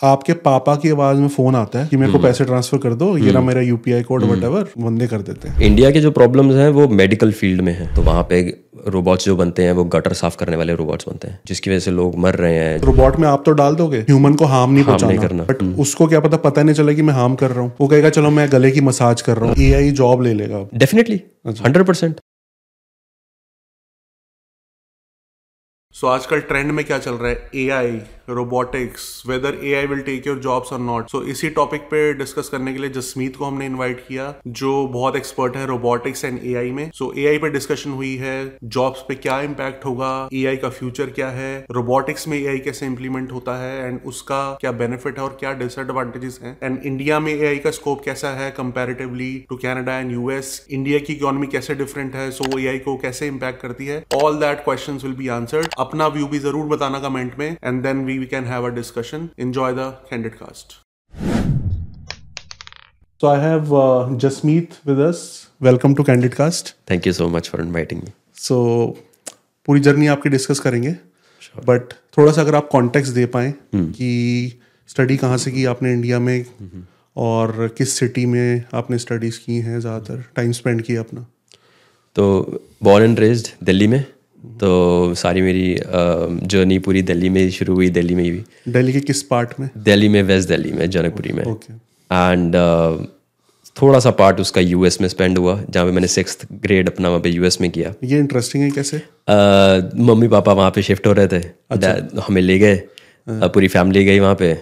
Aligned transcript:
आपके 0.00 0.32
पापा 0.40 0.74
की 0.76 0.90
आवाज़ 0.90 1.18
में 1.18 1.28
फ़ोन 1.28 1.56
आता 1.56 1.78
है 1.78 1.88
कि 1.88 1.96
मेरे 1.96 2.12
को 2.12 2.18
पैसे 2.18 2.44
ट्रांसफ़र 2.44 2.78
कर 2.78 2.94
दो 2.94 3.16
ये 3.18 3.32
ना 3.32 3.40
मेरा 3.40 3.60
यूपीआई 3.60 4.02
कोड 4.02 4.24
वट 4.24 4.68
बंदे 4.78 5.06
कर 5.06 5.22
देते 5.22 5.48
हैं। 5.48 5.60
इंडिया 5.60 5.90
के 5.90 6.00
जो 6.00 6.10
प्रॉब्लम्स 6.10 6.54
हैं 6.56 6.68
वो 6.70 6.86
मेडिकल 6.90 7.32
फ़ील्ड 7.32 7.60
में 7.60 7.72
है। 7.72 7.94
तो 7.94 8.02
वहाँ 8.02 8.22
पे 8.28 8.40
रोबोट्स 8.88 9.24
जो 9.24 9.34
बनते 9.36 9.62
हैं 9.62 9.72
वो 9.72 9.84
गटर 9.86 10.12
साफ़ 10.12 10.36
करने 10.36 10.56
वाले 10.56 10.74
रोबोट्स 10.74 11.08
बनते 11.08 11.28
हैं 11.28 11.40
जिसकी 11.46 11.70
वजह 11.70 11.80
से 11.80 11.90
लोग 11.90 12.16
मर 12.18 12.34
रहे 12.36 12.54
हैं। 12.54 12.78
रोबोट 12.80 13.16
में 13.16 13.26
आप 13.28 13.42
तो 13.46 13.52
डाल 13.52 13.74
दोगे 13.76 14.00
ह्यूमन 14.00 14.34
को 14.34 14.44
हार्म 14.44 14.70
नहीं 14.70 14.84
नहीं 14.84 14.96
पहुंचाना। 14.98 15.22
करना। 15.22 15.44
बट 15.44 15.62
उसको 15.80 16.06
क्या 16.06 16.20
पता 16.20 16.36
पता 16.44 16.62
नहीं 16.62 16.74
चला 16.74 16.92
कि 16.92 17.02
मैं 17.02 17.14
हार्म 17.14 17.34
कर 17.34 17.50
रहा 17.50 17.60
हूँ। 17.60 17.72
वो 17.80 17.88
कहेगा 17.88 18.10
चलो 18.10 18.30
मैं 18.30 18.48
गले 18.52 18.70
की 18.70 18.80
मसाज 18.90 19.22
कर 19.22 19.36
रहा 19.36 19.50
हूँ। 19.50 19.56
एआई 19.60 19.90
जॉब 20.02 20.22
ले 20.22 20.34
लेगा 20.34 20.66
डेफिनेटली 20.74 21.20
हंड्रेड 21.46 21.86
परसेंट 21.86 22.20
सो 25.94 26.06
आजकल 26.06 26.40
ट्रेंड 26.48 26.70
में 26.72 26.84
क्या 26.84 26.98
चल 26.98 27.12
रहा 27.12 27.30
है? 27.30 27.50
AI 27.56 28.00
robotics 28.30 29.22
whether 29.26 29.58
A 29.64 29.74
I 29.74 29.86
will 29.86 30.00
take 30.02 30.26
your 30.26 30.38
jobs 30.40 30.72
और 30.72 30.80
नॉट 30.80 31.10
सो 31.10 31.22
इसी 31.30 31.48
टॉपिक 31.50 31.82
पे 31.90 32.12
डिस्कस 32.14 32.48
करने 32.48 32.72
के 32.72 32.78
लिए 32.78 32.90
जसमीत 32.90 33.36
को 33.36 33.44
हमने 33.44 33.66
इन्वाइट 33.66 34.04
किया, 34.08 34.32
जो 34.46 34.86
बहुत 34.88 35.16
एक्सपर्ट 35.16 35.56
है 35.56 35.66
रोबोटिक्स 35.66 36.24
एंड 36.24 36.40
ए 36.44 36.54
आई 36.54 36.70
में। 36.70 36.90
सो 36.94 37.12
ए 37.18 37.26
आई 37.28 37.38
पे 37.38 37.50
डिस्कशन 37.50 37.90
हुई 37.92 38.14
है 38.16 38.36
जॉब्स 38.66 39.04
पे 39.08 39.14
क्या 39.16 39.40
इम्पैक्ट 39.42 39.84
होगा 39.84 40.28
ए 40.34 40.44
आई 40.46 40.56
का 40.56 40.68
फ्यूचर 40.70 41.10
क्या 41.10 41.28
है 41.30 41.52
रोबोटिक्स 41.70 42.26
में 42.28 42.38
ए 42.38 42.46
आई 42.48 42.58
कैसे 42.60 42.86
इंप्लीमेंट 42.86 43.32
होता 43.32 43.56
है 43.58 43.86
एंड 43.86 44.00
उसका 44.06 44.40
क्या 44.60 44.72
बेनिफिट 44.74 45.18
है 45.18 45.24
और 45.24 45.36
क्या 45.40 45.52
डिसएडवांटेजेस 45.58 46.38
हैं। 46.42 46.56
एंड 46.62 46.78
इंडिया 46.82 47.20
में 47.20 47.32
ए 47.32 47.46
आई 47.46 47.58
का 47.58 47.70
स्कोप 47.70 48.04
कैसा 48.04 48.28
है 48.38 48.50
comparatively 48.50 49.32
to 49.48 49.56
Canada 49.58 49.98
and 49.98 50.12
US 50.12 50.66
India 50.70 50.98
की 50.98 51.12
इकोनॉमी 51.12 51.46
कैसे 51.48 51.74
डिफरेंट 51.74 52.14
है? 52.14 52.30
सो 52.30 52.58
ए 52.58 52.66
आई 52.66 52.78
को 52.78 52.96
कैसे 52.98 53.26
इम्पैक्ट 53.26 53.60
करती 53.62 53.86
है? 53.86 54.02
All 54.14 54.36
that 54.40 54.64
question 54.64 54.98
will 55.04 55.14
be 55.14 55.28
answered 55.30 55.74
अपना 55.78 56.06
व्यू 56.08 56.26
भी 56.26 56.38
ज़रूर 56.38 56.66
बताना 56.68 56.98
कमेंट 57.00 57.38
में 57.38 57.50
and 57.54 57.82
then 57.82 58.04
we 58.04 58.17
can 58.26 58.44
have 58.44 58.66
a 58.66 58.74
discussion 58.74 59.28
enjoy 59.38 59.72
the 59.72 59.92
Candid 60.10 60.34
Cast 60.34 60.76
So 63.22 63.26
I 63.26 63.38
have 63.38 63.72
uh, 63.72 64.08
Jasmeet 64.16 64.74
with 64.84 65.00
us. 65.00 65.48
Welcome 65.62 65.94
to 65.96 66.04
Candid 66.04 66.34
Cast. 66.36 66.68
Thank 66.90 67.06
you 67.06 67.12
so 67.12 67.28
much 67.28 67.48
for 67.48 67.60
inviting 67.60 68.02
me 68.02 68.12
So 68.42 68.58
पूरी 69.66 69.80
journey 69.80 70.06
आपकी 70.06 70.28
discuss 70.28 70.60
करेंगे 70.60 70.90
but 70.90 71.88
sure. 71.88 72.18
थोड़ा 72.18 72.32
सा 72.32 72.40
अगर 72.40 72.54
आप 72.54 72.68
context 72.72 73.14
दे 73.14 73.26
पाए 73.26 73.50
hmm. 73.50 73.92
कि 73.92 74.60
study 74.88 75.16
कहाँ 75.16 75.36
से 75.36 75.50
की 75.50 75.64
आपने 75.64 75.92
इंडिया 75.92 76.18
में 76.18 76.44
hmm. 76.44 76.82
और 77.16 77.74
किस 77.78 77.98
सिटी 77.98 78.26
में 78.26 78.64
आपने 78.74 78.98
स्टडीज़ 78.98 79.38
की 79.38 79.56
हैं 79.56 79.80
ज़्यादातर 79.80 80.24
टाइम 80.36 80.52
स्पेंड 80.52 80.82
किया 80.82 81.00
अपना 81.00 81.26
तो 82.16 82.62
बॉर्न 82.82 83.04
एंड 83.04 83.20
रेज्ड 83.20 83.48
दिल्ली 83.64 83.86
में 83.86 84.04
तो 84.60 85.14
सारी 85.14 85.42
मेरी 85.42 85.74
जर्नी 86.46 86.78
पूरी 86.78 87.02
दिल्ली 87.02 87.28
में 87.28 87.40
ही 87.40 87.50
शुरू 87.50 87.74
हुई 87.74 87.88
दिल्ली 87.90 88.14
में 88.14 88.22
ही 88.24 88.30
हुई। 88.30 88.44
दिल्ली 88.68 88.92
के 88.92 89.00
किस 89.00 89.22
पार्ट 89.22 89.52
में? 89.60 89.68
दिल्ली 89.78 90.08
में 90.08 90.22
वेस्ट 90.22 90.48
दिल्ली 90.48 90.72
में 90.72 90.88
जनकपुरी 90.90 91.32
में। 91.32 91.42
एंड 91.44 92.56
थोड़ा 93.82 93.98
सा 94.00 94.10
पार्ट 94.10 94.40
उसका 94.40 94.60
यूएस 94.60 95.00
में 95.00 95.08
स्पेंड 95.08 95.38
हुआ 95.38 95.60
जहाँ 95.70 95.86
पे 95.86 95.92
मैंने 95.92 96.06
सिक्स 96.06 96.38
ग्रेड 96.52 96.88
अपना 96.88 97.08
वहाँ 97.08 97.20
पे 97.20 97.28
यूएस 97.28 97.60
में 97.60 97.70
किया। 97.70 97.94
ये 98.04 98.18
इंटरेस्टिंग 98.18 98.64
है 98.64 98.70
कैसे? 98.70 99.02
मम्मी 100.02 100.28
पापा 100.28 100.52
वहाँ 100.52 100.70
पे 100.70 100.82
शिफ्ट 100.82 101.06
हो 101.06 101.12
रहे 101.12 101.26
थे। 101.26 101.40
Dad 101.76 102.20
हमें 102.26 102.42
ले 102.42 102.58
गए 102.58 102.82
पूरी 103.28 103.68
फैमिली 103.68 104.04
गई 104.04 104.18
वहाँ 104.18 104.34
पे। 104.34 104.52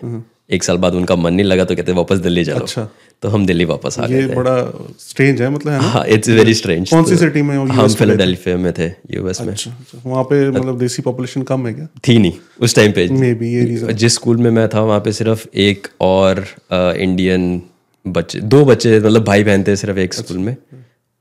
एक 0.50 0.64
साल 0.64 0.76
बाद 0.78 0.94
उनका 0.94 1.16
मन 1.16 1.34
नहीं 1.34 1.46
लगा 1.46 1.64
तो 1.64 1.76
कहते 1.76 1.92
वापस 1.92 2.18
दिल्ली 2.20 2.44
चलो। 2.44 2.60
अच्छा। 2.60 2.88
तो 3.22 3.28
हम 3.28 3.46
दिल्ली 3.46 3.64
वापस 3.64 3.98
आ 3.98 4.06
गए 4.06 4.26
बड़ा 4.28 4.56
स्ट्रेंज 5.00 5.40
है 5.42 5.48
मतलब 5.50 5.80
हाँ 5.82 6.04
इट्स 6.06 6.28
वेरी 6.28 6.54
स्ट्रेंज 6.54 6.90
कौन 6.90 7.04
सी 7.04 7.16
सिटी 7.16 7.42
में 7.42 7.54
हम 7.56 7.88
फिलाडेल्फिया 7.94 8.56
में 8.56 8.72
थे 8.78 8.86
यूएस 9.14 9.40
में। 9.40 9.48
अच्छा 9.48 9.70
अच्छा। 9.70 10.00
वहाँ 10.06 10.24
पे 10.24 10.48
मतलब 10.50 10.78
देसी 10.78 11.02
पॉपुलेशन 11.02 11.42
कम 11.42 11.66
है 11.66 11.72
क्या? 11.74 11.86
थी 12.08 12.18
नहीं 12.18 12.32
उस 12.60 12.74
टाइम 12.74 12.92
पे 12.92 13.08
मे 13.12 13.32
बी 13.34 13.52
ये 13.54 13.64
रीजन 13.64 13.92
जिस 13.94 14.14
स्कूल 14.14 14.36
में 14.36 14.50
मैं 14.50 14.68
था 14.68 14.80
वहाँ 14.82 15.00
पे 15.00 15.12
सिर्फ़ 15.12 15.46
एक 15.68 15.88
और 16.00 16.44
इंडियन 16.72 17.60
बच्चे 18.04 18.40
दो 18.40 18.64
बच्चे 18.64 18.98
मतलब 18.98 19.24
भाई 19.24 19.44
बहन 19.44 19.64
थे 19.64 19.76
सिर्फ़ 19.76 19.98
एक 19.98 20.14
स्कूल 20.14 20.38
में। 20.38 20.56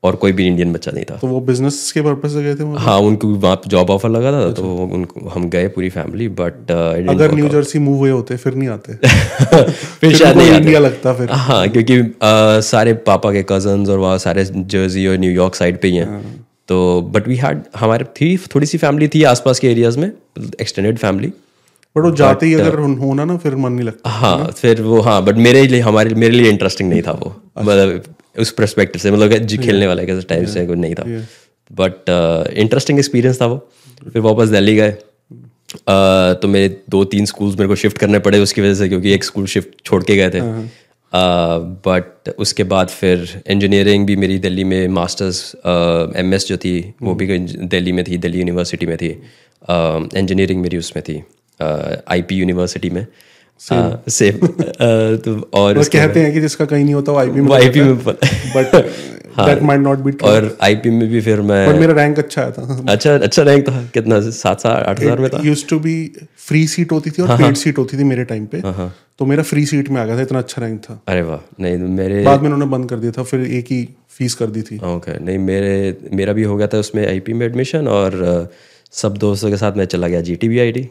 और 0.05 0.15
कोई 0.15 0.31
भी 0.31 0.45
इंडियन 0.47 0.73
बच्चा 0.73 0.91
नहीं 0.91 1.03
था। 1.05 1.15
तो 1.15 1.27
वो 1.27 1.39
बिज़नेस 1.41 1.91
के 1.91 2.01
पर्पज 2.01 2.33
से 2.33 2.43
गए 2.43 2.55
थे 2.55 2.63
हाँ 2.79 2.97
उनको 3.01 3.27
वहाँ 3.35 3.55
पे 3.55 3.69
जॉब 3.69 3.89
ऑफ़र 3.89 4.09
लगा 4.09 4.31
था 4.31 4.51
तो 4.51 4.75
उनको 4.93 5.29
हम 5.29 5.49
गए 5.49 5.67
पूरी 5.67 5.89
फैमिली 5.89 6.27
बट 6.39 6.71
अगर 6.71 7.33
न्यू 7.35 7.47
जर्सी 7.49 7.79
मूव 7.79 7.97
हुए 7.97 8.09
होते 8.09 8.37
फिर 8.37 8.55
नहीं 8.55 8.69
आते। 8.69 8.93
फिर 9.99 10.15
शायद 10.15 10.37
नहीं 10.37 10.51
इंडिया 10.51 10.79
लगता 10.79 11.13
फिर। 11.13 11.31
हाँ 11.31 11.67
क्योंकि 11.69 11.97
अ, 11.99 12.59
सारे 12.69 12.93
पापा 13.09 13.31
के 13.31 13.43
कज़न 13.49 13.85
और 13.89 13.99
वहाँ 13.99 14.17
सारे 14.17 14.45
जर्सी 14.45 15.07
और 15.07 15.17
न्यूयॉर्क 15.17 15.55
साइड 15.55 15.81
पे 15.81 15.87
ही 15.87 15.95
हैं। 15.95 16.21
तो 16.67 16.77
बट 17.13 17.27
वी 17.27 17.35
हैड 17.35 17.61
हमारे 17.75 18.05
थी 18.19 18.35
थोड़ी 18.55 18.67
सी 18.67 18.77
फैमिली 18.77 19.07
थी 19.07 19.23
आसपास 19.31 19.59
के 19.59 19.67
एरियाज़ 19.71 19.99
में 19.99 20.11
एक्सटेंडेड 20.61 20.97
फैमिली 20.97 21.31
बट 21.95 22.03
वो 22.03 22.11
जाते 22.15 22.45
ही 22.45 22.53
अगर 22.53 22.79
होना 22.99 23.25
ना 23.25 23.37
फिर 23.37 23.55
मन 23.55 23.71
नहीं 23.71 23.85
लगता। 23.87 24.09
हाँ 24.09 24.51
फिर 24.51 24.81
वो 24.81 24.99
हाँ 25.01 25.23
बट 25.25 25.37
मेरे 25.37 25.65
लिए 25.67 25.79
हमारे 25.81 26.15
मेरे 26.15 26.35
लिए 26.35 26.49
इंटरेस्टिंग 26.51 26.89
नहीं 26.89 27.01
था 27.01 27.11
वो। 27.13 27.35
मतलब 27.59 28.03
उस 28.39 28.51
परस्पेक्टिव 28.51 29.01
से 29.01 29.11
मतलब 29.11 29.33
जी 29.33 29.57
खेलने 29.57 29.87
वाले 29.87 30.05
के 30.05 30.21
टाइम 30.23 30.45
से 30.45 30.65
कुछ 30.65 30.77
नहीं 30.77 30.95
था। 30.95 31.03
बट 31.71 32.09
इंटरेस्टिंग 32.53 32.99
एक्सपीरियंस 32.99 33.41
था 33.41 33.45
वो। 33.45 33.57
फिर 34.03 34.21
वापस 34.21 34.49
दिल्ली 34.49 34.75
गए। 34.75 34.95
Uh, 35.75 35.81
तो 36.41 36.47
मेरे 36.47 36.67
दो 36.89 37.03
तीन 37.05 37.25
स्कूल्स 37.25 37.55
मेरे 37.55 37.67
को 37.67 37.75
शिफ्ट 37.75 37.97
करने 37.97 38.19
पड़े 38.19 38.39
उसकी 38.39 38.61
वजह 38.61 38.73
से 38.73 38.87
क्योंकि 38.89 39.11
एक 39.13 39.23
स्कूल 39.23 39.45
शिफ्ट 39.45 39.69
छोड़ 39.85 40.03
के 40.03 40.15
गए 40.15 40.29
थे। 40.29 40.41
बट 41.87 42.29
उसके 42.39 42.63
बाद 42.63 42.87
फिर 42.89 43.41
इंजीनियरिंग 43.47 44.05
भी 44.05 44.15
मेरी 44.15 44.37
दिल्ली 44.39 44.63
में 44.63 44.87
मास्टर्स 44.87 45.39
एम 46.17 46.33
एस 46.33 46.47
जो 46.47 46.57
थी 46.57 46.93
वो 47.01 47.15
भी 47.15 47.37
दिल्ली 47.37 47.91
में 47.91 48.03
थी 48.03 48.17
दिल्ली 48.17 48.39
यूनिवर्सिटी 48.39 48.85
में 48.85 48.95
थी। 48.97 49.09
इंजीनियरिंग 49.69 50.61
मेरी 50.61 50.77
उसमें 50.77 51.03
थी। 51.03 51.21
आई 51.59 52.21
पी 52.21 52.35
यूनिवर्सिटी 52.35 52.89
में. 52.89 53.05
सेम 53.61 54.45
तो 55.25 55.33
और 55.53 55.77
बस 55.77 55.89
कहते 55.89 56.19
हैं 56.19 56.33
कि 56.33 56.41
जिसका 56.41 56.65
कहीं 56.65 56.83
नहीं 56.83 56.93
होता 56.93 57.11
वो 57.11 57.17
आईपी 57.19 57.41
में 57.41 57.53
आई 57.55 57.69
पी 57.69 57.81
में 57.81 57.97
but 57.97 58.75
that 59.37 59.61
might 59.63 59.81
not 59.81 59.99
be 59.99 60.11
और 60.23 60.57
आई 60.63 60.75
पी 60.83 60.89
में 60.89 61.07
भी 61.09 61.21
फिर 61.21 61.41
मैं 61.41 61.67
बट 61.69 61.79
मेरा 61.79 61.93
रैंक 61.93 62.19
अच्छा 62.19 62.41
आया 62.41 62.51
था। 62.51 62.83
अच्छा 62.91 63.13
अच्छा 63.15 63.43
रैंक 63.43 63.67
था। 63.67 63.83
कितना? 63.93 64.19
सात 64.21 64.59
सात 64.61 64.87
आठ 64.87 64.99
हज़ार 64.99 65.19
में 65.19 65.29
था? 65.29 65.41
Used 65.45 65.65
to 65.69 65.79
be 65.79 65.95
free 66.47 66.65
seat 66.67 66.91
होती 66.91 67.11
थी 67.11 67.21
और 67.21 67.37
पेड 67.37 67.55
सीट 67.55 67.77
होती 67.77 67.97
थी 67.97 68.03
मेरे 68.03 68.23
टाइम 68.25 68.45
पे। 68.53 68.61
तो 69.19 69.25
मेरा 69.25 69.43
फ्री 69.43 69.65
सीट 69.65 69.89
में 69.89 70.01
आ 70.01 70.05
गया 70.05 70.17
था 70.17 70.21
इतना 70.21 70.39
अच्छा 70.39 70.61
रैंक 70.61 70.79
था। 70.83 70.99
अरे 71.07 71.21
वाह 71.21 71.39
नहीं 71.63 71.77
मेरे 71.97 72.23
बाद 72.23 72.41
में 72.41 72.49
उन्होंने 72.49 72.71
बंद 72.71 72.89
कर 72.89 72.99
दिया 72.99 73.11
था 73.17 73.23
फिर 73.23 73.41
एक 73.59 73.71
ही 73.71 73.83
फ़ीस 74.17 74.33
कर 74.35 74.47
दी 74.57 74.61
थी। 74.61 74.77
ओके 74.93 75.19
नहीं 75.25 75.37
मेरे 75.49 75.73
मेरा 76.13 76.33
भी 76.33 76.43
हो 76.43 76.57
गया 76.57 76.67
था 76.73 76.77
उसमें 76.79 77.05
आईपी 77.07 77.33
में 77.33 77.45
एडमिशन 77.45 77.87
और 77.97 78.21
अ, 78.23 78.37
सब 79.01 79.17
दोस्तों 79.17 79.49
के 79.49 79.57
साथ 79.57 79.73
मैं 79.77 79.85
चला 79.85 80.07
गया 80.07 80.21
G 80.21 80.35
T 80.35 80.49
B 80.49 80.59
I 80.59 80.71
T 80.71 80.89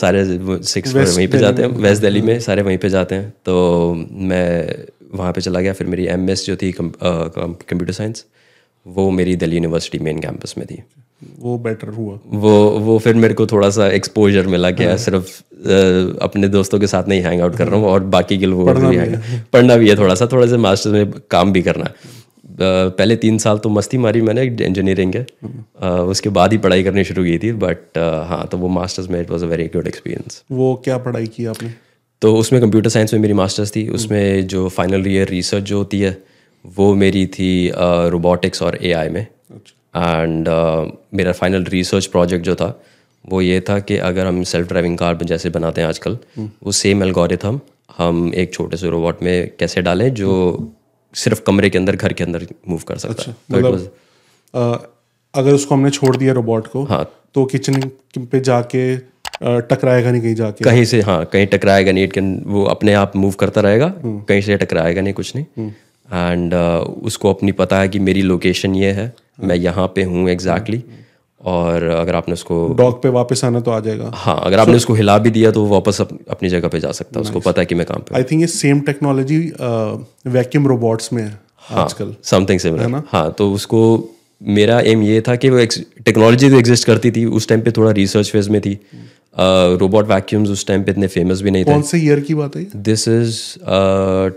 सारे 0.00 0.24
सिक्स 0.62 0.94
वहीं 0.94 1.28
पे 1.28 1.38
जाते 1.38 1.62
हैं। 1.62 1.70
वेस्ट 1.82 2.02
दिल्ली 2.02 2.22
में 2.22 2.40
सारे 2.40 2.62
वहीं 2.62 2.78
पे 2.78 2.88
जाते 2.90 3.14
हैं। 3.14 3.32
तो 3.46 3.94
मैं 4.12 4.74
वहाँ 5.14 5.32
पे 5.32 5.40
चला 5.40 5.60
गया। 5.60 5.72
फिर 5.72 5.86
मेरी 5.86 6.06
एम 6.06 6.26
जो 6.26 6.56
थी 6.56 6.72
कंप्यूटर 6.78 7.92
साइंस 7.92 8.24
वो 8.86 9.10
मेरी 9.10 9.36
दिल्ली 9.36 9.56
यूनिवर्सिटी 9.56 9.98
मेन 10.04 10.20
कैंपस 10.20 10.54
में 10.58 10.66
थी। 10.66 10.82
वो 11.38 11.58
बेटर 11.58 11.88
हुआ। 11.88 12.18
वो 12.26 12.70
वो 12.70 12.98
फिर 12.98 13.14
मेरे 13.14 13.34
को 13.34 13.46
थोड़ा 13.46 13.70
सा 13.70 13.86
एक्सपोजर 13.88 14.46
मिला 14.46 14.70
कि 14.70 14.84
यार 14.84 14.96
सिर्फ़ 14.98 15.40
अपने 16.22 16.48
दोस्तों 16.48 16.78
के 16.78 16.86
साथ 16.86 17.08
नहीं 17.08 17.20
हैंग 17.20 17.40
आउट 17.40 17.56
कर 17.56 17.66
रहा 17.68 17.76
हूँ 17.76 17.86
और 17.86 18.04
बाकी 18.14 18.38
के 18.38 18.46
लोगों 18.46 18.66
भी 18.90 18.96
hang- 18.96 19.52
पढ़ना 19.52 19.76
भी 19.76 19.88
है 19.88 19.96
थोड़ा 19.96 20.14
सा। 20.14 20.26
थोड़ा 20.32 20.46
सा 20.46 20.56
मास्टर्स 20.56 20.92
में 20.92 21.12
काम 21.30 21.52
भी 21.52 21.62
करना 21.62 21.84
है। 21.84 22.19
पहले 22.62 23.16
तीन 23.16 23.38
साल 23.38 23.58
तो 23.58 23.68
मस्ती 23.68 23.98
मारी 23.98 24.20
मैंने 24.20 24.42
इंजीनियरिंग 24.42 25.12
के 25.16 25.22
उसके 26.10 26.28
बाद 26.28 26.52
ही 26.52 26.58
पढ़ाई 26.58 26.82
करनी 26.82 27.04
शुरू 27.04 27.24
की 27.24 27.38
थी 27.38 27.52
बट 27.52 27.98
हाँ 28.28 28.46
तो 28.46 28.58
वो 28.58 28.68
मास्टर्स 28.68 29.10
में 29.10 29.20
it 29.20 29.30
was 29.30 29.44
a 29.44 29.48
very 29.48 29.66
good 29.66 29.86
experience 29.86 30.42
वो 30.52 30.74
क्या 30.84 30.98
पढ़ाई 30.98 31.26
की 31.26 31.46
आपने? 31.46 31.72
तो 32.22 32.34
उसमें 32.36 32.60
कंप्यूटर 32.62 32.90
साइंस 32.90 33.12
में 33.14 33.20
मेरी 33.20 33.34
मास्टर्स 33.34 33.74
थी। 33.76 33.86
उसमें 33.88 34.46
जो 34.46 34.68
फाइनल 34.68 35.06
ईयर 35.08 35.28
रिसर्च 35.28 35.64
जो 35.64 35.78
होती 35.78 36.00
है 36.00 36.16
वो 36.64 36.94
मेरी 36.94 37.26
थी 37.26 37.70
रोबोटिक्स 37.74 38.62
और 38.62 38.78
एआई 38.82 39.08
में। 39.08 39.22
एंड 39.22 40.48
मेरा 41.14 41.32
फाइनल 41.32 41.64
रिसर्च 41.64 42.06
प्रोजेक्ट 42.06 42.44
जो 42.44 42.54
था 42.54 42.80
वो 43.30 43.40
ये 43.40 43.60
था 43.60 43.78
कि 43.80 43.96
अगर 43.96 44.26
हम 44.26 44.42
सेल्फ 44.42 44.68
ड्राइविंग 44.68 44.98
कार 44.98 45.22
जैसे 45.24 45.50
बनाते 45.50 45.80
हैं 45.80 45.88
आजकल 45.88 46.18
वो 46.38 46.72
सेम 46.72 47.02
एल्गोरिथम 47.02 47.60
हम 47.98 48.32
एक 48.34 48.52
छोटे 48.54 48.76
से 48.76 48.90
रोबोट 48.90 49.22
में 49.22 49.50
कैसे 49.58 49.82
डालें 49.82 50.12
जो 50.14 50.30
सिर्फ़ 51.14 51.42
कमरे 51.42 51.70
के 51.70 51.78
अंदर 51.78 51.96
घर 51.96 52.12
के 52.12 52.24
अंदर 52.24 52.46
मूव 52.68 52.80
कर 52.88 52.96
सकता 52.96 53.24
है। 53.26 53.32
तो 53.32 53.70
was- 53.70 53.88
अ, 54.54 54.88
अगर 55.34 55.52
उसको 55.52 55.74
हमने 55.74 55.90
छोड़ 55.90 56.16
दिया 56.16 56.32
रोबोट 56.32 56.66
को 56.66 56.84
हाँ। 56.84 57.10
तो 57.34 57.44
किचन 57.44 57.90
पे 58.18 58.40
जाके 58.40 58.96
टकराएगा 59.42 60.10
नहीं 60.10 60.22
कहीं 60.22 60.34
जाके? 60.34 60.64
कहीं 60.64 60.84
से 60.84 61.00
हाँ 61.00 61.24
कहीं 61.24 61.46
टकराएगा 61.46 61.92
नहीं 61.92 62.04
इट 62.04 62.12
कैन 62.12 62.42
वो 62.46 62.64
अपने 62.64 62.92
आप 62.94 63.16
मूव 63.16 63.32
करता 63.32 63.60
रहेगा। 63.60 63.94
कहीं 64.06 64.40
से 64.40 64.56
टकराएगा 64.56 65.00
नहीं 65.00 65.14
कुछ 65.14 65.36
नहीं। 65.36 65.70
एंड 66.12 66.52
uh, 66.52 67.04
उसको 67.04 67.34
अपनी 67.34 67.52
पता 67.52 67.80
है 67.80 67.88
कि 67.88 67.98
मेरी 67.98 68.22
लोकेशन 68.22 68.74
ये 68.74 68.92
है 68.92 69.12
मैं 69.44 69.56
यहाँ 69.56 69.92
पे 69.94 70.02
हूँ 70.02 70.28
एग्जैक्टली 70.30 70.84
और 71.40 71.82
अगर 71.84 72.14
आपने 72.14 72.32
उसको 72.32 72.56
डॉग 72.78 73.02
पे 73.02 73.08
वापस 73.08 73.44
आना 73.44 73.60
तो 73.60 73.70
आ 73.70 73.80
जाएगा। 73.80 74.10
हाँ 74.14 74.40
अगर 74.44 74.56
so, 74.56 74.62
आपने 74.62 74.76
उसको 74.76 74.94
हिला 74.94 75.16
भी 75.18 75.30
दिया 75.30 75.50
तो 75.50 75.64
वापस 75.66 76.00
अप, 76.00 76.08
अपनी 76.30 76.48
जगह 76.48 76.68
पे 76.68 76.80
जा 76.80 76.92
सकता 76.92 77.18
है। 77.18 77.24
nice. 77.24 77.36
उसको 77.36 77.50
पता 77.50 77.62
है 77.62 77.66
कि 77.66 77.74
मैं 77.74 77.86
काम 77.86 78.00
पे 78.00 78.14
आई 78.16 78.22
थिंक 78.22 78.40
ये 78.40 78.46
सेम 78.46 78.80
टेक्नोलॉजी 78.80 79.38
वैक्यूम 80.30 80.66
रोबोट्स 80.68 81.12
में 81.12 81.22
है 81.22 81.40
आजकल। 81.70 82.14
समथिंग 82.24 82.60
सिमिलर 82.60 83.02
हाँ 83.12 83.30
तो 83.38 83.52
उसको 83.52 83.80
मेरा 84.42 84.80
एम 84.80 85.02
ये 85.02 85.20
था 85.20 85.36
कि 85.36 85.48
वो 85.50 85.64
टेक्नोलॉजी 86.04 86.50
तो 86.50 86.58
एग्जिस्ट 86.58 86.86
करती 86.86 87.10
थी 87.10 87.24
उस 87.24 87.48
टाइम 87.48 87.60
पे 87.60 87.70
थोड़ा 87.70 87.90
रिसर्च 87.90 88.30
फ़ेज़ 88.30 88.50
में 88.50 88.60
थी। 88.60 88.78
रोबोट 89.34 90.06
वैक्यूम्स 90.08 90.50
उस 90.50 90.66
टाइम 90.66 90.82
पे 90.82 90.90
इतने 90.90 91.06
फ़ेमस 91.08 91.40
भी 91.42 91.50
नहीं 91.50 91.64
थे। 91.64 91.70
कौन 91.70 91.82
से 91.82 91.98
ईयर 91.98 92.20
की 92.20 92.34
बात 92.34 92.56
है 92.56 92.64
this 92.76 93.06
is 93.08 93.36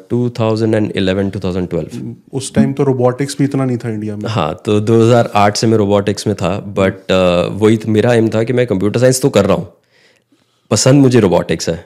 two 0.09 0.29
thousand 0.39 0.75
and 0.75 0.91
eleven 0.95 1.29
two 1.29 1.39
thousand 1.39 1.67
twelve 1.69 2.37
उस 2.37 2.53
टाइम 2.55 2.73
तो 2.73 2.83
रोबोटिक्स 2.83 3.37
भी 3.39 3.45
इतना 3.45 3.65
नहीं 3.65 3.77
था 3.77 3.89
इंडिया 3.89 4.15
में। 4.15 4.29
हाँ 4.29 4.53
तो 4.65 4.79
2008 4.81 5.57
से 5.57 5.67
मैं 5.67 5.77
रोबोटिक्स 5.77 6.27
में 6.27 6.35
था 6.35 6.57
बट 6.77 6.93
uh, 6.93 7.61
वही 7.61 7.77
तो 7.77 7.91
मेरा 7.91 8.13
एम 8.13 8.29
था 8.29 8.43
कि 8.43 8.53
मैं 8.53 8.67
कंप्यूटर 8.67 8.99
साइंस 8.99 9.21
तो 9.21 9.29
कर 9.29 9.45
रहा 9.45 9.57
हूँ। 9.57 9.67
पसंद 10.71 11.01
मुझे 11.01 11.19
रोबोटिक्स 11.19 11.69
है। 11.69 11.85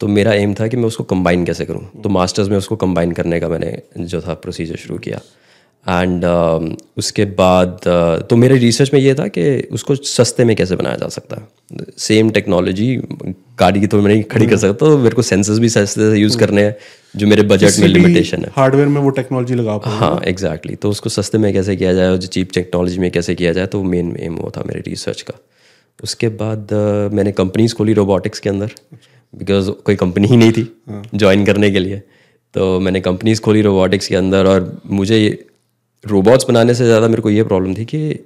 तो 0.00 0.06
मेरा 0.08 0.32
एम 0.34 0.54
था 0.54 0.66
कि 0.66 0.76
मैं 0.76 0.84
उसको 0.84 1.04
कंबाइन 1.10 1.44
कैसे 1.44 1.64
करूँ। 1.64 2.02
तो 2.02 2.08
मास्टर्स 2.08 2.48
में 2.48 2.56
उसको 2.56 2.76
कंबाइन 2.76 3.12
करने 3.12 3.40
का 3.40 3.48
मैंने 3.48 3.76
जो 3.98 4.20
था 4.20 4.34
प्रोसीजर 4.36 4.76
शुरू 4.78 4.98
किया। 4.98 5.20
एंड 5.86 6.24
uh, 6.24 6.82
उसके 6.96 7.24
बाद 7.38 7.78
uh, 7.78 8.28
तो 8.28 8.36
मेरे 8.36 8.56
रिसर्च 8.58 8.92
में 8.94 9.00
ये 9.00 9.14
था 9.14 9.26
कि 9.28 9.68
उसको 9.72 9.94
सस्ते 9.94 10.44
में 10.44 10.54
कैसे 10.56 10.76
बनाया 10.76 10.96
जा 10.96 11.08
सकता 11.08 11.36
है। 11.36 11.84
सेम 11.98 12.30
टेक्नोलॉजी 12.30 12.94
गाड़ी 13.60 13.80
की 13.80 13.86
तो 13.86 14.00
मैं 14.02 14.12
नहीं 14.12 14.22
खड़ी 14.24 14.46
कर 14.46 14.56
सकता 14.56 14.86
तो 14.86 14.98
मेरे 14.98 15.14
को 15.14 15.22
सेंसर्स 15.22 15.58
भी 15.58 15.68
सस्ते 15.68 16.10
से 16.10 16.20
यूज़ 16.20 16.38
करने 16.38 16.64
हैं 16.64 16.76
जो 17.14 17.26
मेरे 17.26 17.42
बजट 17.42 17.80
में 17.80 17.88
लिमिटेशन 17.88 18.44
है। 18.44 18.50
हार्डवेयर 18.56 18.88
में 18.88 19.00
वो 19.00 19.10
टेक्नोलॉजी 19.10 19.54
लगा 19.54 19.80
हाँ 19.84 20.20
एग्जैक्टली 20.24 20.72
exactly. 20.72 20.82
तो 20.82 20.90
उसको 20.90 21.10
सस्ते 21.10 21.38
में 21.38 21.52
कैसे 21.52 21.76
किया 21.76 21.92
जाए 21.92 22.08
और 22.08 22.16
जो 22.16 22.26
चीप 22.28 22.52
टेक्नोलॉजी 22.54 22.98
में 22.98 23.10
कैसे 23.10 23.34
किया 23.34 23.52
जाए 23.52 23.66
तो 23.66 23.82
मेन 23.84 24.16
एम 24.20 24.36
वो 24.36 24.50
था 24.56 24.64
मेरे 24.66 24.82
रिसर्च 24.86 25.22
का। 25.22 25.38
उसके 26.02 26.28
बाद 26.28 26.68
uh, 26.72 27.14
मैंने 27.14 27.32
कंपनीज़ 27.32 27.74
खोली 27.74 27.92
रोबोटिक्स 27.92 28.38
के 28.38 28.48
अंदर 28.48 28.70
बिकॉज़ 29.34 29.70
कोई 29.70 29.96
कंपनी 29.96 30.28
ही 30.28 30.36
नहीं 30.36 30.52
थी 30.52 30.68
ज्वाइन 31.14 31.44
करने 31.46 31.70
के 31.70 31.78
लिए। 31.78 32.02
तो 32.54 32.78
मैंने 32.80 33.00
कंपनीज़ 33.00 33.40
खोली 33.40 33.62
रोबोटिक्स 33.62 34.08
के 34.08 34.16
अंदर 34.16 34.46
और 34.46 34.80
मुझे 34.86 35.18
रोबोट्स 36.04 36.44
बनाने 36.48 36.74
से 36.74 36.84
ज़्यादा 36.84 37.08
मेरे 37.08 37.22
को 37.22 37.30
ये 37.30 37.42
प्रॉब्लम 37.44 37.74
थी 37.74 37.84
कि 37.84 38.18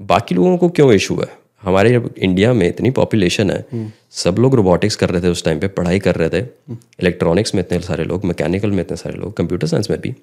बाकी 0.00 0.34
लोगों 0.34 0.56
को 0.58 0.68
क्यों 0.70 0.92
इशू 0.92 1.14
है? 1.16 1.28
हमारे 1.62 2.00
इंडिया 2.18 2.52
में 2.52 2.66
इतनी 2.68 2.90
पॉपुलेशन 2.90 3.50
है 3.50 3.92
सब 4.16 4.36
लोग 4.38 4.54
रोबोटिक्स 4.54 4.96
कर 4.96 5.10
रहे 5.10 5.22
थे 5.22 5.28
उस 5.28 5.44
टाइम 5.44 5.58
पे 5.60 5.68
पढ़ाई 5.70 5.98
कर 5.98 6.16
रहे 6.16 6.28
थे। 6.30 6.40
इलेक्ट्रॉनिक्स 6.70 7.54
में 7.54 7.62
इतने 7.62 7.80
सारे 7.80 8.04
लोग 8.04 8.24
मैकेनिकल 8.24 8.70
में 8.70 8.80
इतने 8.80 8.96
सारे 8.96 9.18
लोग 9.18 9.36
कंप्यूटर 9.36 9.66
साइंस 9.66 9.90
में 9.90 9.98
भी। 10.00 10.14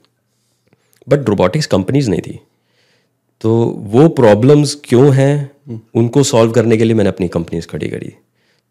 बट 1.07 1.29
रोबोटिक्स 1.29 1.67
कंपनीज़ 1.67 2.09
नहीं 2.09 2.21
थी। 2.21 2.39
तो 3.41 3.53
वो 3.87 4.07
प्रॉब्लम्स 4.17 4.73
क्यों 4.83 5.13
हैं 5.15 5.49
उनको 5.95 6.23
सॉल्व 6.23 6.51
करने 6.51 6.77
के 6.77 6.83
लिए 6.83 6.95
मैंने 6.95 7.09
अपनी 7.09 7.27
कंपनीज़ 7.27 7.67
खड़ी 7.67 7.89
करी। 7.89 8.13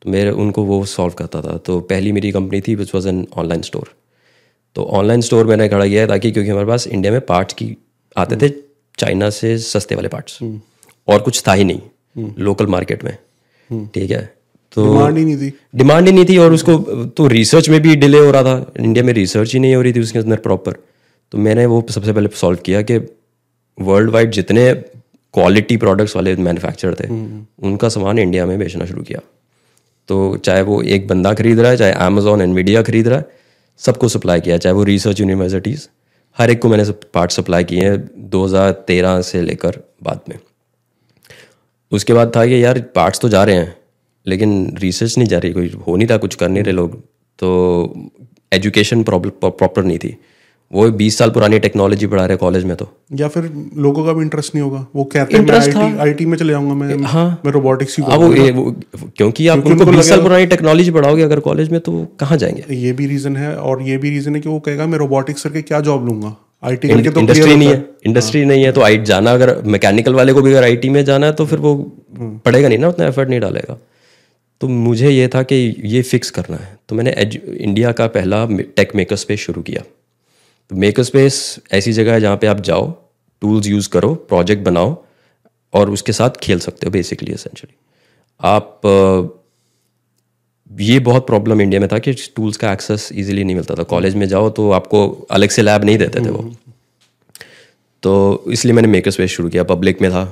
तो 0.02 0.10
मेरे 0.10 0.30
उनको 0.32 0.64
वो 0.64 0.84
सॉल्व 0.86 1.14
करता 1.14 1.42
था। 1.42 1.56
तो 1.58 1.80
पहली 1.82 2.12
मेरी 2.12 2.32
कंपनी 2.32 2.60
थी 2.60 2.74
which 2.74 2.94
was 2.94 3.08
an 3.08 3.26
online 3.34 3.62
store 3.62 3.94
तो 4.76 4.84
ऑनलाइन 4.94 5.20
स्टोर 5.20 5.46
मैंने 5.46 5.68
खड़ा 5.68 5.86
किया 5.86 6.06
ताकि 6.06 6.30
क्योंकि 6.32 6.50
हमारे 6.50 6.66
पास 6.66 6.86
इंडिया 6.86 7.12
में 7.12 7.20
पार्ट्स 7.26 7.54
की 7.54 7.76
आते 8.16 8.36
थे 8.36 8.52
चाइना 8.98 9.28
से 9.30 9.56
सस्ते 9.58 9.94
वाले 9.94 10.08
पार्ट्स 10.08 10.38
और 10.42 11.20
कुछ 11.22 11.42
था 11.48 11.52
ही 11.52 11.64
नहीं। 11.64 12.30
लोकल 12.38 12.66
मार्केट 12.66 13.04
में। 13.04 13.16
ठीक 13.94 14.10
है? 14.10 14.24
तो 14.72 14.84
डिमांड 14.84 15.18
ही 15.18 15.24
नहीं 15.24 15.36
थी। 15.36 15.52
डिमांड 15.74 16.06
ही 16.06 16.12
नहीं 16.12 16.24
थी 16.24 16.36
और 16.38 16.52
उसको 16.52 16.78
तो 17.16 17.26
रिसर्च 17.28 17.68
में 17.68 17.80
भी 17.82 17.94
डिले 17.96 18.18
हो 18.18 18.30
रहा 18.30 18.42
था। 18.42 18.72
इंडिया 18.80 19.04
में 19.04 19.12
रिसर्च 19.12 19.52
ही 19.54 19.60
नहीं 19.60 19.74
हो 19.74 19.82
रही 19.82 19.92
थी 19.92 20.00
उसके 20.00 20.18
अंदर 20.18 20.36
प्रॉपर 20.36 20.76
तो 21.32 21.38
मैंने 21.38 21.66
वो 21.66 21.84
सबसे 21.90 22.12
पहले 22.12 22.28
सॉल्व 22.34 22.58
किया 22.64 22.82
कि 22.82 22.98
वर्ल्ड 23.78 24.10
वाइड 24.10 24.30
जितने 24.30 24.72
क्वालिटी 25.34 25.76
प्रोडक्ट्स 25.76 26.16
वाले 26.16 26.34
मैन्युफैक्चर 26.36 26.94
थे 26.94 27.08
उनका 27.66 27.88
सामान 27.88 28.18
इंडिया 28.18 28.46
में 28.46 28.58
बेचना 28.58 28.84
शुरू 28.86 29.02
किया। 29.02 29.20
तो 30.08 30.36
चाहे 30.36 30.62
वो 30.62 30.80
एक 30.82 31.06
बंदा 31.08 31.32
खरीद 31.34 31.60
रहा 31.60 31.70
है 31.70 31.76
चाहे 31.76 31.92
अमेजोन 31.92 32.40
एनवीडिया 32.40 32.82
खरीद 32.82 33.08
रहा 33.08 33.18
है 33.18 33.24
सबको 33.80 34.08
सप्लाई 34.08 34.40
किया 34.40 34.58
चाहे 34.58 34.72
वो 34.72 34.84
रिसर्च 34.84 35.20
यूनिवर्सिटीज़ 35.20 35.86
हर 36.38 36.50
एक 36.50 36.60
को 36.62 36.68
मैंने 36.68 36.84
पार्ट 37.14 37.30
सप्लाई 37.30 37.64
किए 37.64 37.80
हैं 37.80 38.30
2013 38.30 39.20
से 39.22 39.40
लेकर 39.42 39.78
बाद 40.02 40.20
में। 40.28 40.38
उसके 41.92 42.12
बाद 42.12 42.32
था 42.36 42.44
कि 42.46 42.62
यार 42.64 42.80
पार्ट्स 42.94 43.20
तो 43.20 43.28
जा 43.28 43.44
रहे 43.44 43.54
हैं, 43.54 43.76
लेकिन 44.26 44.76
रिसर्च 44.76 45.16
नहीं 45.18 45.28
जा 45.28 45.38
रही, 45.38 45.52
कोई 45.52 45.68
हो 45.86 45.96
नहीं 45.96 46.08
था 46.08 46.16
कुछ 46.16 46.34
कर 46.34 46.48
नहीं 46.48 46.62
रहे 46.62 46.72
लोग 46.74 47.00
तो 47.38 48.10
एजुकेशन 48.52 49.02
प्रॉपर 49.02 49.84
नहीं 49.84 49.98
थी। 49.98 50.16
वो 50.72 50.90
बीस 50.90 51.18
साल 51.18 51.30
पुरानी 51.30 51.58
टेक्नोलॉजी 51.58 52.06
पढ़ा 52.06 52.26
रहे 52.26 52.36
कॉलेज 52.36 52.64
में 52.64 52.76
तो। 52.76 52.88
या 53.14 53.28
फिर 53.28 53.68
लोगों 53.76 54.04
का 54.04 54.12
भी 54.12 54.22
इंटरेस्ट 54.22 54.54
नहीं 54.54 54.64
होगा। 54.64 54.86
वो 54.96 55.04
कहते 55.04 55.36
हैं 55.36 55.44
मैं 55.44 55.98
आईटी 55.98 56.26
में 56.26 56.38
चले 56.38 56.52
जाऊँगा 56.52 56.74
मैं 56.74 57.02
हाँ। 57.02 57.40
मैं 57.44 57.52
रोबोटिक्स 57.52 57.98
ही 57.98 58.04
अब 58.08 58.20
वो, 58.20 58.34
ये- 58.34 58.54
वो 58.54 58.76
क्योंकि 59.16 59.48
आप 59.48 59.66
उनको 59.66 59.86
बीस 59.86 60.08
साल 60.08 60.22
पुरानी 60.22 60.46
टेक्नोलॉजी 60.46 60.90
पढ़ाओगे 60.90 61.22
अगर 61.22 61.40
कॉलेज 61.40 61.68
में 61.68 61.80
तो 61.80 62.06
कहाँ 62.20 62.38
जाएँगे? 62.38 62.74
ये 62.74 62.92
भी 62.92 63.06
रीजन 63.06 63.36
है 63.36 63.56
और 63.56 63.82
ये 63.82 63.96
भी 63.96 64.10
रीजन 64.10 64.34
है 64.34 64.40
कि 64.40 64.48
वो 64.48 64.60
कहेगा 64.60 64.86
मैं 64.86 64.98
रोबोटिक्स 64.98 65.42
करके 65.42 65.62
क्या 65.62 65.80
जॉब 65.80 66.06
लूँगा? 66.06 66.36
आईटी 66.64 66.88
करके 66.88 67.10
तो 67.10 67.20
इंडस्ट्री 67.20 67.56
नहीं 67.56 67.68
है। 67.68 67.84
इंडस्ट्री 68.06 68.44
नहीं 68.44 68.64
है 68.64 68.72
तो 68.72 68.80
आई 68.80 68.98
जाना 68.98 69.32
अगर 69.32 69.62
मैकेनिकल 69.62 70.14
वाले 70.14 70.32
को 70.32 70.42
भी 70.42 70.50
अगर 70.50 70.62
आईटी 70.62 70.88
में 70.88 71.04
जाना 71.04 71.26
है 71.26 71.32
तो 71.32 71.46
फिर 71.46 71.58
वो 71.58 71.92
पढ़ेगा 72.20 72.68
नहीं 72.68 72.78
ना 72.78 72.88
उतना 72.88 73.06
एफर्ट 73.06 73.28
नहीं 73.28 73.40
डालेगा। 73.40 73.78
तो 74.60 74.68
मुझे 74.68 75.10
ये 75.10 75.28
था 75.28 75.42
कि 75.42 75.74
ये 75.84 76.02
फिक्स 76.02 76.30
करना 76.30 76.56
है। 76.56 76.76
तो 76.88 76.96
मैंने 76.96 77.10
इंडिया 77.58 77.92
का 77.92 78.06
पहला 78.06 78.46
टेक 78.76 78.96
मेकर 78.96 79.16
स्पेस 79.16 79.40
शुरू 79.40 79.62
किया। 79.62 79.82
तो 80.70 80.76
मेकर 80.76 81.02
स्पेस 81.02 81.58
ऐसी 81.72 81.92
जगह 81.92 82.12
है 82.12 82.20
जहाँ 82.20 82.36
पे 82.36 82.46
आप 82.46 82.60
जाओ 82.60 82.90
टूल्स 83.42 83.66
यूज़ 83.66 83.88
करो 83.88 84.14
प्रोजेक्ट 84.14 84.62
बनाओ 84.64 84.96
और 85.72 85.90
उसके 85.90 86.12
साथ 86.12 86.30
खेल 86.42 86.58
सकते 86.58 86.86
हो 86.86 86.90
बेसिकली 86.90 87.32
एसेंशली 87.32 87.74
आप 88.40 88.80
ये 90.70 90.98
बहुत 91.00 91.26
प्रॉब्लम 91.26 91.60
इंडिया 91.60 91.80
में 91.80 91.88
था 91.92 91.98
कि 91.98 92.12
टूल्स 92.36 92.56
का 92.56 92.72
एक्सेस 92.72 93.08
इजीली 93.12 93.44
नहीं 93.44 93.56
मिलता 93.56 93.74
था। 93.74 93.82
कॉलेज 93.82 94.14
में 94.14 94.26
जाओ 94.28 94.48
तो 94.50 94.70
आपको 94.70 95.08
अलग 95.30 95.50
से 95.50 95.62
लैब 95.62 95.84
नहीं 95.84 95.98
देते 95.98 96.20
थे 96.20 96.30
वो। 96.30 96.50
तो 98.02 98.44
इसलिए 98.52 98.74
मैंने 98.74 98.88
मेकर 98.88 99.10
स्पेस 99.10 99.30
शुरू 99.30 99.48
किया। 99.48 99.62
पब्लिक 99.64 100.02
में 100.02 100.10
था। 100.10 100.24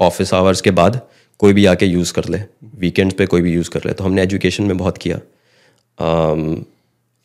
ऑफ़िस 0.00 0.32
आवर्स 0.34 0.60
के 0.60 0.70
बाद 0.70 1.00
कोई 1.40 1.52
भी 1.52 1.64
आके 1.66 1.86
यूज़ 1.86 2.12
कर 2.12 2.28
ले। 2.28 2.40
वीकेंड्स 2.78 3.14
पे 3.18 3.26
कोई 3.26 3.42
भी 3.42 3.52
यूज़ 3.52 3.70
कर 3.70 3.84
ले। 3.86 3.92
तो 3.92 4.04
हमने 4.04 4.22
एजुकेशन 4.22 4.64
में 4.64 4.76
बहुत 4.78 4.98
किया। 4.98 5.16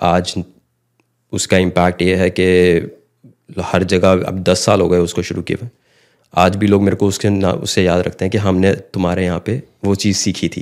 आज 0.01 0.33
उसका 1.33 1.57
इम्पैक्ट 1.57 2.01
ये 2.01 2.15
है 2.15 2.29
कि 2.29 2.45
हर 3.61 3.83
जगह 3.83 4.25
अब 4.27 4.43
दस 4.43 4.65
साल 4.65 4.81
हो 4.81 4.87
गए 4.89 4.97
उसको 4.99 5.21
शुरू 5.21 5.41
किए 5.41 5.57
हुए। 5.61 5.69
आज 6.33 6.55
भी 6.55 6.67
लोग 6.67 6.81
मेरे 6.83 6.95
को 6.95 7.07
उसके 7.07 7.29
ना 7.29 7.51
उससे 7.65 7.83
याद 7.83 8.01
रखते 8.05 8.25
हैं 8.25 8.31
कि 8.31 8.37
हमने 8.37 8.73
तुम्हारे 8.93 9.25
यहाँ 9.25 9.39
पे 9.45 9.61
वो 9.85 9.95
चीज़ 9.95 10.17
सीखी 10.17 10.49
थी। 10.49 10.61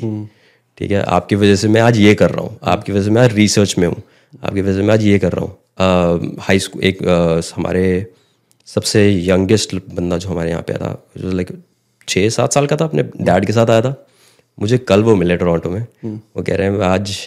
ठीक 0.77 0.91
है? 0.91 1.01
आपकी 1.03 1.35
वजह 1.35 1.55
से 1.55 1.67
मैं 1.67 1.81
आज 1.81 1.97
ये 1.99 2.13
कर 2.15 2.31
रहा 2.31 2.41
हूँ। 2.41 2.57
आपकी 2.63 2.91
वजह 2.91 3.03
से 3.03 3.11
मैं 3.11 3.21
आज 3.21 3.33
रिसर्च 3.33 3.75
में 3.77 3.87
हूँ। 3.87 4.01
आपकी 4.43 4.61
वजह 4.61 4.75
से 4.75 4.81
मैं 4.81 4.93
आज 4.93 5.03
ये 5.03 5.19
कर 5.19 5.33
रहा 5.33 5.45
हूँ। 5.45 6.35
हाई 6.39 6.59
स्कूल 6.59 6.83
एक 6.83 7.03
अ, 7.03 7.41
हमारे 7.55 7.85
सबसे 8.67 9.09
यंगेस्ट 9.25 9.75
बंदा 9.93 10.17
जो 10.17 10.29
हमारे 10.29 10.49
यहाँ 10.49 10.61
पे 10.67 10.73
आया 10.73 10.93
था 10.93 11.31
लाइक 11.33 11.51
छः 12.07 12.29
सात 12.29 12.53
साल 12.53 12.67
का 12.67 12.75
था 12.75 12.85
अपने 12.85 13.03
डैड 13.21 13.45
के 13.45 13.53
साथ 13.53 13.69
आया 13.69 13.81
था। 13.81 13.95
मुझे 14.57 14.77
कल 14.77 15.03
वो 15.03 15.15
मिले 15.15 15.37
टोरंटो 15.37 15.69
में। 15.69 15.81
वो 16.05 16.43
कह 16.43 16.55
रहे 16.55 16.67
हैं 16.67 16.79
आज 16.83 17.17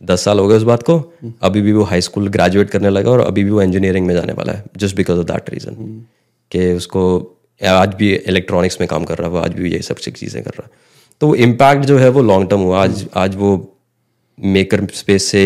दस 0.00 0.24
साल 0.24 0.38
हो 0.38 0.48
गए 0.48 0.56
उस 0.56 0.62
बात 0.62 0.82
को 0.82 0.98
अभी 1.42 1.60
भी 1.60 1.72
वो 1.72 1.82
हाई 1.82 2.00
स्कूल 2.00 2.28
ग्रेजुएट 2.28 2.70
करने 2.70 2.90
लगा 2.90 3.10
और 3.10 3.20
अभी 3.20 3.44
भी 3.44 3.50
वो 3.50 3.62
इंजीनियरिंग 3.62 4.06
में 4.06 4.14
जाने 4.14 4.32
वाला 4.32 4.52
है 4.52 4.64
just 4.76 4.96
because 4.96 5.18
of 5.18 5.26
that 5.26 5.50
reason 5.50 6.04
कि 6.52 6.72
उसको 6.72 7.04
आज 7.60 7.94
भी 7.94 8.12
इलेक्ट्रॉनिक्स 8.14 8.80
में 8.80 8.88
काम 8.88 9.04
कर 9.04 9.18
रहा 9.18 9.28
है 9.28 9.32
वो 9.32 9.38
आज 9.38 9.54
भी 9.54 9.72
ये 9.72 9.80
सब 9.82 9.96
चीज़ें 9.96 10.42
कर 10.44 10.50
रहा 10.50 10.64
है। 10.64 10.70
तो 11.20 11.26
वो 11.26 11.34
इम्पैक्ट 11.34 11.84
जो 11.84 11.98
है 11.98 12.08
वो 12.08 12.22
लॉन्ग 12.22 12.50
टर्म 12.50 12.60
हुआ। 12.60 12.82
आज 12.82 13.06
आज 13.16 13.36
वो 13.36 13.78
मेकर 14.38 14.86
स्पेस 14.94 15.24
से 15.24 15.44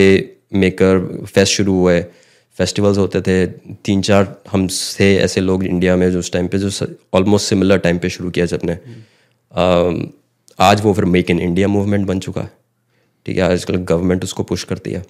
मेकर 0.55 0.99
फेस्ट 1.27 1.53
शुरू 1.53 1.75
हुआ 1.75 1.93
है। 1.93 2.11
फेस्टिवल्स 2.59 2.99
होते 2.99 3.21
थे। 3.21 3.47
तीन 3.85 4.01
चार 4.03 4.37
हम 4.53 4.67
थे 5.01 5.15
ऐसे 5.17 5.41
लोग 5.41 5.65
इंडिया 5.65 5.97
में 5.97 6.11
जो 6.13 6.19
उस 6.19 6.33
टाइम 6.33 6.49
पे 6.49 6.59
जो 6.59 6.71
ऑलमोस्ट 7.15 7.49
सिमिलर 7.49 7.79
टाइम 7.79 7.99
पे 7.99 8.09
शुरू 8.09 8.31
किया 8.31 8.47
सबने 8.47 8.73
अम, 8.73 10.09
आज 10.59 10.81
वो 10.85 10.93
फिर 10.95 11.05
मेक 11.05 11.31
इन 11.31 11.41
इंडिया 11.41 11.69
मूवमेंट 11.69 12.07
बन 12.07 12.19
चुका 12.21 12.41
है। 12.41 12.51
ठीक 13.27 13.37
है 13.37 13.43
आजकल 13.45 13.77
गवर्नमेंट 13.77 14.25
उसको 14.25 14.43
पुश 14.43 14.65
करती 14.65 14.91
है। 14.91 15.05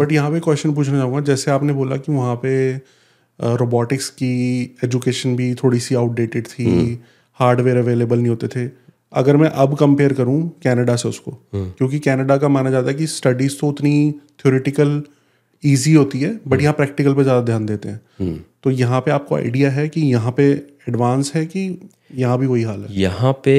बट 0.00 0.12
यहाँ 0.12 0.30
पे 0.30 0.40
क्वेश्चन 0.40 0.74
पूछना 0.74 0.98
चाहूँगा 0.98 1.20
जैसे 1.22 1.50
आपने 1.50 1.72
बोला 1.72 1.96
कि 1.96 2.12
वहाँ 2.12 2.36
पे 2.44 2.52
रोबोटिक्स 3.38 4.08
की 4.12 4.34
एजुकेशन 4.84 5.36
भी 5.36 5.54
थोड़ी 5.54 5.78
सी 5.80 5.94
आउटडेटेड 5.94 6.46
थी 6.48 6.66
हार्डवेयर 7.40 7.76
अवेलेबल 7.76 8.18
नहीं 8.18 8.28
होते 8.28 8.48
थे। 8.48 8.68
अगर 9.12 9.36
मैं 9.36 9.48
अब 9.62 9.76
कंपेयर 9.76 10.12
करूँ 10.12 10.36
कनाडा 10.64 10.96
से 10.96 11.08
उसको 11.08 11.30
क्योंकि 11.54 11.98
कनाडा 12.00 12.36
का 12.36 12.48
माना 12.48 12.70
जाता 12.70 12.88
है 12.88 12.94
कि 12.94 13.06
स्टडीज़ 13.08 13.58
तो 13.60 13.68
उतनी 13.68 14.12
थ्योरेटिकल 14.40 15.02
ईजी 15.62 15.92
होती 15.94 16.20
है 16.20 16.38
बट 16.48 16.60
यहाँ 16.62 16.74
प्रैक्टिकल 16.74 17.14
पे 17.14 17.22
ज़्यादा 17.22 17.40
ध्यान 17.40 17.66
देते 17.66 17.88
हैं। 17.88 18.36
तो 18.62 18.70
यहाँ 18.70 19.00
पे 19.00 19.10
आपको 19.10 19.36
आइडिया 19.36 19.70
है 19.70 19.88
कि 19.88 20.00
यहाँ 20.02 20.32
पे 20.36 20.50
एडवांस 20.88 21.32
है 21.34 21.44
कि 21.46 21.66
यहाँ 22.14 22.38
भी 22.38 22.46
वही 22.46 22.62
हाल 22.62 22.80
है? 22.80 22.86
यहाँ 22.92 23.32
पे 23.44 23.54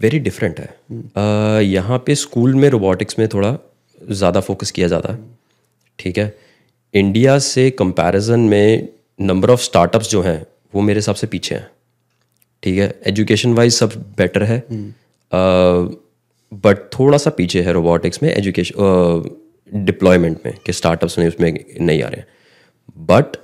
वेरी 0.00 0.18
डिफरेंट 0.18 0.60
है। 0.60 0.66
अ, 0.66 1.60
यहाँ 1.60 1.98
पे 2.06 2.14
स्कूल 2.14 2.54
में 2.54 2.68
रोबोटिक्स 2.70 3.18
में 3.18 3.26
थोड़ा 3.28 3.56
ज़्यादा 3.98 4.40
फोकस 4.40 4.70
किया 4.70 4.88
जाता 4.88 5.12
है। 5.12 5.18
ठीक 5.98 6.18
है? 6.18 6.34
इंडिया 6.94 7.38
से 7.38 7.68
कंपैरिजन 7.72 8.40
में 8.40 8.88
नंबर 9.18 9.50
ऑफ़ 9.50 9.60
स्टार्टअप्स 9.60 10.10
जो 10.10 10.22
हैं 10.22 10.44
वो 10.74 10.82
मेरे 10.82 10.98
हिसाब 10.98 11.14
से 11.14 11.26
पीछे 11.26 11.54
हैं। 11.54 11.68
ठीक 12.62 12.78
है? 12.78 12.94
एजुकेशन 13.06 13.54
वाइज 13.54 13.74
सब 13.74 13.92
बेटर 14.18 14.42
है। 14.42 14.58
बट 16.52 16.78
थोड़ा 16.98 17.18
सा 17.18 17.30
पीछे 17.30 17.62
है 17.62 17.72
रोबोटिक्स 17.72 18.22
में 18.22 18.30
एजुकेशन 18.32 19.30
डिप्लॉयमेंट 19.72 20.38
में 20.46 20.54
कि 20.66 20.72
स्टार्टअप्स 20.72 21.18
में 21.18 21.26
उसमें 21.28 21.52
नहीं 21.80 22.02
आ 22.02 22.08
रहे 22.08 22.20
हैं। 22.20 22.26
बट 23.06 23.36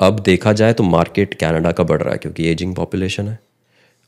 अब 0.00 0.18
देखा 0.20 0.52
जाए 0.52 0.72
तो 0.72 0.84
मार्केट 0.84 1.34
कनाडा 1.34 1.72
का 1.72 1.84
बढ़ 1.84 2.02
रहा 2.02 2.12
है 2.12 2.18
क्योंकि 2.18 2.48
एजिंग 2.48 2.74
पॉपुलेशन 2.74 3.28
है। 3.28 3.38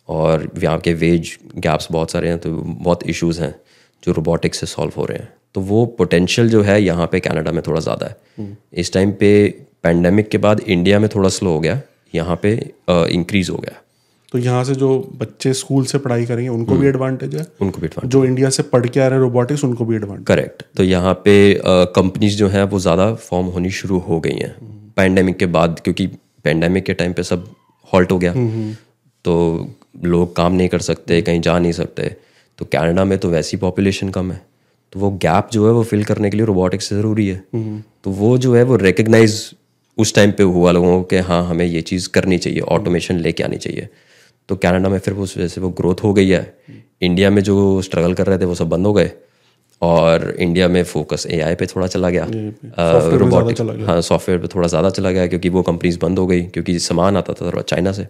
और 0.09 0.51
यहाँ 0.63 0.79
के 0.79 0.93
वेज 0.95 1.37
गैप्स 1.59 1.89
बहुत 1.93 2.11
सारे 2.11 2.29
हैं 2.29 2.39
तो 2.39 2.51
बहुत 2.51 3.07
इश्यूज़ 3.07 3.41
हैं 3.43 3.55
जो 4.03 4.13
रोबोटिक्स 4.13 4.61
से 4.61 4.67
सॉल्व 4.67 4.93
हो 4.97 5.05
रहे 5.05 5.19
हैं। 5.19 5.33
तो 5.55 5.61
वो 5.63 5.85
पोटेंशियल 5.99 6.49
जो 6.49 6.63
है 6.63 6.83
यहाँ 6.83 7.07
पे 7.13 7.21
कनाडा 7.21 7.53
में 7.53 7.63
थोड़ा 7.67 7.81
ज़्यादा 7.81 8.07
है। 8.07 8.57
इस 8.75 8.93
टाइम 8.93 9.13
पे 9.13 9.33
पैंडेमिक 9.83 10.29
के 10.29 10.39
बाद 10.39 10.61
इंडिया 10.61 10.99
में 10.99 11.09
थोड़ा 11.15 11.29
स्लो 11.31 11.51
हो 11.51 11.61
गया 11.61 11.81
यहाँ 12.15 12.39
पे 12.43 12.53
इंक्रीज 12.91 13.51
हो 13.51 13.57
गया। 13.57 13.81
तो 14.33 14.39
यहाँ 14.39 14.63
से 14.65 14.75
जो 14.75 14.89
बच्चे 15.19 15.53
स्कूल 15.55 15.85
से 15.85 15.99
पढ़ाई 15.99 16.25
करेंगे 16.27 16.49
उनको 16.49 16.77
भी 16.77 16.87
एडवांटेज 16.87 17.35
है? 17.35 17.47
उनको 17.61 17.81
भी 17.81 17.89
advantage- 17.89 18.11
जो 18.13 18.25
इंडिया 18.25 18.51
से 18.51 18.63
पढ़ 18.65 18.87
के 18.87 19.01
आ 19.01 19.07
रहे 19.07 19.15
हैं 19.15 19.23
रोबोटिक्स 19.23 19.65
उनको 19.65 19.85
भी 19.85 19.97
एडवांटेज 19.97 20.27
करेक्ट 20.27 20.63
तो 20.77 20.85
यहाँ 20.85 21.15
पे 21.25 21.35
कंपनीज़ 21.95 22.37
जो 22.37 22.49
हैं 22.49 22.63
वो 22.65 22.79
ज़्यादा 22.79 23.13
फॉर्म 23.15 23.47
होनी 23.47 23.71
शुरू 23.73 23.99
हो 23.99 24.21
गई 24.21 24.37
हैं। 24.37 24.55
पैंडेमिक 24.97 25.37
के 25.37 25.47
बाद 25.49 25.81
क्योंकि 25.85 26.07
पैंडेमिक 26.45 26.85
के 26.85 26.95
टाइम 26.95 27.13
पे 27.13 27.23
सब 27.23 27.49
हॉल्ट 27.93 28.13
हो 28.13 28.19
गया। 28.19 28.33
तो 29.25 29.35
लोग 30.05 30.35
काम 30.37 30.53
नहीं 30.53 30.69
कर 30.69 30.81
सकते 30.81 31.21
कहीं 31.23 31.41
जा 31.41 31.59
नहीं 31.59 31.73
सकते। 31.73 32.15
तो 32.59 32.65
कनाडा 32.65 33.05
में 33.05 33.19
तो 33.19 33.29
वैसी 33.31 33.57
पॉपुलेशन 33.57 34.09
कम 34.09 34.33
है। 34.33 34.41
तो 34.93 35.01
वो 35.01 35.11
गैप 35.23 35.49
जो 35.53 35.67
है 35.67 35.73
वो 35.73 35.83
फिल 35.83 36.05
करने 36.05 36.31
के 36.31 36.37
लिए 36.37 36.47
रोबोटिक्स 36.47 36.93
ज़रूरी 36.93 37.27
है। 37.29 37.37
तो 38.05 38.11
वो 38.11 38.37
जो 38.39 38.55
है 38.55 38.63
वो 38.63 38.77
रिकग्नाइज 38.77 39.55
उस 39.99 40.15
टाइम 40.15 40.33
पे 40.33 40.43
हुआ 40.43 40.73
लोगों 40.73 40.97
को 40.99 41.05
कि 41.05 41.17
हाँ 41.19 41.43
हमें 41.47 41.65
ये 41.65 41.81
चीज़ 41.83 42.09
करनी 42.09 42.39
चाहिए 42.39 42.61
ऑटोमेशन 42.61 43.17
लेके 43.17 43.43
आनी 43.43 43.57
चाहिए। 43.57 43.89
तो 44.49 44.57
कनाडा 44.57 44.89
में 44.89 44.99
फिर 44.99 45.15
उस 45.15 45.37
वजह 45.39 45.49
से 45.49 45.61
वो 45.61 45.69
ग्रोथ 45.71 46.03
हो 46.05 46.13
गई 46.15 46.29
है। 46.29 46.59
इंडिया 47.03 47.31
में 47.31 47.43
जो 47.43 47.83
स्ट्रगल 47.83 48.15
कर 48.15 48.27
रहे 48.27 48.39
थे 48.39 48.45
वो 48.45 48.55
सब 48.55 48.69
बंद 48.69 48.87
हो 48.87 48.93
गए। 48.93 49.11
और 49.83 50.25
इंडिया 50.31 50.69
में 50.69 50.83
फोकस 50.85 51.27
एआई 51.31 51.55
पे 51.55 51.67
थोड़ा 51.67 51.87
चला 51.87 52.11
गया। 52.11 52.27
रोबोटिक 53.15 53.61
हाँ 53.89 54.01
सॉफ्टवेयर 54.03 54.41
पे 54.41 54.49
थोड़ा 54.55 54.69
ज़्यादा 54.69 54.91
चला 54.91 55.11
गया 55.11 55.27
क्योंकि 55.27 55.49
वो 55.49 55.63
कंपनीज़ 55.63 55.99
बंद 55.99 56.19
हो 56.19 56.27
गई 56.27 56.43
क्योंकि 56.45 56.79
सामान 56.81 57.17
आता 57.17 57.33
था 57.33 57.47
थोड़ा 57.47 57.63
चाइना 57.65 57.93
से। 57.93 58.07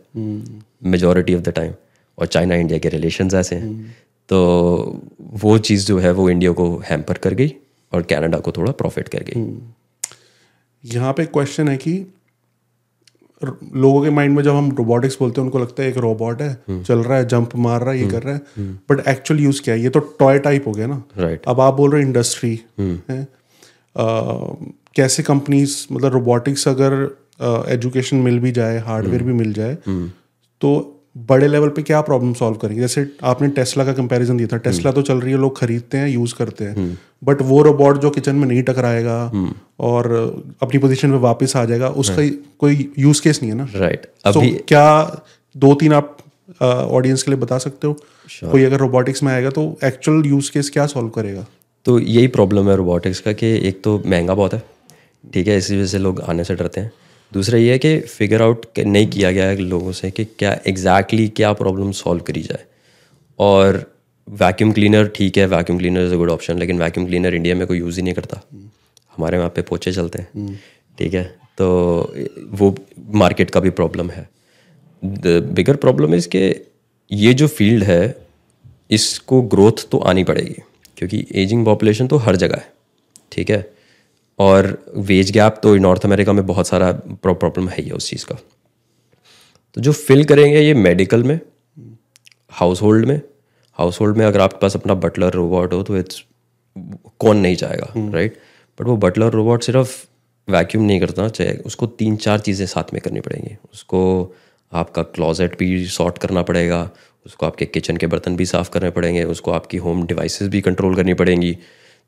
मेजोरिटी 0.87 1.35
ऑफ़ 1.35 1.43
द 1.43 1.53
टाइम 1.53 1.73
और 2.19 2.27
चाइना 2.29 2.55
इंडिया 2.55 2.79
के 2.79 2.89
रिलेशन 2.89 3.31
ऐसे। 3.35 3.57
हैं 3.57 3.95
तो 4.29 5.01
वो 5.35 5.57
चीज़ 5.61 5.87
जो 5.87 5.99
है 5.99 6.11
वो 6.13 6.29
इंडिया 6.31 6.53
को 6.53 6.77
हैम्पर 6.87 7.19
कर 7.19 7.35
गई 7.35 7.55
और 7.93 8.03
कनाडा 8.05 8.39
को 8.39 8.53
थोड़ा 8.53 8.73
प्रॉफिट 8.75 9.09
कर 9.09 9.25
गई। 9.29 9.47
यहाँ 10.85 11.13
पे 11.13 11.25
क्वेश्चन 11.27 11.69
है 11.69 11.77
कि 11.77 11.93
लोगों 13.43 14.03
के 14.03 14.11
माइंड 14.11 14.37
में 14.37 14.43
जब 14.43 14.55
हम 14.55 14.71
रोबोटिक्स 14.79 15.17
बोलते 15.21 15.41
हैं 15.41 15.47
उनको 15.47 15.59
लगता 15.59 15.83
है 15.83 15.89
एक 15.89 15.97
रोबोट 15.99 16.43
है 16.43 16.83
चल 16.83 16.99
रहा 16.99 17.19
है 17.19 17.27
जंप 17.29 17.57
मार 17.57 17.81
रहा 17.81 17.91
है 17.91 18.01
ये 18.01 18.09
कर 18.11 18.23
रहा 18.23 18.35
है। 18.35 18.41
बट 18.91 19.07
एक्चुअल 19.09 19.41
यूज़ 19.41 19.61
क्या 19.63 19.75
है? 19.75 19.81
ये 19.81 19.89
तो 19.89 20.01
टॉय 20.19 20.39
टाइप 20.39 20.67
हो 20.67 20.73
गया 20.73 20.87
ना। 20.87 21.03
राइट 21.19 21.43
अब 21.49 21.61
आप 21.61 21.75
बोल 21.75 21.91
रहे 21.91 22.03
हो 22.03 22.09
इंडस्ट्री 22.09 22.61
है। 22.81 23.23
आ, 23.23 23.27
कैसे 24.97 25.23
कंपनीज़ 25.23 25.77
मतलब 25.93 26.13
रोबोटिक्स 26.13 26.69
अगर 26.69 26.93
एजुकेशन 27.69 28.17
मिल 28.17 28.39
भी 28.39 28.53
जाए 28.53 28.79
हार्डवेयर 28.79 29.23
भी 29.23 29.33
मिल 29.33 29.53
जाए 29.53 29.75
तो 30.61 30.96
बड़े 31.17 31.47
लेवल 31.49 31.69
पे 31.69 31.83
क्या 31.83 32.01
प्रॉब्लम 32.01 32.33
सॉल्व 32.35 32.57
करेंगे? 32.57 32.81
जैसे 32.81 33.07
आपने 33.25 33.49
टेस्ला 33.49 33.85
का 33.85 33.93
कंपैरिजन 33.93 34.37
दिया 34.37 34.49
था। 34.49 34.57
टेस्ला 34.61 34.93
तो 34.93 35.03
चल 35.03 35.21
रही 35.21 35.33
है 35.33 35.39
लोग 35.39 35.59
खरीदते 35.59 35.99
हैं 35.99 36.09
यूज़ 36.09 36.35
करते 36.35 36.65
हैं। 36.65 36.99
बट 37.23 37.43
वो 37.43 37.63
रोबोट 37.63 38.01
जो 38.01 38.11
किचन 38.11 38.37
में 38.37 38.47
नहीं 38.49 38.63
टकराएगा 38.63 39.19
और 39.81 40.09
अपनी 40.63 40.79
पोजीशन 40.79 41.13
पे 41.13 41.19
वापस 41.21 41.57
आ 41.57 41.65
जाएगा 41.65 41.89
उसका 41.97 42.29
कोई 42.61 42.91
यूज़ 42.99 43.23
केस 43.23 43.43
नहीं 43.43 43.53
है 43.53 43.59
ना। 43.59 43.69
राइट 43.75 44.07
तो 44.25 44.31
अभी 44.31 44.51
क्या 44.69 44.85
दो 45.55 45.75
तीन 45.75 45.93
आप 45.93 46.17
ऑडियंस 46.63 47.23
के 47.23 47.31
लिए 47.31 47.41
बता 47.41 47.59
सकते 47.59 47.87
हो? 47.87 47.93
कोई 48.43 48.65
अगर 48.65 48.79
रोबोटिक्स 48.79 49.23
में 49.23 49.33
आएगा 49.33 49.51
तो 49.51 49.63
एक्चुअल 49.85 50.27
यूज़ 50.27 50.51
केस 50.53 50.71
क्या 50.71 50.87
सॉल्व 50.87 51.09
करेगा? 51.09 51.47
तो 51.87 51.99
यही 51.99 52.27
प्रॉब्लम 52.29 52.69
है 52.71 52.77
रोबोटिक्स 52.77 53.21
का 53.21 53.33
कि 53.33 53.47
एक 53.69 53.83
तो 53.85 54.03
महँगा 54.07 54.35
बहुत 54.35 54.55
है 54.55 54.63
ठीक 55.25 55.49
है 55.49 55.57
इसी 55.59 55.77
वजह 55.77 55.87
से 55.87 55.99
लोग 55.99 56.21
आने 56.23 56.45
से 56.45 56.55
डरते 56.55 56.81
हैं। 56.81 56.91
दूसरा 57.33 57.59
ये 57.59 57.73
है 57.73 57.79
कि 57.79 57.99
फिगर 58.01 58.43
आउट 58.43 58.67
नहीं 58.79 59.07
किया 59.09 59.31
गया 59.33 59.47
है 59.47 59.57
लोगों 59.59 59.93
से 59.93 60.11
कि 60.11 60.25
क्या 60.25 60.53
एग्जैक्टली 60.67 61.19
exactly 61.19 61.37
क्या 61.37 61.53
प्रॉब्लम 61.55 61.91
सॉल्व 61.95 62.23
करी 62.23 62.43
जाए। 62.43 62.65
और 63.39 63.85
वैक्यूम 64.29 64.73
क्लीनर 64.73 65.09
ठीक 65.17 65.39
है 65.39 65.47
vacuum 65.49 65.79
cleaner 65.79 66.05
is 66.07 66.13
a 66.13 66.17
good 66.17 66.31
option 66.31 66.59
लेकिन 66.59 66.79
वैक्यूम 66.79 67.07
क्लीनर 67.07 67.35
इंडिया 67.35 67.55
में 67.55 67.67
कोई 67.67 67.79
यूज़ 67.79 67.97
ही 67.97 68.03
नहीं 68.03 68.15
करता। 68.15 68.41
हमारे 69.13 69.39
वहाँ 69.39 69.51
पे 69.51 69.63
पोचे 69.63 69.93
चलते 69.93 70.19
हैं। 70.19 70.61
ठीक 70.99 71.15
है 71.15 71.25
तो 71.59 71.67
वो 72.53 72.75
मार्केट 73.15 73.51
का 73.51 73.61
भी 73.61 73.71
प्रॉब्लम 73.73 74.11
है। 74.11 74.29
द 75.03 75.43
बिगर 75.55 75.77
प्रॉब्लम 75.79 76.15
इज़ 76.15 76.29
कि 76.29 76.49
ये 77.11 77.35
जो 77.35 77.47
फ़ील्ड 77.49 77.85
है 77.85 78.17
इसको 78.91 79.41
ग्रोथ 79.45 79.87
तो 79.91 79.99
आनी 80.01 80.25
पड़ेगी 80.25 80.63
क्योंकि 80.97 81.27
एजिंग 81.35 81.65
पॉपुलेशन 81.65 82.07
तो 82.07 82.17
हर 82.19 82.37
जगह 82.37 82.57
है। 82.57 82.73
ठीक 83.33 83.51
है 83.51 83.59
और 84.39 84.67
वेज 84.97 85.31
गैप 85.31 85.61
तो 85.63 85.75
नॉर्थ 85.77 86.05
अमेरिका 86.05 86.33
में 86.33 86.47
बहुत 86.47 86.69
सारा 86.69 86.93
प्रॉब्लम 87.23 87.69
है 87.69 87.83
ही 87.83 87.91
उस 87.91 88.11
चीज़ 88.11 88.25
का। 88.27 88.39
तो 89.77 89.81
जो 89.81 89.93
फिल 89.93 90.25
करेंगे 90.25 90.61
ये 90.61 90.75
मेडिकल 90.75 91.23
में 91.23 91.39
हाउस 92.53 92.83
होल्ड 92.83 93.07
में 93.07 93.21
हाउस 93.79 94.01
होल्ड 94.01 94.17
में 94.17 94.25
अगर 94.27 94.41
आपके 94.41 94.59
पास 94.63 94.77
अपना 94.77 94.95
बटलर 94.97 95.33
रोबोट 95.33 95.73
हो 95.73 95.83
तो 95.83 95.97
इट्स 95.97 96.25
कौन 97.21 97.37
नहीं 97.37 97.57
चाहेगा 97.57 97.93
राइट 98.15 98.39
बट 98.79 98.87
वो 98.87 98.97
बटलर 98.99 99.31
रोबोट 99.31 99.63
सिर्फ़ 99.63 99.97
वैक्यूम 100.49 100.85
नहीं 100.85 101.01
करता 101.01 101.29
चाहे 101.29 101.57
उसको 101.67 101.87
तीन 102.01 102.17
चार 102.17 102.41
चीज़ें 102.41 102.67
साथ 102.67 102.93
में 102.93 103.01
करनी 103.03 103.21
पड़ेंगी। 103.21 103.57
उसको 103.75 104.01
आपका 104.73 105.03
क्लॉजेट 105.03 105.59
भी 105.59 105.87
सॉर्ट 105.89 106.19
करना 106.19 106.43
पड़ेगा 106.43 106.89
उसको 107.27 107.47
आपके 107.47 107.67
किचन 107.67 107.97
के 107.97 108.07
बर्तन 108.07 108.37
भी 108.37 108.47
साफ़ 108.47 108.71
करने 108.71 108.91
पड़ेंगे 108.91 109.25
उसको 109.25 109.51
आपकी 109.53 109.77
होम 109.77 110.07
डिवाइसेस 110.07 110.49
भी 110.49 110.61
कंट्रोल 110.61 110.95
करनी 110.97 111.15
पड़ेंगी। 111.15 111.57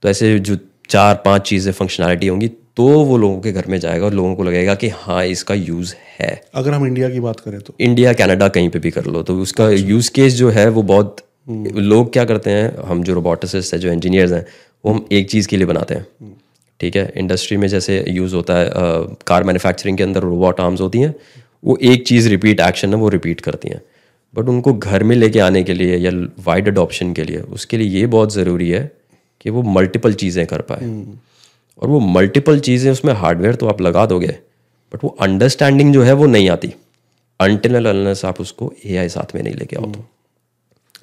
तो 0.03 0.09
ऐसे 0.09 0.39
जो 0.39 0.57
चार 0.91 1.23
पाँच 1.25 1.49
चीज़ें 1.49 1.73
फंक्शनैलिटी 1.73 2.27
होंगी 2.27 2.49
तो 2.77 2.87
वो 3.05 3.17
लोगों 3.19 3.41
के 3.41 3.53
घर 3.53 3.67
में 3.69 3.79
जाएगा 3.81 4.07
और 4.07 4.13
लोगों 4.15 4.35
को 4.35 4.43
लगेगा 4.43 4.75
कि 4.75 4.89
हाँ 4.97 5.25
इसका 5.27 5.55
यूज़ 5.55 5.95
है। 6.19 6.31
अगर 6.55 6.73
हम 6.73 6.87
इंडिया 6.87 7.09
की 7.11 7.21
बात 7.21 7.41
करें 7.41 7.61
तो। 7.61 7.75
इंडिया 7.81 8.13
कनाडा 8.13 8.49
कहीं 8.49 8.69
पे 8.69 8.79
भी 8.79 8.91
कर 8.91 9.05
लो 9.07 9.23
तो 9.23 9.39
उसका 9.41 9.69
यूज़ 9.71 10.11
केस 10.11 10.35
जो 10.35 10.51
है 10.51 10.69
वो 10.69 10.83
बहुत 10.85 11.17
लोग 11.49 12.13
क्या 12.13 12.25
करते 12.25 12.51
हैं 12.51 12.85
हम 12.87 13.03
जो 13.03 13.15
रोबोटिस्ट 13.15 13.75
है 13.75 13.79
जो 13.81 13.93
इंजीनियर्स 13.93 14.33
हैं 14.33 14.45
वो 14.85 14.93
हम 14.93 15.07
एक 15.13 15.31
चीज़ 15.31 15.49
के 15.49 15.57
लिए 15.57 15.67
बनाते 15.67 15.95
हैं। 15.95 16.07
ठीक 16.81 16.97
है? 16.97 17.13
इंडस्ट्री 17.17 17.57
में 17.57 17.67
जैसे 17.69 18.05
यूज़ 18.09 18.35
होता 18.35 18.57
है 18.57 18.71
कार 19.27 19.45
मैन्युफैक्चरिंग 19.45 19.97
के 19.99 20.03
अंदर 20.03 20.23
रोबोट 20.23 20.61
आर्म्स 20.61 20.81
होती 20.81 20.99
हैं 20.99 21.15
वो 21.65 21.77
एक 21.85 22.07
चीज़ 22.07 22.29
रिपीट 22.29 22.61
एक्शन 22.61 22.95
है 22.95 23.01
वो 23.01 23.09
रिपीट 23.09 23.41
करती 23.41 23.69
हैं। 23.69 23.81
बट 24.35 24.49
उनको 24.49 24.73
घर 24.75 25.03
में 25.03 25.15
लेके 25.17 25.39
आने 25.41 25.63
के 25.63 25.75
लिए 25.75 25.97
या 25.97 26.11
वाइड 26.47 26.69
अडॉप्शन 26.69 27.13
के 27.13 27.25
लिए 27.25 27.41
उसके 27.53 27.77
लिए 27.77 28.01
ये 28.01 28.07
बहुत 28.09 28.33
ज़रूरी 28.35 28.69
है 28.71 28.91
कि 29.41 29.51
वो 29.51 29.63
मल्टीपल 29.65 30.15
चीज़ें 30.15 30.47
कर 30.47 30.63
पाए। 30.63 30.91
और 31.83 31.89
वो 31.89 32.01
मल्टीपल 32.01 32.61
चीज़ें 32.61 32.91
उसमें 32.93 33.13
हार्डवेयर 33.15 33.55
तो 33.55 33.67
आप 33.69 33.81
लगा 33.81 34.05
दोगे 34.07 34.39
बट 34.93 35.05
वो 35.05 35.17
अंडरस्टैंडिंग 35.21 35.93
जो 35.95 36.03
है 36.03 36.13
वो 36.13 36.27
नहीं 36.27 36.49
आती। 36.51 36.73
अनटिल 37.41 37.75
अनलेस 37.79 38.25
आप 38.25 38.41
उसको 38.41 38.73
एआई 38.87 39.09
साथ 39.09 39.35
में 39.35 39.43
नहीं 39.43 39.55
लेके 39.55 39.77
आओ 39.77 39.91
तो। 39.93 40.05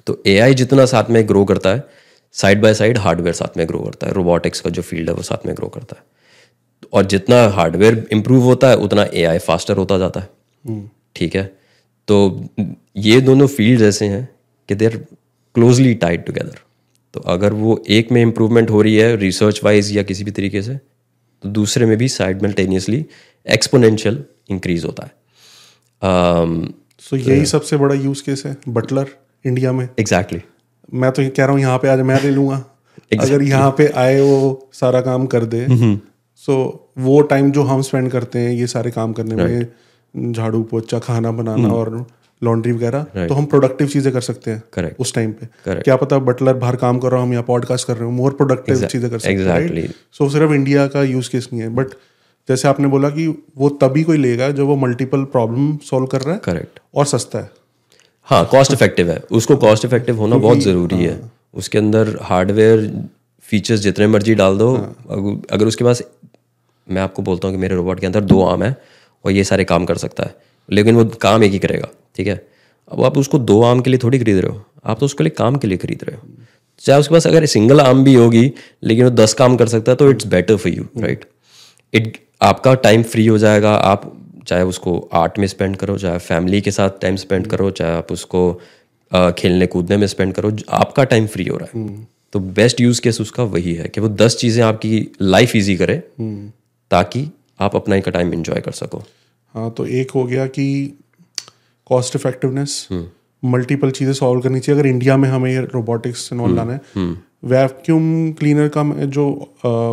तो 0.06 0.22
एआई 0.26 0.54
जितना 0.54 0.84
साथ 0.86 1.10
में 1.10 1.26
ग्रो 1.28 1.44
करता 1.44 1.70
है 1.70 1.84
साइड 2.34 2.60
बाय 2.62 2.74
साइड 2.74 2.98
हार्डवेयर 2.98 3.34
साथ 3.34 3.56
में 3.56 3.66
ग्रो 3.68 3.78
करता 3.78 4.06
है। 4.06 4.12
रोबोटिक्स 4.12 4.60
का 4.60 4.70
जो 4.70 4.82
फ़ील्ड 4.82 5.08
है 5.08 5.14
वो 5.14 5.22
साथ 5.22 5.46
में 5.46 5.54
ग्रो 5.56 5.68
करता 5.68 5.96
है। 5.96 6.04
और 6.92 7.04
जितना 7.06 7.36
हार्डवेयर 7.50 8.06
इंप्रूव 8.12 8.42
होता 8.44 8.68
है 8.68 8.76
उतना 8.78 9.06
एआई 9.14 9.38
फास्टर 9.38 9.76
होता 9.76 9.98
जाता 9.98 10.20
है। 10.20 10.90
ठीक 11.16 11.36
है? 11.36 11.44
तो 12.08 12.48
ये 12.98 13.20
दोनों 13.20 13.46
फ़ील्ड 13.48 13.82
ऐसे 13.82 14.06
हैं 14.06 14.28
कि 14.68 14.74
they 14.74 14.86
are 14.86 14.96
closely 14.96 15.94
tied 15.96 16.24
together 16.24 16.58
तो 17.16 17.22
अगर 17.22 17.52
वो 17.52 17.84
एक 17.88 18.12
में 18.12 18.22
इम्प्रूवमेंट 18.22 18.70
हो 18.70 18.82
रही 18.82 18.96
है 18.96 19.16
रिसर्च 19.16 19.60
वाइज 19.64 19.96
या 19.96 20.02
किसी 20.02 20.24
भी 20.24 20.30
तरीके 20.30 20.62
से 20.62 20.74
तो 21.42 21.48
दूसरे 21.48 21.86
में 21.86 21.96
भी 21.96 22.08
साइड 22.08 22.34
साइडमल्टेनियसली 22.34 23.06
एक्सपोनेंशियल 23.50 24.24
इंक्रीज 24.50 24.84
होता 24.84 25.02
है। 25.02 25.10
um, 26.02 26.72
सो 26.98 27.16
यही 27.16 27.46
सबसे 27.46 27.76
बड़ा 27.76 27.94
यूज़ 27.94 28.22
केस 28.22 28.42
है 28.46 28.56
बटलर 28.68 29.06
इंडिया 29.46 29.72
में। 29.72 29.88
Exactly 29.98 30.38
exactly. 30.38 30.94
मैं 30.94 31.12
तो 31.12 31.22
ये 31.22 31.28
कह 31.28 31.44
रहा 31.44 31.52
हूँ 31.52 31.60
यहाँ 31.60 31.78
पे 31.78 31.88
आज 31.88 32.00
मैं 32.00 32.22
ले 32.22 32.30
लूँगा। 32.30 32.64
अगर 33.20 33.42
यहाँ 33.42 33.70
पे 33.70 33.86
आए 33.86 34.20
वो 34.20 34.70
सारा 34.72 35.00
काम 35.00 35.26
कर 35.26 35.44
दे 35.44 35.66
सो 35.68 36.52
so, 36.52 37.02
वो 37.04 37.20
टाइम 37.20 37.50
जो 37.52 37.62
हम 37.62 37.82
स्पेंड 37.82 38.10
करते 38.10 38.38
हैं 38.38 38.52
ये 38.52 38.66
सारे 38.66 38.90
काम 38.90 39.12
करने 39.12 39.34
right. 39.34 39.68
में 40.16 40.32
झाड़ू 40.32 40.62
पोछा 40.62 40.98
खाना 40.98 41.30
बनाना 41.30 41.68
और 41.68 42.06
लॉन्ड्री 42.42 42.72
वगैरह 42.72 43.02
तो 43.26 43.34
हम 43.34 43.44
प्रोडक्टिव 43.44 43.86
चीज़ें 43.86 44.12
कर 44.12 44.20
सकते 44.20 44.50
हैं 44.50 44.62
Correct. 44.78 44.98
उस 44.98 45.14
टाइम 45.14 45.32
पे। 45.32 45.46
Correct. 45.46 45.84
क्या 45.84 45.96
पता 45.96 46.18
बटलर 46.18 46.54
बाहर 46.54 46.76
काम 46.76 46.98
कर 46.98 47.08
रहा 47.08 47.20
हूँ 47.20 47.26
हम 47.26 47.32
यहाँ 47.32 47.44
पॉडकास्ट 47.44 47.86
कर 47.86 47.94
रहे 47.94 48.04
हो 48.04 48.10
मोर 48.10 48.32
प्रोडक्टिव 48.32 48.86
चीज़ें 48.86 49.10
कर 49.10 49.18
सकते 49.18 49.34
हैं 49.34 49.46
exactly. 49.46 49.82
right? 49.82 49.96
सो 50.12 50.28
सिर्फ़ 50.28 50.52
इंडिया 50.52 50.86
का 50.86 51.02
यूज़ 51.02 51.30
केस 51.30 51.48
नहीं 51.52 51.62
है 51.62 51.68
बट 51.68 51.86
जैसे 52.48 52.68
आपने 52.68 52.88
बोला 52.88 53.08
कि 53.10 53.44
वो 53.56 53.68
तभी 53.68 54.02
कोई 54.02 54.18
लेगा 54.18 54.50
जब 54.50 54.62
वो 54.62 54.76
मल्टीपल 54.76 55.24
प्रॉब्लम 55.24 55.76
सॉल्व 55.76 56.06
कर 56.06 56.20
रहा 56.20 56.34
है 56.34 56.40
करेक्ट 56.44 56.80
और 56.94 57.06
सस्ता 57.06 57.38
है। 57.38 57.50
हाँ 58.22 58.44
कॉस्ट 58.46 58.72
इफ़ेक्टिव 58.72 59.10
है। 59.10 59.22
उसको 59.30 59.56
कॉस्ट 59.56 59.84
इफ़ेक्टिव 59.84 60.16
होना 60.16 60.36
बहुत 60.36 60.58
ज़रूरी 60.58 61.04
है। 61.04 61.30
उसके 61.54 61.78
अंदर 61.78 62.18
हार्डवेयर 62.22 63.04
फीचर्स 63.40 63.80
जितने 63.80 64.06
मर्ज़ी 64.06 64.34
डाल 64.34 64.58
दो 64.58 64.74
अगर- 64.74 65.50
अगर 65.50 65.66
उसके 65.66 65.84
पास 65.84 66.02
मैं 66.90 67.02
आपको 67.02 67.22
बोलता 67.22 67.48
हूँ 67.48 67.56
कि 67.56 67.60
मेरे 67.62 67.74
रोबोट 67.76 68.00
के 68.00 68.06
अंदर 68.06 68.20
दो 68.20 68.42
आम 68.42 68.62
है 68.62 68.76
और 69.24 69.32
ये 69.32 69.44
सारे 69.44 69.64
काम 69.64 69.84
कर 69.84 69.96
सकता 69.96 70.24
है। 70.24 70.34
लेकिन 70.68 70.96
वो 70.96 71.04
काम 71.20 71.44
एक 71.44 71.52
ही 71.52 71.58
करेगा 71.58 71.88
ठीक 72.16 72.26
है? 72.26 72.46
अब 72.88 73.02
आप 73.04 73.18
उसको 73.18 73.38
दो 73.40 73.62
आम 73.62 73.80
के 73.80 73.90
लिए 73.90 73.98
थोड़ी 74.02 74.18
खरीद 74.18 74.38
रहे 74.38 74.52
हो 74.52 74.62
आप 74.84 75.00
तो 75.00 75.06
उसके 75.06 75.24
लिए 75.24 75.30
काम 75.30 75.56
के 75.56 75.68
लिए 75.68 75.78
खरीद 75.78 76.04
रहे 76.04 76.16
हो। 76.16 76.22
चाहे 76.82 77.00
उसके 77.00 77.14
पास 77.14 77.26
अगर 77.26 77.46
सिंगल 77.46 77.80
आम 77.80 78.04
भी 78.04 78.14
होगी 78.14 78.52
लेकिन 78.82 79.04
वो 79.04 79.10
दस 79.12 79.34
काम 79.34 79.56
कर 79.56 79.68
सकता 79.68 79.92
है 79.92 79.96
तो 79.96 80.10
it's 80.10 80.26
better 80.26 80.56
for 80.56 80.72
you 80.72 80.86
right 80.98 81.24
it 81.94 82.16
आपका 82.42 82.74
टाइम 82.74 83.02
फ्री 83.02 83.26
हो 83.26 83.38
जाएगा 83.38 83.74
आप 83.74 84.12
चाहे 84.46 84.62
उसको 84.64 84.98
आर्ट 85.14 85.38
में 85.38 85.46
स्पेंड 85.46 85.76
करो 85.76 85.96
चाहे 85.98 86.18
फैमिली 86.18 86.60
के 86.60 86.70
साथ 86.70 87.00
टाइम 87.02 87.16
स्पेंड 87.16 87.46
करो 87.46 87.70
चाहे 87.70 87.92
आप 87.92 88.12
उसको 88.12 88.52
खेलने 89.12 89.66
कूदने 89.66 89.96
में 89.96 90.06
स्पेंड 90.06 90.32
करो 90.34 90.56
आपका 90.70 91.04
टाइम 91.04 91.26
फ्री 91.26 91.44
हो 91.44 91.56
रहा 91.56 91.78
है। 91.78 92.06
तो 92.32 92.40
बेस्ट 92.40 92.80
यूज़ 92.80 93.00
केस 93.00 93.20
उसका 93.20 93.42
वही 93.42 93.74
है 93.74 93.88
कि 93.88 94.00
वो 94.00 94.08
दस 94.08 94.36
चीज़ें 94.36 94.62
आपकी 94.64 95.06
लाइफ 95.22 95.56
ईजी 95.56 95.76
करे 95.76 95.96
ताकि 96.90 97.28
आप 97.60 97.76
अपना 97.76 97.96
एक 97.96 98.08
टाइम 98.08 98.32
इंजॉय 98.34 98.60
कर 98.60 98.72
सको। 98.72 99.02
हाँ 99.56 99.70
तो 99.70 99.86
एक 99.98 100.10
हो 100.10 100.24
गया 100.24 100.46
कि 100.48 100.66
कॉस्ट 101.86 102.16
इफेक्टिवनेस 102.16 102.88
मल्टीपल 103.42 103.90
चीज़ें 103.90 104.12
सॉल्व 104.14 104.40
करनी 104.40 104.60
चाहिए। 104.60 104.80
अगर 104.80 104.88
इंडिया 104.88 105.16
में 105.16 105.28
हमें 105.28 105.58
रोबोटिक्स 105.58 106.28
इन्वॉल्व 106.32 106.56
लाना 106.56 106.72
है 106.72 107.04
वैक्यूम 107.44 108.32
क्लीनर 108.32 108.68
का 108.76 108.82
जो 109.06 109.28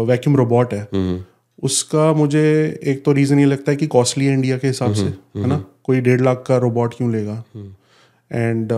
वैक्यूम 0.08 0.36
रोबोट 0.38 0.74
है 0.74 1.24
उसका 1.63 2.12
मुझे 2.13 2.43
एक 2.84 3.03
तो 3.05 3.12
रीज़न 3.13 3.39
ये 3.39 3.46
लगता 3.46 3.72
है 3.72 3.77
कि 3.77 3.88
कॉस्टली 3.88 4.25
है 4.25 4.34
इंडिया 4.34 4.58
के 4.58 4.67
हिसाब 4.67 4.93
से 4.93 5.05
है 5.05 5.48
ना? 5.48 5.63
कोई 5.84 6.01
डेढ़ 6.01 6.22
लाख 6.22 6.43
का 6.48 6.58
रोबोट 6.58 6.93
क्यों 6.93 7.12
लेगा? 7.12 7.43
एंड 8.32 8.72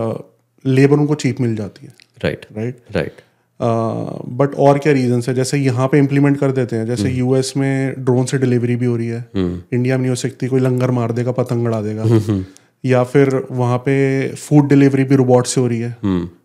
लेबर 0.64 0.96
उनको 0.96 1.14
चीप 1.16 1.40
मिल 1.40 1.56
जाती 1.56 1.86
है। 1.86 1.92
राइट 2.24 2.46
राइट 2.52 2.82
राइट 2.92 3.20
बट 3.60 4.54
और 4.58 4.78
क्या 4.78 4.92
रीजन 4.92 5.22
है? 5.28 5.34
जैसे 5.34 5.58
यहाँ 5.58 5.88
पे 5.88 5.98
इम्प्लीमेंट 5.98 6.38
कर 6.40 6.52
देते 6.52 6.76
हैं। 6.76 6.86
जैसे 6.86 7.10
यूएस 7.10 7.52
में 7.56 7.94
ड्रोन 7.98 8.24
से 8.24 8.38
डिलीवरी 8.38 8.76
भी 8.76 8.86
हो 8.86 8.96
रही 8.96 9.06
है। 9.06 9.24
इंडिया 9.36 9.96
में 9.96 10.02
नहीं 10.02 10.10
हो 10.10 10.16
सकती 10.16 10.46
कोई 10.46 10.60
लंगर 10.60 10.90
मार 10.90 11.12
देगा 11.12 11.32
पतंग 11.32 11.66
उड़ा 11.66 11.80
देगा। 11.82 12.42
या 12.84 13.02
फिर 13.04 13.34
वहाँ 13.50 13.78
पे 13.78 13.96
फ़ूड 14.28 14.68
डिलीवरी 14.68 15.04
भी 15.04 15.16
रोबोट 15.16 15.46
से 15.46 15.60
हो 15.60 15.66
रही 15.66 15.80
है। 15.80 15.96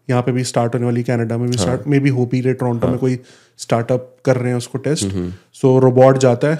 यहाँ 0.09 0.21
पे 0.21 0.31
भी 0.31 0.43
स्टार्ट 0.43 0.73
होने 0.73 0.85
वाली 0.85 1.03
कनाडा 1.03 1.37
में 1.37 1.49
भी 1.49 1.57
स्टार्ट 1.57 1.87
मे 1.87 1.99
भी 1.99 2.09
हो 2.09 2.25
भी 2.25 2.41
रहे 2.41 2.53
टोरंटो 2.53 2.87
में 2.87 2.97
कोई 2.97 3.19
स्टार्टअप 3.59 4.15
कर 4.25 4.37
रहे 4.37 4.49
हैं 4.49 4.57
उसको 4.57 4.77
टेस्ट 4.77 5.13
सो 5.53 5.77
रोबोट 5.79 6.17
जाता 6.17 6.47
है 6.47 6.59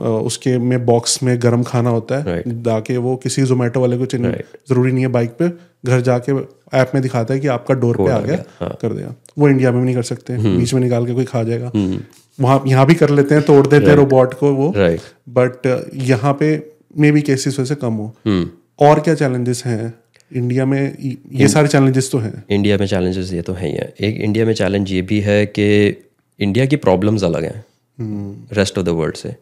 उसके 0.00 0.58
में 0.58 0.86
बॉक्स 0.86 1.22
में 1.22 1.42
गर्म 1.42 1.62
खाना 1.62 1.90
होता 1.90 2.16
है 2.18 2.22
जाके 2.62 2.96
वो 2.96 3.16
किसी 3.16 3.42
जोमेटो 3.42 3.80
वाले 3.80 3.98
को 3.98 4.06
चिन्ह 4.06 4.28
ज़रूरी 4.68 4.92
नहीं 4.92 5.04
है 5.04 5.10
बाइक 5.10 5.30
पे 5.30 5.48
घर 5.86 6.00
जाके 6.00 6.32
ऐप 6.78 6.90
में 6.94 7.02
दिखाता 7.02 7.34
है 7.34 7.40
कि 7.40 7.46
आपका 7.46 7.74
डोर 7.74 7.96
पे 7.96 8.02
आ 8.12 8.18
गया 8.18 8.36
कर 8.82 8.92
दिया। 8.92 9.14
वो 9.38 9.48
इंडिया 9.48 9.70
में 9.70 9.80
भी 9.80 9.84
नहीं 9.84 9.94
कर 9.94 10.02
सकते 10.02 10.32
बीच 10.56 10.74
में 10.74 10.80
निकाल 10.80 11.06
के 11.06 11.14
कोई 11.14 11.24
खा 11.24 11.42
जाएगा। 11.42 11.72
वहाँ 12.40 12.62
यहाँ 12.66 12.86
भी 12.86 12.94
कर 12.94 13.10
लेते 13.10 13.34
हैं 13.34 13.44
तोड़ 13.44 13.66
देते 13.66 13.76
हैं 13.76 13.94
रोबोट 13.96 14.34
को 14.34 14.52
वो। 14.54 14.72
बट 15.28 15.86
यहाँ 15.94 16.36
पे 16.40 16.72
मे 16.98 17.10
भी 17.10 17.22
केसेस 17.22 17.58
वैसे 17.58 17.74
कम 17.74 17.92
हो। 17.92 18.16
और 18.80 19.00
क्या 19.00 19.14
चैलेंजेस 19.14 19.62
हैं? 19.66 19.94
इंडिया 20.36 20.66
में 20.66 20.96
ये- 21.00 21.16
ये 21.32 21.48
सारे 21.48 21.68
चैलेंजेस 21.68 22.10
तो 22.12 22.18
हैं। 22.18 22.44
इंडिया 22.50 22.78
में 22.78 22.86
चैलेंजेस 22.86 23.32
ये 23.32 23.42
तो 23.42 23.52
हैं 23.52 23.68
ही 23.68 23.74
हैं। 23.74 23.92
एक 24.00 24.20
इंडिया 24.20 24.46
में 24.46 24.54
चैलेंज 24.54 24.92
ये 24.92 25.02
भी 25.02 25.20
है 25.20 25.46
कि 25.46 25.88
इंडिया 26.40 26.66
की 26.66 26.76
प्रॉब्लम्स 26.76 27.24
अलग 27.24 27.44
हैं। 27.44 27.64
रेस्ट 27.98 28.78
ऑफ़ 28.78 28.86
द 28.86 28.88
वर्ल्ड 28.90 29.16
से। 29.16 29.34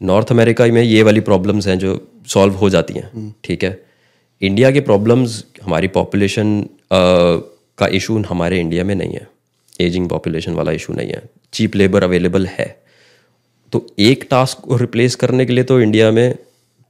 नॉर्थ 0.00 0.30
अमेरिका 0.32 0.66
में 0.66 0.82
ये 0.82 1.02
वाली 1.02 1.20
प्रॉब्लम्स 1.20 1.66
हैं 1.68 1.78
जो 1.78 2.00
सॉल्व 2.26 2.54
हो 2.54 2.70
जाती 2.70 2.94
हैं 2.94 3.34
ठीक 3.44 3.64
है? 3.64 3.80
इंडिया 4.42 4.70
की 4.70 4.80
प्रॉब्लम्स 4.80 5.44
हमारी 5.62 5.88
पॉपुलेशन 5.88 6.64
का 6.92 7.86
इशू 7.92 8.18
हमारे 8.22 8.60
इंडिया 8.60 8.84
में 8.84 8.94
नहीं 8.94 9.12
है। 9.12 9.26
एजिंग 9.80 10.08
पॉपुलेशन 10.08 10.52
वाला 10.52 10.72
इशू 10.72 10.92
नहीं 10.92 11.08
है। 11.08 11.22
चीप 11.52 11.76
लेबर 11.76 12.04
अवेलेबल 12.04 12.46
है। 12.46 12.66
तो 13.72 13.86
एक 13.98 14.26
टास्क 14.30 14.58
को 14.58 14.76
रिप्लेस 14.76 15.14
करने 15.14 15.46
के 15.46 15.52
लिए 15.52 15.64
तो 15.64 15.80
इंडिया 15.80 16.10
में 16.10 16.34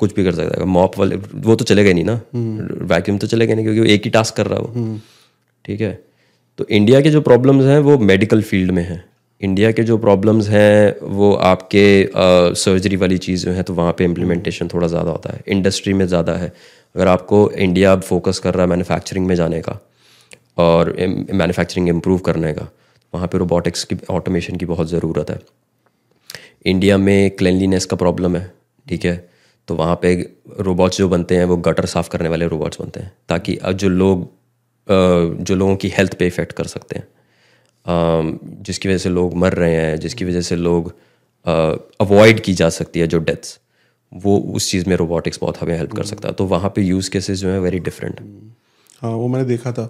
कुछ 0.01 0.15
भी 0.15 0.25
कर 0.25 0.35
सकता 0.35 0.61
है। 0.61 0.67
मॉप 0.67 0.99
वाले 0.99 1.17
वो 1.17 1.55
तो 1.55 1.65
चलेगा 1.65 1.89
ही 1.89 1.95
नहीं 1.95 2.05
ना। 2.05 2.21
वैक्यूम 2.87 3.19
तो 3.19 3.27
चलेगा 3.27 3.55
नहीं 3.55 3.65
क्योंकि 3.65 3.81
वो 3.81 3.87
एक 3.87 4.05
ही 4.05 4.11
टास्क 4.11 4.37
कर 4.37 4.47
रहा 4.47 4.59
है 4.59 4.65
वो। 4.65 4.99
ठीक 5.65 5.81
है? 5.81 5.93
तो 6.59 6.67
इंडिया 6.71 7.01
के 7.01 7.11
जो 7.11 7.21
प्रॉब्लम्स 7.21 7.65
हैं 7.65 7.79
वो 7.79 7.99
मेडिकल 7.99 8.43
फ़ील्ड 8.43 8.71
में 8.71 8.83
हैं। 8.83 9.05
इंडिया 9.41 9.71
के 9.73 9.83
जो 9.83 9.97
प्रॉब्लम्स 9.99 10.49
हैं 10.49 10.95
वो 11.11 11.33
आपके 11.45 11.85
सर्जरी 12.57 12.97
वाली 12.97 13.19
चीज़ 13.19 13.45
जो 13.47 13.53
है 13.53 13.63
तो 13.63 13.75
वहाँ 13.75 13.93
पे 13.99 14.05
इम्प्लीमेंटेशन 14.05 14.69
थोड़ा 14.69 14.87
ज़्यादा 14.89 15.11
होता 15.11 15.33
है। 15.33 15.43
इंडस्ट्री 15.49 15.93
में 15.95 16.07
ज़्यादा 16.07 16.33
है। 16.35 16.53
अगर 16.95 17.09
आपको 17.09 17.51
इंडिया 17.59 17.93
अब 17.93 18.01
फोकस 18.03 18.39
कर 18.39 18.55
रहा 18.55 18.63
है 18.63 18.69
मैन्युफैक्चरिंग 18.69 19.27
में 19.27 19.35
जाने 19.37 19.61
का 19.61 19.79
और 20.59 20.93
मैन्युफैक्चरिंग 20.99 21.89
इम्प्रूव 21.89 22.19
करने 22.21 22.53
का 22.53 22.69
वहाँ 23.13 23.29
पे 23.29 23.39
रोबोटिक्स 23.39 23.85
की 23.85 23.97
ऑटोमेशन 24.11 24.57
की 24.57 24.67
बहुत 24.67 24.89
ज़रूरत 24.89 25.31
है। 25.31 25.39
इंडिया 26.67 26.97
में 26.99 27.31
क्लिनलीनेस 27.33 27.85
का 27.87 27.97
प्रॉब्लम 27.97 28.37
है 28.37 28.51
ठीक 28.87 29.05
है? 29.05 29.29
तो 29.69 29.75
वहाँ 29.75 29.99
पे 30.03 30.15
रोबोट्स 30.61 30.99
जो 30.99 31.09
बनते 31.09 31.37
हैं 31.37 31.45
वो 31.45 31.57
गटर 31.59 31.87
साफ़ 31.87 32.09
करने 32.11 32.29
वाले 32.29 32.47
रोबोट्स 32.49 32.81
बनते 32.81 33.01
हैं 33.01 33.13
ताकि 33.29 33.57
अब 33.59 33.73
जो 33.75 33.89
लोग 33.91 34.27
जो 34.89 35.55
लोगों 35.55 35.77
की 35.77 35.89
हेल्थ 35.91 36.15
पे 36.19 36.27
इफ़ेक्ट 36.27 36.53
कर 36.53 36.65
सकते 36.67 36.99
हैं। 36.99 37.07
जिसकी 37.89 38.89
वजह 38.89 38.99
से 38.99 39.09
लोग 39.09 39.35
मर 39.37 39.53
रहे 39.55 39.75
हैं 39.75 39.99
जिसकी 40.01 40.25
वजह 40.25 40.41
से 40.41 40.57
लोग 40.57 40.93
अवॉइड 42.01 42.41
की 42.41 42.53
जा 42.55 42.69
सकती 42.71 43.01
है 43.01 43.07
जो 43.07 43.19
डेथ्स 43.21 43.59
वो 44.13 44.37
उस 44.57 44.71
चीज़ 44.71 44.89
में 44.89 44.97
रोबोटिक्स 44.97 45.39
बहुत 45.41 45.61
हमें 45.61 45.77
हेल्प 45.77 45.93
कर 45.93 46.05
सकता 46.05 46.29
है। 46.29 46.35
तो 46.35 46.45
वहाँ 46.47 46.73
पे 46.77 46.83
यूज़ 46.83 47.11
केसेस 47.11 47.39
जो 47.39 47.49
है 47.49 47.61
वेरी 47.61 47.79
डिफरेंट 47.81 48.21
हाँ 49.03 49.11
वो 49.13 49.29
मैंने 49.29 49.45
देखा 49.45 49.73
था। 49.73 49.85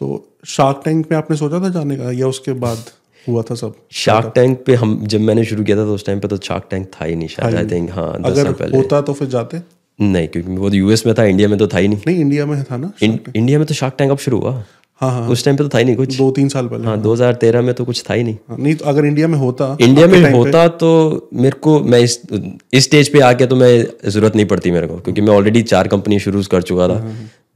तो 0.00 0.06
शार्क 0.48 0.80
टैंक 0.84 1.06
में 1.10 1.16
आपने 1.18 1.36
सोचा 1.36 1.60
था 1.64 1.68
जाने 1.70 1.96
का 1.96 2.10
या 2.12 2.28
उसके 2.28 2.52
बाद 2.64 2.78
हुआ 3.26 3.42
था 3.42 3.54
सब? 3.54 3.74
शार्क 3.92 4.32
टैंक 4.34 4.62
पे 4.66 4.74
हम 4.74 4.98
जब 5.06 5.20
मैंने 5.20 5.44
शुरू 5.44 5.64
किया 5.64 5.76
था 5.76 5.84
तो 5.84 5.94
उस 5.94 6.06
टाइम 6.06 6.20
पे 6.20 6.28
तो 6.28 6.36
शार्क 6.44 6.66
टैंक 6.70 6.90
था 6.94 7.04
ही 7.04 7.14
नहीं 7.16 7.28
शायद 7.28 7.56
आई 7.56 7.66
थिंक 7.70 7.90
हाँ 7.90 8.12
दस 8.22 8.36
साल 8.36 8.52
पहले। 8.52 8.76
होता 8.76 9.00
तो 9.00 9.12
फिर 9.12 9.28
जाते? 9.28 9.60
नहीं 9.98 10.28
क्योंकि 10.28 10.56
वो 10.56 10.70
यूएस 10.70 11.06
में 11.06 11.14
था 11.18 11.24
इंडिया 11.24 11.48
में 11.48 11.58
तो 11.58 11.66
था 11.68 11.78
ही 11.78 11.88
नहीं। 11.88 12.00
नहीं 12.06 12.20
इंडिया 12.20 12.46
में 12.46 12.62
था 12.64 12.76
ना 12.76 12.92
इंडिया 13.02 13.58
में 13.58 13.66
तो 13.66 13.74
शार्क 13.74 13.94
टैंक 13.98 14.10
अब 14.10 14.18
शुरू 14.18 14.38
हुआ। 14.40 14.64
हाँ 15.02 15.10
हाँ। 15.10 15.28
उस 15.28 15.44
टाइम 15.44 15.56
पे 15.56 15.62
तो 15.64 15.68
था 15.68 15.78
ही 15.78 15.84
नहीं 15.84 15.96
कुछ। 15.96 16.16
दो 16.16 16.30
तीन 16.30 16.48
साल 16.48 16.66
पहले। 16.68 16.86
हाँ 16.86 16.96
2013 17.02 17.62
में 17.62 17.74
तो 17.74 17.84
कुछ 17.84 18.02
था 18.10 18.14
ही 18.14 18.22
नहीं। 18.22 18.36
हाँ, 18.48 18.56
नहीं 18.58 18.74
तो 18.74 18.84
अगर 18.84 19.04
इंडिया 19.04 19.28
में 19.28 19.38
होता 19.38 19.76
इंडिया 19.80 20.06
में 20.06 20.30
होता 20.32 20.66
तो 20.68 21.28
मेरे 21.34 21.58
को 21.58 21.78
मैं 21.80 22.00
इस 22.00 22.20
इस 22.72 22.84
स्टेज 22.84 23.12
पे 23.12 23.20
आके 23.20 23.46
तो 23.46 23.56
मैं 23.56 23.70
ज़रूरत 24.10 24.36
नहीं 24.36 24.46
पड़ती 24.46 24.70
मेरे 24.70 24.86
को 24.86 24.96
क्योंकि 24.96 25.20
मैं 25.20 25.34
ऑलरेडी 25.34 25.62
चार 25.62 25.88
कंपनी 25.88 26.18
शुरू 26.18 26.42
कर 26.50 26.62
चुका 26.62 26.88
था। 26.88 26.98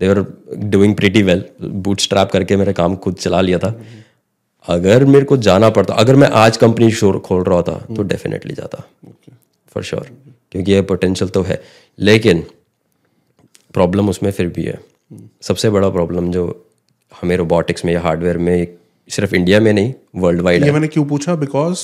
They 0.00 0.06
are 0.06 0.24
doing 0.54 0.94
pretty 0.94 1.22
well 1.22 1.44
bootstrap 2.00 2.30
करके 2.30 2.56
मेरा 2.56 2.72
काम 2.72 2.96
खुद 2.96 3.14
चला 3.14 3.40
लिया 3.40 3.58
था। 3.58 3.74
अगर 4.64 5.04
मेरे 5.04 5.24
को 5.24 5.36
जाना 5.36 5.70
पड़ता 5.70 5.94
अगर 5.94 6.16
मैं 6.16 6.28
आज 6.34 6.56
कंपनी 6.56 6.90
खोल 7.20 7.42
रहा 7.44 7.62
था 7.62 7.78
तो 7.96 8.02
डेफिनेटली 8.02 8.54
जाता। 8.54 8.84
फॉर 9.72 9.82
श्योर 9.82 10.10
क्योंकि 10.52 10.72
ये 10.72 10.82
पोटेंशियल 10.82 11.30
तो 11.30 11.42
है। 11.42 11.62
लेकिन 11.98 12.44
प्रॉब्लम 13.74 14.08
उसमें 14.08 14.30
फिर 14.30 14.46
भी 14.46 14.64
है। 14.64 14.78
सबसे 15.42 15.70
बड़ा 15.70 15.88
प्रॉब्लम 15.88 16.30
जो 16.30 16.44
हमें 17.12 17.36
रोबोटिक्स 17.36 17.84
में 17.84 17.92
या 17.92 18.00
हार्डवेयर 18.00 18.38
में 18.38 18.66
सिर्फ़ 19.10 19.34
इंडिया 19.34 19.60
में 19.60 19.72
नहीं 19.72 19.92
वर्ल्ड 20.16 20.40
वाइड 20.40 20.60
ये 20.60 20.66
है। 20.66 20.72
मैंने 20.72 20.88
क्यों 20.88 21.04
पूछा? 21.04 21.34
बिकॉज़ 21.34 21.78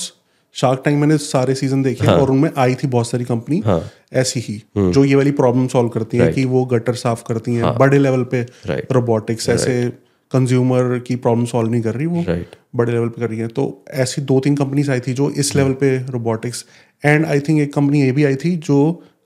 शार्क 0.55 0.81
टैंक 0.85 0.99
मैंने 0.99 1.17
सारे 1.17 1.55
सीज़न 1.55 1.81
देखे 1.83 2.05
हाँ. 2.05 2.17
और 2.17 2.31
उनमें 2.31 2.49
आई 2.57 2.75
थी 2.75 2.87
बहुत 2.87 3.09
सारी 3.09 3.23
कंपनी 3.25 3.61
ऐसी 4.13 4.39
ही 4.39 4.61
जो 4.77 5.03
ये 5.05 5.15
वाली 5.15 5.31
प्रॉब्लम 5.31 5.67
सॉल्व 5.67 5.89
करती 5.89 6.17
है 6.17 6.31
कि 6.33 6.45
वो 6.45 6.65
गटर 6.65 6.93
साफ़ 6.93 7.23
करती 7.27 7.55
हैं 7.55 7.77
बड़े 7.77 7.99
लेवल 7.99 8.23
पे 8.23 8.41
रोबोटिक्स 8.91 9.49
ऐसे 9.49 9.91
कंज्यूमर 10.31 10.99
की 10.99 11.15
प्रॉब्लम 11.15 11.45
सॉल्व 11.45 11.71
नहीं 11.71 11.81
कर 11.81 11.93
रही 11.95 12.05
वो 12.05 12.21
Right. 12.23 12.55
बड़े 12.75 12.91
लेवल 12.91 13.07
पे 13.07 13.21
कर 13.21 13.29
रही 13.29 13.39
है। 13.39 13.47
तो 13.47 13.85
ऐसी 13.91 14.21
दो 14.21 14.39
तीन 14.39 14.55
कंपनीज़ 14.55 14.91
आई 14.91 14.99
थी 14.99 15.13
जो 15.13 15.29
इस 15.29 15.55
लेवल 15.55 15.73
पे 15.73 15.97
रोबोटिक्स 15.97 16.65
एंड 17.05 17.25
आई 17.25 17.39
थिंक 17.39 17.61
एक 17.61 17.73
कंपनी 17.73 18.01
ये 18.01 18.11
भी 18.11 18.23
आई 18.23 18.35
थी 18.35 18.55
जो 18.55 18.77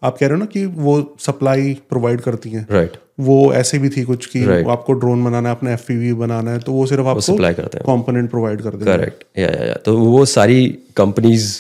आप 0.04 0.18
कह 0.18 0.28
रहे 0.28 0.34
हो 0.34 0.40
ना 0.40 0.46
कि 0.46 0.66
वो 0.66 1.18
सप्लाई 1.20 1.74
प्रोवाइड 1.90 2.22
करती 2.22 2.50
हैं। 2.50 2.68
Right 2.72 2.92
right. 2.92 3.04
वो 3.20 3.54
ऐसे 3.54 3.80
भी 3.80 3.90
थी 3.90 4.04
कुछ 4.04 4.26
कि 4.26 4.46
वो 4.46 4.70
आपको 4.70 4.94
ड्रोन 4.94 5.24
बनाना 5.24 5.50
है 5.50 5.56
अपना 5.56 5.72
एफ़ 5.72 6.14
बनाना 6.14 6.52
है 6.52 6.60
तो 6.60 6.72
वो 6.72 6.86
सिर्फ़ 6.86 7.06
आपको 7.06 7.22
supply 7.22 7.54
करते 7.54 7.78
हैं। 7.78 7.86
कंपोनेंट 7.86 8.30
प्रोवाइड 8.30 8.62
कर 8.62 8.70
देंगे 8.70 8.86
करेक्ट 8.86 9.24
या 9.38 9.48
या 9.48 9.66
या 9.66 9.74
तो 9.74 9.98
वो 9.98 10.26
सारी 10.26 10.80
companies 10.98 11.58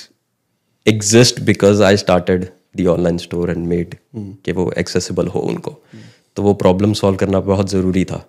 exist 0.87 1.39
because 1.39 1.83
I 1.83 1.97
started 1.97 2.47
the 2.77 2.87
online 2.87 3.17
store 3.17 3.49
and 3.49 3.67
made 3.67 3.95
कि 4.15 4.51
वो 4.51 4.73
एक्सेसिबल 4.77 5.27
हो 5.27 5.39
उनको। 5.39 5.71
hmm. 5.71 5.99
तो 6.35 6.43
वो 6.43 6.53
प्रॉब्लम 6.53 6.93
सॉल्व 6.93 7.17
करना 7.17 7.39
बहुत 7.39 7.69
ज़रूरी 7.69 8.05
था 8.05 8.27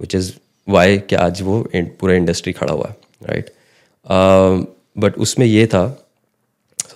विच 0.00 0.14
इज़ 0.14 0.32
वाई 0.68 0.98
कि 0.98 1.16
आज 1.16 1.42
वो 1.42 1.68
पूरा 1.76 2.14
इंडस्ट्री 2.14 2.52
खड़ा 2.52 2.72
हुआ 2.72 2.86
है 2.88 2.96
राइट 3.28 3.50
बट 4.98 5.18
उसमें 5.18 5.46
ये 5.46 5.66
था 5.66 6.07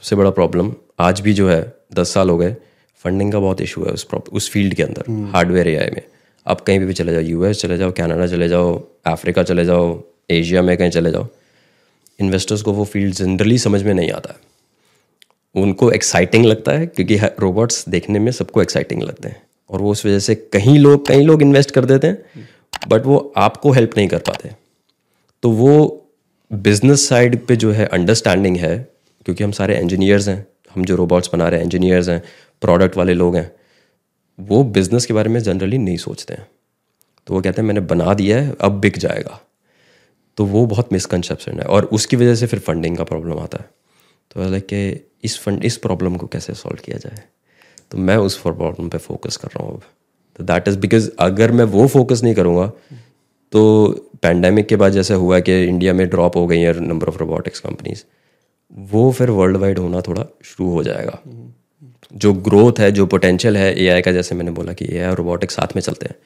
सबसे 0.02 0.16
बड़ा 0.16 0.30
प्रॉब्लम 0.30 0.72
आज 0.98 1.20
भी 1.20 1.32
जो 1.32 1.48
है 1.48 1.74
दस 1.94 2.12
साल 2.14 2.30
हो 2.30 2.36
गए 2.38 2.56
फंडिंग 3.04 3.32
का 3.32 3.38
बहुत 3.38 3.60
इशू 3.60 3.84
है 3.84 3.92
उस 3.92 4.06
उस 4.32 4.50
फ़ील्ड 4.50 4.74
के 4.74 4.82
अंदर 4.82 5.30
हार्डवेयर 5.32 5.68
एआई 5.68 5.90
में। 5.90 6.02
आप 6.46 6.60
कहीं 6.60 6.78
भी, 6.78 6.86
भी 6.86 6.92
चले 6.92 7.12
जाओ 7.12 7.20
यूएस 7.20 7.60
चले 7.60 7.76
जाओ 7.78 7.92
कनाडा 7.92 8.26
चले 8.26 8.48
जाओ 8.48 8.82
अफ्रीका 9.06 9.42
चले 9.42 9.64
जाओ 9.64 10.02
एशिया 10.30 10.62
में 10.62 10.76
कहीं 10.76 10.90
चले 10.90 11.10
जाओ 11.10 11.26
इन्वेस्टर्स 12.20 12.62
को 12.62 12.72
वो 12.72 12.84
फ़ील्ड 12.84 13.14
जनरली 13.14 13.58
समझ 13.58 13.82
में 13.82 13.94
नहीं 13.94 14.10
आता 14.10 14.32
है। 14.32 15.62
उनको 15.62 15.90
एक्साइटिंग 15.92 16.44
लगता 16.44 16.72
है 16.72 16.86
क्योंकि 16.86 17.16
रोबोट्स 17.16 17.88
देखने 17.88 18.18
में 18.18 18.32
सबको 18.32 18.62
एक्साइटिंग 18.62 19.02
लगते 19.02 19.28
हैं। 19.28 19.42
और 19.70 19.80
वो 19.80 19.90
उस 19.92 20.06
वजह 20.06 20.18
से 20.18 20.34
कहीं 20.34 20.78
लोग 20.78 21.08
कई 21.08 21.22
लोग 21.22 21.42
इन्वेस्ट 21.42 21.70
कर 21.70 21.84
देते 21.84 22.06
हैं 22.06 22.48
बट 22.88 23.06
वो 23.06 23.32
आपको 23.36 23.72
हेल्प 23.72 23.90
नहीं 23.96 24.08
कर 24.08 24.18
पाते। 24.18 24.50
तो 25.42 25.50
वो 25.50 26.06
बिज़नेस 26.50 27.08
साइड 27.08 27.46
पे 27.46 27.56
जो 27.56 27.72
है 27.72 27.86
अंडरस्टैंडिंग 27.86 28.56
है 28.56 28.92
क्योंकि 29.26 29.44
हम 29.44 29.52
सारे 29.52 29.78
इंजीनियर्स 29.80 30.28
हैं, 30.28 30.46
हम 30.74 30.84
जो 30.84 30.96
रोबोट्स 30.96 31.30
बना 31.32 31.48
रहे 31.48 31.60
हैं 31.60 31.64
इंजीनियर्स 31.64 32.08
हैं 32.08 32.22
प्रोडक्ट 32.62 32.96
वाले 32.96 33.14
लोग 33.14 33.36
हैं, 33.36 33.50
वो 34.38 34.62
बिज़नेस 34.64 35.06
के 35.06 35.14
बारे 35.14 35.30
में 35.30 35.40
जनरली 35.40 35.78
नहीं 35.78 35.96
सोचते 35.96 36.34
हैं। 36.34 36.46
तो 37.26 37.34
वो 37.34 37.40
कहते 37.40 37.60
हैं, 37.60 37.66
मैंने 37.66 37.80
बना 37.80 38.14
दिया 38.14 38.40
है, 38.40 38.54
अब 38.60 38.80
बिक 38.80 38.98
जाएगा। 38.98 39.40
तो 40.38 40.44
वो 40.44 40.64
बहुत 40.66 40.92
मिसकनसेप्शन 40.92 41.58
है 41.60 41.66
और 41.66 41.84
उसकी 41.92 42.16
वजह 42.16 42.34
से 42.34 42.46
फिर 42.46 42.58
फंडिंग 42.58 42.96
का 42.96 43.04
प्रॉब्लम 43.04 43.38
आता 43.38 43.58
है। 43.58 43.70
तो 44.30 44.50
लाइक 44.50 44.66
कि 44.66 45.10
इस 45.24 45.38
फंड 45.38 45.64
इस 45.64 45.76
प्रॉब्लम 45.76 46.16
को 46.16 46.26
कैसे 46.26 46.54
सॉल्व 46.54 46.78
किया 46.84 46.98
जाए? 46.98 47.22
तो 47.90 47.98
मैं 47.98 48.16
उस 48.16 48.36
प्रॉब्लम 48.40 48.88
पे 48.88 48.98
फोकस 48.98 49.36
कर 49.36 49.48
रहा 49.48 49.66
हूँ 49.66 49.74
अब। 49.74 49.82
तो 50.38 50.44
दैट 50.44 50.68
इज़ 50.68 50.78
बिकॉज़ 50.78 51.10
अगर 51.20 51.52
मैं 51.52 51.64
वो 51.64 51.86
फोकस 51.88 52.22
नहीं 52.22 52.34
करूँगा 52.34 52.66
तो 53.52 53.60
पैंडमिक 54.22 54.66
के 54.66 54.76
बाद 54.76 54.92
जैसे 54.92 55.14
हुआ 55.14 55.40
कि 55.40 55.62
इंडिया 55.64 55.92
में 55.92 56.08
ड्रॉप 56.08 56.36
हो 56.36 56.46
गई 56.46 56.60
है 56.60 56.78
नंबर 56.80 57.08
ऑफ़ 57.08 57.18
रोबोटिक्स 57.18 57.60
कंपनीज़ 57.60 58.04
वो 58.72 59.10
फिर 59.12 59.30
वर्ल्ड 59.30 59.56
वाइड 59.56 59.78
होना 59.78 60.00
थोड़ा 60.00 60.24
शुरू 60.44 60.70
हो 60.70 60.82
जाएगा। 60.82 61.18
जो 62.14 62.32
ग्रोथ 62.34 62.80
है, 62.80 62.90
जो 62.92 63.06
पोटेंशियल 63.06 63.56
है 63.56 63.72
एआई 63.78 64.02
का, 64.02 64.12
जैसे 64.12 64.34
मैंने 64.34 64.50
बोला 64.50 64.72
कि 64.72 64.86
ए 64.90 65.06
और 65.06 65.16
रोबोटिक्स 65.16 65.54
साथ 65.54 65.76
में 65.76 65.82
चलते 65.82 66.06
हैं 66.06 66.16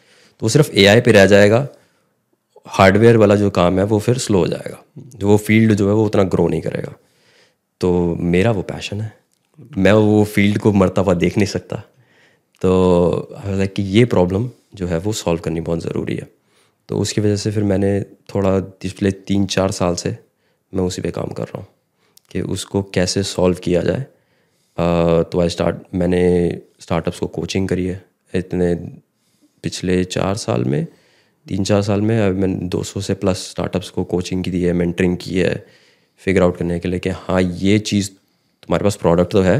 तो 0.43 0.49
सिर्फ़ 0.49 0.71
एआई 0.75 1.01
पे 1.01 1.13
रह 1.13 1.27
जाएगा 1.27 1.67
हार्डवेयर 2.67 3.17
वाला 3.17 3.35
जो 3.37 3.51
काम 3.51 3.79
है 3.79 3.85
वो 3.85 3.99
फिर 3.99 4.19
स्लो 4.19 4.39
हो 4.39 4.47
जाएगा। 4.47 4.83
जो 5.17 5.29
वो 5.29 5.37
फ़ील्ड 5.37 5.75
जो 5.75 5.89
है 5.89 5.95
वो 5.95 6.05
उतना 6.07 6.23
ग्रो 6.25 6.47
नहीं 6.49 6.61
करेगा। 6.61 6.93
तो 7.81 7.93
मेरा 8.17 8.51
वो 8.51 8.63
पैशन 8.63 9.01
है। 9.01 9.13
मैं 9.79 9.93
वो 9.93 10.25
फ़ील्ड 10.25 10.59
को 10.59 10.73
मरता 10.73 11.03
हुआ 11.03 11.15
देख 11.15 11.37
नहीं 11.39 11.47
सकता। 11.47 11.77
तो 12.63 13.29
लाइक 13.47 13.73
कि 13.75 13.83
ये 13.83 14.05
प्रॉब्लम 14.05 14.49
जो 14.75 14.87
है 14.87 14.99
वो 14.99 15.13
सॉल्व 15.13 15.41
करनी 15.41 15.61
बहुत 15.61 15.81
ज़रूरी 15.81 16.17
है। 16.17 16.29
तो 16.89 16.99
उसकी 16.99 17.21
वजह 17.21 17.37
से 17.37 17.51
फिर 17.51 17.63
मैंने 17.65 18.01
थोड़ा 18.35 18.59
पिछले 18.83 19.11
तीन 19.11 19.47
चार 19.47 19.71
साल 19.71 19.95
से 19.95 20.17
मैं 20.73 20.85
उसी 20.85 21.03
पे 21.03 21.11
काम 21.11 21.33
कर 21.33 21.45
रहा 21.45 21.59
हूँ। 21.59 21.67
कि 22.31 22.41
उसको 22.41 22.83
कैसे 22.95 23.23
सॉल्व 23.25 23.59
किया 23.65 23.83
जाए। 23.83 24.07
तो 25.25 25.41
आई 25.41 25.49
स्टार्ट 25.49 25.77
मैंने 25.95 26.23
स्टार्टअप्स 26.81 27.19
को 27.19 27.27
कोचिंग 27.29 27.69
करी 27.69 27.87
है 27.87 28.03
इतने 28.33 28.75
पिछले 29.65 30.03
चार 30.07 30.35
साल 30.37 30.65
में, 30.65 30.87
तीन 31.47 31.65
चार 31.65 31.83
साल 31.83 32.01
में। 32.01 32.19
अब 32.21 32.37
मैंने 32.37 32.69
200 32.69 33.01
से 33.01 33.15
प्लस 33.15 33.49
स्टार्टअप्स 33.51 33.91
को 33.91 34.05
कोचिंग 34.05 34.45
की 34.45 34.51
दी 34.51 34.62
है 34.62 34.73
मेंटरिंग 34.75 35.17
की 35.17 35.39
है 35.39 35.65
फिगर 36.23 36.43
आउट 36.43 36.57
करने 36.57 36.79
के 36.79 36.89
लिए 36.89 36.99
कि 36.99 37.11
हाँ 37.11 37.41
ये 37.43 37.79
चीज़ 37.81 38.11
तुम्हारे 38.11 38.85
पास 38.85 38.97
प्रोडक्ट 38.97 39.33
तो 39.33 39.41
है 39.43 39.59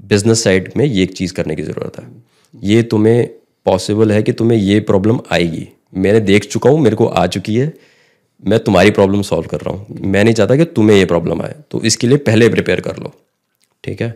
बिज़नेस 0.00 0.42
साइड 0.44 0.72
में 0.76 0.84
ये 0.84 1.02
एक 1.02 1.12
चीज़ 1.16 1.32
करने 1.34 1.56
की 1.56 1.62
ज़रूरत 1.62 1.98
है। 2.00 2.06
ये 2.54 2.82
तुम्हें 2.84 3.26
पॉसिबल 3.66 4.12
है 4.12 4.22
कि 4.22 4.32
तुम्हें 4.32 4.58
ये 4.58 4.80
प्रॉब्लम 4.82 5.20
आएगी। 5.32 5.68
मैंने 5.94 6.20
देख 6.20 6.44
चुका 6.44 6.70
हूँ, 6.70 6.80
मेरे 6.80 6.96
को 6.96 7.06
आ 7.06 7.26
चुकी 7.26 7.56
है। 7.56 7.72
मैं 8.42 8.58
तुम्हारी 8.58 8.90
प्रॉब्लम 8.90 9.22
सॉल्व 9.22 9.46
कर 9.46 9.60
रहा 9.60 9.74
हूँ। 9.74 9.96
मैं 10.00 10.22
नहीं 10.24 10.34
चाहता 10.34 10.56
कि 10.56 10.64
तुम्हें 10.64 10.96
ये 10.96 11.04
प्रॉब्लम 11.04 11.42
आए। 11.42 11.54
तो 11.70 11.80
इसके 11.82 12.06
लिए 12.06 12.18
पहले 12.18 12.48
प्रिपेयर 12.48 12.80
कर 12.80 12.96
लो। 12.96 13.12
ठीक 13.84 14.02
है? 14.02 14.10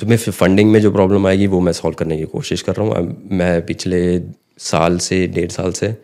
तुम्हें 0.00 0.16
फंडिंग 0.18 0.70
में 0.72 0.80
जो 0.80 0.90
प्रॉब्लम 0.90 1.26
आएगी, 1.26 1.46
वो 1.46 1.60
मैं 1.60 1.72
सॉल्व 1.72 1.96
करने 1.96 2.16
की 2.18 2.24
कोशिश 2.24 2.62
कर 2.62 2.76
रहा 2.76 2.86
हूँ। 2.86 3.16
मैं 3.32 3.66
पिछले 3.66 4.20
साल 4.58 4.98
से, 4.98 5.26
डेढ़ 5.26 5.50
साल 5.50 5.72
से 5.72 5.96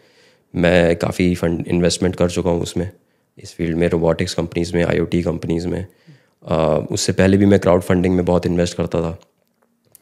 मैं 0.54 0.96
काफ़ी 0.96 1.34
फंड 1.34 1.66
इन्वेस्टमेंट 1.68 2.16
कर 2.16 2.30
चुका 2.30 2.50
हूँ 2.50 2.62
उसमें। 2.62 2.90
इस 3.38 3.54
फ़ील्ड 3.54 3.76
में 3.78 3.88
रोबोटिक्स 3.88 4.34
कंपनीज़ 4.34 4.74
में 4.76 4.84
आईओटी 4.84 5.22
कंपनीज़ 5.22 5.66
में। 5.68 5.86
उससे 6.92 7.12
पहले 7.12 7.36
भी 7.36 7.46
मैं 7.46 7.58
क्राउड 7.60 7.82
फंडिंग 7.82 8.14
में 8.16 8.24
बहुत 8.24 8.46
इन्वेस्ट 8.46 8.76
करता 8.76 9.00
था। 9.02 9.18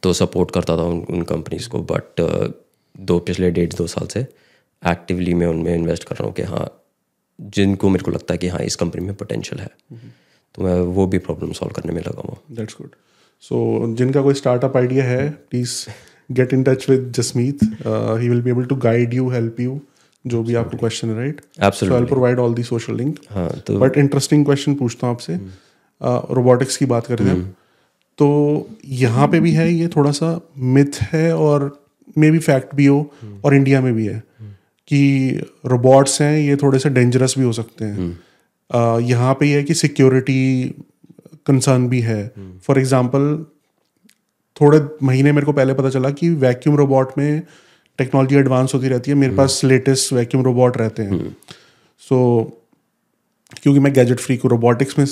तो 0.02 0.12
सपोर्ट 0.12 0.50
करता 0.50 0.76
था 0.76 0.82
उन 0.82 1.04
उन 1.10 1.22
कंपनीज़ 1.22 1.68
को। 1.68 1.78
बट 1.90 2.20
दो, 2.94 3.18
पिछले 3.18 3.50
डेढ़, 3.50 3.72
दो 3.72 3.86
साल 3.86 4.06
से 4.06 4.26
एक्टिवली 4.82 5.34
मैं 5.34 5.46
उनमें 5.46 5.74
इन्वेस्ट 5.74 6.04
कर 6.04 6.16
रहा 6.16 6.26
हूँ 6.26 6.34
कि 6.34 6.42
हाँ 6.42 6.66
जिनको 7.38 7.88
मेरे 7.88 8.04
को 8.04 8.10
लगता 8.10 8.34
है 8.34 8.38
कि 8.38 8.48
हाँ 8.48 8.60
इस 8.60 8.76
कंपनी 8.76 9.04
में 9.04 9.14
पोटेंशियल 9.14 9.60
है 9.60 9.70
तो 10.54 10.62
मैं 10.62 10.80
वो 10.96 11.06
भी 11.06 11.18
प्रॉब्लम 11.18 11.52
सॉल्व 11.52 11.72
करने 11.72 11.92
में 11.92 12.00
लगा 12.02 12.22
हुआ 12.26 12.36
दैट्स 12.56 12.76
गुड 12.80 12.90
सो 13.42 13.94
जिनका 13.96 14.22
कोई 14.22 14.34
स्टार्टअप 14.34 14.76
आइडिया 14.76 15.04
है 15.04 15.28
please 15.50 15.74
get 16.32 16.52
in 16.54 16.62
touch 16.62 16.88
with 16.90 17.12
Jasmeet 17.16 17.62
he 17.62 18.28
will 18.28 18.42
be 18.42 18.50
able 18.50 18.64
to 18.64 18.76
guide 18.84 19.14
you 19.14 19.28
help 19.30 19.60
you 19.60 19.80
जो 20.24 20.42
भी 20.42 20.54
आपको 20.54 20.76
क्वेश्चन 20.76 21.08
है 21.08 21.16
right 21.16 21.40
I 21.60 22.04
provide 22.06 22.38
all 22.38 22.54
the 22.54 22.62
social 22.62 22.96
link 22.96 23.18
तो 23.66 23.78
बट 23.78 23.96
इंटरेस्टिंग 23.98 24.44
क्वेश्चन 24.44 24.74
पूछता 24.74 25.06
हूँ 25.06 25.14
आपसे। 25.14 25.34
रोबोटिक्स 26.34 26.76
की 26.76 26.86
बात 26.86 27.06
करते 27.06 27.24
हैं 27.24 27.50
तो 28.18 28.26
यहाँ 28.84 29.28
पे 29.28 29.40
भी 29.40 29.52
है 29.52 29.72
ये 29.72 29.88
थोड़ा 29.88 30.10
सा 30.12 30.40
मिथ 30.74 31.00
है 31.12 31.32
और 31.36 31.70
मे 32.18 32.30
बी 32.30 32.38
फैक्ट 32.38 32.74
भी 32.74 32.86
हो 32.86 32.98
और 33.44 33.54
इंडिया 33.54 33.80
में 33.80 33.92
भी 33.94 34.06
है। 34.06 34.22
कि 34.92 35.40
रोबोट्स 35.66 36.22
हैं 36.22 36.38
ये 36.38 36.56
थोड़े 36.56 36.78
से 36.78 36.88
डेंजरस 36.88 37.34
भी 37.38 37.44
हो 37.44 37.52
सकते 37.52 37.84
हैं। 37.84 38.20
uh, 38.70 39.00
यहाँ 39.02 39.34
पे 39.34 39.46
ये 39.46 39.56
है 39.56 39.62
कि 39.62 39.74
सिक्योरिटी 39.74 40.74
कंसर्न 41.46 41.88
भी 41.88 42.00
है। 42.00 42.32
फॉर 42.62 42.78
एग्जांपल 42.78 43.46
थोड़े 44.60 44.80
महीने 45.02 45.32
मेरे 45.32 45.46
को 45.46 45.52
पहले 45.52 45.74
पता 45.74 45.90
चला 45.90 46.10
कि 46.10 46.30
वैक्यूम 46.30 46.76
रोबोट 46.76 47.18
में 47.18 47.42
टेक्नोलॉजी 47.98 48.36
एडवांस 48.36 48.74
होती 48.74 48.88
रहती 48.88 49.10
है। 49.10 49.16
मेरे 49.16 49.36
पास 49.36 49.60
लेटेस्ट 49.64 50.12
वैक्यूम 50.12 50.44
रोबोट 50.44 50.76
रहते 50.76 51.02
हैं। 51.02 51.36
सो 51.98 52.42
so, 52.42 53.58
क्योंकि 53.62 53.80
मैं 53.80 53.92
गैजेट 53.92 54.20
फ्री 54.20 54.36
को 54.36 54.48
रोबोटिक्स 54.48 54.98
में 54.98 55.06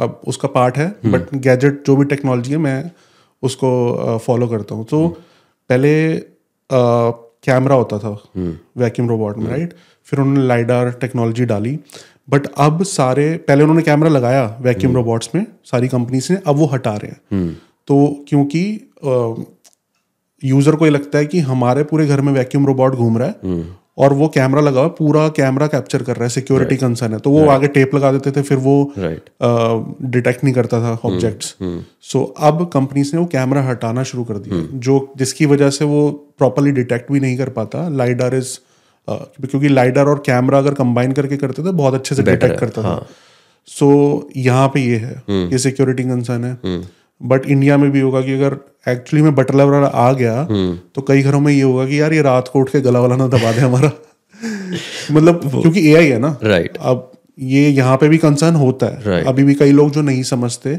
अब 0.00 0.20
उसका 0.26 0.48
पार्ट 0.48 0.76
है। 0.76 0.94
बट 1.06 1.34
गैजेट 1.34 1.82
जो 1.86 1.96
भी 1.96 2.04
टेक्नोलॉजी 2.04 2.50
है 2.50 2.58
मैं 2.58 2.90
उसको 3.42 4.18
फॉलो 4.18 4.48
करता 4.48 4.74
हूँ। 4.74 4.84
तो 4.84 5.08
पहले 5.70 6.16
कैमरा 7.44 7.76
होता 7.76 7.98
था 7.98 8.10
वैक्यूम 8.78 9.08
रोबोट 9.08 9.38
में 9.38 9.50
राइट 9.50 9.74
फिर 10.06 10.20
उन्होंने 10.20 10.46
लाइडार 10.46 10.90
टेक्नोलॉजी 11.00 11.44
डाली। 11.44 11.78
बट 12.30 12.46
अब 12.58 12.82
सारे 12.84 13.26
पहले 13.48 13.62
उन्होंने 13.62 13.82
कैमरा 13.82 14.10
लगाया 14.10 14.44
वैक्यूम 14.60 14.94
रोबोट्स 14.94 15.30
में 15.34 15.46
सारी 15.64 15.88
कंपनीज़ 15.88 16.32
ने 16.32 16.38
अब 16.46 16.56
वो 16.56 16.66
हटा 16.66 16.94
रहे 16.94 17.10
हैं। 17.10 17.52
तो 17.88 18.24
क्योंकि 18.28 18.62
यूज़र 20.42 20.76
को 20.76 20.84
ये 20.84 20.90
लगता 20.90 21.18
है 21.18 21.26
कि 21.26 21.40
हमारे 21.42 21.82
पूरे 21.84 22.06
घर 22.06 22.20
में 22.20 22.32
वैक्यूम 22.32 22.66
रोबोट 22.66 22.94
घूम 22.94 23.18
रहा 23.18 23.28
है 23.28 23.34
और 23.98 24.12
वो 24.12 24.28
कैमरा 24.28 24.60
लगा 24.60 24.80
हुआ 24.80 24.88
पूरा 24.90 25.28
कैमरा 25.28 25.66
कैप्चर 25.66 26.02
कर 26.02 26.16
रहा 26.16 26.24
है 26.24 26.28
सिक्योरिटी 26.30 26.76
कंसर्न 26.76 27.12
है। 27.12 27.18
तो 27.18 27.30
वो 27.30 27.46
आगे 27.48 27.68
टेप 27.68 27.94
लगा 27.94 28.10
देते 28.12 28.30
थे 28.30 28.42
फिर 28.42 28.58
वो 28.58 28.92
डिटेक्ट 28.96 30.44
नहीं 30.44 30.54
करता 30.54 30.80
था 30.80 30.98
ऑब्जेक्ट्स 31.04 31.54
सो 32.02 32.22
अब 32.40 32.64
कंपनीज़ 32.72 33.14
ने 33.14 33.20
वो 33.20 33.26
कैमरा 33.32 33.62
हटाना 33.62 34.02
शुरू 34.02 34.24
कर 34.24 34.38
दिया। 34.38 34.66
जो 34.78 35.12
जिसकी 35.16 35.46
वजह 35.46 35.70
से 35.70 35.84
वो 35.84 36.10
प्रॉपरली 36.38 36.72
डिटेक्ट 36.72 37.12
भी 37.12 37.20
नहीं 37.20 37.36
कर 37.38 37.48
पाता। 37.50 37.88
लाइडर 37.96 38.34
इज़ 38.34 38.56
क्योंकि 39.08 39.68
लाइडर 39.68 40.08
और 40.08 40.22
कैमरा 40.26 40.58
अगर 40.58 40.74
कंबाइन 40.74 41.12
करके 41.12 41.36
करते 41.36 41.62
थे 41.62 41.72
बहुत 41.72 41.94
अच्छे 41.94 42.14
से 42.14 42.22
डिटेक्ट 42.22 42.58
करता 42.60 42.82
था। 42.82 43.06
सो 43.68 44.28
यहाँ 44.36 44.68
पे 44.68 44.80
ये 44.80 44.96
है। 44.96 45.22
ये 45.50 45.58
सिक्योरिटी 45.58 46.04
कंसर्न 46.04 46.44
है। 46.44 46.82
बट 47.24 47.46
इंडिया 47.46 47.76
में 47.78 47.90
भी 47.90 48.00
होगा 48.00 48.20
कि 48.20 48.34
अगर 48.34 48.56
एक्चुअली 48.88 49.22
में 49.22 49.34
बटल 49.34 49.60
वाला 49.62 49.86
आ 49.86 50.12
गया 50.12 50.40
हम्म। 50.40 50.78
तो 50.94 51.02
कई 51.02 51.22
घरों 51.22 51.40
में 51.40 51.52
ये 51.52 51.62
होगा 51.62 51.86
कि 51.86 52.00
यार 52.00 52.12
ये 52.12 52.22
रात 52.22 52.48
को 52.48 52.60
उठ 52.60 52.70
के 52.70 52.80
गला 52.80 53.00
वाला 53.00 53.16
ना 53.16 53.26
दबा 53.28 53.52
दे 53.52 53.60
हमारा 53.60 53.90
मतलब 55.10 55.40
क्योंकि 55.50 55.88
एआई 55.90 56.06
है 56.06 56.18
ना 56.18 56.36
राइट 56.44 56.76
अब 56.82 57.10
ये 57.38 57.68
यहाँ 57.70 57.96
पे 57.96 58.08
भी 58.08 58.18
कंसर्न 58.18 58.54
होता 58.56 58.86
है 58.86 59.02
right. 59.02 59.26
अभी 59.26 59.44
भी 59.44 59.54
कई 59.54 59.72
लोग 59.72 59.90
जो 59.90 60.02
नहीं 60.02 60.22
समझते 60.24 60.74
आ, 60.74 60.78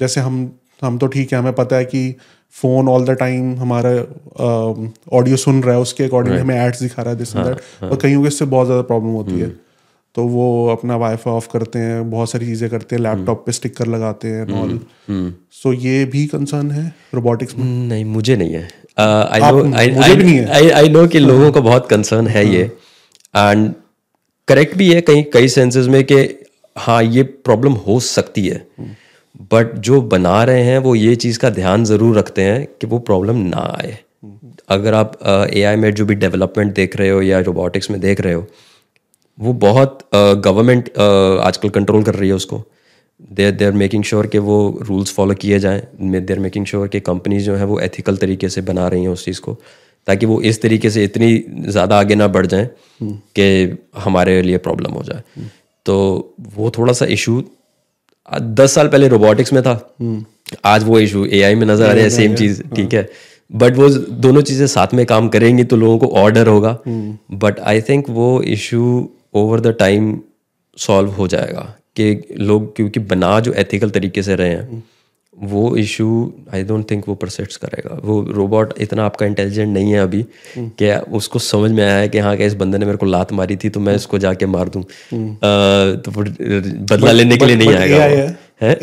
जैसे 0.00 0.20
हम 0.20 0.50
हम 0.82 0.98
तो 0.98 1.06
ठीक 1.06 1.32
है 1.32 1.38
हमें 1.38 1.52
पता 1.52 1.76
है 1.76 1.84
कि 1.84 2.14
फ़ोन 2.56 2.88
ऑल 2.88 3.04
द 3.04 3.16
टाइम 3.18 3.54
हमारा 3.56 3.90
ऑडियो 5.12 5.36
सुन 5.36 5.62
रहा 5.62 5.74
है 5.74 5.80
उसके 5.80 6.04
अकॉर्डिंग 6.04 6.34
right. 6.34 6.44
हमें 6.44 6.66
एड्स 6.66 6.82
दिखा 6.82 7.02
रहा 7.02 7.12
है 7.12 7.18
दिस 7.18 7.36
एंड 7.36 7.44
दैट 7.44 7.82
और 7.82 7.98
कईयों 7.98 8.22
के 8.22 8.28
इससे 8.28 8.44
बहुत 8.46 8.66
ज़्यादा 8.66 8.82
प्रॉब्लम 8.84 9.10
होती 9.12 9.32
है 9.32 9.44
हम्म। 9.44 9.67
तो 10.18 10.22
वो 10.26 10.44
अपना 10.68 10.96
वाईफाई 10.96 11.32
ऑफ़ 11.32 11.46
करते 11.52 11.78
हैं 11.78 12.10
बहुत 12.10 12.30
सारी 12.30 12.46
चीज़ें 12.46 12.68
करते 12.70 12.96
हैं 12.96 13.02
लैपटॉप 13.02 13.42
पे 13.46 13.52
स्टिकर 13.52 13.86
लगाते 13.86 14.28
हैं 14.28 14.42
ऑल 14.52 14.70
सो 14.70 15.12
हम्म, 15.12 15.32
so, 15.64 15.74
ये 15.82 16.04
भी 16.04 16.26
कंसर्न 16.26 16.70
है 16.70 16.86
रोबोटिक्स 17.14 17.56
में? 17.58 17.64
नहीं 17.88 18.04
मुझे 18.04 18.36
नहीं 18.36 18.52
है। 18.52 18.68
आई 20.72 20.88
नो 20.88 21.06
कि 21.06 21.18
लोगों 21.18 21.52
को 21.52 21.62
बहुत 21.62 21.88
कंसर्न 21.88 22.26
है 22.26 22.46
ये। 22.46 22.62
एंड 23.34 23.72
करेक्ट 24.48 24.76
भी 24.76 24.92
है 24.92 25.00
कहीं 25.00 25.24
कई 25.32 25.48
सेंसेस 25.48 25.86
में 25.86 26.02
कि 26.04 26.18
हाँ 26.76 27.02
ये 27.02 27.22
प्रॉब्लम 27.22 27.72
हो 27.86 28.00
सकती 28.00 28.46
है। 28.46 28.66
बट 29.52 29.74
जो 29.80 30.00
बना 30.02 30.42
रहे 30.44 30.62
हैं 30.62 30.78
वो 30.78 30.94
ये 30.94 31.16
चीज़ 31.16 31.38
का 31.38 31.50
ध्यान 31.50 31.84
ज़रूर 31.84 32.18
रखते 32.18 32.42
हैं 32.42 32.66
कि 32.80 32.86
वो 32.86 32.98
प्रॉब्लम 32.98 33.36
ना 33.46 33.72
आए। 33.78 33.98
अगर 34.68 34.94
आप 34.94 35.18
ए 35.52 35.62
आई 35.62 35.76
में 35.76 35.92
जो 35.94 36.06
भी 36.06 36.14
डेवलपमेंट 36.14 36.74
देख 36.74 36.96
रहे 36.96 37.08
हो 37.08 37.22
या 37.22 37.40
रोबोटिक्स 37.40 37.90
में 37.90 38.00
देख 38.00 38.20
रहे 38.20 38.32
हो 38.32 38.46
वो 39.38 39.52
बहुत 39.54 39.98
गवर्नमेंट 40.14 40.88
uh, 40.88 41.46
आजकल 41.46 41.68
कंट्रोल 41.70 42.02
कर 42.02 42.14
रही 42.14 42.28
है 42.28 42.34
उसको। 42.34 42.62
They 43.30 43.46
are 43.46 43.52
they 43.52 43.64
are 43.64 43.72
making 43.74 44.04
sure 44.04 44.26
कि 44.26 44.38
वो 44.40 44.56
रूल्स 44.82 45.12
फॉलो 45.14 45.34
किए 45.36 45.58
जाएँ। 45.58 45.82
दे 46.00 46.32
आर 46.32 46.38
मेकिंग 46.38 46.66
श्योर 46.66 46.88
कि 46.88 47.00
कंपनीज़ 47.02 47.44
जो 47.44 47.54
हैं 47.56 47.64
वो 47.64 47.78
एथिकल 47.80 48.16
तरीके 48.16 48.48
से 48.48 48.60
बना 48.62 48.88
रही 48.88 49.02
हैं 49.02 49.10
उस 49.10 49.24
चीज़ 49.24 49.40
को 49.40 49.56
ताकि 50.06 50.26
वो 50.26 50.40
इस 50.42 50.60
तरीके 50.62 50.90
से 50.90 51.04
इतनी 51.04 51.44
ज़्यादा 51.68 51.98
आगे 51.98 52.14
ना 52.14 52.28
बढ़ 52.28 52.46
जाएँ 52.46 52.68
कि 53.02 53.78
हमारे 53.98 54.40
लिए 54.42 54.58
प्रॉब्लम 54.58 54.92
हो 54.92 55.02
जाए। 55.02 55.22
तो 55.86 55.96
वो 56.56 56.70
थोड़ा 56.78 56.92
सा 56.92 57.06
इशू 57.10 57.42
दस 58.28 58.74
साल 58.74 58.88
पहले 58.88 59.08
रोबोटिक्स 59.08 59.52
में 59.52 59.62
था। 59.62 59.74
आज 60.66 60.84
वो 60.84 60.98
इशू 61.00 61.24
एआई 61.26 61.54
में 61.54 61.66
नज़र 61.66 61.88
आ 61.88 61.92
रहा 61.92 62.04
है 62.04 62.10
सेम 62.10 62.34
चीज़ 62.34 62.62
ठीक 62.76 62.94
है। 62.94 63.08
बट 63.50 63.76
वो 63.76 63.88
दोनों 64.24 64.42
चीज़ें 64.42 64.66
साथ 64.68 64.94
में 64.94 65.04
काम 65.06 65.28
करेंगी 65.28 65.64
तो 65.64 65.76
लोगों 65.76 65.98
को 65.98 66.06
ऑर्डर 66.16 66.46
होगा। 66.46 66.78
बट 66.88 67.60
आई 67.60 67.80
थिंक 67.80 68.10
वो 68.10 68.30
issue 68.54 69.08
over 69.38 69.60
the 69.60 69.74
time 69.78 70.18
solve 70.78 71.10
हो 71.10 71.28
जाएगा 71.28 71.74
कि 71.96 72.36
लोग 72.40 72.74
क्योंकि 72.76 73.00
बना 73.06 73.38
जो 73.40 73.52
एथिकल 73.54 73.90
तरीके 73.90 74.22
से 74.22 74.34
रहे 74.36 74.48
हैं 74.48 74.82
वो 75.38 75.76
इशू 75.76 76.06
आई 76.54 76.62
डोंट 76.64 76.90
थिंक 76.90 77.04
वो 77.08 77.14
परसिस्ट 77.14 77.56
करेगा। 77.56 78.00
वो 78.04 78.20
रोबोट 78.30 78.72
इतना 78.80 79.04
आपका 79.04 79.26
इंटेलिजेंट 79.26 79.72
नहीं 79.74 79.92
है 79.92 80.00
अभी 80.00 80.22
कि 80.58 80.90
उसको 81.12 81.38
समझ 81.38 81.70
में 81.70 81.82
आया 81.84 81.96
है 81.96 82.08
कि 82.08 82.18
हाँ 82.18 82.36
क्या 82.36 82.46
इस 82.46 82.54
बंदे 82.54 82.78
ने 82.78 82.86
मेरे 82.86 82.98
को 82.98 83.06
लात 83.06 83.32
मारी 83.32 83.56
थी 83.56 83.68
तो 83.68 83.80
मैं 83.80 83.94
इसको 83.96 84.18
जाके 84.18 84.46
मार 84.46 84.68
दूँ। 84.68 84.82
तो 84.82 86.10
बदला 86.10 87.12
लेने 87.12 87.36
के 87.36 87.46
लिए 87.46 87.56
नहीं 87.56 87.74
आएगा 87.74 88.02
है। 88.02 88.26
है? 88.62 88.74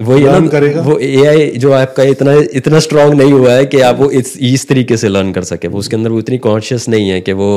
वही 0.00 0.22
है 0.22 0.28
learn 0.28 0.42
ना 0.42 0.48
करेगा। 0.48 0.82
वो 0.82 0.98
एआई 0.98 1.46
जो 1.56 1.72
आपका 1.72 2.02
इतना 2.04 2.34
इतना 2.52 2.80
स्ट्रांग 2.80 3.14
नहीं 3.14 3.32
हुआ 3.32 3.52
है 3.52 3.66
कि 3.66 3.80
आप 3.80 3.98
वो 3.98 4.10
इस 4.10 4.36
इस 4.38 4.68
तरीके 4.68 4.96
से 4.96 5.08
लर्न 5.08 5.32
कर 5.32 5.44
सके। 5.44 5.68
वो 5.68 5.78
उसके 5.78 5.96
अंदर 5.96 6.10
वो 6.10 6.18
इतनी 6.18 6.38
कॉन्शियस 6.38 6.88
नहीं 6.88 7.08
है 7.08 7.20
कि 7.20 7.32
वो 7.32 7.50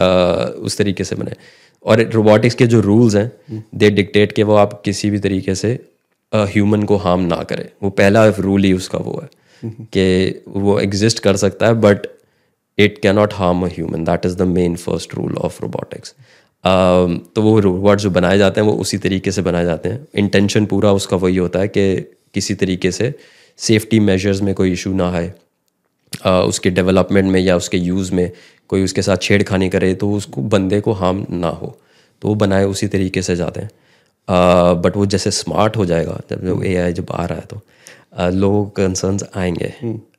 उस 0.00 0.78
तरीके 0.78 1.04
से 1.04 1.16
बने। 1.16 1.32
और 1.84 2.00
रोबोटिक्स 2.12 2.54
के 2.54 2.66
जो 2.66 2.80
रूल्स 2.80 3.14
हैं 3.16 3.62
दे 3.74 3.90
डिक्टेट 3.90 4.32
के 4.32 4.42
वो 4.42 4.54
आप 4.56 4.80
किसी 4.84 5.10
भी 5.10 5.18
तरीके 5.18 5.54
से 5.54 5.72
ह्यूमन 6.32 6.82
को 6.82 6.96
हार्म 6.96 7.20
ना 7.26 7.42
करें। 7.44 7.68
वो 7.82 7.90
पहला 7.92 8.26
रूल 8.28 8.64
ही 8.64 8.72
उसका 8.72 8.98
वो 8.98 9.20
है 9.22 9.28
कि 9.94 10.42
वो 10.48 10.78
एग्जिस्ट 10.80 11.18
कर 11.18 11.36
सकता 11.36 11.66
है 11.66 11.74
but 11.80 12.06
it 12.78 12.98
cannot 12.98 13.34
harm 13.34 13.64
a 13.64 13.68
human 13.68 14.04
that 14.04 14.26
is 14.26 14.36
the 14.36 14.42
main 14.48 14.76
first 14.76 15.14
rule 15.14 15.36
of 15.38 15.62
robotics 15.62 16.14
तो 16.64 17.42
वो 17.42 17.58
रोबोट 17.60 17.98
जो 17.98 18.10
बनाए 18.10 18.38
जाते 18.38 18.60
हैं, 18.60 18.66
वो 18.68 18.74
उसी 18.74 18.98
तरीके 18.98 19.30
से 19.32 19.42
बनाए 19.42 19.64
जाते 19.64 19.88
हैं। 19.88 20.06
इंटेंशन 20.14 20.66
पूरा 20.66 20.92
उसका 20.92 21.16
वही 21.16 21.36
होता 21.36 21.58
है 21.58 21.68
कि 21.68 21.84
किसी 22.34 22.54
तरीके 22.54 22.90
से 22.92 23.12
सेफ्टी 23.58 24.00
मेजर्स 24.00 24.42
में 24.42 24.54
कोई 24.54 24.72
इशू 24.72 24.92
ना 24.94 25.10
आए। 25.12 25.32
उसके 26.26 26.70
डेवलपमेंट 26.70 27.30
में 27.32 27.40
या 27.40 27.56
उसके 27.56 27.76
यूज़ 27.76 28.12
में 28.14 28.30
कोई 28.68 28.84
उसके 28.84 29.02
साथ 29.02 29.16
छेड़खानी 29.16 29.68
करे 29.68 29.94
तो 29.94 30.12
उसको 30.12 30.42
बंदे 30.42 30.80
को 30.80 30.92
हार्म 30.92 31.26
ना 31.30 31.48
हो। 31.48 31.78
तो 32.22 32.28
वो 32.28 32.34
बनाए 32.34 32.64
उसी 32.64 32.86
तरीके 32.88 33.22
से 33.22 33.36
जाते 33.36 33.60
हैं। 33.60 33.70
बट 34.82 34.96
वो 34.96 35.06
जैसे 35.06 35.30
स्मार्ट 35.30 35.76
हो 35.76 35.86
जाएगा 35.86 36.20
जब 36.30 36.44
जो 36.46 36.62
ए 36.62 36.76
आई 36.76 36.92
जब 36.92 37.06
आ 37.10 37.24
रहा 37.24 37.38
है 37.38 37.44
तो। 37.50 37.60
लोगों 38.30 38.64
को 38.64 38.70
कंसर्न्स 38.70 39.24
आएँगे। 39.36 39.72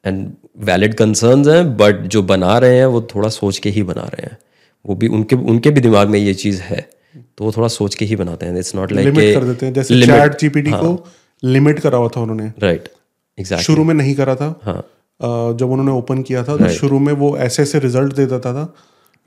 एंड 0.06 0.32
वैलिड 0.60 0.94
कंसर्नस 0.96 1.48
हैं 1.48 1.78
बट 1.78 2.02
जो 2.08 2.24
बना 2.24 2.58
रहे 2.58 2.78
हैं 2.78 2.86
वो 2.86 3.02
थोड़ा 3.16 3.30
सोच 3.30 3.58
के 3.58 3.70
ही 3.70 3.84
बना 3.84 4.04
रहे 4.04 4.26
हैं। 4.26 4.38
वो 4.86 4.96
भी 4.96 5.08
उनके 5.08 5.36
उनके 5.36 5.70
भी 5.70 5.82
दिमाग 5.82 6.10
में 6.10 6.20
ये 6.20 6.34
चीज़ 6.34 6.62
है 6.62 6.90
तो 7.38 7.46
वो 7.46 7.52
थोड़ा 7.52 7.68
सोच 7.68 7.96
के 7.96 8.06
ही 8.06 8.16
बनाते 8.16 8.46
हैं। 8.46 8.58
इट्स 8.58 8.76
नॉट 8.76 8.92
लाइक 8.92 9.08
लिमिट 9.08 9.36
कर 9.36 9.44
देते 9.44 9.66
हैं। 9.66 9.74
जैसे 9.74 10.02
चैट 10.02 10.40
जीपीटी 10.40 10.72
को 10.72 11.08
लिमिट 11.44 11.80
करा 11.80 11.98
हुआ 11.98 12.08
था 12.08 12.22
उन्होंने। 12.22 12.52
राइट 12.60 12.90
एग्जैक्ट 13.38 13.64
शुरू 13.64 13.84
में 13.84 13.94
नहीं 13.94 14.16
करा 14.16 14.36
था। 14.36 14.60
हाँ। 14.64 14.84
जब 15.24 15.72
उन्होंने 15.72 15.92
ओपन 15.92 16.22
किया 16.22 16.44
था 16.44 16.58
तो 16.58 16.70
शुरू 16.70 17.00
में 17.00 17.14
वो 17.14 17.38
ऐसे 17.38 17.64
ऐसे 17.64 17.80
रिज़ल्ट 17.80 18.14
दे 18.14 18.26
देता 18.26 18.54
था 18.54 18.74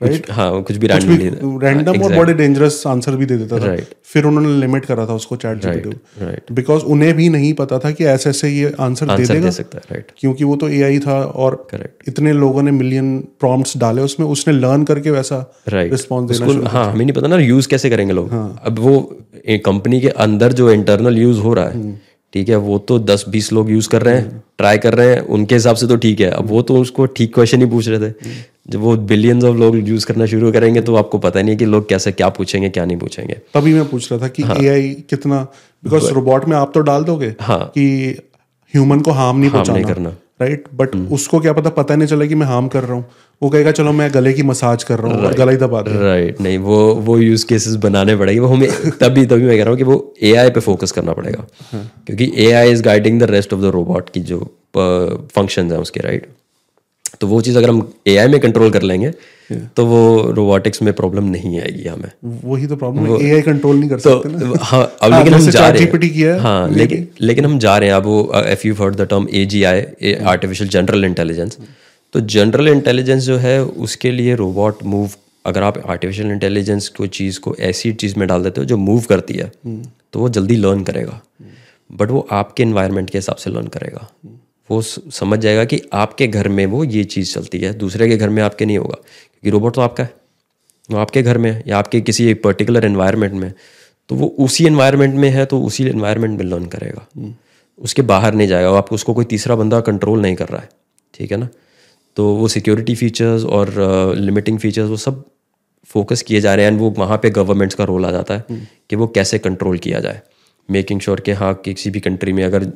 राइट 0.01 0.25
हाँ 0.31 0.61
कुछ 0.63 0.77
भी 0.77 0.87
रैंडम 0.87 2.01
और 2.03 2.15
बड़े 2.15 2.33
डेंजरस 2.33 2.83
आंसर 2.87 3.15
भी 3.15 3.25
दे 3.25 3.37
देता 3.37 3.59
था. 3.59 3.75
फिर 4.03 4.25
उन्होंने 4.25 4.49
लिमिट 4.61 4.85
करा 4.85 5.05
था 5.05 5.13
उसको 5.13 5.35
चैट 5.35 5.61
जीपीटी 5.61 6.53
बिकॉज़ 6.53 6.83
उन्हें 6.83 7.13
भी 7.13 7.29
नहीं 7.29 7.53
पता 7.53 7.79
था 7.79 7.91
कि 7.91 8.05
ऐसे 8.05 8.29
ऐसे 8.29 8.49
ये 8.49 8.73
आंसर 8.79 9.15
दे 9.17 9.25
देगा 9.25 9.49
सकता 9.49 9.81
है 9.91 10.05
क्योंकि 10.17 10.43
वो 10.43 10.55
तो 10.55 10.69
एआई 10.69 10.99
था 10.99 11.21
और 11.23 11.67
इतने 12.07 12.33
लोगों 12.33 12.63
ने 12.63 12.71
मिलियन 12.71 13.17
प्रॉम्प्ट्स 13.39 13.77
डाले 13.77 14.01
उसमें 14.01 14.27
उसने 14.27 14.53
लर्न 14.53 14.83
करके 14.83 15.11
वैसा 15.11 15.39
रिस्पॉन्स 15.69 16.39
देना 16.39 16.69
हाँ 16.69 16.85
हमें 16.91 17.05
नहीं 17.05 17.13
पता 17.13 17.27
ना 17.27 17.37
यूज़ 17.37 17.67
कैसे 17.67 17.89
करेंगे 17.89 18.13
लोग। 18.13 18.31
अब 18.65 18.79
वो 18.79 18.99
कंपनी 19.65 20.01
के 20.01 20.09
अंदर 20.09 20.53
जो 20.53 20.71
इंटरनल 20.71 21.17
यूज़ 21.17 21.39
हो 21.39 21.53
रहा 21.53 21.65
है 21.65 21.93
ठीक 22.35 22.49
है 22.49 22.55
वो 22.55 22.77
तो 22.79 22.97
दस 22.99 23.23
बीस 23.29 23.51
लोग 23.53 23.69
यूज़ 23.71 23.87
कर 23.89 24.01
रहे 24.01 24.15
हैं 24.15 24.43
ट्राई 24.57 24.77
कर 24.77 24.93
रहे 24.93 25.13
हैं 25.13 25.19
उनके 25.35 25.55
हिसाब 25.55 25.75
से 25.75 25.87
तो 25.87 25.95
ठीक 25.95 26.19
है। 26.19 26.29
अब 26.29 26.47
वो 26.47 26.61
तो 26.61 26.77
उसको 26.77 27.05
ठीक 27.05 27.33
क्वेश्चन 27.33 27.61
ही 27.61 27.67
पूछ 27.67 27.87
रहे 27.87 28.09
थे। 28.09 28.13
जब 28.69 28.79
वो 28.79 28.95
बिलियंस 29.11 29.43
ऑफ़ 29.43 29.57
लोग 29.57 29.77
यूज़ 29.89 30.05
करना 30.05 30.25
शुरू 30.25 30.51
करेंगे 30.51 30.81
तो 30.81 30.95
आपको 30.95 31.17
पता 31.17 31.41
नहीं 31.41 31.49
है 31.49 31.55
कि 31.55 31.65
लोग 31.65 31.87
कैसे 31.89 32.11
क्या 32.11 32.29
पूछेंगे 32.29 32.69
क्या 32.69 32.85
नहीं 32.85 32.97
पूछेंगे। 32.97 33.33
तभी 33.53 33.73
मैं 33.73 33.85
पूछ 33.89 34.11
रहा 34.11 34.21
था 34.21 34.27
कि 34.27 34.43
एआई 34.65 34.89
कितना 35.09 35.41
बिकॉज़ 35.83 36.11
रोबोट 36.11 36.45
में 36.45 36.57
आप 36.57 36.71
तो 36.73 36.79
डाल 36.81 37.03
दोगे 37.03 37.33
हाँ। 37.41 37.59
कि 37.65 37.87
ह्यूमन 38.73 38.99
को 38.99 39.11
हार्म 39.11 39.37
नहीं 39.37 39.51
नहीं 39.51 39.63
पहुंचाना। 39.63 39.87
करना। 39.87 40.15
राइट 40.39 40.63
बट 40.75 40.95
उसको 41.11 41.39
क्या 41.39 41.53
पता 41.53 41.69
पता 41.69 41.95
नहीं 41.95 42.07
चला 42.07 42.25
कि 42.25 42.35
मैं 42.35 42.47
हार्म 42.47 42.67
कर 42.67 42.83
रहा 42.83 42.93
हूँ। 42.93 43.05
वो 43.41 43.49
कहेगा 43.49 43.71
चलो 43.71 43.91
मैं 43.91 44.09
गले 44.13 44.33
की 44.33 44.43
मसाज 44.43 44.83
कर 44.83 44.99
रहा 44.99 45.11
हूँ 45.11 45.21
right. 45.21 45.37
गला 45.37 45.51
ही 45.51 45.57
दबा 45.57 45.81
दे। 45.81 45.99
राइट 45.99 46.41
नहीं 46.41 46.57
वो 46.57 46.79
वो 46.95 47.17
यूज़ 47.17 47.45
केसेस 47.45 47.75
बनाने 47.75 48.15
पड़ेंगे। 48.15 48.39
वो 48.39 48.47
हमें 48.47 48.69
तभी 49.01 49.25
तभी 49.25 49.45
मैं 49.45 49.57
कह 49.57 49.63
रहा 49.63 49.69
हूँ 49.69 49.77
कि 49.77 49.83
वो 49.83 50.13
एआई 50.23 50.49
पे 50.49 50.59
फोकस 50.59 50.91
करना 50.91 51.13
पड़ेगा। 51.13 51.45
क्योंकि 51.73 52.31
AI 52.37 52.71
is 52.71 52.83
guiding 52.83 53.19
the 53.19 53.29
rest 53.31 53.53
of 53.53 53.61
the 53.61 53.71
robot 53.75 54.09
की 54.09 54.19
जो 54.21 54.39
फ़ंक्शन 54.77 55.71
है 55.71 55.79
उसके 55.79 55.99
राइट 55.99 56.27
तो 57.21 57.27
वो 57.27 57.41
चीज़ 57.41 57.57
अगर 57.57 57.69
हम 57.69 57.93
एआई 58.07 58.27
में 58.27 58.39
कंट्रोल 58.41 58.69
कर 58.71 58.81
लेंगे 58.81 59.11
तो 59.75 59.85
वो 59.85 59.99
रोबोटिक्स 60.31 60.81
में 60.81 60.93
प्रॉब्लम 60.93 61.23
नहीं 61.29 61.59
आएगी 61.61 61.83
हमें। 61.85 62.09
वही 62.43 62.67
तो 62.67 62.75
प्रॉब्लम 62.75 63.05
है 63.05 63.17
एआई 63.23 63.41
कंट्रोल 63.41 63.75
नहीं 63.75 63.89
कर 63.89 63.99
तो 63.99 64.09
सकते 64.11 64.45
ना। 64.45 64.59
हाँ 64.61 64.83
अब 65.01 65.13
लेकिन 65.13 65.33
हम 65.33 65.49
जा 65.49 65.67
रहे 65.69 65.83
हैं। 66.07 66.39
हाँ 66.39 66.69
लेकिन 66.71 67.07
लेकिन 67.21 67.45
हम 67.45 67.57
जा 67.59 67.77
रहे 67.77 67.89
हैं। 67.89 67.95
अब 67.95 68.05
वो 68.05 68.31
if 68.37 68.67
you 68.67 68.73
heard 68.75 68.95
the 68.95 69.07
term 69.09 69.27
A 69.33 69.45
G 69.45 69.63
I 69.63 70.13
artificial 70.25 70.69
general 70.69 71.05
intelligence 71.05 71.57
तो 72.13 72.19
जनरल 72.31 72.67
इंटेलिजेंस 72.67 73.23
जो 73.23 73.37
है 73.37 73.61
उसके 73.63 74.11
लिए 74.11 74.35
रोबोट 74.35 74.83
मूव 74.85 75.09
अगर 75.45 75.63
आप 75.63 75.81
आर्टिफिशियल 75.87 76.31
इंटेलिजेंस 76.31 76.87
को 76.89 77.07
चीज़ 77.17 77.39
को 77.39 77.55
ऐसी 77.63 77.91
चीज़ 77.95 78.19
में 78.19 78.27
डाल 78.27 78.43
देते 78.43 78.61
हो 78.61 78.65
जो 78.67 78.77
मूव 78.79 79.03
करती 79.09 79.33
है 79.33 79.51
तो 79.65 80.19
वो 80.19 80.29
जल्दी 80.29 80.55
लर्न 80.55 80.83
करेगा। 80.83 81.21
बट 81.89 82.11
वो 82.11 82.27
आपके 82.31 82.63
इन्वायरमेंट 82.63 83.09
के 83.09 83.17
हिसाब 83.17 83.35
से 83.35 83.49
लर्न 83.49 83.67
करेगा। 83.67 84.09
वो 84.69 84.81
समझ 84.81 85.39
जाएगा 85.39 85.65
कि 85.65 85.81
आपके 85.93 86.27
घर 86.27 86.47
में 86.47 86.65
वो 86.65 86.83
ये 86.83 87.03
चीज़ 87.03 87.33
चलती 87.33 87.59
है। 87.59 87.73
दूसरे 87.73 88.09
के 88.09 88.17
घर 88.17 88.29
में 88.29 88.43
आपके 88.43 88.65
नहीं 88.65 88.77
होगा 88.77 88.95
क्योंकि 88.95 89.49
रोबोट 89.49 89.75
तो 89.75 89.81
आपका 89.81 90.03
है। 90.03 90.13
वो 90.91 90.97
आपके 90.97 91.21
घर 91.21 91.37
में 91.37 91.51
है 91.51 91.63
या 91.67 91.77
आपके 91.77 92.01
किसी 92.01 92.27
एक 92.27 92.43
पर्टिकुलर 92.43 92.85
एनवायरनमेंट 92.85 93.33
में 93.33 93.53
तो 94.09 94.15
वो 94.15 94.27
उसी 94.39 94.65
एनवायरनमेंट 94.65 95.15
में 95.15 95.29
है 95.29 95.45
तो 95.45 95.61
उसी 95.61 95.85
एनवायरनमेंट 95.85 96.39
में 96.39 96.45
लर्न 96.45 96.65
करेगा। 96.65 97.07
उसके 97.79 98.01
बाहर 98.01 98.33
नहीं 98.33 98.47
जाएगा 98.47 98.69
आप 98.69 98.93
उसको 98.93 99.13
कोई 99.13 99.25
तीसरा 99.25 99.55
बंदा 99.55 99.79
कंट्रोल 99.81 100.21
नहीं 100.21 100.35
कर 100.35 100.47
रहा 100.47 100.61
है 100.61 100.69
ठीक 101.13 101.31
है 101.31 101.37
ना? 101.37 101.49
तो 102.15 102.33
वो 102.35 102.47
सिक्योरिटी 102.47 102.95
फीचर्स 102.95 103.43
और 103.43 103.73
लिमिटिंग 104.17 104.57
uh, 104.57 104.61
फीचर्स 104.61 104.89
वो 104.89 104.97
सब 104.97 105.23
फोकस 105.85 106.21
किए 106.21 106.41
जा 106.41 106.55
रहे 106.55 106.65
हैं। 106.65 106.71
And 106.71 106.81
वो 106.81 106.89
वहाँ 106.89 107.17
पे 107.17 107.29
गवर्नमेंट्स 107.29 107.75
का 107.75 107.83
रोल 107.83 108.05
आ 108.05 108.11
जाता 108.11 108.33
है 108.33 108.43
कि 108.89 108.95
वो 108.95 109.07
कैसे 109.07 109.39
कंट्रोल 109.39 109.77
किया 109.77 109.99
जाए। 109.99 110.21
मेकिंग 110.69 111.01
श्योर 111.01 111.19
कि 111.19 111.31
हाँ 111.31 111.53
किसी 111.55 111.89
भी 111.89 111.99
कंट्री 111.99 112.33
में 112.33 112.43
अगर 112.43 112.71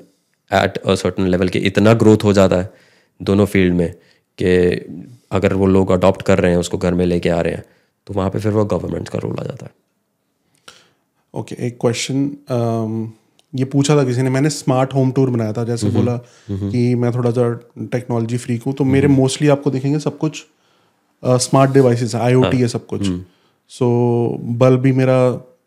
एट 0.51 0.77
अ 0.77 0.95
सर्टन 0.95 1.27
लेवल 1.27 1.49
के 1.49 1.59
इतना 1.69 1.93
ग्रोथ 1.93 2.23
हो 2.23 2.33
जाता 2.33 2.55
है 2.55 2.73
दोनों 3.19 3.45
फ़ील्ड 3.45 3.73
में 3.73 3.91
कि 4.37 5.09
अगर 5.31 5.53
वो 5.53 5.65
लोग 5.67 5.91
अडॉप्ट 5.91 6.21
कर 6.21 6.39
रहे 6.39 6.51
हैं 6.51 6.59
उसको 6.59 6.77
घर 6.77 6.93
में 6.93 7.05
लेके 7.05 7.29
आ 7.29 7.39
रहे 7.41 7.53
हैं 7.53 7.63
तो 8.07 8.13
वहाँ 8.13 8.29
पे 8.29 8.39
फिर 8.39 8.51
वो 8.51 8.65
गवर्नमेंट 8.65 9.09
का 9.09 9.19
रोल 9.19 9.39
आ 9.39 9.43
जाता 9.43 9.65
है। 9.65 9.71
ओके 11.33 11.55
okay, 11.55 11.65
एक 11.65 11.77
क्वेश्चन 11.81 13.11
ये 13.53 13.65
पूछा 13.65 13.95
था 13.97 14.03
किसी 14.03 14.21
ने 14.21 14.29
मैंने 14.29 14.49
स्मार्ट 14.49 14.93
होम 14.93 15.11
टूर 15.11 15.29
बनाया 15.29 15.53
था 15.53 15.63
जैसे 15.63 15.89
बोला 15.89 16.15
कि 16.51 16.95
मैं 16.95 17.11
थोड़ा 17.11 17.31
सा 17.31 17.51
टेक्नोलॉजी 17.91 18.37
फ्रीक 18.37 18.63
हूँ 18.63 18.73
तो 18.73 18.83
मेरे 18.85 19.07
मोस्टली 19.09 19.47
आपको 19.47 19.71
देखेंगे 19.71 19.99
सब 19.99 20.17
कुछ 20.17 20.45
स्मार्ट 21.23 21.71
डिवाइसेस 21.71 22.15
है। 22.15 22.21
आईओटी 22.21 22.57
है 22.57 22.67
सब 22.67 22.85
कुछ। 22.85 23.07
सो 23.71 23.87
बल्ब 24.59 24.81
भी 24.81 24.91
मेरा 24.91 25.17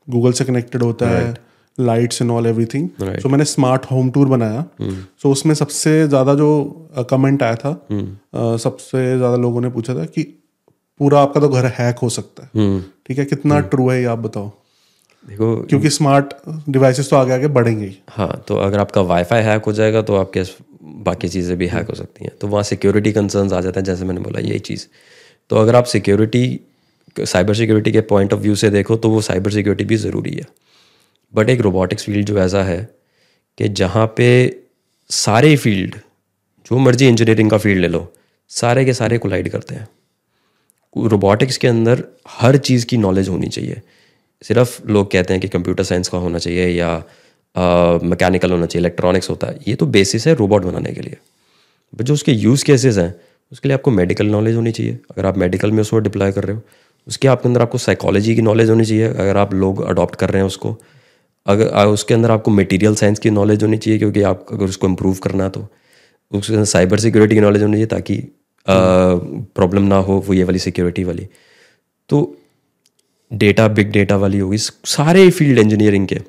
गूगल 0.08 0.32
से 0.32 0.44
कनेक्टेड 0.44 0.82
होता 0.82 1.08
है। 1.08 1.34
Lights 1.78 2.22
and 2.22 2.30
all 2.30 2.46
everything 2.46 2.88
so 3.00 3.28
मैंने 3.28 3.44
स्मार्ट 3.44 3.84
होम 3.90 4.10
टूर 4.10 4.28
बनाया। 4.28 4.62
सो 4.62 4.84
hmm. 4.84 5.00
so, 5.18 5.32
उसमें 5.32 5.54
सबसे 5.54 6.06
ज़्यादा 6.08 6.34
जो 6.34 6.48
कमेंट 7.10 7.42
आया 7.42 7.54
था 7.56 7.70
अ, 7.70 8.56
सबसे 8.58 9.16
ज़्यादा 9.16 9.36
लोगों 9.38 9.60
ने 9.60 9.68
पूछा 9.70 9.94
था 9.94 10.04
कि 10.06 10.22
पूरा 11.00 11.20
आपका 11.20 11.40
तो 11.40 11.48
घर 11.48 11.66
हैक 11.78 11.98
हो 11.98 12.08
सकता 12.10 12.42
है। 12.44 12.80
ठीक 13.06 13.18
है? 13.18 13.24
कितना 13.24 13.60
ट्रू 13.60 13.88
है 13.90 13.98
ये 14.00 14.04
आप 14.06 14.18
बताओ। 14.20 14.50
देखो 15.26 15.54
क्योंकि 15.62 15.90
स्मार्ट 15.90 16.32
डिवाइसेस 16.68 17.10
तो 17.10 17.16
आगे 17.16 17.32
आगे 17.32 17.48
बढ़ेंगे 17.50 17.86
ही। 17.86 17.96
हाँ 18.10 18.44
तो 18.48 18.56
अगर 18.58 18.78
आपका 18.78 19.00
वाईफाई 19.02 19.42
हैक 19.42 19.64
हो 19.64 19.72
जाएगा 19.72 20.02
तो 20.02 20.16
आपके 20.16 20.42
बाकी 21.04 21.28
चीज़ें 21.28 21.56
भी 21.58 21.66
हैक 21.66 21.88
हो 21.88 21.94
सकती 21.94 22.24
हैं। 22.24 22.32
तो 22.40 22.48
वहाँ 22.48 22.62
सिक्योरिटी 22.62 23.12
कंसर्न्स 23.12 23.52
आ 23.52 23.60
जाते 23.60 23.80
हैं 23.80 23.84
जैसे 23.84 24.04
मैंने 24.04 24.20
बोला 24.20 24.40
यही 24.40 24.58
चीज़। 24.60 24.86
तो 25.50 25.56
अगर 25.56 25.76
आप 25.76 25.84
सिक्योरिटी 25.84 26.60
साइबर 27.16 27.54
सिक्योरिटी 27.54 27.92
के 27.92 28.00
पॉइंट 28.10 28.32
ऑफ़ 28.32 28.40
व्यू 28.40 28.54
से 28.54 28.70
देखो 28.70 28.96
तो 28.96 29.10
वो 29.10 29.20
साइबर 29.20 29.50
सिक्योरिटी 29.50 29.84
भी 29.84 29.96
ज़रूरी 29.96 30.30
है। 30.30 30.46
बट 31.34 31.50
एक 31.50 31.60
रोबोटिक्स 31.60 32.04
फ़ील्ड 32.04 32.26
जो 32.26 32.38
ऐसा 32.38 32.62
है 32.62 32.78
कि 33.58 33.68
जहाँ 33.70 34.06
पे 34.16 34.28
सारे 35.10 35.56
फ़ील्ड 35.56 35.94
जो 36.66 36.78
मर्ज़ी 36.78 37.08
इंजीनियरिंग 37.08 37.50
का 37.50 37.58
फ़ील्ड 37.58 37.80
ले 37.80 37.88
लो 37.88 38.12
सारे 38.50 38.84
के 38.84 38.92
सारे 38.94 39.18
कोलाइड 39.18 39.48
करते 39.48 39.74
हैं। 39.74 39.88
रोबोटिक्स 40.96 41.56
के 41.56 41.68
अंदर 41.68 42.04
हर 42.30 42.56
चीज़ 42.58 42.86
की 42.86 42.96
नॉलेज 42.96 43.28
होनी 43.28 43.48
चाहिए। 43.48 43.80
सिर्फ़ 44.42 44.86
लोग 44.88 45.10
कहते 45.10 45.34
हैं 45.34 45.40
कि 45.40 45.48
कंप्यूटर 45.48 45.84
साइंस 45.84 46.08
का 46.08 46.18
होना 46.18 46.38
चाहिए 46.38 46.68
या 46.68 46.96
मैकेनिकल 48.04 48.48
uh, 48.48 48.54
होना 48.54 48.66
चाहिए 48.66 48.80
इलेक्ट्रॉनिक्स 48.80 49.30
होता 49.30 49.46
है। 49.46 49.58
ये 49.68 49.74
तो 49.74 49.86
बेसिस 49.88 50.26
है 50.26 50.34
रोबोट 50.34 50.62
बनाने 50.62 50.92
के 50.92 51.00
लिए। 51.00 51.16
बट 51.92 52.02
जो 52.02 52.14
उसके 52.14 52.32
यूज़ 52.32 52.64
केसेस 52.64 52.98
हैं 52.98 53.14
उसके 53.52 53.68
लिए 53.68 53.74
आपको 53.74 53.90
मेडिकल 53.90 54.26
नॉलेज 54.26 54.56
होनी 54.56 54.72
चाहिए। 54.72 54.98
अगर 55.10 55.26
आप 55.26 55.38
मेडिकल 55.38 55.72
में 55.72 55.80
उसको 55.80 55.98
डिप्लॉय 55.98 56.32
कर 56.32 56.44
रहे 56.44 56.56
हो 56.56 56.62
उसके 57.06 57.28
आपके 57.28 57.48
अंदर 57.48 57.62
आपको 57.62 57.78
साइकोलॉजी 57.78 58.34
की 58.34 58.42
नॉलेज 58.42 58.70
होनी 58.70 58.84
चाहिए। 58.84 59.08
अगर 59.08 59.36
आप 59.36 59.54
लोग 59.54 59.82
अडॉप्ट 59.84 60.16
कर 60.16 60.30
रहे 60.30 60.40
हैं 60.40 60.46
उसको 60.46 60.76
अगर 61.46 61.86
उसके 61.88 62.14
अंदर 62.14 62.30
आपको 62.30 62.50
मटेरियल 62.50 62.94
साइंस 62.94 63.18
की 63.18 63.30
नॉलेज 63.30 63.62
होनी 63.62 63.76
चाहिए, 63.76 63.98
क्योंकि 63.98 64.22
आप, 64.22 64.46
अगर 64.52 64.64
उसको 64.64 64.86
इम्प्रूव 64.88 65.16
करना 65.22 65.48
तो 65.48 65.66
उसके 66.32 66.52
अंदर 66.52 66.64
साइबर 66.66 66.98
सिक्योरिटी 67.00 67.34
की 67.34 67.40
नॉलेज 67.40 67.62
होनी 67.62 67.72
चाहिए 67.72 67.86
ताकि 67.86 68.16
प्रॉब्लम 68.66 69.82
ना 69.82 69.96
हो 69.98 70.18
वो 70.26 70.34
ये 70.34 70.44
वाली 70.44 70.58
सिक्योरिटी 70.58 71.04
वाली। 71.04 71.26
तो 72.10 72.36
डेटा 73.30 73.66
बिग 73.68 73.90
डेटा 73.92 74.16
वाली 74.16 74.38
होगी 74.38 74.58
सारे 74.58 75.28
फ़ील्ड 75.30 75.58
इंजीनियरिंग 75.58 76.06
के 76.08 76.20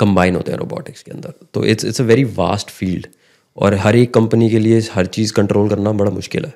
कंबाइन 0.00 0.36
होते 0.36 0.52
हैं 0.52 0.58
रोबोटिक्स 0.58 1.02
के 1.02 1.10
अंदर। 1.10 1.32
तो 1.54 1.64
it's 1.64 1.84
it's 1.84 2.00
a 2.00 2.04
very 2.04 2.24
vast 2.36 2.70
field 2.70 3.06
और 3.56 3.74
हर 3.74 3.96
एक 3.96 4.12
कंपनी 4.14 4.50
के 4.50 4.58
लिए 4.58 4.80
हर 4.92 5.06
चीज़ 5.08 5.32
कंट्रोल 5.32 5.68
करना 5.68 5.92
बड़ा 5.92 6.10
मुश्किल 6.10 6.44
है। 6.44 6.54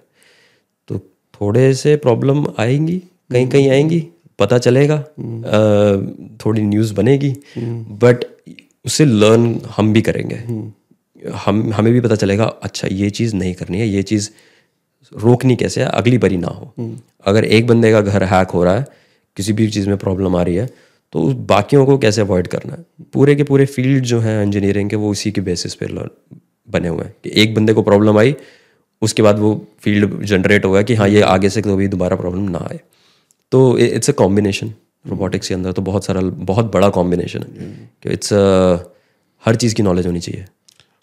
तो 0.88 0.99
थोड़े 1.35 1.73
से 1.75 1.97
प्रॉब्लम 1.97 2.47
आएँगी 2.59 2.99
कहीं 3.33 3.49
कहीं 3.49 3.71
आएँगी 3.71 4.01
पता 4.38 4.59
चलेगा 4.59 4.99
थोड़ी 6.44 6.62
न्यूज़ 6.62 6.94
बनेगी 6.94 7.35
बट 8.03 8.25
उससे 8.85 9.05
लर्न 9.05 9.61
हम 9.77 9.92
भी 9.92 10.03
करेंगे। 10.03 10.37
हम 11.37 11.72
हमें 11.72 11.92
भी 11.92 12.01
पता 12.01 12.14
चलेगा 12.16 12.44
अच्छा 12.62 12.88
ये 12.92 13.11
चीज़ 13.11 13.35
नहीं 13.37 13.55
करनी 13.55 13.79
है 13.81 13.88
ये 13.88 14.03
चीज़ 14.05 14.31
रोकनी 15.12 15.57
कैसे 15.57 15.81
है 15.81 15.87
अगली 15.88 16.18
बारी 16.18 16.37
ना 16.37 16.49
हो। 16.49 16.72
अगर 17.27 17.44
एक 17.46 17.66
बंदे 17.66 17.92
का 17.92 18.01
घर 18.03 18.25
हैक 18.25 18.51
हो 18.51 18.64
रहा 18.64 18.79
है 18.79 18.87
किसी 19.37 19.53
भी 19.53 19.68
चीज़ 19.70 19.88
में 19.88 19.96
प्रॉब्लम 19.99 20.37
आ 20.37 20.42
रही 20.42 20.55
है 20.55 20.66
तो 21.12 21.22
बाकियों 21.49 21.85
को 21.87 21.96
कैसे 21.99 22.20
अवॉइड 22.20 22.46
करना 22.49 22.75
है? 22.75 22.85
पूरे 23.12 23.35
के 23.37 23.42
पूरे 23.44 23.66
फ़ील्ड 23.66 24.05
जो 24.05 24.20
हैं 24.20 24.42
इंजीनियरिंग 24.42 24.90
के 24.90 24.96
वो 24.96 25.11
उसी 25.11 25.31
के 25.33 25.40
बेसिस 25.40 25.75
पे 25.75 25.87
बने 26.68 26.88
हुए 26.88 27.05
हैं 27.05 27.14
कि 27.25 27.31
एक 27.42 27.55
बंदे 27.55 27.72
को 27.72 27.83
प्रॉब्लम 27.83 28.18
आई 28.18 28.35
उसके 29.03 29.22
बाद 29.22 29.38
वो 29.38 29.55
फ़ील्ड 29.81 30.22
जनरेट 30.25 30.64
हो 30.64 30.70
गया 30.72 30.83
कि 30.83 30.94
हाँ 30.94 31.09
ये 31.09 31.20
आगे 31.25 31.49
से 31.51 31.62
कभी 31.62 31.88
दोबारा 31.88 32.16
प्रॉब्लम 32.16 32.49
ना 32.51 32.59
आए। 32.70 32.81
तो 33.53 33.79
इट्स 33.79 34.11
अ 34.11 34.13
कॉम्बिनेशन 34.13 34.73
रोबोटिक्स 35.05 35.49
के 35.49 35.55
अंदर 35.55 35.73
तो 35.73 35.83
बहुत 35.83 36.05
सारा 36.05 36.21
बहुत 36.21 36.73
बड़ा 36.73 36.89
कॉम्बिनेशन 36.89 37.43
है। 37.43 37.69
कि 38.03 38.11
इट्स 38.11 38.33
हर 39.43 39.57
चीज़ 39.57 39.75
की 39.75 39.83
नॉलेज 39.83 40.07
होनी 40.07 40.21
चाहिए। 40.21 40.45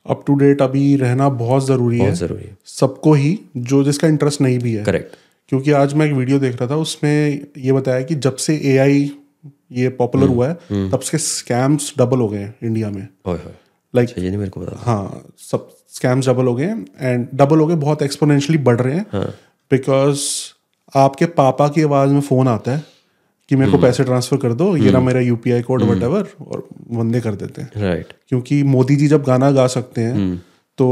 अप 0.06 0.24
टू 0.28 0.36
डेट 0.36 0.62
अभी 0.62 0.96
रहना 0.96 1.30
बहुत 1.30 1.66
ज़रूरी 1.66 2.00
है। 2.00 2.14
ज़रूरी 2.14 2.44
है। 2.44 2.58
सबको 2.66 3.14
ही 3.14 3.40
जो 3.58 3.84
जिसका 3.84 4.08
इंटरेस्ट 4.08 4.42
नहीं 4.42 4.60
भी 4.60 4.74
है। 4.74 4.84
करेक्ट 4.84 5.16
क्योंकि 5.50 5.72
आज 5.72 5.94
मैं 5.94 6.06
एक 6.06 6.14
वीडियो 6.14 6.40
देख 6.40 6.56
रहा 6.56 6.70
था 6.70 6.76
उसमें 6.76 7.46
ये 7.58 7.72
बताया 7.74 8.02
कि 8.02 8.16
जब 8.16 8.36
से 8.36 8.56
एआई 8.74 9.12
ये 9.72 9.90
पॉपुलर 9.90 10.28
हुआ 10.28 10.48
है 10.48 10.90
तब 10.92 11.00
से 11.00 11.18
स्कैम्स 11.18 11.94
डबल 11.98 12.20
हो 12.20 12.28
गए 12.30 12.40
हैं 12.40 12.56
इंडिया 12.64 12.90
में। 12.90 13.08
लाइक 13.28 14.10
अच्छा 14.10 14.22
ये 14.22 14.28
नहीं 14.28 14.38
मेरे 14.38 14.50
को 14.50 14.60
पता 14.60 14.82
हाँ 14.82 15.24
सब 15.38 15.70
स्कैम्स 15.90 16.28
डबल 16.30 16.46
हो 16.46 16.56
गए 16.56 16.66
हैं 16.66 16.86
एंड 17.02 17.28
डबल 17.34 17.60
हो 17.60 17.68
गए 17.68 17.76
बहुत 17.76 18.02
एक्सपोनेंशियली 18.02 18.64
बढ़ 18.64 18.80
रहे 18.82 18.96
हैं। 18.96 19.06
बिकॉज़ 19.72 20.20
आपके 20.96 21.26
पापा 21.36 21.68
की 21.68 21.84
आवाज़ 21.84 22.12
में 22.12 22.22
फ़ोन 22.22 22.48
आता 22.48 22.72
है 22.72 22.84
कि 23.52 23.56
मेरे 23.56 23.72
को 23.72 23.78
पैसे 23.78 24.04
ट्रांसफ़र 24.04 24.38
कर 24.38 24.54
दो 24.54 24.76
ये 24.78 24.92
ना 24.92 25.00
मेरा 25.02 25.20
यूपीआई 25.22 25.62
कोड 25.62 25.84
वट 25.84 26.04
एवर 26.04 26.28
और 26.42 26.68
बंदे 26.92 27.22
कर 27.22 27.36
देते 27.36 27.62
हैं। 27.62 27.82
राइट 27.82 28.14
क्योंकि 28.30 28.62
मोदी 28.66 28.96
जी 28.96 29.08
जब 29.08 29.24
गाना 29.24 29.52
गा 29.52 29.68
सकते 29.70 30.02
हैं 30.02 30.36
तो 30.78 30.88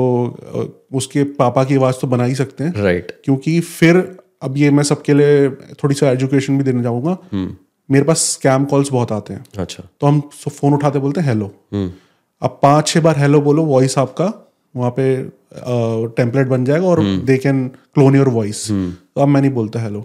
उसके 0.93 1.23
पापा 1.35 1.63
की 1.63 1.75
आवाज़ 1.75 1.99
तो 2.01 2.07
बना 2.07 2.23
ही 2.23 2.35
सकते 2.35 2.63
हैं। 2.63 2.83
राइट 2.83 3.11
क्योंकि 3.25 3.59
फिर 3.61 3.97
अब 4.43 4.57
ये 4.57 4.69
मैं 4.71 4.83
सबके 4.83 5.13
लिए 5.13 5.49
थोड़ी 5.83 5.95
सा 5.95 6.09
एजुकेशन 6.11 6.57
भी 6.57 6.63
देना 6.63 6.83
चाहूँगा। 6.83 7.17
मेरे 7.89 8.05
पास 8.05 8.19
स्कैम 8.31 8.65
कॉल्स 8.65 8.91
बहुत 8.91 9.11
आते 9.11 9.33
हैं। 9.33 9.43
अच्छा। 9.57 9.83
तो 10.01 10.07
हम 10.07 10.19
फ़ोन 10.49 10.73
उठाते 10.73 10.99
बोलते 10.99 11.21
हैं 11.21 11.27
हेलो 11.27 11.51
अब 12.41 12.59
पाँच 12.63 12.87
छह 12.87 13.01
बार 13.01 13.17
हेलो 13.19 13.41
बोलो 13.41 13.63
वॉइस 13.65 13.97
आपका 13.97 14.33
वहाँ 14.75 14.91
पे 14.99 15.05
टेम्पलेट 16.15 16.47
बन 16.47 16.65
जाएगा 16.65 16.87
और 16.87 17.03
they 17.25 17.37
can 17.37 17.67
clone 17.67 18.15
your 18.15 18.29
voice 18.29 18.67
तो 19.15 19.21
अब 19.21 19.27
मैं 19.27 19.41
नहीं 19.41 19.51
बोलता 19.51 19.81
हेलो 19.83 20.01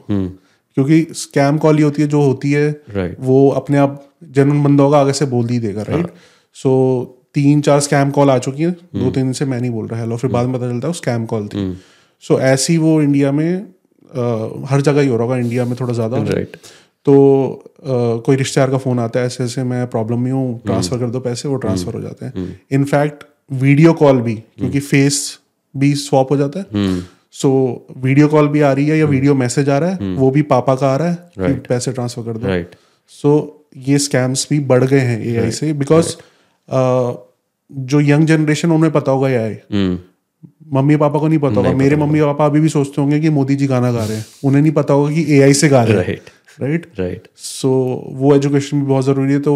क्योंकि 0.77 1.07
स्कैम 1.15 1.59
कॉल 1.59 1.77
ही 1.77 1.83
होती 1.83 2.03
है 2.03 2.09
जो 2.09 2.21
होती 2.23 2.51
है 2.53 2.65
Right. 2.97 3.15
वो 3.21 3.49
अपने 3.61 3.79
आप 3.79 4.03
जनरल 4.33 4.59
बंदा 4.65 4.85
होगा 4.85 4.99
आगे 5.01 5.13
से 5.13 5.27
बोल 5.27 5.49
ही 5.49 5.59
देगा 5.59 5.83
राइट 5.83 6.07
सो 6.57 6.73
तीन 7.35 7.61
चार 7.61 7.81
स्कैम 7.81 8.11
कॉल 8.11 8.31
आ 8.31 8.37
चुकी 8.39 8.63
हैं 8.63 8.73
दो 8.95 9.11
तीन 9.11 9.33
से 9.33 9.45
मैं 9.45 9.61
नहीं 9.61 9.71
बोल 9.71 9.87
रहा 9.87 10.01
हेलो 10.01 10.17
फिर 10.17 10.31
बाद 10.31 10.47
में 10.47 10.55
पता 10.59 10.71
चलता 10.71 10.89
है 10.89 10.95
स्कैम 10.95 11.25
कॉल 11.27 11.47
थी। 11.49 11.59
सो 12.25 12.39
ऐसी 12.41 12.77
वो 12.79 13.01
इंडिया 13.03 13.33
में 13.33 13.51
अ, 13.57 14.67
हर 14.69 14.81
जगह 14.81 15.01
ही 15.01 15.09
हो 15.09 15.17
रहा 15.17 15.25
होगा 15.25 15.37
इंडिया 15.37 15.65
में 15.65 15.75
थोड़ा 15.81 15.93
ज़्यादा। 15.95 16.17
राइट 16.35 16.57
तो 17.07 17.15
अ, 17.83 18.23
कोई 18.27 18.37
रिश्तेदार 18.37 18.71
का 18.71 18.79
फ़ोन 18.79 18.99
आता 18.99 19.21
है 19.21 19.27
ऐसे 19.27 19.45
ऐसे 19.45 19.65
मैं 19.65 19.87
प्रॉब्लम 19.91 20.21
में 20.21 20.31
हूँ 20.33 20.61
ट्रांसफ़र 20.67 20.99
कर 20.99 21.11
दो 21.11 21.21
पैसे 21.21 21.49
वो 21.49 21.57
ट्रांसफ़र 21.65 21.95
हो 21.95 22.01
जाते 22.01 22.27
हैं। 22.27 22.33
इनफैक्ट 22.73 23.25
वीडियो 23.51 23.93
कॉल 23.95 24.21
भी 24.21 24.35
क्योंकि 24.59 24.81
फेस 24.81 25.19
भी 25.75 25.95
स्वैप 25.95 26.31
हो 26.31 26.37
जाता 26.37 26.61
है। 26.61 26.67
सो 27.37 27.51
वीडियो 27.99 28.29
कॉल 28.29 28.49
भी 28.49 28.61
आ 28.61 28.73
रही 28.73 28.87
है 28.87 28.99
या 28.99 29.07
वीडियो 29.07 29.35
मैसेज 29.35 29.69
आ 29.69 29.79
रहा 29.79 29.91
है 29.91 30.15
वो 30.17 30.31
भी 30.31 30.43
पापा 30.51 30.75
का 30.75 30.89
आ 30.89 30.97
रहा 30.97 31.09
है 31.09 31.15
कि 31.39 31.53
पैसे 31.69 31.93
ट्रांसफ़र 31.93 32.25
कर 32.25 32.39
दो। 32.39 32.47
राइट 32.49 32.75
सो 33.13 33.33
ये 33.87 33.99
स्कैम्स 33.99 34.47
भी 34.51 34.59
बढ़ 34.67 34.85
गए 34.85 35.01
हैं 35.01 35.21
एआई 35.25 35.51
से 35.53 35.73
बिकॉज़ 35.75 36.15
जो 37.71 38.01
यंग 38.03 38.27
जनरेशन 38.27 38.73
उन्हें 38.73 38.93
पता 38.93 39.13
होगा 39.13 39.29
एआई 39.31 39.57
मम्मी 40.73 40.97
पापा 40.97 41.19
को 41.19 41.29
नहीं 41.29 41.39
पता 41.39 41.55
होगा। 41.57 41.73
मेरे 41.75 41.97
मम्मी 41.97 42.21
पापा 42.21 42.47
अभी 42.47 42.61
भी 42.61 42.69
सोचते 42.69 43.01
होंगे 43.01 43.21
कि 43.21 43.31
मोदी 43.31 43.57
जी 43.57 43.67
गाना 43.67 43.91
गा 43.93 44.05
रहे 44.05 44.17
हैं। 44.17 44.25
उन्हें 44.45 44.63
नहीं 44.63 44.73
पता 44.73 44.95
होगा 44.95 45.13
कि 45.15 45.25
एआई 45.37 45.55
से 45.55 45.69
गा 45.69 45.83
रहे 45.85 45.97
हैं। 45.97 46.05
राइट 46.05 46.31
राइट 46.61 46.87
राइट 46.99 47.29
सो 47.39 47.71
वो 48.13 48.35
एजुकेशन 48.35 48.81
भी 48.81 48.87
बहुत 48.87 49.05
ज़रूरी 49.05 49.33
है 49.33 49.39
तो 49.41 49.55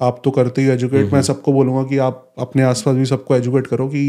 आप 0.00 0.20
तो 0.24 0.30
करते 0.30 0.62
ही 0.62 0.68
एजुकेट 0.68 1.12
मैं 1.12 1.22
सबको 1.22 1.52
बोलूँगा 1.52 1.82
कि 1.88 1.98
आप 2.00 2.32
अपने 2.38 2.62
आसपास 2.62 2.96
भी 2.96 3.04
सबको 3.06 3.36
एजुकेट 3.36 3.66
करो 3.66 3.88
कि 3.88 4.02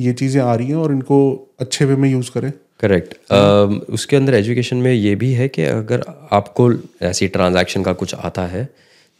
ये 0.00 0.12
चीज़ें 0.12 0.42
आ 0.42 0.54
रही 0.54 0.68
हैं 0.68 0.76
और 0.76 0.92
इनको 0.92 1.18
अच्छे 1.60 1.84
वे 1.84 1.96
में 1.96 2.10
यूज़ 2.10 2.30
करें। 2.30 2.52
करेक्ट 2.80 3.14
uh, 3.14 3.94
उसके 3.94 4.16
अंदर 4.16 4.34
एजुकेशन 4.34 4.76
में 4.76 4.92
ये 4.92 5.14
भी 5.14 5.32
है 5.32 5.48
कि 5.48 5.62
अगर 5.62 6.04
आपको 6.32 6.72
ऐसी 7.02 7.28
ट्रांजैक्शन 7.28 7.82
का 7.82 7.92
कुछ 7.92 8.14
आता 8.14 8.46
है 8.46 8.68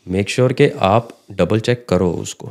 मेक 0.08 0.30
श्योर 0.30 0.52
sure 0.52 0.58
कि 0.58 0.78
आप 0.78 1.08
डबल 1.32 1.60
चेक 1.60 1.86
करो 1.88 2.10
उसको। 2.10 2.48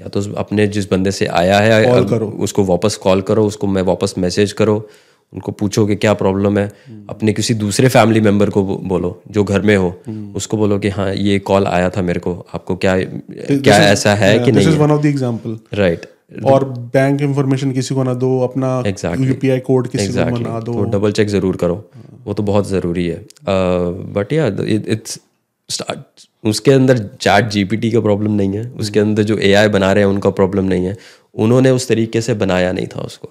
या 0.00 0.08
तो 0.08 0.22
अपने 0.34 0.66
जिस 0.66 0.90
बंदे 0.90 1.10
से 1.10 1.26
आया 1.26 1.58
है 1.60 1.84
Call 1.86 2.10
करो। 2.10 2.26
उसको 2.26 2.64
वापस 2.64 2.96
कॉल 2.96 3.20
करो 3.20 3.46
उसको 3.46 3.66
मैं 3.66 3.82
वापस 3.82 4.14
मैसेज 4.18 4.52
करो 4.52 4.88
उनको 5.32 5.52
पूछो 5.52 5.86
कि 5.86 5.96
क्या 5.96 6.12
प्रॉब्लम 6.14 6.58
है। 6.58 6.72
अपने 7.10 7.32
किसी 7.32 7.54
दूसरे 7.54 7.88
फैमिली 7.88 8.20
मेंबर 8.20 8.50
को 8.50 8.62
बोलो 8.62 9.22
जो 9.30 9.44
घर 9.44 9.60
में 9.60 9.76
हो 9.76 10.02
उसको 10.36 10.56
बोलो 10.56 10.78
कि 10.78 10.88
हाँ 10.88 11.14
ये 11.14 11.38
कॉल 11.38 11.66
आया 11.66 11.90
था 11.90 12.02
मेरे 12.02 12.20
को 12.20 12.46
आपको 12.54 12.76
क्या 12.76 12.96
क्या 13.00 13.76
ऐसा 13.76 14.14
है 14.14 14.38
कि 14.38 14.52
नहीं 14.52 14.68
is 14.68 14.78
one 14.78 14.90
of 14.90 15.02
the 15.02 15.06
example 15.06 15.58
right 15.74 16.06
और 16.44 16.64
बैंक 16.94 17.22
इंफॉर्मेशन 17.22 17.72
किसी 17.72 17.94
को 17.94 18.02
ना 18.02 18.14
दो 18.16 18.38
अपना. 18.40 18.82
यूपीआई 19.20 19.58
कोड 19.60 19.88
किसी 19.88 20.06
को 20.08 20.24
बना 20.30 20.60
दो। 20.60 20.72
तो 20.74 20.84
डबल 20.90 21.12
चेक 21.12 21.28
ज़रूर 21.28 21.56
करो। 21.56 21.84
वो 22.24 22.34
तो 22.34 22.42
बहुत 22.42 22.68
ज़रूरी 22.68 23.06
है। 23.06 23.24
बट 24.14 24.32
या 24.32 24.46
इट्स 24.66 25.18
स्टार्ट 25.68 26.26
उसके 26.44 26.70
अंदर 26.70 26.98
चैट 27.20 27.48
जीपीटी 27.48 27.90
का 27.90 28.00
प्रॉब्लम 28.00 28.32
नहीं 28.32 28.56
है। 28.56 28.66
उसके 28.80 29.00
अंदर 29.00 29.22
जो 29.22 29.38
एआई 29.40 29.68
बना 29.70 29.92
रहे 29.92 30.04
हैं 30.04 30.10
उनका 30.10 30.30
प्रॉब्लम 30.32 30.64
नहीं 30.64 30.86
है। 30.86 30.96
उन्होंने 31.34 31.70
उस 31.70 31.88
तरीके 31.88 32.20
से 32.20 32.34
बनाया 32.36 32.72
नहीं 32.72 32.86
था 32.86 33.00
उसको। 33.02 33.28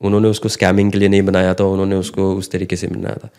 उन्होंने 0.00 0.28
उसको 0.28 0.48
स्कैमिंग 0.48 0.92
के 0.92 0.98
लिए 0.98 1.08
नहीं 1.08 1.22
बनाया 1.22 1.54
था। 1.54 1.64
उन्होंने 1.64 1.96
उसको 1.96 2.32
उस 2.34 2.50
तरीके 2.50 2.76
से 2.76 2.86
बनाया 2.88 3.16
था। 3.24 3.30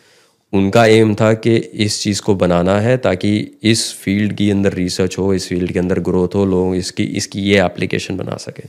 उनका 0.53 0.85
एम 0.85 1.13
था 1.15 1.33
कि 1.33 1.55
इस 1.85 2.01
चीज़ 2.01 2.21
को 2.21 2.35
बनाना 2.35 2.79
है 2.79 2.97
ताकि 2.97 3.31
इस 3.63 3.91
फ़ील्ड 3.93 4.33
के 4.33 4.49
अंदर 4.51 4.73
रिसर्च 4.73 5.17
हो 5.17 5.33
इस 5.33 5.47
फ़ील्ड 5.49 5.71
के 5.71 5.79
अंदर 5.79 5.99
ग्रोथ 5.99 6.35
हो 6.35 6.45
लोग 6.45 6.75
इसकी 6.75 7.03
इसकी 7.21 7.41
ये 7.41 7.63
एप्लीकेशन 7.65 8.17
बना 8.17 8.35
सके। 8.37 8.63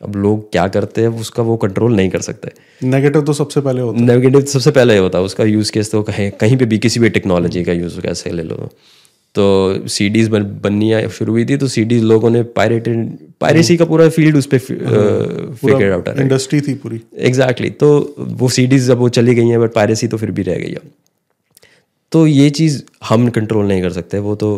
अब 0.00 0.16
लोग 0.16 0.50
क्या 0.52 0.66
करते 0.68 1.00
हैं 1.00 1.08
उसका 1.20 1.42
वो 1.42 1.56
कंट्रोल 1.56 1.94
नहीं 1.96 2.10
कर 2.10 2.20
सकते। 2.20 2.50
नेगेटिव 2.82 3.22
तो 3.22 3.32
सबसे 3.32 3.60
पहले 3.60 3.80
होता 3.80 3.98
है। 3.98 4.06
नेगेटिव 4.06 4.44
सबसे 4.52 4.70
पहले 4.70 4.96
होता 4.98 5.18
है। 5.18 5.24
उसका 5.24 5.44
यूज़ 5.44 5.72
केस 5.72 5.90
तो 5.90 6.02
कहीं 6.02 6.30
कहीं 6.40 6.56
पे 6.56 6.64
भी 6.64 6.78
किसी 6.78 7.00
भी 7.00 7.08
टेक्नोलॉजी 7.10 7.64
का 7.64 7.72
यूज़ 7.72 8.00
कैसे 8.00 8.30
ले 8.30 8.42
लो। 8.42 8.68
तो 9.34 9.44
सी 9.88 10.08
डीज 10.08 10.28
बन, 10.28 10.42
बननी 10.62 11.08
शुरू 11.08 11.32
हुई 11.32 11.44
थी 11.44 11.56
तो 11.56 11.68
सी 11.68 11.84
डीज 11.84 12.02
लोगों 12.02 12.30
ने 12.30 12.42
पायरेटेड 12.58 13.16
पायरेसी 13.40 13.76
का 13.76 13.84
पूरा 13.84 14.08
फ़ील्ड 14.08 14.36
उस 14.36 14.46
पर 14.46 14.58
फिगर 14.58 15.90
आउट 15.92 16.08
इंडस्ट्री 16.08 16.60
थी 16.60 16.74
पूरी। 16.74 17.00
Exactly 17.18 17.68
exactly. 17.68 17.80
तो 17.80 18.14
वो 18.18 18.48
सी 18.48 18.66
डीज 18.66 18.86
जब 18.86 18.98
वो 18.98 19.08
चली 19.08 19.34
गई 19.34 19.48
हैं 19.48 19.60
बट 19.60 19.72
पायरेसी 19.72 20.08
तो 20.08 20.16
फिर 20.16 20.30
भी 20.30 20.42
रह 20.42 20.54
गई 20.54 20.72
है। 20.72 20.80
तो 22.14 22.26
ये 22.26 22.50
चीज़ 22.50 22.82
हम 23.08 23.28
कंट्रोल 23.28 23.66
नहीं 23.66 23.82
कर 23.82 23.92
सकते 23.92 24.18
वो 24.18 24.34
तो 24.36 24.48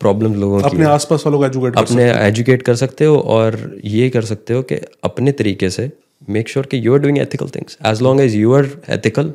प्रॉब्लम 0.00 0.34
लोगों 0.34 0.58
की 0.58 0.64
अपने 0.64 0.84
आसपास 0.86 1.22
वालों 1.26 1.38
को 1.38 1.46
एजुकेट 1.46 1.76
अपने 1.76 2.04
एजुकेट 2.26 2.62
कर 2.62 2.74
सकते 2.74 3.04
हो 3.04 3.18
और 3.34 3.58
ये 3.84 4.08
कर 4.10 4.24
सकते 4.24 4.54
हो 4.54 4.62
कि 4.62 4.74
अपने 5.04 5.32
तरीके 5.32 5.70
से 5.70 5.90
मेक 6.28 6.48
श्योर 6.48 6.66
कि 6.66 6.80
you 6.86 6.94
are 6.94 7.00
doing 7.00 7.18
ethical 7.18 7.48
things 7.48 7.78
as 7.86 8.02
long 8.02 8.20
as 8.20 8.34
you 8.34 8.52
are 8.52 8.70
ethical 8.90 9.32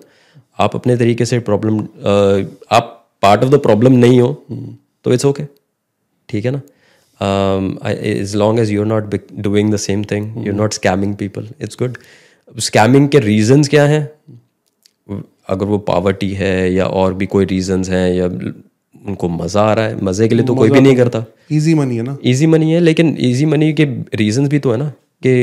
आप 0.60 0.76
अपने 0.76 0.98
तरीके 0.98 1.26
से 1.26 1.40
प्रॉब्लम 1.50 1.80
आप 2.72 2.96
पार्ट 3.22 3.44
ऑफ़ 3.44 3.52
द 3.52 3.60
प्रॉब्लम 3.60 3.94
नहीं 3.94 4.20
हो 4.22 4.34
तो 5.06 5.14
इट्स 5.14 5.26
ओके 5.26 5.44
ठीक 6.30 6.46
है 6.46 6.52
ना? 6.52 6.62
As 7.92 8.36
long 8.36 8.60
as 8.60 8.72
you 8.72 8.82
are 8.82 8.88
not 8.88 9.16
doing 9.34 9.74
the 9.74 9.78
same 9.78 10.04
thing 10.12 10.48
you 10.48 10.54
are 10.54 10.60
not 10.60 10.74
scamming 10.74 11.16
people 11.16 11.50
it's 11.62 11.78
good 11.80 11.98
scamming 12.60 13.10
के 13.10 13.20
रीजंस 13.20 13.68
क्या 13.68 13.86
हैं? 13.86 14.08
अगर 15.50 15.66
वो 15.66 15.78
पावर्टी 15.88 16.32
है 16.34 16.74
या 16.74 16.86
और 16.86 17.14
भी 17.14 17.26
कोई 17.26 17.46
रीजंस 17.46 17.90
हैं 17.90 18.14
या 18.14 18.26
उनको 18.26 19.30
मज़ा 19.30 19.62
आ 19.62 19.74
रहा 19.74 19.86
है 19.86 20.04
मज़े 20.04 20.28
के 20.28 20.36
लिए 20.36 20.46
तो 20.46 20.56
कोई 20.56 20.70
भी 20.70 20.82
नहीं 20.82 20.96
करता। 20.96 21.24
इजी 21.52 21.74
मनी 21.74 21.98
है 21.98 22.04
ना? 22.04 22.18
इजी 22.24 22.48
मनी 22.48 22.72
है 22.72 22.80
लेकिन 22.80 23.16
इजी 23.20 23.46
मनी 23.46 23.72
के 23.74 23.86
रीजंस 24.16 24.50
भी 24.50 24.60
तो 24.60 24.72
है 24.72 24.78
ना 24.78 24.90
कि 25.22 25.36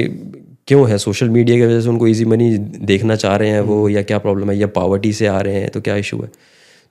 क्यों 0.68 0.88
है 0.90 0.98
सोशल 0.98 1.28
मीडिया 1.28 1.56
की 1.56 1.64
वजह 1.64 1.80
से 1.80 1.88
उनको 1.88 2.06
इजी 2.08 2.24
मनी 2.24 2.56
देखना 2.84 3.16
चाह 3.16 3.36
रहे 3.36 3.50
हैं 3.50 3.60
वो 3.62 3.88
या 3.88 4.02
क्या 4.02 4.18
प्रॉब्लम 4.18 4.50
है 4.50 4.56
या 4.58 4.66
पावर्टी 4.76 5.12
से 5.12 5.26
आ 5.26 5.40
रहे 5.40 5.60
हैं 5.60 5.70
तो 5.70 5.80
क्या 5.80 5.96
इशू 5.96 6.20
है? 6.22 6.30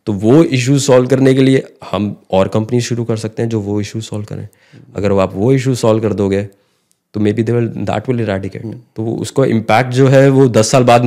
तो 0.07 0.13
वो 0.13 0.43
इश्यूज़ 0.43 0.83
सॉल्व 0.83 1.07
करने 1.07 1.33
के 1.33 1.43
लिए 1.43 1.63
हम 1.91 2.15
और 2.31 2.47
कंपनी 2.47 2.81
शुरू 2.81 3.03
कर 3.03 3.17
सकते 3.17 3.41
हैं 3.43 3.49
जो 3.49 3.59
वो 3.61 3.79
इशू 3.81 4.01
सॉल्व 4.01 4.25
करें। 4.25 4.47
अगर 4.95 5.19
आप 5.19 5.35
वो 5.35 5.51
इशू 5.53 5.75
सॉल्व 5.75 6.01
कर 6.01 6.13
दोगे 6.13 6.41
तो 7.13 7.19
maybe 7.33 7.43
they 7.43 7.51
will 7.51 7.67
that 7.67 8.09
will 8.09 8.19
eradicate 8.21 8.63
तो 8.95 9.03
वो 9.03 9.15
उसका 9.17 9.45
इम्पैक्ट 9.51 9.91
जो 9.93 10.07
है 10.07 10.29
वो 10.29 10.47
दस 10.49 10.71
साल 10.71 10.83
बाद 10.83 11.03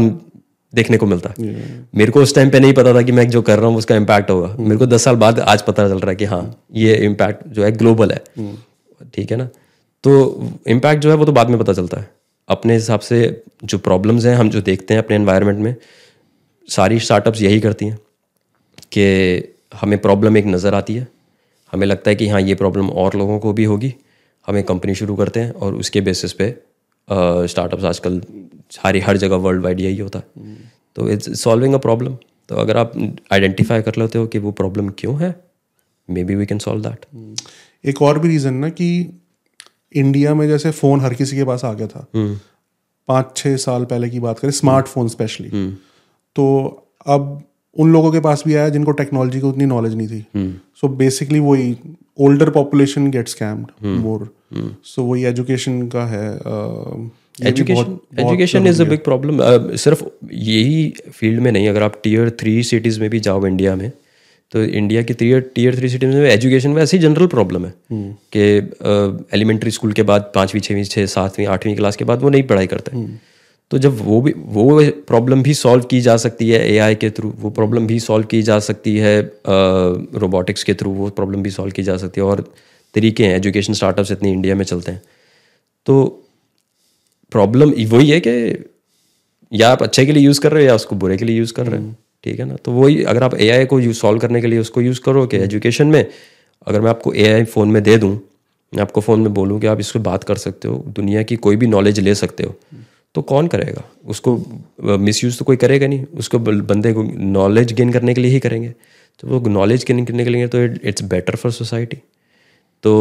देखने 0.72 0.96
को 0.96 1.06
मिलता। 1.06 1.32
है 1.38 1.86
मेरे 1.94 2.12
को 2.12 2.22
उस 2.22 2.34
टाइम 2.34 2.50
पे 2.50 2.60
नहीं 2.60 2.72
पता 2.74 2.94
था 2.94 3.02
कि 3.02 3.12
मैं 3.12 3.28
जो 3.30 3.42
कर 3.42 3.58
रहा 3.58 3.68
हूँ 3.68 3.76
उसका 3.78 3.96
इम्पैक्ट 3.96 4.30
होगा। 4.30 4.54
मेरे 4.58 4.76
को 4.76 4.86
दस 4.86 5.04
साल 5.04 5.16
बाद 5.16 5.40
आज 5.40 5.62
पता 5.62 5.88
चल 5.88 5.98
रहा 5.98 6.10
है 6.10 6.16
कि 6.16 6.24
हाँ 6.24 6.42
ये 6.74 6.94
इम्पैक्ट 7.06 7.46
जो 7.48 7.64
है 7.64 7.70
ग्लोबल 7.72 8.10
है। 8.10 8.22
ठीक 9.14 9.30
है 9.30 9.36
ना? 9.36 9.48
तो 10.04 10.50
इम्पैक्ट 10.68 11.02
जो 11.02 11.10
है 11.10 11.16
वो 11.16 11.24
तो 11.24 11.32
बाद 11.32 11.50
में 11.50 11.58
पता 11.58 11.72
चलता 11.72 12.00
है। 12.00 12.10
अपने 12.48 12.74
हिसाब 12.74 13.00
से 13.00 13.20
जो 13.64 13.78
प्रॉब्लम्स 13.78 14.24
हैं 14.26 14.34
हम 14.36 14.50
जो 14.50 14.60
देखते 14.62 14.94
हैं 14.94 15.02
अपने 15.02 15.16
एनवायरनमेंट 15.16 15.58
में 15.58 15.74
सारी 16.68 16.98
स्टार्टअप्स 17.00 17.42
यही 17.42 17.60
करती 17.60 17.86
हैं 17.86 17.98
कि 18.92 19.54
हमें 19.74 19.98
प्रॉब्लम 19.98 20.36
एक 20.36 20.46
नज़र 20.46 20.74
आती 20.74 20.94
है। 20.94 21.06
हमें 21.72 21.86
लगता 21.86 22.10
है 22.10 22.16
कि 22.16 22.28
हाँ 22.28 22.40
ये 22.40 22.54
प्रॉब्लम 22.54 22.88
और 22.90 23.16
लोगों 23.16 23.38
को 23.38 23.52
भी 23.52 23.64
होगी। 23.64 23.94
हमें 24.48 24.62
कंपनी 24.62 24.94
शुरू 24.94 25.16
करते 25.16 25.40
हैं 25.40 25.52
और 25.52 25.74
उसके 25.74 26.00
बेसिस 26.00 26.32
पे 26.32 26.48
स्टार्टअप्स 27.08 27.84
आजकल 27.84 28.20
सारी 28.70 29.00
हर 29.00 29.16
जगह 29.16 29.36
वर्ल्ड 29.38 29.62
वाइड 29.62 29.80
यही 29.80 29.98
होता। 29.98 30.18
है 30.18 30.56
तो 30.96 31.08
इट्स 31.10 31.40
सॉल्विंग 31.40 31.74
अ 31.74 31.78
प्रॉब्लम 31.78 32.14
तो 32.48 32.56
अगर 32.56 32.76
आप 32.76 32.92
आइडेंटिफाई 33.32 33.82
कर 33.82 33.96
लेते 33.98 34.18
हो 34.18 34.26
कि 34.26 34.38
वो 34.38 34.52
प्रॉब्लम 34.54 34.88
क्यों 34.98 35.20
है 35.20 35.34
maybe 36.24 36.34
we 36.34 36.46
can 36.46 36.58
solve 36.58 36.82
that 36.82 37.06
एक 37.84 38.02
और 38.02 38.18
भी 38.18 38.28
रीज़न 38.28 38.54
ना 38.54 38.68
कि 38.70 38.88
इंडिया 39.94 40.34
में 40.34 40.46
जैसे 40.48 40.70
फ़ोन 40.72 41.00
हर 41.00 41.14
किसी 41.14 41.36
के 41.36 41.44
पास 41.44 41.64
आ 41.64 41.72
गया 41.72 41.86
था। 41.86 42.06
पाँच 43.08 43.36
छः 43.36 43.56
साल 43.56 43.84
पहले 43.84 44.08
की 44.10 44.20
बात 44.20 44.38
करें 44.38 44.50
स्मार्टफ़ोन 44.52 45.08
स्पेशली 45.08 45.50
तो 46.36 46.46
अब 47.06 47.42
उन 47.76 47.92
लोगों 47.92 48.10
के 48.12 48.20
पास 48.20 48.42
भी 48.46 48.54
आया 48.54 48.68
जिनको 48.68 48.92
टेक्नोलॉजी 48.92 49.40
की 49.40 49.46
उतनी 49.46 49.66
नॉलेज 49.66 49.94
नहीं 49.94 50.08
थी। 50.08 50.60
सो 50.76 50.88
बेसिकली 50.96 51.40
वही 51.40 51.76
older 52.18 52.50
population 52.50 53.10
get 53.10 53.28
scammed 53.28 53.86
more 53.96 54.28
so 54.84 55.02
वही 55.02 55.24
एजुकेशन 55.24 55.86
का 55.88 56.04
है 56.06 56.28
education 57.40 57.98
education 58.18 58.66
is 58.66 58.82
a 58.82 58.84
big 58.86 59.00
problem 59.04 59.40
सिर्फ़ 59.76 60.04
यही 60.32 60.92
फ़ील्ड 61.10 61.40
में 61.40 61.50
नहीं 61.52 61.68
अगर 61.68 61.82
आप 61.82 62.00
टीयर 62.04 62.30
थ्री 62.40 62.62
सिटीज़ 62.64 63.00
में 63.00 63.08
भी 63.10 63.20
जाओ 63.20 63.46
इंडिया 63.46 63.74
में 63.76 63.90
तो 64.52 64.62
इंडिया 64.64 65.02
की 65.02 65.14
टीयर 65.14 65.40
टीयर 65.54 65.76
थ्री 65.76 65.88
सिटीज़ 65.88 66.10
में 66.10 66.28
एजुकेशन 66.30 66.70
में 66.70 66.82
ऐसी 66.82 66.98
जनरल 66.98 67.26
प्रॉब्लम 67.28 67.66
है 67.66 67.72
कि 68.36 68.44
एलिमेंट्री 69.36 69.70
स्कूल 69.70 69.92
के 69.92 70.02
बाद 70.10 70.30
पाँचवीं 70.34 70.60
छवीं 70.60 70.84
छः 70.84 71.06
सातवीं 71.06 71.46
आठवीं 71.48 71.74
क्लास 71.76 71.96
के 71.96 72.04
बाद 72.04 72.22
वो 72.22 72.28
नहीं 72.28 72.42
पढ़ाई 72.42 72.66
करते। 72.66 73.02
तो 73.70 73.78
जब 73.78 73.98
वो 74.04 74.20
भी 74.22 74.32
वो 74.36 74.80
प्रॉब्लम 75.08 75.42
भी 75.42 75.54
सॉल्व 75.54 75.84
की 75.84 76.00
जा 76.00 76.16
सकती 76.16 76.48
है 76.50 76.60
एआई 76.68 76.94
के 76.94 77.10
थ्रू 77.10 77.32
वो 77.40 77.50
प्रॉब्लम 77.50 77.86
भी 77.86 77.98
सॉल्व 78.00 78.26
की 78.26 78.40
जा 78.42 78.58
सकती 78.66 78.96
है 78.96 79.20
रोबोटिक्स 80.16 80.64
के 80.64 80.74
थ्रू 80.74 80.90
वो 80.92 81.08
प्रॉब्लम 81.18 81.42
भी 81.42 81.50
सॉल्व 81.50 81.72
की 81.72 81.82
जा 81.82 81.96
सकती 81.96 82.20
है। 82.20 82.26
और 82.26 82.40
तरीके 82.94 83.24
हैं 83.24 83.36
एजुकेशन 83.36 83.72
स्टार्टअप्स 83.72 84.12
इतनी 84.12 84.32
इंडिया 84.32 84.54
में 84.54 84.64
चलते 84.64 84.92
हैं। 84.92 85.02
तो 85.86 85.98
प्रॉब्लम 87.32 87.72
वही 87.88 88.10
है 88.10 88.20
कि 88.20 88.32
या 89.52 89.70
आप 89.70 89.82
अच्छे 89.82 90.04
के 90.06 90.12
लिए 90.12 90.22
यूज़ 90.22 90.40
कर 90.40 90.52
रहे 90.52 90.62
हो 90.62 90.68
या 90.68 90.74
उसको 90.74 90.96
बुरे 90.96 91.16
के 91.16 91.24
लिए 91.24 91.36
यूज़ 91.38 91.52
कर 91.52 91.66
रहे 91.66 91.80
हो। 91.82 91.94
ठीक 92.24 92.38
है 92.40 92.44
ना? 92.44 92.56
तो 92.56 92.72
वही 92.72 93.02
अगर 93.04 93.22
आप 93.22 93.34
एआई 93.36 93.64
को 93.66 93.80
यूज़ 93.80 93.96
सॉल्व 93.96 94.18
करने 94.20 94.40
के 94.40 94.46
लिए 94.46 94.58
उसको 94.58 94.80
यूज़ 94.80 95.00
करो 95.00 95.26
कि 95.26 95.36
एजुकेशन 95.38 95.86
में 95.86 96.04
अगर 96.66 96.80
मैं 96.80 96.90
आपको 96.90 97.12
एआई 97.14 97.44
फ़ोन 97.46 97.68
में 97.68 97.82
दे 97.82 97.96
दूँ 97.96 98.12
मैं 98.72 98.82
आपको 98.82 99.00
फ़ोन 99.00 99.20
में 99.20 99.32
बोलूँ 99.34 99.60
कि 99.60 99.66
आप 99.66 99.80
इससे 99.80 99.98
बात 100.00 100.24
कर 100.24 100.36
सकते 100.36 100.68
हो 100.68 100.82
दुनिया 100.88 101.22
की 101.22 101.36
कोई 101.38 101.56
भी 101.56 101.66
नॉलेज 101.66 102.00
ले 102.00 102.14
सकते 102.14 102.44
हो 102.44 102.54
तो 103.14 103.22
कौन 103.22 103.46
करेगा? 103.48 103.82
उसको 104.06 104.36
मिसयूज़ 104.98 105.38
तो 105.38 105.44
कोई 105.44 105.56
करेगा 105.56 105.86
नहीं। 105.86 106.04
उसको 106.14 106.38
बंदे 106.38 106.92
को 106.92 107.02
नॉलेज 107.32 107.72
गेन 107.72 107.92
करने 107.92 108.14
के 108.14 108.20
लिए 108.20 108.30
ही 108.30 108.40
करेंगे। 108.40 108.72
तो 109.22 109.28
वो 109.28 109.48
नॉलेज 109.50 109.84
गेन 109.84 110.04
करने 110.04 110.24
के 110.24 110.30
लिए 110.30 110.48
तो 110.48 110.62
इट्स 110.62 111.02
बेटर 111.04 111.36
फॉर 111.36 111.52
सोसाइटी 111.52 111.96
तो 112.84 112.92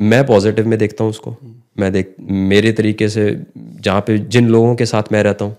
मैं 0.00 0.26
पॉजिटिव 0.26 0.68
में 0.68 0.78
देखता 0.78 1.04
हूँ 1.04 1.10
उसको। 1.10 1.36
मैं 1.78 1.92
देख, 1.92 2.14
मेरे 2.20 2.72
तरीके 2.72 3.08
से 3.08 3.44
जहाँ 3.56 4.00
पे 4.00 4.18
जिन 4.18 4.48
लोगों 4.48 4.74
के 4.74 4.86
साथ 4.86 5.02
मैं 5.12 5.22
रहता 5.22 5.44
हूँ, 5.44 5.56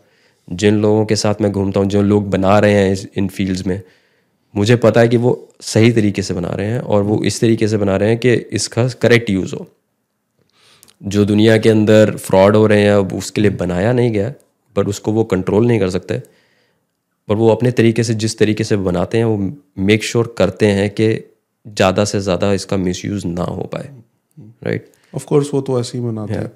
जिन 0.54 0.82
लोगों 0.82 1.06
के 1.06 1.16
साथ 1.16 1.36
मैं 1.42 1.52
घूमता 1.52 1.80
हूँ, 1.80 1.90
जो 1.90 2.02
लोग 2.02 2.30
बना 2.30 2.60
रहे 2.60 2.74
हैं 2.74 2.92
इस, 2.92 3.08
इन 3.18 3.28
फील्ड्स 3.28 3.68
में, 3.68 3.82
मुझे 4.56 4.76
पता 4.76 5.02
है 5.02 5.08
कि 5.08 5.18
वो 5.18 5.50
सही 5.62 5.92
तरीके 5.92 6.22
से 6.22 6.34
बना 6.34 6.50
रहे 6.50 6.68
हैं 6.68 6.80
और 6.80 7.04
वो 7.04 7.24
इस 7.24 7.42
तरीके 7.42 7.68
से 7.68 7.78
बना 7.78 7.96
रहे 7.96 8.10
हैं 8.10 8.18
कि 8.18 8.34
इसका 8.34 8.88
करेक्ट 8.88 9.30
यूज़ 9.30 9.56
हो। 9.56 9.68
जो 11.04 11.26
दुनिया 11.26 11.58
के 11.58 11.70
अंदर 11.70 12.16
फ्रॉड 12.16 12.56
हो 12.56 12.68
रहे 12.68 12.82
हैं, 12.82 12.92
अब 12.92 13.14
उसके 13.14 13.42
लिए 13.42 13.52
बनाया 13.52 13.94
नहीं 13.94 14.12
गया, 14.12 14.34
पर 14.76 14.88
उसको 14.88 15.12
वो 15.12 15.24
कंट्रोल 15.24 15.68
नहीं 15.68 15.80
कर 15.80 15.90
सकते। 15.90 16.18
पर 17.28 17.36
वो 17.36 17.50
अपने 17.50 17.72
तरीके 17.72 18.04
से, 18.04 18.14
जिस 18.14 18.40
तरीके 18.40 18.64
से 18.64 18.78
बनाते 18.78 19.18
हैं, 19.18 19.26
वो 19.26 19.54
मेक 19.78 20.04
श्योर 20.04 20.26
sure 20.26 20.38
करते 20.38 20.66
हैं 20.66 20.90
कि 20.90 21.14
ज़्यादा 21.68 22.06
से 22.06 22.20
ज़्यादा 22.20 22.54
इसका 22.54 22.78
मिसयूज़ 22.78 23.28
ना 23.28 23.44
हो 23.44 23.62
पाए। 23.62 24.01
राइट 24.62 24.92
ऑफ़ 25.14 25.26
कोर्स 25.26 25.54
वो 25.54 25.62
तो 25.62 25.80
ऐसे 25.80 25.98
ही 25.98 26.04
बनाते 26.04 26.34
हैं। 26.34 26.52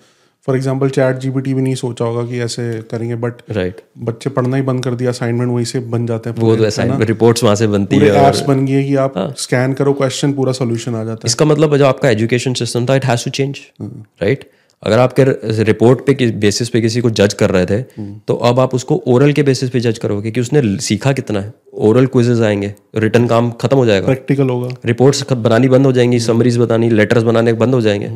फॉर 0.47 0.55
एग्ज़ाम्पल 0.55 0.89
चैट 0.89 1.17
जीबीटी 1.19 1.53
भी 1.53 1.61
नहीं 1.61 1.75
सोचा 1.75 2.05
होगा 2.05 2.23
कि 2.25 2.39
ऐसे 2.41 2.63
करेंगे 2.91 3.15
बट 3.21 3.41
राइट 3.51 3.81
बच्चे 3.99 4.29
पढ़ना 4.29 4.57
ही 4.57 4.63
बंद 4.63 4.83
कर 4.83 4.95
दिया 4.95 5.09
असाइनमेंट 5.09 5.51
वहीं 5.51 5.65
से 5.65 5.79
बन 5.93 6.05
जाते 6.05 6.29
हैं 6.29 6.37
वो 6.39 6.55
तो 6.55 6.63
असाइनमेंट 6.63 7.01
है 7.01 7.07
रिपोर्ट्स 7.07 7.43
वहाँ 7.43 7.55
से 7.55 7.67
बनती 7.67 7.95
है 7.95 8.11
और 8.11 8.27
एप्स 8.27 8.41
बन 8.47 8.65
गई 8.65 8.73
है 8.73 8.83
कि 8.83 8.95
आप 9.03 9.17
स्कैन 9.37 9.73
करो 9.73 9.93
क्वेश्चन 9.93 10.33
पूरा 10.33 10.51
सोल्यूशन 10.53 10.95
आ 10.95 11.03
जाता 11.03 11.19
है। 11.23 11.29
इसका 11.29 11.45
मतलब 11.45 11.77
जो 11.77 11.85
आपका 11.85 12.09
एजुकेशन 12.09 12.53
सिस्टम 12.53 12.85
था 12.85 12.95
it 12.95 13.05
has 13.05 13.25
to 13.25 13.31
change 13.31 13.59
right 13.81 14.49
अगर 14.83 14.99
आपके 14.99 15.23
रिपोर्ट 15.63 16.05
पे 16.07 16.31
बेसिस 16.39 16.69
पे 16.69 16.81
किसी 16.81 17.01
को 17.01 17.09
जज 17.11 17.33
कर 17.33 17.49
रहे 17.51 17.65
थे 17.65 17.81
तो 18.27 18.33
अब 18.45 18.59
आप 18.59 18.73
उसको 18.75 19.01
ओरल 19.07 19.31
के 19.33 19.43
बेसिस 19.43 19.69
पे 19.69 19.79
जज 19.79 19.97
करोगे 19.97 20.31
कि 20.31 20.41
उसने 20.41 20.61
सीखा 20.79 21.11
कितना 21.13 21.39
है। 21.39 21.53
ओरल 21.81 22.05
क्विजेज 22.07 22.41
आएँगे 22.41 22.73
रिटर्न 22.97 23.27
काम 23.27 23.51
खत्म 23.51 23.77
हो 23.77 23.85
जाएगा। 23.85 24.05
प्रैक्टिकल 24.05 24.49
होगा। 24.49 24.69
रिपोर्ट्स 24.85 25.23
बनानी 25.33 25.69
बंद 25.69 25.85
हो 25.85 25.91
जाएँगी 25.91 26.19
समरीज 26.21 26.57
बतानी 26.57 26.89
लेटर्स 26.91 27.23
बनाने 27.23 27.53
बंद 27.55 27.73
हो 27.73 27.81
जाएँगे। 27.81 28.09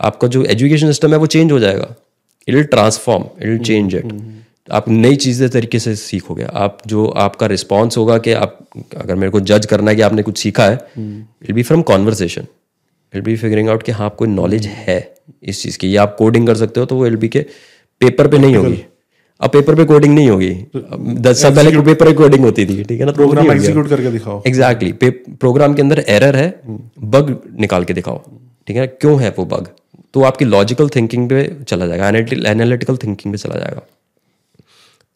आपका 0.00 0.28
जो 0.28 0.44
एजुकेशन 0.46 0.86
सिस्टम 0.86 1.12
है 1.12 1.18
वो 1.18 1.26
चेंज 1.28 1.52
हो 1.52 1.58
जाएगा। 1.58 1.94
It 2.48 2.54
will 2.54 2.64
transform 2.66 3.24
it 3.42 3.48
will 3.48 3.58
change 3.60 3.94
it 3.94 4.12
आप 4.68 4.88
नई 4.88 5.16
चीज़ें 5.16 5.48
तरीके 5.50 5.78
से 5.78 5.94
सीखोगे। 5.96 6.44
आप 6.54 6.78
जो 6.86 7.06
आपका 7.06 7.46
रिस्पॉन्स 7.46 7.96
होगा 7.98 8.18
कि 8.18 8.32
आप 8.34 8.58
अगर 8.96 9.14
मेरे 9.14 9.30
को 9.30 9.40
जज 9.42 9.66
करना 9.66 9.90
है 9.90 9.96
कि 9.96 10.02
आपने 10.02 10.22
कुछ 10.22 10.38
सीखा 10.38 10.64
है 10.64 10.78
it 10.98 11.52
be 11.52 11.62
from 11.62 11.82
conversation 11.84 12.46
it 13.14 13.22
be 13.24 13.36
figuring 13.36 13.68
out 13.68 13.82
कि 13.82 13.92
हाँ 13.92 14.06
आपको 14.06 14.24
नॉलेज 14.26 14.66
है 14.66 14.98
इस 15.42 15.62
चीज़ 15.62 15.78
की। 15.78 15.94
या 15.96 16.02
आप 16.02 16.16
कोडिंग 16.18 16.46
कर 16.46 16.56
सकते 16.56 16.80
हो 16.80 16.86
तो 16.86 16.96
वो 16.96 17.06
एल 17.06 17.16
बी 17.16 17.28
के 17.28 17.46
पेपर 18.00 18.28
पे 18.28 18.38
नहीं 18.38 18.56
होगी। 18.56 18.84
अब 19.40 19.50
पेपर 19.50 19.74
पे 19.74 19.84
कोडिंग 19.84 20.14
नहीं 20.14 20.28
होगी। 20.28 20.50
दस 21.20 21.42
साल 21.42 21.54
पहले 21.54 21.70
पेपर 21.82 22.06
पे 22.06 22.12
कोडिंग 22.14 22.44
होती 22.44 22.66
थी 22.66 22.82
ठीक 22.84 23.00
है 23.00 23.06
ना? 23.06 23.12
तो 23.12 23.16
प्रोग्राम 23.16 23.44
गया। 23.44 23.54
एग्जीक्यूट 23.54 23.88
करके 23.88 24.10
दिखाओ। 24.10 24.42
एग्जैक्टली 24.46 24.92
प्रोग्राम 25.34 25.74
के 25.74 25.82
अंदर 25.82 26.04
एरर 26.08 26.36
है 26.36 26.48
बग 27.06 27.38
निकाल 27.60 27.84
के 27.84 27.94
दिखाओ 27.94 28.18
ठीक 28.66 28.76
है? 28.76 28.82
ना 28.82 28.86
क्यों 28.86 29.20
है 29.22 29.34
वो 29.38 29.44
बग 29.46 29.68
तो 30.14 30.22
आपकी 30.22 30.44
लॉजिकल 30.44 30.88
थिंकिंग 30.88 31.28
पे 31.28 31.44
चला 31.68 31.86
जाएगा 31.86 32.08
एनालिटिकल 32.50 32.96
थिंकिंग 32.96 33.32
पे 33.34 33.38
चला 33.38 33.56
जाएगा। 33.56 33.82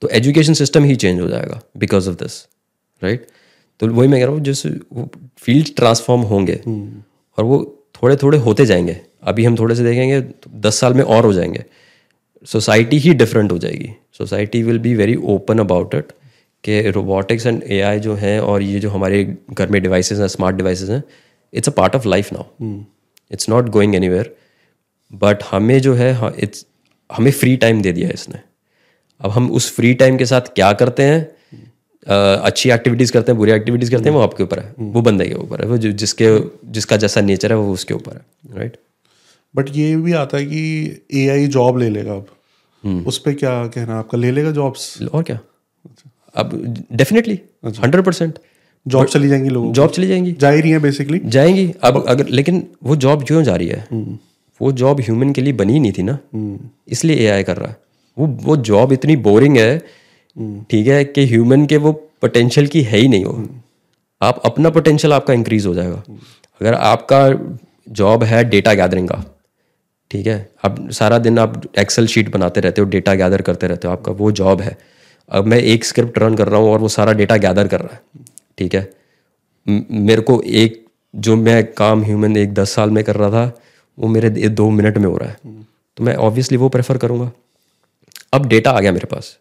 तो 0.03 0.09
एजुकेशन 0.15 0.55
सिस्टम 0.55 0.85
ही 0.85 0.97
चेंज 0.97 1.21
हो 1.21 1.29
जाएगा 1.29 1.61
बिकॉज़ 1.79 2.09
ऑफ़ 2.11 2.17
दिस 2.17 2.35
राइट 3.03 3.27
तो 3.81 3.89
वही 3.89 4.09
मैं 4.09 4.21
कह 4.21 4.27
रहा 4.27 4.35
हूँ 4.35 4.43
जिस 4.45 4.67
फ़ील्ड 5.39 5.75
ट्रांसफॉर्म 5.77 6.23
होंगे 6.31 6.61
और 7.39 7.45
वो 7.45 7.59
थोड़े 8.03 8.17
थोड़े 8.17 8.39
होते 8.39 8.67
जाएँगे। 8.67 9.01
अभी 9.23 9.45
हम 9.45 9.57
थोड़े 9.59 9.75
से 9.75 9.85
देखेंगे 9.85 10.21
तो 10.21 10.51
दस 10.61 10.81
साल 10.81 10.95
में 10.95 11.03
और 11.03 11.25
हो 11.25 11.33
जाएँगे। 11.33 11.65
सोसाइटी 12.47 12.99
ही 12.99 13.15
डिफरेंट 13.15 13.53
हो 13.53 13.59
जाएगी। 13.59 13.91
Society 14.19 14.63
will 14.63 14.79
be 14.79 14.95
very 14.95 15.15
open 15.27 15.59
about 15.59 15.95
it 15.95 16.13
कि 16.65 16.81
रोबोटिक्स 16.91 17.47
एंड 17.47 17.63
एआई 17.67 17.99
जो 18.01 18.15
हैं 18.15 18.39
और 18.41 18.63
ये 18.63 18.81
जो 18.81 18.91
हमारे 18.91 19.23
घर 19.51 19.69
में 19.69 19.81
डिवाइसेस 19.83 20.19
हैं 20.19 20.29
स्मार्ट 20.29 20.57
डिवाइसेस 20.57 20.89
हैं 20.91 21.03
it's 21.53 21.69
a 21.69 21.73
part 21.73 21.97
of 21.97 22.09
life 22.09 22.33
now 22.33 22.73
it's 23.33 23.49
not 23.49 23.69
going 23.69 23.95
anywhere 23.95 24.35
but 25.11 25.43
हमें 25.51 25.81
जो 25.81 25.95
है 25.95 26.11
इट्स 26.39 26.65
हमें 27.11 27.31
फ्री 27.31 27.57
टाइम 27.57 27.83
दे 27.83 27.93
दिया 27.93 28.09
है 28.09 28.15
इसने। 28.15 28.41
अब 29.21 29.31
हम 29.31 29.51
उस 29.51 29.71
फ्री 29.77 29.93
टाइम 29.95 30.17
के 30.19 30.27
साथ 30.27 30.55
क्या 30.55 30.73
करते 30.73 31.03
हैं? 31.03 31.38
अच्छी 32.09 32.71
एक्टिविटीज़ 32.71 33.13
करते 33.13 33.33
हैं 33.33 33.39
बुरी 33.39 33.53
एक्टिविटीज़ 33.53 33.91
करते 33.91 34.09
हैं 34.09 34.17
वो 34.17 34.23
आपके 34.23 34.43
ऊपर 34.43 34.59
है। 34.59 34.75
वो 34.81 35.01
बंदे 35.03 35.27
के 35.27 35.35
ऊपर 35.35 35.63
है 35.63 35.69
वो 35.69 35.77
जिसके 35.79 36.29
जिसका 36.73 36.97
जैसा 36.97 37.21
नेचर 37.21 37.53
है 37.53 37.59
वो 37.59 37.73
उसके 37.73 37.95
ऊपर 37.95 38.13
है 38.13 38.59
राइट 38.59 38.77
बट 39.55 39.71
ये 39.77 39.95
भी 39.97 40.13
आता 40.13 40.37
है 40.37 40.45
कि 40.45 41.03
एआई 41.15 41.47
जॉब 41.49 41.79
ले 41.79 41.89
लेगा 41.91 42.15
अब। 42.15 43.05
उस 43.07 43.19
पर 43.19 43.35
क्या 43.35 43.51
कहना 43.67 43.93
है 43.93 43.99
आपका? 43.99 44.19
ले 44.19 44.31
लेगा 44.31 44.51
जॉब्स 44.51 45.03
और 45.05 45.23
क्या? 45.23 45.39
अब 46.35 46.51
डेफिनेटली 46.93 47.39
हंड्रेड 47.65 48.05
परसेंट 48.05 48.39
जॉब 48.87 49.07
चली 49.07 49.29
जाएँगी 49.29 49.49
लोगों 49.49 49.73
जॉब 49.73 49.91
चली 49.91 50.07
जाएँगी। 50.07 50.33
जा 50.33 50.51
ही 50.51 50.61
रही 50.61 50.71
है 50.71 50.79
बेसिकली 50.79 51.21
जाएँगी। 51.27 51.73
अब 51.85 52.05
अगर 52.09 52.29
लेकिन 52.29 52.67
वो 52.85 52.97
जॉब 52.97 53.25
क्यों 53.25 53.43
जा 53.43 53.57
रही 53.57 53.69
है? 53.69 53.87
वो 54.61 54.73
जॉब 54.73 55.01
ह्यूमन 55.01 55.33
के 55.33 55.41
लिए 55.41 55.53
बनी 55.53 55.73
ही 55.73 55.81
नहीं 55.81 55.93
थी 55.93 56.03
ना। 56.03 56.19
इसलिए 56.89 57.17
एआई 57.19 57.43
कर 57.43 57.57
रहा 57.57 57.69
है। 57.69 57.77
वो 58.17 58.27
वो 58.43 58.57
जॉब 58.65 58.93
इतनी 58.93 59.17
बोरिंग 59.19 59.57
है 59.57 59.83
ठीक 60.71 60.87
है 60.87 61.05
कि 61.05 61.27
ह्यूमन 61.27 61.67
के 61.67 61.77
वो 61.77 61.93
पोटेंशियल 62.23 62.67
की 62.67 62.83
है 62.83 62.99
ही 62.99 63.09
नहीं 63.09 63.25
वो। 63.25 63.49
आप 64.21 64.41
अपना 64.45 64.71
पोटेंशियल 64.71 65.13
आपका 65.13 65.35
इंक्रीज 65.35 65.67
हो 65.67 65.75
जाएगा। 65.75 66.03
अगर 66.61 66.75
आपका 66.75 67.29
जॉब 67.89 68.25
है 68.25 68.43
डेटा 68.45 68.75
गैदरिंग 68.75 69.09
का, 69.09 69.23
ठीक 70.11 70.27
है? 70.27 70.49
अब 70.65 70.91
सारा 70.91 71.19
दिन 71.19 71.39
आप 71.39 71.63
एक्सेल 71.79 72.07
शीट 72.07 72.33
बनाते 72.33 72.61
रहते 72.61 72.83
हो 72.83 72.89
डेटा 72.89 73.15
गैदर 73.15 73.43
करते 73.43 73.67
रहते 73.67 73.89
हो, 73.89 73.93
आपका 73.93 74.13
वो 74.13 74.31
जॉब 74.33 74.61
है। 74.61 74.77
अब 75.29 75.47
मैं 75.47 75.59
एक 75.59 75.85
स्क्रिप्ट 75.85 76.19
रन 76.19 76.35
कर 76.35 76.49
रहा 76.49 76.61
हूँ 76.61 76.71
और 76.71 76.79
वो 76.79 76.89
सारा 76.89 77.13
डेटा 77.13 77.37
गैदर 77.37 77.69
कर 77.69 77.81
रहा 77.81 77.95
है, 77.95 78.01
ठीक 78.59 78.75
है? 78.75 78.91
मेरे 79.67 80.23
को 80.23 80.41
एक, 80.43 80.85
जो 81.15 81.37
मैं 81.37 81.73
काम 81.73 82.05
ह्यूमन 82.05 82.37
एक 82.37 82.55
दस 82.55 82.71
साल 82.71 82.91
में 82.91 83.03
कर 83.05 83.17
रहा 83.17 83.31
था, 83.31 83.61
वो 83.99 84.09
मेरे 84.09 84.31
दो 84.31 84.71
मिनट 84.71 84.99
में 84.99 85.07
हो 85.07 85.17
रहा 85.17 85.29
है। 85.29 85.37
तो 85.97 86.05
मैं 86.05 86.15
ऑब्वियसली 86.17 86.57
वो 86.57 86.69
प्रेफर 86.69 86.99
करूँगा। 86.99 87.31
अब 88.33 88.47
डेटा 88.47 88.71
आ 88.71 88.81
गया 88.81 88.93
मेरे 88.93 89.07
पास। 89.07 89.37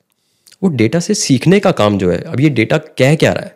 वो 0.64 0.70
डेटा 0.70 1.00
से 1.00 1.14
सीखने 1.14 1.60
का 1.60 1.72
काम 1.72 1.98
जो 1.98 2.12
है, 2.12 2.22
अब 2.22 2.40
ये 2.40 2.50
डेटा 2.50 2.78
कह 2.78 3.16
क्या 3.16 3.34
रहा 3.34 3.46
है? 3.46 3.56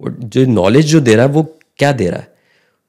जो 0.00 0.44
नॉलेज 0.46 0.86
जो 0.86 1.00
दे 1.00 1.14
रहा 1.14 1.26
है, 1.26 1.32
वो 1.32 1.42
क्या 1.78 1.92
दे 1.92 2.08
रहा 2.10 2.20
है? 2.20 2.28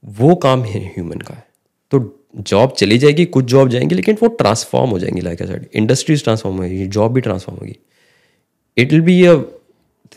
वो 0.05 0.35
काम 0.35 0.63
है 0.63 0.85
ह्यूमन 0.85 1.19
का। 1.19 1.33
है 1.35 1.45
तो 1.91 2.23
जॉब 2.37 2.71
चली 2.71 2.97
जाएगी, 2.97 3.25
कुछ 3.25 3.45
जॉब 3.45 3.69
जाएँगी, 3.69 3.95
लेकिन 3.95 4.17
वो 4.21 4.27
ट्रांसफॉर्म 4.27 4.89
हो 4.89 4.99
जाएँगी 4.99 5.21
लाइक 5.21 5.43
साइड 5.43 5.67
इंडस्ट्रीज़ 5.73 6.23
ट्रांसफॉर्म 6.23 6.57
होगी 6.57 6.87
जॉब 6.87 7.13
भी 7.13 7.21
ट्रांसफॉर्म 7.21 7.59
होगी। 7.59 7.75
It 8.77 8.91
will 8.91 9.01
be 9.01 9.25
a 9.25 9.35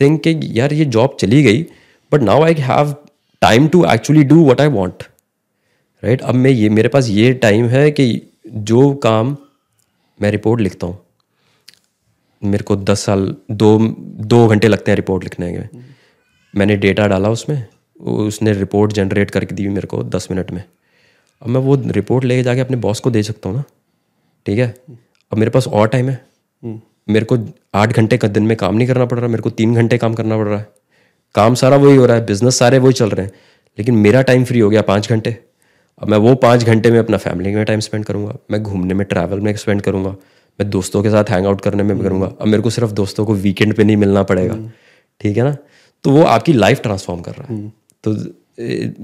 thing 0.01 0.19
कि 0.19 0.39
यार 0.59 0.73
ये 0.73 0.85
जॉब 0.85 1.17
चली 1.19 1.43
गई 1.43 1.65
but 2.11 2.21
now 2.21 2.43
I 2.43 2.53
have 2.53 2.95
time 3.41 3.67
to 3.67 3.85
actually 3.85 4.23
do 4.23 4.45
what 4.45 4.61
I 4.61 4.67
want 4.67 5.03
right 6.03 6.21
अब 6.21 6.35
मैं 6.35 6.51
ये, 6.51 6.69
मेरे 6.69 6.89
पास 6.89 7.09
ये 7.09 7.33
टाइम 7.33 7.65
है 7.65 7.91
कि 7.91 8.21
जो 8.47 8.93
काम 8.93 9.37
मैं 10.21 10.31
रिपोर्ट 10.31 10.61
लिखता 10.61 10.87
हूँ 10.87 11.00
मेरे 12.41 12.63
को 12.63 12.75
दस 12.75 13.05
साल 13.05 13.35
दो 13.51 13.77
दो 14.25 14.47
घंटे 14.47 14.67
लगते 14.67 14.91
हैं 14.91 14.95
रिपोर्ट 14.95 15.23
लिखने 15.23 15.51
में 15.51 15.69
मैंने 16.53 16.75
डेटा 16.77 17.07
डाला 17.07 17.29
उसमें 17.29 17.63
उसने 17.99 18.53
रिपोर्ट 18.53 18.93
जनरेट 18.93 19.31
करके 19.31 19.55
दी 19.55 19.67
मेरे 19.69 19.87
को 19.87 20.03
दस 20.05 20.27
मिनट 20.31 20.51
में। 20.51 20.63
अब 21.41 21.47
मैं 21.47 21.61
वो 21.61 21.75
रिपोर्ट 21.87 22.25
लेके 22.25 22.43
जाके 22.43 22.61
अपने 22.61 22.77
बॉस 22.77 22.99
को 22.99 23.11
दे 23.11 23.23
सकता 23.23 23.49
हूँ 23.49 23.57
ना 23.57 23.63
ठीक 24.45 24.59
है? 24.59 24.73
अब 25.31 25.37
मेरे 25.37 25.51
पास 25.51 25.67
और 25.67 25.87
टाइम 25.87 26.09
है। 26.09 26.19
मेरे 27.09 27.25
को 27.25 27.37
आठ 27.75 27.93
घंटे 27.93 28.17
का 28.17 28.27
दिन 28.27 28.43
में 28.43 28.55
काम 28.57 28.75
नहीं 28.75 28.87
करना 28.87 29.05
पड़ 29.05 29.19
रहा 29.19 29.27
मेरे 29.27 29.41
को 29.41 29.49
तीन 29.51 29.75
घंटे 29.75 29.97
काम 29.97 30.13
करना 30.13 30.37
पड़ 30.37 30.47
रहा 30.47 30.59
है। 30.59 30.67
काम 31.35 31.55
सारा 31.55 31.77
वही 31.77 31.95
हो 31.95 32.05
रहा 32.05 32.17
है 32.17 32.25
बिज़नेस 32.25 32.57
सारे 32.59 32.79
वही 32.79 32.93
चल 32.93 33.09
रहे 33.09 33.25
हैं। 33.25 33.33
लेकिन 33.77 33.95
मेरा 33.97 34.21
टाइम 34.21 34.43
फ्री 34.45 34.59
हो 34.59 34.69
गया 34.69 34.81
पाँच 34.81 35.09
घंटे। 35.09 35.37
अब 36.01 36.09
मैं 36.09 36.17
वो 36.17 36.35
पाँच 36.37 36.63
घंटे 36.63 36.91
में 36.91 36.99
अपना 36.99 37.17
फैमिली 37.17 37.55
में 37.55 37.63
टाइम 37.65 37.79
स्पेंड 37.79 38.05
करूँगा 38.05 38.35
मैं 38.51 38.61
घूमने 38.63 38.93
में 38.93 39.05
ट्रैवल 39.07 39.39
में 39.39 39.55
स्पेंड 39.55 39.81
करूँगा। 39.81 40.15
मैं 40.61 40.69
दोस्तों 40.69 41.01
के 41.03 41.09
साथ 41.09 41.29
हैंग 41.29 41.45
आउट 41.47 41.61
करने 41.61 41.83
में 41.83 41.99
करूँगा। 41.99 42.27
अब 42.41 42.47
मेरे 42.47 42.63
को 42.63 42.69
सिर्फ़ 42.69 42.91
दोस्तों 42.91 43.25
को 43.25 43.33
वीकेंड 43.35 43.73
पे 43.73 43.83
नहीं 43.83 43.97
मिलना 43.97 44.23
पड़ेगा। 44.23 44.57
ठीक 45.21 45.37
है 45.37 45.43
ना? 45.43 45.57
तो 46.03 46.11
वो 46.11 46.23
आपकी 46.23 46.53
लाइफ 46.53 46.81
ट्रांसफॉर्म 46.81 47.21
कर 47.21 47.31
रहा 47.31 47.53
है। 47.53 47.73
तो 48.03 48.15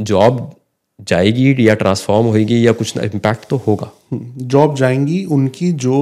जॉब 0.03 0.55
जाएगी 0.99 1.67
या 1.67 1.75
ट्रांसफॉर्म 1.75 2.27
होगी 2.27 2.65
या 2.67 2.71
कुछ 2.71 2.97
इम्पैक्ट 2.97 3.47
तो 3.49 3.57
होगा। 3.57 3.91
जॉब 4.53 4.75
जाएँगी 4.75 5.23
उनकी 5.25 5.71
जो 5.71 5.97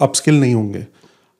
अपस्किल 0.00 0.40
नहीं 0.40 0.54
होंगे। 0.54 0.86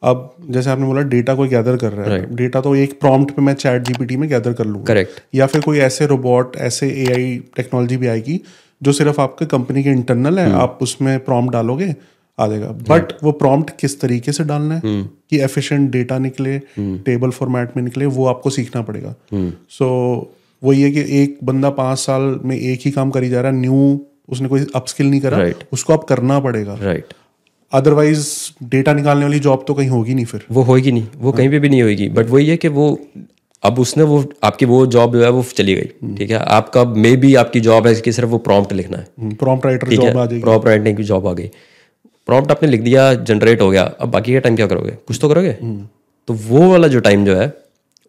अब 0.02 0.34
जैसे 0.50 0.70
आपने 0.70 0.86
बोला 0.86 1.00
डेटा 1.00 1.34
कोई 1.34 1.48
गैदर 1.48 1.76
कर 1.76 1.92
रहा 1.92 2.06
है। 2.06 2.20
Right. 2.20 2.36
डेटा 2.36 2.60
तो 2.60 2.74
एक 2.76 3.00
प्रॉम्प्ट 3.00 3.34
पे 3.34 3.42
मैं 3.42 3.54
चैट 3.54 3.82
जीपीटी 3.82 4.16
में 4.16 4.28
गैदर 4.28 4.52
कर 4.52 4.64
लूँगा। 4.64 4.84
करेक्ट 4.84 5.20
या 5.34 5.46
फिर 5.46 5.60
कोई 5.60 5.78
ऐसे 5.78 6.06
रोबोट 6.06 6.56
ऐसे 6.56 6.88
एआई 7.02 7.36
टेक्नोलॉजी 7.56 7.96
भी 7.96 8.06
आएगी 8.06 8.40
जो 8.82 8.92
सिर्फ़ 8.92 9.20
आपके 9.20 9.46
कंपनी 9.46 9.82
के 9.82 9.90
इंटरनल 9.90 10.38
है। 10.38 10.46
hmm. 10.46 10.60
आप 10.60 10.78
उसमें 10.82 11.18
प्रॉम्प्ट 11.24 11.52
डालोगे 11.52 11.94
आ 12.42 12.46
जाएगा। 12.48 12.68
बट 12.90 13.12
वो 13.22 13.32
प्रॉम्प्ट 13.40 13.70
किस 13.80 14.00
तरीके 14.00 14.32
से 14.32 14.44
डालना 14.44 14.74
है 14.74 14.80
कि 15.30 15.40
एफिशिएंट 15.40 15.90
डेटा 15.90 16.18
निकले 16.18 16.58
टेबल 16.78 17.30
फॉर्मेट 17.30 17.76
में 17.76 17.82
निकले 17.84 18.06
वो 18.18 18.26
आपको 18.26 18.50
सीखना 18.50 18.82
पड़ेगा। 18.82 19.14
सो 19.34 19.88
so, 20.24 20.38
वो 20.62 20.72
ये 20.72 20.90
कि 20.90 21.04
एक 21.22 21.38
बंदा 21.44 21.70
पाँच 21.76 21.98
साल 21.98 22.22
में 22.44 22.56
एक 22.56 22.80
ही 22.84 22.90
काम 22.90 23.10
करी 23.10 23.28
जा 23.28 23.40
रहा 23.40 23.52
है 23.52 23.58
न्यू 23.58 24.00
उसने 24.28 24.48
कोई 24.48 24.66
अपस्किल 24.74 25.06
नहीं 25.06 25.20
करा 25.20 25.38
Right. 25.38 25.66
उसको 25.72 25.92
आप 25.92 26.04
करना 26.04 26.38
पड़ेगा। 26.40 26.78
राइट 26.82 27.14
अदरवाइज़ 27.72 28.26
डेटा 28.70 28.92
निकालने 28.92 29.24
वाली 29.24 29.38
जॉब 29.40 29.64
तो 29.68 29.74
कहीं 29.74 29.88
होगी 29.88 30.14
नहीं 30.14 30.24
फिर। 30.24 30.44
वो 30.50 30.62
होगी 30.62 30.92
नहीं 30.92 31.06
वो 31.16 31.32
कहीं 31.32 31.48
पे 31.50 31.58
भी 31.58 31.68
नहीं 31.68 31.82
होगी 31.82 32.08
बट 32.08 32.30
वही 32.30 32.46
है 32.46 32.56
कि 32.56 32.68
वो 32.68 32.86
अब 33.62 33.78
उसने 33.78 34.02
वो 34.02 34.24
आपकी 34.44 34.66
वो 34.66 34.84
जॉब 34.86 35.12
जो 35.12 35.22
है 35.24 35.30
वो 35.30 35.42
चली 35.56 35.74
गई। 35.74 36.14
ठीक 36.16 36.30
है? 36.30 36.38
आपका 36.38 36.84
मे 36.84 37.16
भी 37.16 37.34
आपकी 37.34 37.60
जॉब 37.60 37.86
है 37.86 37.94
कि 37.94 38.12
सिर्फ़ 38.12 38.30
वो 38.30 38.38
प्रॉम्प्ट 38.38 38.72
लिखना 38.72 38.98
है। 38.98 39.34
प्रॉम्प्ट 39.34 39.66
राइटर 39.66 39.88
जॉब 39.88 40.16
आ 40.18 40.26
जाएगी। 40.26 40.42
प्रॉम्प्ट 40.42 40.66
राइटिंग 40.68 40.96
की 40.96 41.02
जॉब 41.02 41.26
आ 41.26 41.32
गई। 41.32 41.50
प्रॉम्प्ट 42.28 42.50
आपने 42.50 42.68
लिख 42.68 42.80
दिया 42.80 43.12
जनरेट 43.14 43.60
हो 43.60 43.70
गया। 43.70 43.82
अब 43.82 44.10
बाकी 44.10 44.32
का 44.32 44.38
टाइम 44.40 44.56
क्या 44.56 44.66
करोगे? 44.66 44.90
कुछ 45.06 45.18
तो 45.20 45.28
करोगे? 45.28 45.52
तो 46.28 46.34
वो 46.34 46.70
वाला 46.70 46.88
जो 46.88 47.00
टाइम 47.00 47.24
जो 47.24 47.36
है 47.36 47.52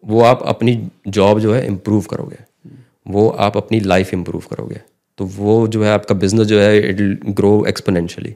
वो 0.02 0.20
आप 0.22 0.42
अपनी 0.46 0.76
जॉब 1.08 1.40
जो 1.40 1.54
है 1.54 1.66
इम्प्रूव 1.66 2.04
करोगे। 2.10 2.36
वो 3.08 3.28
आप 3.40 3.56
अपनी 3.56 3.80
लाइफ 3.82 4.12
इम्प्रूव 4.14 4.42
करोगे। 4.50 4.80
तो 5.18 5.24
वो 5.26 5.66
जो 5.68 5.82
है 5.84 5.90
आपका 5.90 6.14
बिज़नेस 6.16 6.46
जो 6.46 6.60
है 6.60 6.78
इट 6.80 7.24
ग्रो 7.30 7.64
एक्सपोनेंशियली 7.68 8.34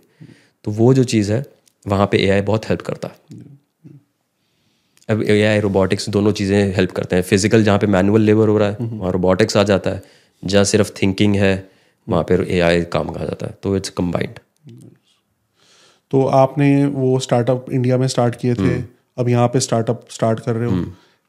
तो 0.65 0.71
वो 0.73 0.93
जो 0.95 1.05
चीज़ 1.07 1.33
है 1.33 1.45
वहाँ 1.85 2.07
पे 2.07 2.19
एआई 2.19 2.41
बहुत 2.43 2.69
हेल्प 2.69 2.83
करता। 2.83 3.09
है 3.09 3.47
अब 5.09 5.23
एआई 5.25 5.61
रोबोटिक्स 5.61 6.09
दोनों 6.09 6.33
चीज़ें 6.33 6.75
हेल्प 6.77 6.91
करते 6.93 7.17
हैं। 7.17 7.23
फ़िज़िकल 7.23 7.63
जहाँ 7.65 7.79
पे 7.79 7.87
मैनुअल 7.87 8.23
लेबर 8.23 8.49
हो 8.49 8.57
रहा 8.59 8.69
है 8.69 8.77
वहाँ 8.83 9.13
रोबोटिक्स 9.13 9.57
आ 9.57 9.63
जाता 9.65 9.91
है। 9.91 10.03
जहाँ 10.43 10.65
सिर्फ़ 10.65 10.93
थिंकिंग 11.03 11.37
है 11.37 11.53
वहाँ 12.07 12.25
पे 12.29 12.35
एआई 12.57 12.83
काम 12.93 13.11
आ 13.11 13.25
जाता 13.25 13.47
है। 13.47 13.57
तो 13.63 13.77
इट्स 13.77 13.91
कंबाइंड 13.93 14.39
तो 16.13 16.23
आपने 16.37 16.85
वो 16.87 17.19
स्टार्टअप 17.19 17.67
इंडिया 17.73 17.99
में 17.99 18.07
स्टार्ट 18.09 18.35
किए 18.35 18.55
थे 18.55 18.77
अब 19.19 19.29
यहाँ 19.29 19.49
पे 19.49 19.61
स्टार्टअप 19.61 20.05
स्टार्ट 20.11 20.41
कर 20.41 20.57
रहे 20.57 20.71
हो। 20.71 20.85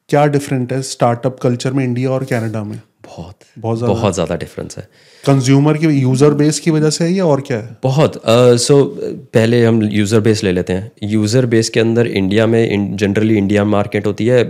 क्या 0.09 0.25
डिफरेंट 0.27 0.71
है 0.73 0.81
स्टार्टअप 0.83 1.39
कल्चर 1.39 1.73
में 1.73 1.83
इंडिया 1.83 2.09
और 2.11 2.23
कनाडा 2.25 2.63
में? 2.63 2.79
बहुत। 3.07 3.35
बहुत 3.59 3.77
ज़्यादा। 3.77 3.93
बहुत 3.93 4.13
ज़्यादा 4.13 4.35
डिफरेंस 4.35 4.77
है। 4.77 4.87
कंज्यूमर 5.23 5.77
की 5.77 5.87
यूज़र 5.87 6.33
बेस 6.33 6.59
की 6.59 6.71
वजह 6.71 6.89
से 6.89 7.03
है 7.03 7.11
या 7.11 7.25
और 7.25 7.41
क्या 7.41 7.57
है? 7.57 7.77
बहुत। 7.83 8.21
सो 8.25 8.53
uh, 8.53 8.59
so, 8.61 9.13
पहले 9.33 9.63
हम 9.65 9.81
यूज़र 9.83 10.19
बेस 10.19 10.43
ले 10.43 10.51
लेते 10.51 10.73
हैं। 10.73 10.91
यूज़र 11.05 11.45
बेस 11.45 11.69
के 11.69 11.79
अंदर 11.79 12.07
इंडिया 12.07 12.47
में 12.47 12.95
जनरली 12.97 13.37
इंडिया 13.37 13.63
मार्केट 13.65 14.07
होती 14.07 14.27
है 14.27 14.43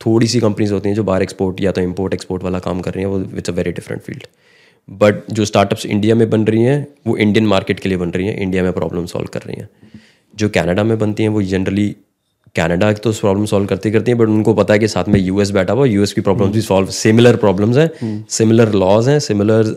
थोड़ी 0.00 0.26
सी 0.26 0.40
कंपनीज़ 0.40 0.72
होती 0.72 0.88
हैं 0.88 0.96
जो 0.96 1.04
बाहर 1.04 1.22
एक्सपोर्ट 1.22 1.60
या 1.60 1.72
तो 1.72 1.80
इम्पोर्ट 1.80 2.14
एक्सपोर्ट 2.14 2.42
वाला 2.42 2.58
काम 2.58 2.80
कर 2.80 2.94
रही 2.94 3.04
हैं 3.04 3.10
वो 3.10 3.20
it's 3.38 3.50
a 3.50 3.52
very 3.52 3.72
different 3.72 4.02
field 4.02 4.26
but 4.88 5.30
जो 5.32 5.44
स्टार्टअप्स 5.44 5.86
इंडिया 5.86 6.14
में 6.14 6.28
बन 6.30 6.44
रही 6.44 6.62
हैं 6.62 6.86
वो 7.06 7.16
इंडियन 7.16 7.46
मार्केट 7.46 7.80
के 7.80 7.88
लिए 7.88 7.98
बन 7.98 8.10
रही 8.10 8.26
हैं 8.26 8.36
इंडिया 8.38 8.62
में 8.62 8.72
प्रॉब्लम 8.72 9.06
सॉल्व 9.06 9.28
कर 9.28 9.40
रही 9.40 9.60
हैं। 9.60 9.68
जो 10.34 10.48
कनाडा 10.48 10.84
में 10.84 10.98
बनती 10.98 11.22
हैं 11.22 11.30
वो 11.30 11.42
जनरली 11.44 11.94
कनाडा 12.56 12.92
की 12.92 13.00
तो 13.00 13.12
प्रॉब्लम 13.12 13.44
सॉल्व 13.46 13.66
करती 13.66 13.90
करती 13.90 14.10
हैं 14.10 14.18
बट 14.18 14.28
उनको 14.28 14.54
पता 14.54 14.74
है 14.74 14.78
कि 14.78 14.88
साथ 14.88 15.08
में 15.08 15.18
यूएस 15.20 15.50
बैठा 15.50 15.72
हुआ 15.72 15.86
यूएस 15.86 16.12
की 16.12 16.20
प्रॉब्लम्स 16.20 16.54
भी 16.54 16.60
सॉल्व 16.60 16.88
सिमिलर 16.90 17.36
प्रॉब्लम्स 17.36 17.76
हैं 17.76 18.24
सिमिलर 18.30 18.72
लॉज 18.74 19.08
हैं 19.08 19.18
सिमिलर 19.20 19.74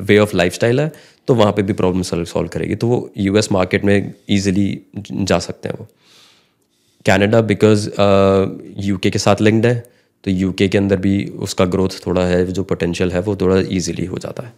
वे 0.00 0.18
ऑफ़ 0.18 0.36
लाइफ 0.36 0.64
है 0.64 0.90
तो 1.28 1.34
वहाँ 1.34 1.52
पे 1.52 1.62
भी 1.62 1.72
प्रॉब्लम 1.72 2.02
सॉल्व 2.02 2.48
करेगी। 2.48 2.74
तो 2.74 2.86
वो 2.88 3.10
यूएस 3.18 3.52
मार्केट 3.52 3.84
में 3.84 4.12
ईजिली 4.30 4.80
जा 5.10 5.38
सकते 5.38 5.68
हैं 5.68 5.76
वो। 5.78 5.86
कनाडा 7.06 7.40
बिकॉज़ 7.40 7.88
यूके 8.78 9.10
के 9.10 9.18
साथ 9.18 9.40
लिंक्ड 9.40 9.66
है 9.66 9.84
तो 10.24 10.30
यूके 10.30 10.68
के 10.68 10.78
अंदर 10.78 10.96
भी 10.96 11.24
उसका 11.40 11.64
ग्रोथ 11.64 12.06
थोड़ा 12.06 12.24
है 12.26 12.44
जो 12.46 12.62
पोटेंशियल 12.64 13.12
है 13.12 13.20
वो 13.20 13.36
थोड़ा 13.36 13.56
इजीली 13.70 14.04
हो 14.06 14.18
जाता 14.18 14.42
है। 14.42 14.52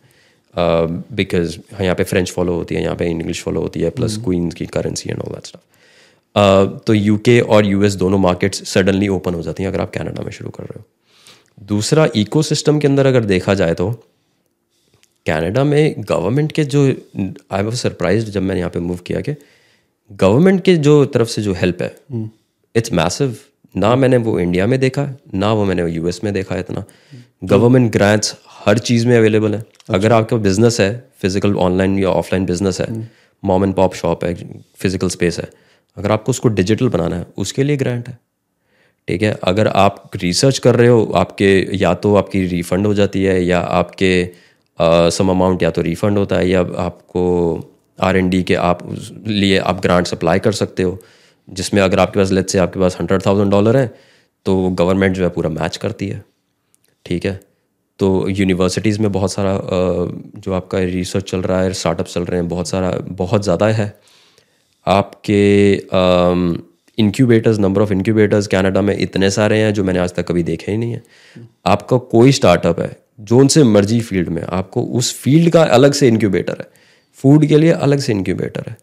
बिकॉज़ 0.54 1.56
uh, 1.58 1.80
यहाँ 1.80 1.94
पे 1.94 2.04
फ्रेंच 2.04 2.30
फॉलो 2.30 2.54
होती 2.54 2.74
है 2.74 2.82
यहाँ 2.82 2.96
पे 2.96 3.06
इंग्लिश 3.10 3.42
फॉलो 3.42 3.60
होती 3.60 3.80
है 3.80 3.90
प्लस 3.90 4.16
क्वींस 4.24 4.54
की 4.54 4.66
currency 4.66 5.10
and 5.10 5.20
all 5.20 5.34
that 5.34 5.46
stuff 5.46 6.78
तो 6.86 6.94
यूके 6.94 7.38
और 7.40 7.66
यूएस 7.66 7.94
दोनों 7.94 8.18
मार्केट्स 8.18 8.62
सडनली 8.68 9.08
ओपन 9.08 9.34
हो 9.34 9.42
जाती 9.42 9.62
हैं 9.62 9.70
अगर 9.70 9.80
आप 9.80 9.90
कनाडा 9.94 10.22
में 10.22 10.30
शुरू 10.32 10.50
कर 10.50 10.64
रहे 10.64 10.78
हो। 10.78 10.84
दूसरा 11.66 12.08
इकोसिस्टम 12.16 12.78
के 12.78 12.88
अंदर 12.88 13.06
अगर 13.06 13.24
देखा 13.24 13.54
जाए 13.54 13.74
तो 13.74 13.90
कनाडा 15.26 15.64
में 15.64 15.94
गवर्नमेंट 15.98 16.52
के 16.52 16.64
जो 16.64 16.86
आई 17.52 17.62
वॉज़ 17.62 17.74
सरप्राइज़ 17.74 18.30
जब 18.30 18.42
मैंने 18.42 18.60
यहाँ 18.60 18.70
पे 18.70 18.80
मूव 18.80 18.98
किया 19.06 19.20
कि 19.20 19.34
गवर्नमेंट 20.10 20.62
के 20.64 20.76
जो 20.76 21.04
तरफ़ 21.06 21.28
से 21.28 21.42
जो 21.42 21.52
हेल्प 21.52 21.82
है 21.82 21.94
इट्स 22.74 22.92
मैसिव 22.92 23.36
ना 23.74 23.94
मैंने 23.96 24.16
वो 24.18 24.38
इंडिया 24.40 24.66
में 24.66 24.78
देखा 24.80 25.08
ना 25.34 25.52
वो 25.52 25.64
मैंने 25.64 25.86
यूएस 25.90 26.20
में 26.24 26.32
देखा 26.34 26.54
है 26.54 26.60
इतना। 26.60 26.84
गवर्नमेंट 27.44 27.90
ग्रांट्स 27.92 28.34
हर 28.58 28.78
चीज़ 28.80 29.06
में 29.06 29.16
अवेलेबल 29.16 29.54
है। 29.54 29.60
अच्छा। 29.60 29.94
अगर 29.94 30.12
आपका 30.12 30.36
बिज़नेस 30.38 30.80
है 30.80 30.92
फ़िज़िकल 31.22 31.56
ऑनलाइन 31.58 31.98
या 31.98 32.08
ऑफलाइन 32.10 32.44
बिज़नेस 32.46 32.80
है 32.80 32.86
मॉम 33.42 33.64
एंड 33.64 33.74
पॉप 33.74 33.94
शॉप 33.94 34.24
है 34.24 34.34
फ़िज़िकल 34.34 35.08
स्पेस 35.10 35.38
है 35.38 35.48
अगर 35.96 36.12
आपको 36.12 36.30
उसको 36.30 36.48
डिजिटल 36.50 36.88
बनाना 36.88 37.16
है 37.16 37.26
उसके 37.38 37.64
लिए 37.64 37.76
ग्रांट 37.76 38.08
है। 38.08 38.18
ठीक 39.08 39.22
है? 39.22 39.32
अगर 39.44 39.68
आप 39.68 40.10
रिसर्च 40.16 40.58
कर 40.58 40.76
रहे 40.76 40.88
हो 40.88 41.04
आपके 41.16 41.76
या 41.76 41.92
तो 41.96 42.14
आपकी 42.16 42.46
रिफंड 42.48 42.86
हो 42.86 42.94
जाती 42.94 43.22
है 43.24 43.42
या 43.44 43.58
आपके 43.58 44.12
सम 45.10 45.28
अमाउंट 45.30 45.62
या 45.62 45.70
तो 45.70 45.82
रिफंड 45.82 46.18
होता 46.18 46.36
है 46.36 46.48
या 46.48 46.60
आपको 46.78 47.24
आर 47.98 48.16
एन 48.16 48.28
डी 48.30 48.42
के 48.42 48.54
आप 48.56 48.78
लिए 49.26 49.58
आप 49.60 49.80
ग्रांट्स 49.82 50.12
अप्लाई 50.14 50.38
कर 50.38 50.52
सकते 50.52 50.82
हो। 50.82 50.98
जिसमें 51.48 51.80
अगर 51.82 52.00
आपके 52.00 52.18
पास 52.20 52.30
लेट 52.32 52.48
से 52.48 52.58
आपके 52.58 52.80
पास 52.80 52.96
हंड्रेड 53.00 53.26
थाउज़ेंड 53.26 53.50
डॉलर 53.50 53.76
है 53.76 53.86
तो 54.46 54.56
गवर्नमेंट 54.70 55.16
जो 55.16 55.22
है 55.24 55.28
पूरा 55.30 55.50
मैच 55.50 55.76
करती 55.76 56.08
है। 56.08 56.24
ठीक 57.06 57.24
है? 57.26 57.40
तो 58.00 58.28
यूनिवर्सिटीज़ 58.28 59.00
में 59.00 59.10
बहुत 59.12 59.32
सारा 59.32 59.58
जो 60.38 60.52
आपका 60.52 60.78
रिसर्च 60.78 61.30
चल 61.30 61.42
रहा 61.42 61.60
है 61.62 61.72
स्टार्टअप 61.72 62.06
चल 62.06 62.24
रहे 62.24 62.40
हैं, 62.40 62.48
बहुत 62.48 62.68
सारा, 62.68 62.90
बहुत 62.90 63.42
ज़्यादा 63.42 63.66
है। 63.68 63.94
आपके 64.86 65.74
incubators 66.98 67.58
number 67.58 67.82
of 67.82 67.92
incubators 67.92 68.46
Canada 68.46 68.82
में 68.82 68.96
इतने 68.96 69.30
सारे 69.30 69.58
हैं 69.58 69.72
जो 69.74 69.84
मैंने 69.84 69.98
आज 69.98 70.14
तक 70.14 70.26
कभी 70.28 70.42
देखे 70.42 70.72
ही 70.72 70.78
नहीं 70.78 70.92
है। 70.92 71.02
आपका 71.66 71.96
कोई 71.96 72.32
स्टार्टअप 72.32 72.80
है, 72.80 72.96
जो 73.20 73.38
उनसे 73.38 73.62
मर्ज़ी 73.64 74.00
फ़ील्ड 74.00 74.28
में, 74.28 74.42
आपको 74.42 74.82
उस 74.82 75.12
फ़ील्ड 75.14 75.50
का 75.50 75.62
अलग 75.62 75.92
से 75.92 76.08
इंक्यूबेटर 76.08 76.56
है। 76.60 76.68
फ़ूड 77.18 77.46
के 77.46 77.58
लिए 77.58 77.70
अलग 77.72 77.98
से 77.98 78.12
इंक्यूबेटर 78.12 78.64
है। 78.68 78.76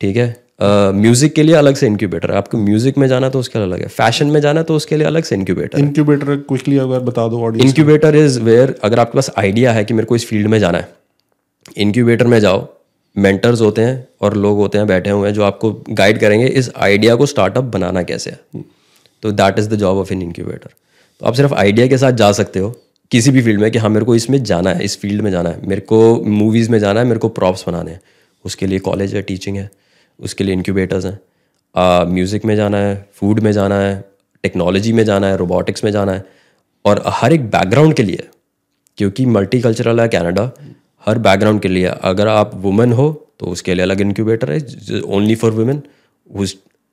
ठीक 0.00 0.16
है? 0.16 0.43
म्यूज़िक 0.60 1.30
uh, 1.30 1.36
के 1.36 1.42
लिए 1.42 1.54
अलग 1.54 1.74
से 1.74 1.86
इंक्यूबेटर 1.86 2.30
है। 2.30 2.36
आपको 2.36 2.58
म्यूज़िक 2.58 2.98
में 2.98 3.06
जाना 3.08 3.28
तो 3.28 3.38
उसके 3.38 3.58
लिए 3.58 3.66
अलग 3.68 3.80
है। 3.80 3.88
फ़ैशन 3.88 4.26
में 4.26 4.40
जाना 4.40 4.62
तो 4.62 4.76
उसके 4.76 4.96
लिए 4.96 5.06
अलग 5.06 5.24
से 5.24 5.34
इंक्यूबेटर 5.34 5.78
इंक्यूबेटर 5.78 6.36
क्विकली 6.38 6.76
अगर 6.78 7.00
बता 7.02 7.26
दो 7.28 7.40
ऑडियंस 7.44 7.68
इंक्यूबेटर 7.68 8.16
इज़ 8.16 8.38
वेयर 8.40 8.74
अगर 8.84 9.00
आपके 9.00 9.18
पास 9.18 9.30
आइडिया 9.38 9.72
है 9.72 9.84
कि 9.84 9.94
मेरे 9.94 10.06
को 10.06 10.16
इस 10.16 10.26
फ़ील्ड 10.28 10.46
में 10.46 10.58
जाना 10.58 10.78
है 10.78 10.88
इंक्यूबेटर 11.78 12.26
में 12.26 12.38
जाओ। 12.40 12.66
मेंटर्स 13.16 13.60
होते 13.60 13.82
हैं 13.82 14.06
और 14.20 14.36
लोग 14.36 14.56
होते 14.58 14.78
हैं 14.78 14.86
बैठे 14.86 15.10
हुए 15.10 15.28
हैं 15.28 15.34
जो 15.34 15.42
आपको 15.44 15.72
गाइड 15.90 16.18
करेंगे 16.20 16.46
इस 16.48 16.70
आइडिया 16.78 17.14
को 17.16 17.26
स्टार्टअप 17.26 17.64
बनाना 17.74 18.02
कैसे 18.04 18.30
है। 18.30 18.62
तो 19.22 19.32
that 19.32 19.58
is 19.58 19.68
the 19.68 19.74
job 19.76 19.98
of 19.98 20.12
an 20.12 20.22
incubator 20.22 20.70
तो 21.20 21.26
आप 21.26 21.34
सिर्फ़ 21.34 21.54
आइडिया 21.54 21.86
के 21.86 21.98
साथ 21.98 22.12
जा 22.14 22.32
सकते 22.32 22.58
हो 22.58 22.74
किसी 23.10 23.30
भी 23.30 23.42
फ़ील्ड 23.42 23.60
में 23.60 23.70
कि 23.70 23.78
हाँ 23.78 23.90
मेरे 23.90 24.04
को 24.04 24.14
इसमें 24.14 24.42
जाना 24.44 24.70
है 24.70 24.84
इस 24.84 25.00
फ़ील्ड 25.00 25.22
में 25.22 25.30
जाना 25.30 25.50
है। 25.50 25.68
मेरे 25.68 25.80
को 25.82 25.98
मूवीज़ 26.32 26.70
में 26.70 26.78
जाना 26.78 27.00
है 27.00 27.06
मेरे 27.06 27.20
को 27.20 27.28
प्रॉप्स 27.30 27.64
बनाने 27.68 27.90
हैं। 27.90 28.00
उसके 28.44 28.66
लिए 28.66 28.78
कॉलेज 28.80 29.14
है 29.14 29.22
टीचिंग 29.22 29.56
है। 29.56 29.70
उसके 30.18 30.44
लिए 30.44 30.54
इंक्यूबेटर्स 30.54 31.04
हैं। 31.06 31.18
म्यूज़िक 32.06 32.44
में 32.44 32.54
जाना 32.56 32.76
है 32.78 32.94
फ़ूड 33.14 33.40
में 33.40 33.50
जाना 33.52 33.78
है 33.80 34.00
टेक्नोलॉजी 34.44 34.92
में 34.92 35.04
जाना 35.04 35.26
है 35.26 35.36
रोबोटिक्स 35.36 35.84
में 35.84 35.90
जाना 35.92 36.12
है। 36.12 36.24
और 36.84 37.02
हर 37.08 37.32
एक 37.32 37.50
बैकग्राउंड 37.50 37.94
के 37.94 38.02
लिए, 38.02 38.28
क्योंकि 38.98 39.26
मल्टी 39.28 39.60
कल्चरल 39.60 40.00
है 40.00 40.08
कनाडा 40.08 40.50
हर 41.04 41.18
बैकग्राउंड 41.20 41.60
के 41.60 41.68
लिए। 41.68 41.86
अगर 41.86 42.28
आप 42.28 42.50
वुमेन 42.56 42.92
हो 42.92 43.10
तो 43.40 43.46
उसके 43.46 43.74
लिए 43.74 43.82
अलग 43.82 44.00
इंक्यूबेटर 44.00 44.52
है 44.52 45.00
ओनली 45.02 45.34
फॉर 45.34 45.50
वुमेन 45.52 45.82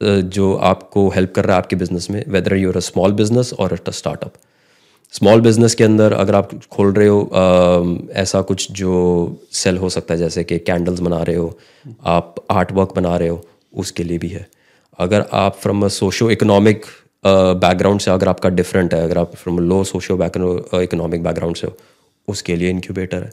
जो 0.02 0.54
आपको 0.66 1.08
हेल्प 1.10 1.34
कर 1.36 1.46
रहा 1.46 1.56
है 1.56 1.62
आपके 1.62 1.76
बिज़नेस 1.76 2.10
में 2.12 2.24
whether 2.28 2.56
you're 2.56 2.78
a 2.78 2.80
small 2.82 3.12
business 3.14 3.54
और 3.54 3.74
अ 3.74 3.92
स्टार्टअप 3.92 4.34
स्मॉल 5.14 5.41
बिज़नेस 5.41 5.76
के 5.76 5.84
अंदर 5.84 6.14
अगर 6.14 6.36
आप 6.36 6.49
खोल 6.72 6.93
रहे 6.93 7.07
हो 7.07 7.22
आ, 7.24 8.20
ऐसा 8.22 8.41
कुछ 8.41 8.72
जो 8.72 8.91
सेल 9.51 9.78
हो 9.78 9.89
सकता 9.89 10.14
है 10.14 10.20
जैसे 10.20 10.43
कि 10.43 10.59
कैंडल्स 10.59 10.99
बना 10.99 11.22
रहे 11.24 11.36
हो 11.36 11.57
आप 12.05 12.36
आर्ट 12.51 12.72
वर्क 12.72 12.93
बना 12.95 13.16
रहे 13.18 13.28
हो 13.28 13.43
उसके 13.74 14.03
लिए 14.03 14.18
भी 14.18 14.30
है। 14.30 14.47
अगर 14.99 15.26
आप 15.34 15.55
from 15.55 15.86
a 15.86 15.88
socio 15.88 16.30
economic 16.32 16.86
background 17.26 17.99
से 18.01 18.12
अगर 18.12 18.28
आपका 18.28 18.49
डिफरेंट 18.49 18.93
है 18.93 19.03
अगर 19.03 19.18
आप 19.18 19.36
from 19.36 19.59
low 19.59 19.84
socio 19.84 20.16
economic 20.82 21.24
background 21.24 21.55
से 21.55 21.68
हो 21.68 21.78
उसके 22.28 22.55
लिए 22.55 22.70
इंक्यूबेटर 22.70 23.24
है। 23.24 23.32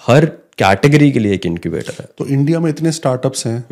हर 0.00 0.26
कैटेगरी 0.58 1.10
के 1.12 1.18
लिए 1.18 1.34
एक 1.34 1.46
इंक्यूबेटर 1.46 1.94
है। 2.00 2.08
तो 2.18 2.26
इंडिया 2.26 2.60
में 2.60 2.70
इतने 2.70 2.92
स्टार्टअप्स 2.92 3.46
हैं 3.46 3.64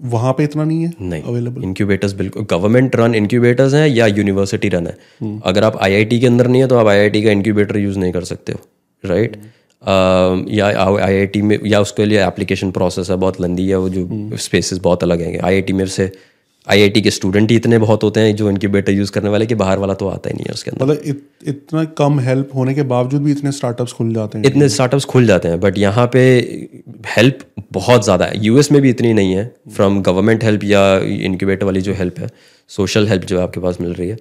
वहाँ 0.00 0.32
पे 0.32 0.44
इतना 0.44 0.64
नहीं 0.64 0.82
है 0.82 0.92
नहीं। 1.02 1.22
अवेलेबल 1.22 1.62
इंक्यूबेटर्स 1.64 2.12
बिल्कुल 2.14 2.46
गवर्नमेंट 2.50 2.96
रन 2.96 3.14
इंक्यूबेटर्स 3.14 3.74
हैं 3.74 3.86
या 3.88 4.06
यूनिवर्सिटी 4.08 4.68
रन 4.68 4.86
है। 4.86 4.96
अगर 5.44 5.64
आप 5.64 5.76
आईआईटी 5.82 6.20
के 6.20 6.26
अंदर 6.26 6.46
नहीं 6.46 6.62
है 6.62 6.68
तो 6.68 6.78
आप 6.78 6.86
आईआईटी 6.88 7.22
का 7.22 7.30
इंक्यूबेटर 7.30 7.78
यूज़ 7.78 7.98
नहीं 7.98 8.12
कर 8.12 8.24
सकते 8.24 8.52
हो 8.52 8.60
राइट 9.04 9.36
या 10.50 10.66
आईआईटी 10.98 11.42
में 11.42 11.58
या 11.66 11.80
उसके 11.80 12.04
लिए 12.04 12.26
एप्लीकेशन 12.26 12.70
प्रोसेस 12.70 13.10
है 13.10 13.16
बहुत 13.18 13.40
लंदी 13.40 13.68
है 13.68 13.76
वो 13.76 13.88
जो 13.88 14.36
स्पेसेस 14.38 14.78
बहुत 14.80 15.02
अलग 15.02 15.20
हैं। 15.20 15.38
आईआईटी 15.40 15.72
में 15.72 15.84
से 15.88 16.10
आईआईटी 16.66 17.00
के 17.02 17.10
स्टूडेंट 17.10 17.50
ही 17.50 17.56
इतने 17.56 17.78
बहुत 17.78 18.02
होते 18.02 18.20
हैं 18.20 18.34
जो 18.36 18.48
इनके 18.50 18.68
बेटर 18.68 18.92
यूज़ 18.92 19.10
करने 19.12 19.30
वाले 19.30 19.46
कि 19.46 19.54
बाहर 19.54 19.78
वाला 19.78 19.94
तो 19.94 20.08
आता 20.08 20.30
ही 20.30 20.34
नहीं 20.34 20.44
है 20.46 20.52
उसके 20.52 20.70
अंदर। 20.70 20.84
मतलब 20.84 21.02
इत, 21.04 21.22
इतना 21.44 21.84
कम 21.98 22.18
हेल्प 22.20 22.50
होने 22.54 22.74
के 22.74 22.82
बावजूद 22.84 23.22
भी 23.22 23.32
इतने 23.32 23.52
स्टार्टअप्स 23.52 23.92
खुल 23.92 24.12
जाते 24.14 24.38
हैं। 24.38 24.44
इतने 24.46 24.68
स्टार्टअप्स 24.68 25.04
खुल 25.04 25.26
जाते 25.26 25.48
हैं 25.48 25.60
बट 25.60 25.78
यहाँ 25.78 26.06
पे 26.12 26.22
हेल्प 27.08 27.38
बहुत 27.72 28.04
ज़्यादा 28.04 28.24
है। 28.24 28.44
यूएस 28.44 28.70
में 28.72 28.80
भी 28.82 28.90
इतनी 28.90 29.12
नहीं 29.12 29.34
है 29.34 29.44
फ्रॉम 29.70 30.00
गवर्नमेंट 30.02 30.44
हेल्प 30.44 30.64
या 30.64 30.82
इनक्यूबेटर 30.98 31.66
वाली 31.66 31.80
जो 31.80 31.94
हेल्प 31.94 32.18
है 32.18 32.30
सोशल 32.70 33.08
हेल्प 33.08 33.24
जो 33.24 33.40
आपके 33.40 33.60
पास 33.60 33.80
मिल 33.80 33.92
रही 33.92 34.08
है 34.08 34.16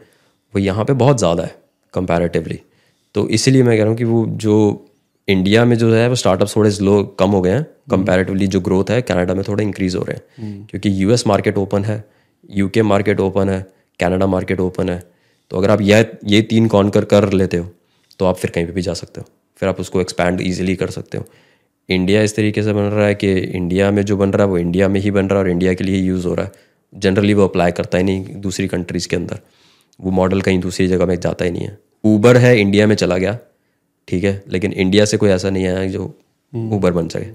वो 0.54 0.60
यहाँ 0.60 0.86
पे 0.86 0.94
बहुत 0.96 1.18
ज़्यादा 1.20 1.44
है 1.44 1.56
कंपैरेटिवली 1.94 2.60
तो 3.16 3.28
इसीलिए 3.30 3.64
मैं 3.64 3.76
कह 3.78 3.84
रहा 3.84 3.90
हूँ 3.90 3.98
कि 3.98 4.04
वो 4.06 4.26
जो 4.38 4.86
इंडिया 5.28 5.66
में 5.66 5.76
जो 5.78 5.94
है 5.94 6.08
वो 6.10 6.16
स्टार्टअप्स 6.16 6.56
थोड़े 6.56 6.72
स्लो 6.72 7.04
कम 7.20 7.30
हो 7.30 7.42
गए 7.42 7.52
हैं 7.52 7.64
कंपैरेटिवली 7.92 8.48
जो 8.48 8.62
ग्रोथ 8.62 8.92
है 8.92 9.02
कनाडा 9.02 9.34
में 9.34 9.44
थोड़े 9.48 9.64
इंक्रीज 9.64 9.96
हो 9.96 10.04
रहे 10.04 10.16
हैं। 10.16 10.68
क्योंकि 10.70 10.92
यूएस 10.94 11.26
मार्केट 11.28 11.58
ओपन 11.58 11.84
है 11.86 12.04
यूके 12.52 12.82
मार्केट 12.82 13.20
ओपन 13.20 13.50
है 13.50 13.66
कनाडा 14.00 14.28
मार्केट 14.28 14.60
ओपन 14.60 14.90
है। 14.90 15.04
तो 15.52 15.58
अगर 15.58 15.72
आप 15.72 15.82
यह 15.82 16.06
ये 16.26 16.42
तीन 16.42 16.68
कॉन्कर 16.68 17.06
कर 17.06 17.32
लेते 17.34 17.58
हो 17.58 17.70
तो 18.20 18.26
आप 18.26 18.38
फिर 18.38 18.52
कहीं 18.52 18.66
पे 18.66 18.72
भी 18.72 18.82
जा 18.82 18.94
सकते 18.94 19.22
हो। 19.22 19.28
फिर 19.60 19.70
आप 19.70 19.80
उसको 19.80 20.02
एक्सपैंड 20.02 20.42
ईजिली 20.42 20.76
कर 20.76 20.90
सकते 20.90 21.18
हो। 21.18 21.26
इंडिया 21.90 22.22
इस 22.22 22.36
तरीके 22.36 22.64
से 22.64 22.74
बन 22.74 22.82
रहा 22.82 23.06
है 23.06 23.16
कि 23.16 23.34
इंडिया 23.34 23.92
में 23.92 24.04
जो 24.06 24.18
बन 24.18 24.32
रहा 24.32 24.44
है 24.44 24.50
वो 24.50 24.58
इंडिया 24.58 24.88
में 24.88 25.00
ही 25.02 25.12
बन 25.12 25.28
रहा 25.28 25.40
है 25.40 25.46
और 25.46 25.50
इंडिया 25.52 25.74
के 25.74 25.84
लिए 25.84 25.96
ही 25.96 26.02
यूज़ 26.02 26.28
हो 26.28 26.34
रहा 26.34 26.46
है। 26.46 26.52
जनरली 26.94 27.34
वो 27.34 27.44
अप्लाई 27.44 27.72
करता 27.72 27.98
ही 27.98 28.04
नहीं 28.04 28.36
दूसरी 28.36 28.68
कंट्रीज़ 28.68 29.08
के 29.08 29.16
अंदर। 29.16 29.40
वो 30.00 30.12
मॉडल 30.12 30.42
कहीं 30.42 30.60
दूसरी 30.60 30.88
जगह 30.88 31.06
में 31.06 31.20
जाता 31.20 31.46
ही 31.46 31.52
नहीं 31.52 31.66
है। 31.66 31.78
ऊबर 32.06 32.38
है 32.38 32.60
इंडिया 32.62 32.88
में 32.88 32.96
चला 32.96 33.18
गया 33.18 33.38
ठीक 34.08 34.24
है? 34.24 34.44
लेकिन 34.48 34.74
इंडिया 34.74 35.06
से 35.06 35.18
कोई 35.18 35.30
ऐसा 35.30 35.50
नहीं 35.50 35.68
आया 35.68 35.86
जो 35.88 36.06
ऊबर 36.54 36.92
बन 36.92 37.08
सके। 37.08 37.26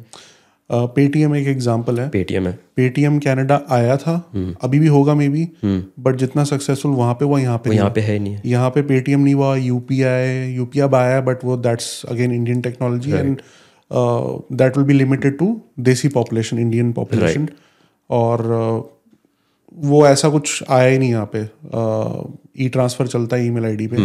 पेटीएम 0.94 1.34
एक 1.36 1.48
एग्ज़ाम्पल 1.48 1.98
है। 2.00 2.08
पेटीएम 2.10 2.46
है। 2.46 2.52
पेटीएम 2.76 3.18
कनाडा 3.18 3.60
आया 3.70 3.96
था। 3.96 4.14
अभी 4.62 4.78
भी 4.78 4.86
होगा 4.88 5.14
मे 5.14 5.28
बी 5.28 5.46
बट 5.64 6.16
जितना 6.16 6.44
सक्सेसफुल 6.44 6.92
वहाँ 6.92 7.14
पे 7.14 7.24
वो 7.24 7.38
यहाँ 7.38 7.58
पे 7.58 7.74
यहाँ 7.74 7.90
पे 7.90 8.00
है 8.00 8.18
नहीं। 8.18 8.38
यहाँ 8.46 8.70
पे 8.70 8.82
पेटीएम 8.84 9.20
नहीं 9.20 9.34
हुआ 9.34 9.54
यूपीआई 9.56 10.54
यूपीआई 10.54 10.88
आया 10.96 11.20
बट 11.20 11.44
वो 11.44 11.56
that's 11.58 12.04
again 12.10 12.32
Indian 12.32 12.60
technology 12.60 13.12
and 13.12 13.40
that 14.52 14.76
will 14.76 14.86
be 14.86 14.94
limited 14.94 15.38
to 15.38 15.48
desi 15.80 16.08
population 16.08 16.58
Indian 16.58 16.92
population 16.92 17.48
और 18.10 18.40
uh, 18.54 18.82
वो 19.84 20.06
ऐसा 20.06 20.28
कुछ 20.28 20.62
आया 20.70 20.88
ही 20.88 20.98
नहीं 20.98 21.10
यहाँ 21.10 21.30
पे। 21.34 21.40
ई 21.40 22.66
uh, 22.66 22.72
ट्रांसफ़र 22.72 23.06
चलता 23.06 23.36
है 23.36 23.46
ईमेल 23.46 23.64
आईडी 23.64 23.86
पे। 23.86 23.96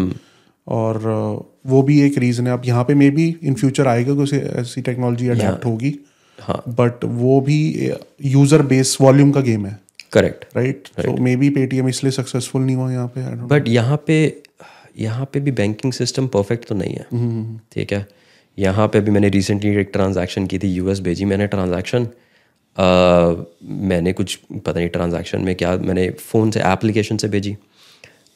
और 0.67 0.97
uh, 0.97 1.69
वो 1.69 1.81
भी 1.81 1.99
एक 2.01 2.17
रीज़न 2.17 2.47
है। 2.47 2.53
अब 2.53 2.61
यहाँ 2.65 2.83
पे 2.83 2.95
मे 2.95 3.09
बी 3.09 3.27
इन 3.43 3.53
फ्यूचर 3.55 3.87
आएगा 3.87 4.13
कुछ 4.15 4.33
ऐसी 4.33 4.81
टेक्नोलॉजी 4.81 5.27
अडेप्ट 5.29 5.65
होगी। 5.65 5.93
हाँ। 6.41 6.61
बट 6.69 7.03
वो 7.03 7.39
भी 7.41 7.59
यूज़र 8.25 8.61
बेस 8.63 8.97
वॉल्यूम 9.01 9.31
का 9.31 9.41
गेम 9.41 9.65
है। 9.65 9.77
Correct 10.13 10.45
right 10.55 10.87
so 10.89 11.15
maybe 11.35 11.49
Paytm 11.51 11.89
इसलिए 11.89 12.11
सक्सेसफुल 12.11 12.61
नहीं 12.61 12.75
हुआ 12.75 12.91
यहाँ 12.91 13.07
पे 13.15 13.35
बट 13.47 13.67
यहाँ 13.67 14.03
पे 14.07 14.41
यहाँ 14.97 15.25
पे 15.33 15.39
भी 15.39 15.51
बैंकिंग 15.53 15.93
सिस्टम 15.93 16.27
परफेक्ट 16.27 16.67
तो 16.67 16.75
नहीं 16.75 16.93
है। 16.93 17.59
ठीक 17.71 17.93
है? 17.93 18.05
यहाँ 18.57 18.87
पे 18.87 18.99
भी 18.99 19.11
मैंने 19.11 19.29
रिसेंटली 19.29 19.75
एक 19.77 19.89
ट्रांजैक्शन 19.93 20.47
की 20.47 20.59
थी 20.59 20.73
यूएस 20.73 20.99
भेजी 20.99 21.25
मैंने 21.25 21.47
ट्रांजैक्शन 21.47 22.07
मैंने 23.83 24.13
कुछ 24.13 24.35
पता 24.55 24.79
नहीं 24.79 24.89
ट्रांजैक्शन 24.89 25.41
में 25.41 25.55
क्या 25.55 25.75
मैंने 25.77 26.09
फ़ोन 26.11 26.51
से 26.51 26.59
एप्लीकेशन 26.61 27.17
से 27.17 27.27
भेजी। 27.27 27.55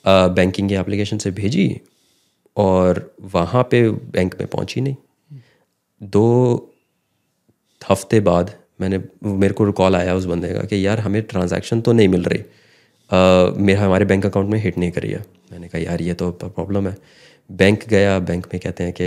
बैंकिंग 0.06 0.70
की 0.70 0.76
एप्लीकेशन 0.76 1.18
से 1.18 1.32
भेजी 1.32 1.66
और 2.58 3.02
वहाँ 3.34 3.64
पे 3.72 3.90
बैंक 3.90 4.36
में 4.40 4.48
पहुँची 4.48 4.82
नहीं। 4.82 4.96
दो 6.02 6.70
हफ़्ते 7.90 8.20
बाद 8.20 8.52
मैंने, 8.82 9.00
मेरे 9.24 9.54
को 9.54 9.72
कॉल 9.72 9.96
आया 9.96 10.16
उस 10.16 10.26
बंदे 10.26 10.48
का 10.50 10.62
कि 10.62 10.86
यार 10.86 11.00
हमें 11.00 11.22
ट्रांजैक्शन 11.24 11.82
तो 11.82 11.94
नहीं 11.94 12.08
मिल 12.08 12.24
रही। 12.24 12.44
मेरा, 13.58 13.82
हमारे 13.82 14.06
बैंक 14.06 14.26
अकाउंट 14.26 14.50
में 14.50 14.60
हिट 14.60 14.78
नहीं 14.78 14.92
करी 14.92 15.10
है। 15.10 15.24
मैंने 15.52 15.68
कहा, 15.68 15.82
यार, 15.82 16.02
ये 16.02 16.14
तो 16.14 16.32
प्रॉब्लम 16.32 16.88
है। 16.88 16.96
बैंक 17.50 17.88
गया 17.90 18.18
बैंक 18.22 18.48
में 18.54 18.60
कहते 18.64 18.84
हैं 18.84 18.94
कि 19.02 19.06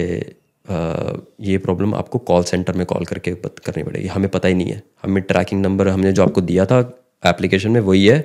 ये 1.43 1.59
प्रॉब्लम 1.59 1.95
आपको 1.95 2.19
कॉल 2.21 2.43
सेंटर 2.45 2.77
में 2.77 2.85
कॉल 2.87 3.05
करके 3.05 3.33
करनी 3.35 3.83
पड़ेगी। 3.83 4.07
हमें 4.09 4.29
पता 4.29 4.49
ही 4.49 4.55
नहीं 4.55 4.71
है। 4.71 4.83
हमें 5.03 5.23
ट्रैकिंग 5.23 5.63
नंबर 5.63 5.89
हमने 5.89 6.13
जो 6.13 6.23
आपको 6.23 6.41
दिया 6.43 6.67
था 6.67 6.79
एप्लीकेशन 7.23 7.71
में, 7.71 7.81
वही 7.81 8.07
है। 8.07 8.25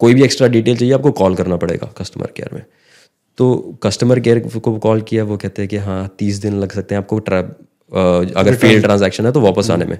कोई 0.00 0.14
भी 0.14 0.22
एक्स्ट्रा 0.24 0.48
डिटेल 0.48 0.76
चाहिए, 0.76 0.94
आपको 0.94 1.10
कॉल 1.12 1.34
करना 1.34 1.56
पड़ेगा 1.56 1.92
कस्टमर 1.98 2.32
केयर 2.36 2.54
में। 2.54 2.64
तो 3.38 3.78
कस्टमर 3.82 4.20
केयर 4.20 4.38
को 4.40 4.78
कॉल 4.78 5.00
किया, 5.02 5.24
वो 5.24 5.36
कहते 5.36 5.62
हैं 5.62 5.68
कि 5.68 5.76
हाँ 5.78 6.14
तीस 6.18 6.36
दिन 6.36 6.60
लग 6.60 6.72
सकते 6.72 6.94
हैं 6.94 7.02
आपको 7.02 7.16
अगर 7.92 8.56
फेल 8.56 8.82
ट्रांजेक्शन 8.82 9.26
है 9.26 9.32
तो 9.32 9.40
वापस 9.40 9.70
आने 9.70 9.84
में। 9.84 9.98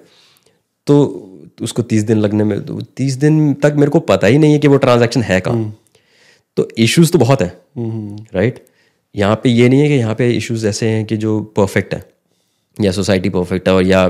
तो 0.86 1.28
उसको 1.60 1.82
तीस 1.82 2.02
दिन 2.02 2.18
लगने 2.18 2.44
में 2.44 2.64
तो 2.66 2.80
तीस 2.96 3.14
दिन 3.14 3.52
तक 3.54 3.74
मेरे 3.76 3.90
को 3.90 4.00
पता 4.00 4.26
ही 4.26 4.38
नहीं 4.38 4.52
है 4.52 4.58
कि 4.58 4.68
वो 4.68 4.76
ट्रांजेक्शन 4.76 5.22
है 5.22 5.40
कहाँ। 5.40 5.56
हम्म। 5.56 5.72
तो 6.56 6.68
इश्यूज़ 6.78 7.12
तो 7.12 7.18
बहुत 7.18 7.42
है। 7.42 7.48
राइट 8.34 8.64
यहाँ 9.14 9.36
पे 9.36 9.48
ये 9.48 9.68
नहीं 9.68 9.80
है 9.80 9.88
कि 9.88 9.94
यहाँ 9.94 10.14
पे 10.14 10.30
इश्यूज़ 10.30 10.66
ऐसे 10.66 10.88
हैं 10.88 11.04
कि 11.04 11.16
जो 11.16 11.40
परफेक्ट 11.56 11.94
है। 11.94 12.02
या 12.76 12.92
सोसाइटी 12.92 13.28
परफेक्ट 13.28 13.68
है 13.68 13.74
और 13.74 13.86
या 13.86 14.04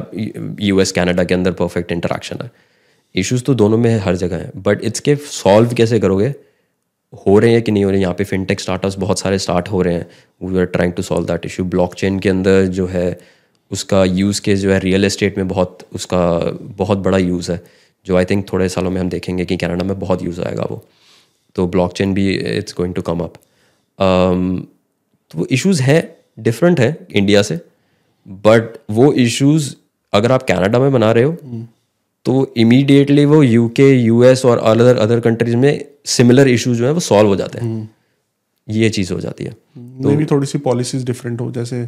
यूएस 0.61 0.93
कनाडा 0.93 1.24
के 1.24 1.35
अंदर 1.35 1.53
परफेक्ट 1.53 1.93
इंटरेक्शन 1.93 2.39
है। 2.43 2.51
इश्यूज़ 3.14 3.43
तो 3.43 3.55
दोनों 3.55 3.78
में 3.78 3.97
हर 3.99 4.16
जगह 4.16 4.37
है। 4.37 4.51
बट 4.57 4.85
इसके 4.85 5.16
सॉल्व 5.16 5.74
कैसे 5.74 5.99
करोगे? 6.01 6.35
हो 7.26 7.39
रहे 7.39 7.53
हैं 7.53 7.62
कि 7.62 7.72
नहीं 7.72 7.85
हो 7.85 7.91
रहे 7.91 7.99
हैं? 7.99 8.03
यहाँ 8.03 8.14
पे 8.14 8.24
फिनटेक 8.24 8.61
स्टार्टअप्स 8.61 8.99
बहुत 8.99 9.18
सारे 9.18 9.39
स्टार्ट 9.39 9.68
हो 9.68 9.83
रहे 9.83 9.95
हैं। 9.95 10.07
We 10.43 10.59
are 10.59 10.66
trying 10.66 10.93
to 10.93 11.03
solve 11.03 11.26
that 11.26 11.47
issue 11.47 11.64
blockchain 11.64 12.18
के 12.18 12.28
अंदर 12.28 12.66
जो 12.66 12.87
है 12.87 13.18
उसका 13.73 14.05
यूज़ 14.05 14.41
केस 14.41 14.61
जो 14.61 14.73
है 14.73 14.79
रियल 14.79 15.05
इस्टेट 15.05 15.39
में 15.39 15.49
बहुत 15.49 15.87
उसका 15.95 16.20
बहुत 16.77 16.99
बड़ा 16.99 17.18
यूज़ 17.18 17.51
है 17.53 17.62
जो 18.07 18.16
आई 18.16 18.25
थिंक 18.25 18.47
थोड़े 18.53 18.68
सालों 18.68 18.91
में 18.91 19.01
हम 19.01 19.09
देखेंगे 19.09 19.45
कि 19.45 19.57
कनाडा 19.57 19.85
में 19.85 19.99
बहुत 19.99 20.23
यूज़ 20.23 20.41
आएगा 20.41 20.66
वो। 20.70 20.85
तो 21.57 21.66
ब्लॉकचेन 21.66 22.14
भी 22.14 22.29
it's 22.35 22.75
going 22.77 22.95
to 22.95 23.03
come 23.03 23.20
up 23.20 23.35
तो 23.99 25.39
वो 25.39 25.47
इश्यूज़ 25.51 25.83
हैं 25.83 26.03
डिफरेंट 26.41 26.81
है 26.81 26.97
इंडिया 27.11 27.43
से 27.43 27.61
बट 28.47 28.79
वो 28.91 29.12
इश्यूज़ 29.20 29.75
अगर 30.12 30.33
आप 30.33 30.43
कनाडा 30.43 30.79
में 30.79 30.93
बना 30.93 31.12
रहे 31.12 31.25
हो 31.25 31.64
तो 32.27 32.53
इमीडिएटली 32.57 33.25
वो 33.25 33.43
यूके 33.43 33.89
यूएस 33.93 34.45
और 34.45 34.59
अदर 34.59 34.97
अदर 34.97 35.20
कंट्रीज़ 35.20 35.57
में 35.57 35.85
सिमिलर 36.07 36.49
इश्यूज़ 36.49 36.79
जो 36.79 36.87
है 36.87 36.93
वो 36.93 37.01
सॉल्व 37.01 37.29
हो 37.29 37.37
जाते 37.37 37.59
हैं। 37.59 37.91
ये 38.68 38.91
चीज़ 38.91 39.12
हो 39.12 39.20
जाती 39.20 39.45
है। 39.45 39.51
तो 40.03 40.14
भी 40.16 40.25
थोड़ी 40.25 40.47
सी 40.47 40.59
पॉलिसीज़ 40.59 41.05
डिफरेंट 41.07 41.41
हो 41.41 41.51
जैसे 41.53 41.83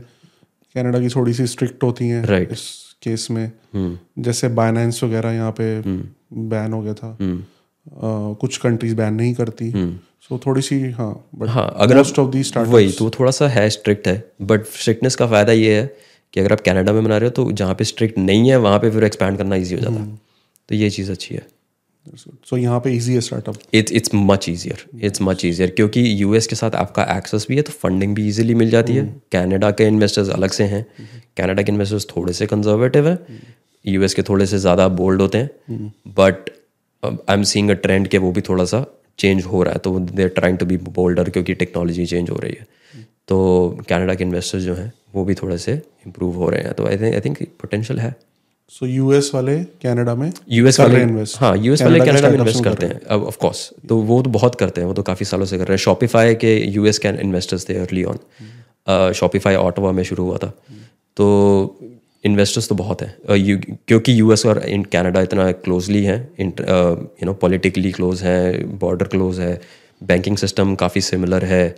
कनाडा 0.75 1.01
की 1.01 1.09
थोड़ी 1.09 1.33
सी 1.35 1.47
स्ट्रिक्ट 1.47 1.83
होती 1.83 2.09
हैं 2.09 2.25
right. 2.25 2.53
इस 2.53 2.63
केस 3.03 3.27
में 3.31 3.45
हम्म। 3.75 4.23
जैसे 4.23 4.49
बाइनेंस 4.55 5.03
वगैरह 5.05 5.33
यहाँ 5.33 5.53
पे 5.53 5.69
hmm. 5.83 6.01
बैन 6.33 6.63
हम्म। 6.63 6.75
हो 6.75 6.83
गया 6.83 6.95
था 6.95 7.17
hmm. 7.19 7.37
uh, 7.37 8.41
कुछ 8.41 8.57
कंट्रीज़ 8.57 8.95
बैन 8.97 9.15
नहीं 9.15 9.35
करती 9.35 9.71
सो 9.71 10.35
so, 10.35 10.47
थोड़ी 10.47 10.63
सी 10.63 10.81
हाँ 10.91 11.13
बट 11.35 11.49
हाँ 11.49 11.69
अगर 11.77 11.97
मोस्ट 11.97 12.19
ऑफ़ 12.19 12.31
दी 12.31 12.43
स्टार्ट 12.43 12.69
वही 12.69 12.93
तो 12.93 13.11
थोड़ा 13.11 13.31
सा 13.31 13.49
है 13.49 13.69
स्ट्रिक्ट 13.71 14.09
है 14.09 14.23
बट 14.43 14.67
स्ट्रिक्टनेस 14.75 15.17
का 15.17 15.27
फ़ायदा 15.27 15.53
ये 15.53 15.75
है 15.75 15.87
कि 16.35 16.41
अगर 16.41 16.53
आप 16.53 16.61
कनाडा 16.61 16.93
में 16.93 17.03
बना 17.05 17.17
रहे 17.17 17.29
हो 17.29 17.33
तो 17.35 17.51
जहाँ 17.53 17.75
पे 17.75 17.85
स्ट्रिक्ट 17.85 18.19
नहीं 18.19 18.51
है 18.51 18.57
वहाँ 18.59 18.79
पे 18.79 18.91
फिर 18.91 19.05
एक्सपैंड 19.05 19.39
करना 19.39 19.57
ईजी 19.57 19.75
हो 19.75 19.81
जाता 19.81 20.01
है 20.01 20.19
तो 20.69 20.75
ये 20.75 20.91
चीज़ 20.91 21.11
अच्छी 21.13 21.35
है 21.35 21.47
सो 22.07 22.57
यहाँ 22.57 22.79
पे 22.81 22.93
इजी 22.93 23.15
है 23.15 23.21
startup 23.21 23.57
it's 23.75 23.93
it's 23.93 24.11
much 24.15 24.49
easier 24.49 24.85
it's 25.07 25.23
much 25.23 25.45
easier 25.45 25.71
क्योंकि 25.71 26.01
यूएस 26.23 26.47
के 26.47 26.57
साथ 26.57 26.75
आपका 26.77 27.03
एक्सेस 27.17 27.47
भी 27.49 27.57
है 27.57 27.63
तो 27.63 27.73
फंडिंग 27.73 28.15
भी 28.15 28.27
इजीली 28.29 28.55
मिल 28.55 28.71
जाती 28.71 28.97
है। 28.97 29.05
कनाडा 29.33 29.71
के 29.71 29.87
इन्वेस्टर्स 29.87 30.29
अलग 30.31 30.51
से 30.51 30.65
हैं। 30.65 30.85
कनाडा 31.37 31.63
के 31.63 31.73
इन्वेस्टर्स 31.73 32.07
थोड़े 32.07 32.33
से 32.33 32.47
कंजर्वेटिव 32.47 33.09
हैं। 33.09 33.19
यूएस 33.85 34.15
के 34.15 34.23
थोड़े 34.23 34.47
से 34.47 34.59
ज़्यादा 34.59 34.89
बोल्ड 34.91 35.23
होते 35.23 35.39
हैं। 35.39 35.93
But 36.17 36.51
I 37.03 37.37
am 37.37 37.43
seeing 37.45 37.71
a 37.71 37.75
trend 37.77 38.09
के 38.09 38.19
वो 38.19 38.33
भी 38.33 38.41
थोड़ा 38.41 38.65
सा 38.65 38.85
चेंज 39.19 39.45
हो 39.45 39.63
रहा 39.63 39.73
है। 39.73 39.79
तो 39.79 39.99
they 40.01 40.23
are 40.23 40.29
trying 40.31 40.59
to 40.59 40.67
be 40.67 40.77
bolder 40.77 41.31
क्योंकि 41.31 41.55
टेक्नोलॉजी 41.55 42.07
चेंज 42.07 42.31
हो 42.31 42.37
रही 42.37 42.57
है। 42.61 42.67
तो 43.29 43.39
कनाडा 43.89 44.15
के 44.15 44.25
इन्वेस्टर्स 44.25 44.63
जो 44.63 44.75
हैं 44.75 44.93
वो 45.15 45.25
भी 45.25 45.35
थोड़े 45.35 45.59
से 45.59 45.73
इम्प्रूव 46.07 46.37
हो 46.37 46.49
रहे 46.49 46.63
हैं। 46.63 46.73
तो 46.75 46.87
I 46.87 46.97
think 46.99 47.15
I 47.15 47.21
think 47.21 47.43
potential 47.61 47.99
है। 47.99 48.15
सो 48.69 48.87
यूएस 48.87 49.31
वाले 49.35 49.65
कनाडा 49.65 50.15
में 50.15 50.33
यूएस 50.51 50.81
वाले 50.81 50.95
रहे 50.95 51.05
हैं 51.05 51.11
यूएस 51.57 51.83
वाले 51.83 51.99
कनाडा 52.13 52.29
में 52.29 52.39
इन्वेस्ट 52.39 52.65
करते 52.65 52.87
हैं। 52.87 53.01
अब 53.09 53.25
ऑफ़ 53.25 53.37
कोर्स 53.39 53.71
तो 53.89 53.97
वो 53.97 54.23
तो 54.23 54.31
बहुत 54.31 54.55
करते 54.55 54.81
हैं 54.81 54.89
वो 54.89 54.95
तो 54.95 55.03
काफ़ी 55.03 55.27
सालों 55.27 55.47
से 55.47 55.59
कर 55.59 55.65
रहे 55.65 55.73
हैं। 55.73 55.79
शॉपिफाई 55.79 56.35
के 56.35 56.71
यूएस 56.71 56.99
कैन 56.99 57.19
इन्वेस्टर्स 57.19 57.69
थे 57.69 57.75
अर्ली 57.75 58.05
ऑन 58.05 58.19
शॉपिफाई 59.13 59.55
ऑटोवा 59.55 59.93
में 59.93 60.05
शुरू 60.05 60.25
हुआ 60.25 60.37
था। 60.37 60.55
तो 61.17 61.79
इन्वेस्टर्स 62.25 62.69
तो 62.69 62.75
बहुत 62.75 63.03
हैं। 63.03 63.35
यू- 63.35 63.65
क्योंकि 63.89 64.21
यूएस 64.21 64.47
और 64.47 64.59
इन 64.59 64.85
कनाडा 64.85 65.21
इतना 65.21 65.53
क्लोजली 65.53 66.05
हैं 66.05 66.35
यू 66.41 67.25
नो 67.25 67.35
पॉलिटिकली 67.35 67.93
क्लोज 67.93 68.23
हैं 68.23 68.79
बॉर्डर 68.79 69.07
क्लोज 69.07 69.41
है 69.41 69.61
बैंकिंग 70.03 70.37
सिस्टम 70.37 70.75
काफ़ी 70.75 71.01
सिमिलर 71.01 71.45
है। 71.45 71.77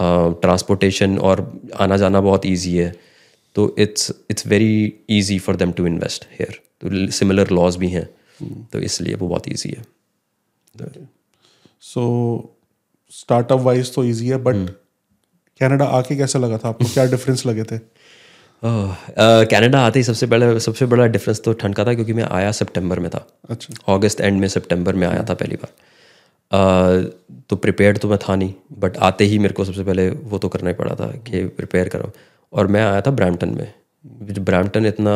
ट्रांसपोर्टेशन 0.00 1.18
और 1.18 1.60
आना 1.80 1.96
जाना 1.96 2.20
बहुत 2.20 2.46
ईजी 2.46 2.76
है। 2.76 3.11
तो 3.54 3.74
it's 3.78 4.12
it's 4.30 4.46
very 4.46 4.92
easy 5.10 5.38
for 5.38 5.56
them 5.56 5.72
to 5.72 5.86
invest 5.86 6.26
here 6.32 6.60
तो 6.80 7.10
सिमिलर 7.12 7.50
लॉज 7.50 7.76
भी 7.76 7.88
हैं 7.88 8.08
तो 8.72 8.78
इसलिए 8.78 9.14
वो 9.14 9.28
बहुत 9.28 9.48
ईजी 9.48 9.70
है। 9.70 9.84
सो 11.80 12.02
स्टार्टअप 13.10 13.60
वाइज 13.60 13.94
तो 13.94 14.04
ईजी 14.04 14.28
है 14.28 14.36
बट। 14.36 14.68
कनाडा 15.60 15.84
आके 15.84 16.16
कैसा 16.16 16.38
लगा 16.38 16.58
था 16.58 16.68
आपको? 16.68 16.84
क्या 16.84 17.04
डिफरेंस 17.06 17.46
लगे 17.46 17.62
थे? 17.62 17.78
कनाडा 18.64 19.80
आते 19.80 19.98
ही 19.98 20.04
सबसे 20.04 20.26
पहले 20.26 20.60
सबसे 20.60 20.86
बड़ा 20.86 21.06
डिफरेंस 21.06 21.40
तो 21.44 21.52
ठंड 21.52 21.74
का 21.74 21.84
था 21.84 21.94
क्योंकि 21.94 22.12
मैं 22.12 22.24
आया 22.24 22.52
सितंबर 22.52 23.00
में 23.00 23.10
था। 23.10 23.26
अच्छा। 23.50 23.94
अगस्त 23.94 24.20
एंड 24.20 24.40
में 24.40 24.48
सितंबर 24.48 24.94
में 24.94 25.06
आया 25.06 25.24
था 25.30 25.34
पहली 25.34 25.56
बार। 25.56 25.72
अ, 26.52 26.60
तो 27.50 27.56
प्रिपेयर्ड 27.56 27.98
तो 27.98 28.08
मैं 28.08 28.18
था 28.18 28.36
नहीं 28.36 28.54
बट 28.78 28.96
आते 28.96 29.24
ही 29.24 29.38
मेरे 29.38 29.54
को 29.54 29.64
सबसे 29.64 29.84
पहले 29.84 30.08
वो 30.10 30.38
तो 30.38 30.48
करना 30.48 30.68
ही 30.70 30.74
पड़ा 30.74 30.94
था 30.94 31.06
कि 31.28 31.46
प्रिपेयर 31.46 31.88
करो। 31.88 32.12
और 32.52 32.66
मैं 32.66 32.82
आया 32.82 33.00
था 33.00 33.10
ब्रैम्पटन 33.12 33.48
में। 33.50 33.72
ब्रैम्पटन 34.40 34.86
इतना 34.86 35.12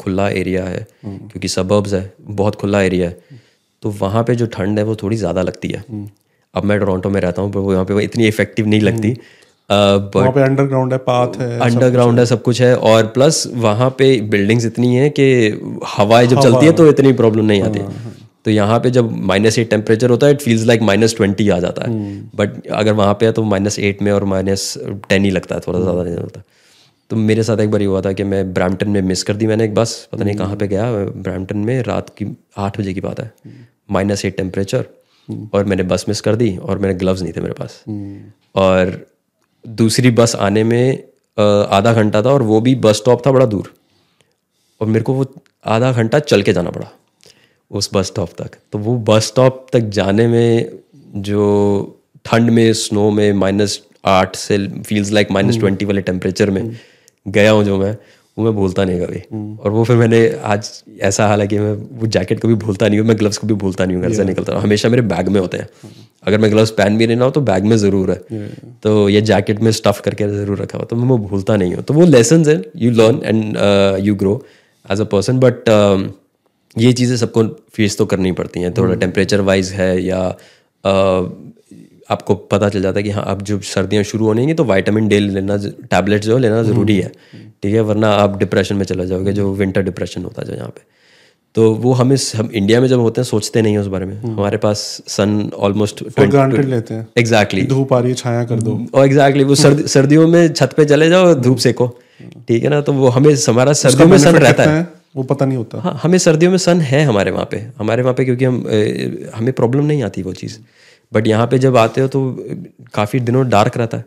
खुला 0.00 0.28
एरिया 0.30 0.64
है 0.64 0.86
क्योंकि 1.04 1.48
सबर्ब्स 1.48 1.94
है 1.94 2.12
बहुत 2.32 2.54
खुला 2.56 2.82
एरिया 2.82 3.08
है 3.08 3.38
तो 3.82 3.90
वहाँ 3.98 4.22
पे 4.24 4.34
जो 4.34 4.46
ठंड 4.48 4.78
है 4.78 4.84
वो 4.84 4.94
थोड़ी 4.96 5.16
ज़्यादा 5.16 5.42
लगती 5.42 5.68
है। 5.68 5.84
अब 6.54 6.64
मैं 6.64 6.78
टोरंटो 6.80 7.10
में 7.10 7.20
रहता 7.20 7.42
हूँ 7.42 7.52
पर 7.52 7.60
वो 7.60 7.72
यहाँ 7.72 7.84
पे 7.84 7.94
वो 7.94 8.00
इतनी 8.00 8.26
इफ़ेक्टिव 8.28 8.66
नहीं 8.66 8.80
लगती। 8.80 9.10
बट 9.70 10.16
वहाँ 10.16 10.30
पे 10.32 10.42
अंडरग्राउंड 10.42 10.92
है 10.92 10.98
पाथ 11.00 11.36
है 11.40 11.58
अंडरग्राउंड 11.60 12.18
है 12.18 12.24
सब 12.26 12.42
कुछ 12.42 12.60
है 12.62 12.74
और 12.90 13.06
प्लस 13.14 13.42
वहाँ 13.56 13.88
पे 13.98 14.20
बिल्डिंग्स 14.30 14.66
इतनी 14.66 14.94
हैं 14.94 15.10
कि 15.10 15.26
हवाएँ 15.88 16.26
जब 16.26 16.40
चलती 16.40 16.66
है 16.66 16.72
तो 16.72 16.86
इतनी 16.88 17.12
प्रॉब्लम 17.14 17.44
नहीं 17.44 17.62
आती। 17.62 17.80
तो 18.48 18.52
यहाँ 18.52 18.78
पे 18.80 18.90
जब 18.90 19.10
माइनस 19.28 19.58
एट 19.58 19.68
टेम्परेचर 19.70 20.10
होता 20.10 20.26
है 20.26 20.32
it 20.32 20.40
feels 20.40 20.64
like 20.66 20.82
minus 20.82 21.14
twenty 21.16 21.48
आ 21.48 21.58
जाता 21.60 21.82
है। 21.82 21.96
बट 22.36 22.66
अगर 22.72 22.92
वहाँ 22.92 23.14
पे 23.14 23.26
है 23.26 23.32
तो 23.32 23.42
माइनस 23.44 23.78
एट 23.78 24.00
में 24.02 24.10
और 24.12 24.24
माइनस 24.24 24.62
टेन 25.08 25.24
ही 25.24 25.30
लगता 25.30 25.54
है 25.54 25.60
थोड़ा 25.66 25.80
ज़्यादा 25.80 26.02
नहीं 26.02 26.16
होता। 26.16 26.42
तो 27.10 27.16
मेरे 27.16 27.42
साथ 27.42 27.58
एक 27.60 27.70
बार 27.70 27.80
ये 27.80 27.86
हुआ 27.86 28.00
था 28.00 28.12
कि 28.12 28.24
मैं 28.24 28.52
ब्रैम्पटन 28.54 28.88
में 28.88 29.00
मिस 29.02 29.22
कर 29.22 29.36
दी 29.36 29.46
मैंने 29.46 29.64
एक 29.64 29.74
बस 29.74 29.92
पता 30.12 30.24
नहीं 30.24 30.36
कहाँ 30.36 30.56
पे 30.56 30.68
गया 30.68 30.90
ब्रैम्पटन 30.92 31.58
में 31.58 31.82
रात 31.82 32.08
की 32.18 32.26
आठ 32.58 32.78
बजे 32.80 32.94
की 32.94 33.00
बात 33.00 33.20
है। 33.20 33.32
माइनस 33.90 34.24
एट 34.24 34.36
टेम्परेचर 34.36 34.84
और 35.54 35.64
मैंने 35.64 35.82
बस 35.84 36.04
मिस 36.08 36.20
कर 36.20 36.36
दी 36.36 36.56
और 36.58 36.78
मेरे 36.78 36.94
ग्लव्स 36.94 37.22
नहीं 37.22 37.32
थे 37.32 37.40
मेरे 37.40 37.54
पास। 37.54 37.82
और 38.56 38.96
दूसरी 39.64 40.10
बस 40.12 40.36
आने 40.38 40.62
में 40.64 41.02
आधा 41.38 41.92
घंटा 41.94 42.22
था 42.22 42.30
और 42.30 42.42
वो 42.44 42.60
भी 42.60 42.74
बस 42.86 42.96
स्टॉप 42.96 43.26
था 43.26 43.32
बड़ा 43.32 43.46
दूर। 43.46 43.72
और 44.80 44.86
मेरे 44.86 45.04
को 45.04 45.14
वो 45.14 45.26
आधा 45.66 45.92
घंटा 45.92 46.18
चल 46.20 46.42
के 46.42 46.52
जाना 46.52 46.70
पड़ा। 46.70 46.90
उस 47.70 47.90
बस 47.94 48.06
स्टॉप 48.06 48.30
तक। 48.38 48.50
तो 48.72 48.78
वो 48.78 48.96
बस 49.08 49.26
स्टॉप 49.26 49.66
तक 49.72 49.88
जाने 49.94 50.26
में 50.28 50.78
जो 51.22 51.44
ठंड 52.24 52.50
में 52.50 52.72
स्नो 52.74 53.10
में 53.10 53.32
माइनस 53.34 53.80
आठ 54.06 54.36
से 54.36 54.66
फील्स 54.82 55.10
लाइक 55.12 55.30
माइनस 55.30 55.58
ट्वेंटी 55.58 55.84
वाले 55.84 56.00
टेम्परेचर 56.02 56.50
में 56.50 56.62
गया 57.26 57.50
हूँ 57.50 57.64
जो 57.64 57.78
मैं 57.78 57.96
वो 58.36 58.44
मैं 58.44 58.52
भूलता 58.54 58.84
नहीं 58.84 59.00
कभी। 59.00 59.18
और 59.58 59.70
वो 59.70 59.82
फिर 59.84 59.96
मैंने 59.96 60.18
आज 60.46 60.70
ऐसा 61.02 61.26
हाल 61.28 61.40
है 61.40 61.46
कि 61.48 61.58
मैं 61.58 61.72
वो 62.00 62.06
जैकेट 62.06 62.40
को 62.40 62.48
भी 62.48 62.54
भूलता 62.56 62.88
नहीं 62.88 62.98
हूँ 63.00 63.06
मैं 63.08 63.16
ग्लव्स 63.18 63.38
को 63.38 63.46
भी 63.46 63.54
भूलता 63.62 63.84
नहीं 63.84 63.96
हूँ 63.96 64.04
घर 64.04 64.12
से 64.14 64.24
निकलता। 64.24 64.52
हूँ 64.52 64.62
हमेशा 64.62 64.88
मेरे 64.88 65.02
बैग 65.04 65.28
में 65.28 65.40
होते 65.40 65.58
हैं। 65.58 65.68
अगर 66.26 66.38
मैं 66.38 66.50
ग्लव्स 66.52 66.70
पहन 66.78 66.98
भी 66.98 67.06
नहीं 67.06 67.16
रहा 67.16 67.24
हूँ 67.24 67.32
तो 67.32 67.40
बैग 67.40 67.64
में 67.64 67.76
ज़रूर 67.76 68.10
है। 68.10 68.48
तो 68.82 69.08
ये 69.08 69.20
जैकेट 69.22 69.60
में 69.60 69.70
स्टफ़ 69.72 70.00
करके 70.02 70.28
ज़रूर 70.28 70.58
रखा 70.58 70.78
हुआ। 70.78 70.86
तो 70.86 70.96
मैं 70.96 71.08
वो 71.08 71.18
भूलता 71.18 71.56
नहीं 71.56 71.74
हूँ। 71.74 71.82
तो 71.82 71.94
वो 71.94 72.06
लेसन 72.06 72.44
है 72.48 72.62
you 72.76 72.90
learn 72.92 73.20
and 73.24 74.06
you 74.06 74.14
grow 74.14 74.42
as 74.84 75.00
a 75.00 75.04
person 75.12 75.40
but 75.40 75.68
ये 76.78 76.92
चीज़ें 76.92 77.16
सबको 77.16 77.44
फेस 77.74 77.98
तो 77.98 78.06
करनी 78.06 78.32
पड़ती 78.32 78.60
हैं। 78.60 78.74
थोड़ा 78.74 78.94
टेम्परेचर 78.94 79.40
वाइज 79.40 79.70
है 79.72 80.02
या 80.02 80.36
uh, 80.84 81.48
आपको 82.10 82.34
पता 82.34 82.68
चल 82.68 82.82
जाता 82.82 82.98
है 82.98 83.02
कि 83.02 83.10
हाँ 83.10 83.24
अब 83.26 83.42
जो 83.42 83.60
सर्दियाँ 83.60 84.02
शुरू 84.02 84.26
होने 84.26 84.44
हैं 84.44 84.56
तो 84.56 84.64
वाइटामिन 84.64 85.08
डे 85.08 85.18
लेना 85.20 85.56
टैबलेट 85.90 86.22
जो 86.22 86.34
है 86.34 86.40
लेना 86.40 86.62
ज़रूरी 86.62 86.96
है। 86.96 87.12
ठीक 87.62 87.74
है 87.74 87.80
वरना 87.80 88.10
आप 88.10 88.38
डिप्रेशन 88.38 88.76
में 88.76 88.84
चला 88.84 89.04
जाओगे 89.04 89.32
जो 89.32 89.52
विंटर 89.52 89.82
डिप्रेशन 89.82 90.24
होता 90.24 90.42
है 90.42 90.48
जो 90.48 90.54
यहाँ 90.54 90.68
पे। 90.68 90.82
तो 91.54 91.72
वो 91.74 91.92
हम 91.92 92.12
इस 92.12 92.36
हम 92.36 92.50
इंडिया 92.54 92.80
में 92.80 92.88
जब 92.88 93.00
होते 93.00 93.20
हैं 93.20 93.26
सोचते 93.26 93.62
नहीं 93.62 93.72
हैं 93.72 93.80
उस 93.80 93.86
बारे 93.86 94.06
में। 94.06 94.20
हमारे 94.22 94.56
पास 94.56 95.02
सन 95.08 95.50
ऑलमोस्ट 95.56 96.02
लेते 96.64 96.94
हैं। 96.94 97.08
एग्जैक्टली 97.18 97.62
धूप 97.62 97.92
आ 97.92 97.98
रही 97.98 98.08
है 98.08 98.14
छाया 98.14 98.44
कर 98.44 98.60
दो। 98.60 98.86
और 98.94 99.06
एग्जैक्टली 99.06 99.44
वो 99.44 99.54
सर्द, 99.54 99.86
सर्दियों 99.94 100.28
में 100.28 100.52
छत 100.52 100.74
पे 100.76 100.84
चले 100.84 101.08
जाओ 101.08 101.34
धूप 101.34 101.58
सेको। 101.58 101.98
ठीक 102.48 102.62
है 102.64 102.70
ना 102.70 102.80
तो 102.80 102.92
वो 102.92 103.08
हमें 103.08 103.34
हमारा 103.48 103.72
सर्दियों 103.72 104.08
में 104.08 104.18
सन 104.18 104.36
रहता 104.36 104.62
है? 104.62 104.97
वो 105.14 105.22
पता 105.24 105.46
नहीं 105.46 105.58
होता। 105.58 105.80
हाँ 105.80 105.98
हमें 106.02 106.18
सर्दियों 106.18 106.50
में 106.50 106.58
सन 106.58 106.80
है 106.82 107.02
हमारे 107.04 107.30
वहाँ 107.30 107.48
पे। 107.50 107.58
हमारे 107.78 108.02
वहाँ 108.02 108.14
पे 108.14 108.24
क्योंकि 108.24 108.44
हम 108.44 108.62
अ, 108.62 109.36
हमें 109.36 109.52
प्रॉब्लम 109.52 109.84
नहीं 109.84 110.02
आती 110.02 110.22
वो 110.22 110.32
चीज़। 110.34 110.58
बट 111.12 111.26
यहाँ 111.26 111.46
पे 111.46 111.58
जब 111.58 111.76
आते 111.76 112.00
हो 112.00 112.08
तो 112.08 112.20
काफ़ी 112.94 113.20
दिनों 113.20 113.48
डार्क 113.48 113.76
रहता 113.76 113.96
है। 113.96 114.04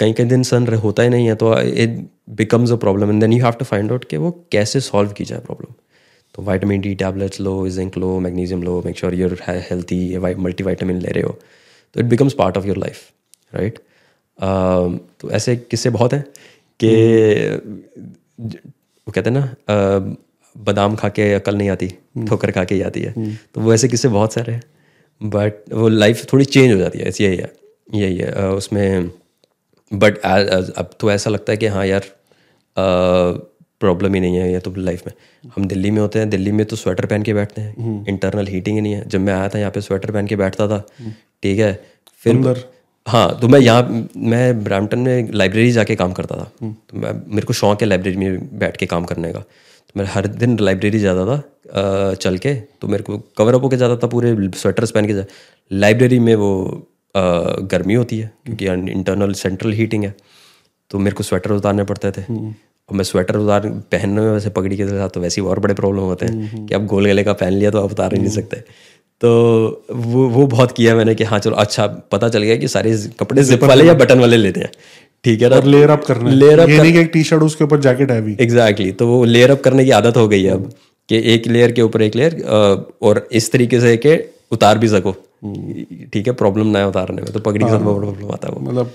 कई 0.00 0.12
कई 0.12 0.24
दिन 0.24 0.42
सन 0.42 0.66
होता 0.76 1.02
ही 1.02 1.08
नहीं 1.08 1.26
है 1.26 1.34
तो 1.34 1.58
it 1.60 1.98
becomes 2.38 2.72
a 2.72 2.76
problem 2.76 3.10
and 3.10 3.20
then 3.20 3.32
you 3.32 3.44
have 3.44 3.52
to 3.58 3.64
find 3.64 3.92
out 3.92 4.04
कि 4.04 4.16
वो 4.16 4.30
कैसे 4.52 4.80
सॉल्व 4.80 5.12
की 5.12 5.24
जाए 5.24 5.40
प्रॉब्लम 5.40 5.74
तो 6.34 6.42
वाइटामिन 6.42 6.80
डी 6.80 6.94
टैबलेट्स 6.94 7.40
लो 7.40 7.68
जिंक 7.68 7.96
लो 7.98 8.18
magnesium 8.20 8.62
low 8.62 8.82
make 8.86 8.98
sure 8.98 9.14
you're 9.14 9.36
healthy 9.48 10.18
multi 10.18 10.64
vitamin 10.64 11.00
ले 11.00 11.08
रहे 11.08 11.22
हो। 11.22 11.38
तो 11.96 12.00
it 12.00 12.06
becomes 12.06 12.34
part 12.34 12.58
of 12.58 12.66
your 12.66 12.76
life 12.76 13.54
right 13.54 13.78
तो 15.20 15.30
ऐसे 15.30 15.56
किस्से 15.56 15.90
बहुत 15.90 16.12
हैं 16.12 16.24
कि 16.80 16.92
वो 19.06 19.12
कहते 19.12 19.30
हैं 19.30 19.36
ना 19.36 20.16
बादाम 20.56 20.94
खा 20.96 21.08
के 21.08 21.32
अकल 21.34 21.56
नहीं 21.56 21.68
आती 21.70 21.88
ठोकर 22.28 22.50
खा 22.50 22.64
के 22.64 22.74
ही 22.74 22.82
आती 22.82 23.00
है। 23.00 23.34
तो 23.54 23.60
वो 23.60 23.74
ऐसे 23.74 23.88
किस्से 23.88 24.08
बहुत 24.08 24.32
सारे 24.32 24.52
हैं 24.52 24.62
बट 25.20 25.72
वो 25.72 25.88
लाइफ 25.88 26.24
थोड़ी 26.32 26.44
चेंज 26.46 26.72
हो 26.72 26.78
जाती 26.78 26.98
है 26.98 27.08
ऐसी 27.08 27.24
यही 27.24 27.36
है 27.36 27.52
यही 27.94 28.16
है। 28.18 28.48
उसमें 28.50 29.10
बट 29.92 30.18
अब 30.18 30.90
तो 31.00 31.10
ऐसा 31.12 31.30
लगता 31.30 31.52
है 31.52 31.56
कि 31.56 31.66
हाँ 31.68 31.86
यार 31.86 32.04
प्रॉब्लम 32.76 34.14
ही 34.14 34.20
नहीं 34.20 34.36
है 34.36 34.52
ये 34.52 34.58
तो 34.60 34.72
लाइफ 34.78 35.06
में। 35.06 35.12
हम 35.56 35.66
दिल्ली 35.66 35.90
में 35.90 36.00
होते 36.00 36.18
हैं 36.18 36.28
दिल्ली 36.30 36.52
में 36.52 36.64
तो 36.66 36.76
स्वेटर 36.76 37.06
पहन 37.06 37.22
के 37.22 37.34
बैठते 37.34 37.60
हैं। 37.60 38.04
इंटरनल 38.08 38.46
हीटिंग 38.46 38.76
ही 38.76 38.82
नहीं 38.82 38.92
है। 38.92 39.08
जब 39.08 39.20
मैं 39.20 39.34
आया 39.34 39.48
था 39.48 39.58
यहाँ 39.58 39.70
पे 39.70 39.80
स्वेटर 39.80 40.10
पहन 40.10 40.26
के 40.26 40.36
बैठता 40.36 40.68
था 40.68 40.84
ठीक 41.42 41.58
है 41.58 41.72
फिर 42.24 42.36
हाँ 43.06 43.38
तो 43.40 43.48
मैं 43.48 43.60
यहाँ 43.60 44.08
मैं 44.16 44.62
ब्रैम्पटन 44.64 44.98
में 44.98 45.30
लाइब्रेरी 45.32 45.70
जाके 45.72 45.94
काम 45.96 46.12
करता 46.12 46.36
था। 46.36 46.50
तो 46.62 46.98
मैं 46.98 47.12
मेरे 47.26 47.46
को 47.46 47.52
शौक 47.52 47.82
है 47.82 47.88
लाइब्रेरी 47.88 48.16
में 48.16 48.58
बैठ 48.58 48.76
के 48.76 48.86
काम 48.86 49.04
करने 49.04 49.32
का। 49.32 49.40
तो 49.40 49.92
मैं 49.96 50.04
हर 50.06 50.26
दिन 50.26 50.58
लाइब्रेरी 50.58 50.98
जाता 50.98 51.24
था 51.26 52.14
चल 52.14 52.38
के। 52.38 52.54
तो 52.54 52.88
मेरे 52.88 53.02
को 53.02 53.18
कवर 53.38 53.54
अप 53.54 53.62
होके 53.62 53.76
जाता 53.76 53.96
था 53.96 54.06
पूरे 54.08 54.34
स्वेटर्स 54.56 54.90
पहन 54.90 55.06
के 55.06 55.14
जा। 55.14 55.24
लाइब्रेरी 55.70 56.18
में 56.18 56.34
वो 56.34 56.52
गर्मी 57.14 57.94
होती 57.94 58.18
है 58.18 58.30
क्योंकि 58.46 58.66
इंटरनल 58.92 59.32
सेंट्रल 59.34 59.72
हीटिंग 59.72 60.04
है। 60.04 60.14
तो 60.90 60.98
मेरे 60.98 61.16
को 61.16 61.22
स्वेटर 61.22 61.52
उतारने 61.52 61.84
पड़ते 61.84 62.10
थे। 62.10 62.22
और 62.88 62.96
मैं 62.96 63.04
स्वेटर 63.04 63.36
उतार 63.36 63.68
पहनने 63.92 64.20
में 64.20 64.30
वैसे 64.30 64.50
पगड़ी 64.50 64.76
के 64.76 64.86
साथ 64.86 65.08
तो 65.08 65.20
वैसे 65.20 65.40
ही 65.40 65.46
और 65.46 65.58
बड़े 65.58 65.74
प्रॉब्लम 65.74 66.00
होते 66.02 66.26
हैं 66.26 66.66
कि 66.66 66.74
आप 66.74 66.84
गोल 66.84 67.06
गले 67.06 67.24
का 67.24 67.32
पहन 67.32 67.52
लिया 67.52 67.70
तो 67.70 67.82
आप 67.84 67.90
उतार 67.92 68.14
ही 68.14 68.20
नहीं 68.20 68.30
सकते। 68.30 68.62
तो 69.20 69.30
वो 69.92 70.28
वो 70.28 70.46
बहुत 70.46 70.72
किया 70.72 70.94
मैंने 70.96 71.14
कि 71.14 71.24
हाँ 71.24 71.38
चलो 71.38 71.56
अच्छा 71.56 71.86
पता 72.12 72.28
चल 72.28 72.42
गया 72.42 72.56
कि 72.56 72.68
सारे 72.68 72.96
कपड़े 73.20 73.42
जिप 73.44 73.64
वाले 73.64 73.84
या 73.86 73.94
बटन 73.94 74.20
वाले 74.20 74.36
लेते 74.36 74.60
हैं। 74.60 74.70
ठीक 75.24 75.42
है 75.42 75.48
ना? 75.48 75.56
और 75.56 75.64
लेयर 75.66 75.90
अप 75.90 76.04
करना 76.04 76.30
लेयर 76.32 76.60
अप 76.60 76.68
नहीं 76.68 76.92
कि 76.92 76.98
एक 76.98 77.10
टी 77.12 77.22
शर्ट 77.24 77.42
उसके 77.42 77.64
ऊपर 77.64 77.80
जैकेट 77.80 78.10
है 78.10 78.20
भी। 78.22 78.36
एग्जैक्टली 78.40 78.92
तो 78.92 79.06
वो 79.06 79.24
लेयर 79.24 79.50
अप 79.50 79.60
करने 79.60 79.84
की 79.84 79.90
आदत 79.98 80.16
हो 80.16 80.26
गई 80.28 80.42
है 80.42 80.52
अब 80.52 80.70
कि 81.08 81.20
एक 81.34 81.46
लेयर 81.48 81.72
के 81.72 81.82
ऊपर 81.82 82.02
एक 82.02 82.16
लेयर 82.16 82.36
और 83.02 83.26
इस 83.32 83.50
तरीके 83.52 83.80
से 83.80 83.96
कि 83.96 84.16
उतार 84.52 84.78
भी 84.78 84.88
सको। 84.88 85.12
ठीक 86.12 86.26
है? 86.26 86.32
प्रॉब्लम 86.34 86.66
ना 86.66 86.78
है 86.78 86.88
उतारने 86.88 87.22
में 87.22 87.32
तो 87.32 87.40
पगड़ी 87.40 87.64
के 87.64 87.70
साथ 87.70 87.80
प्रॉब्लम 87.80 88.32
आता 88.32 88.48
है 88.48 88.54
वो। 88.54 88.60
मतलब 88.60 88.86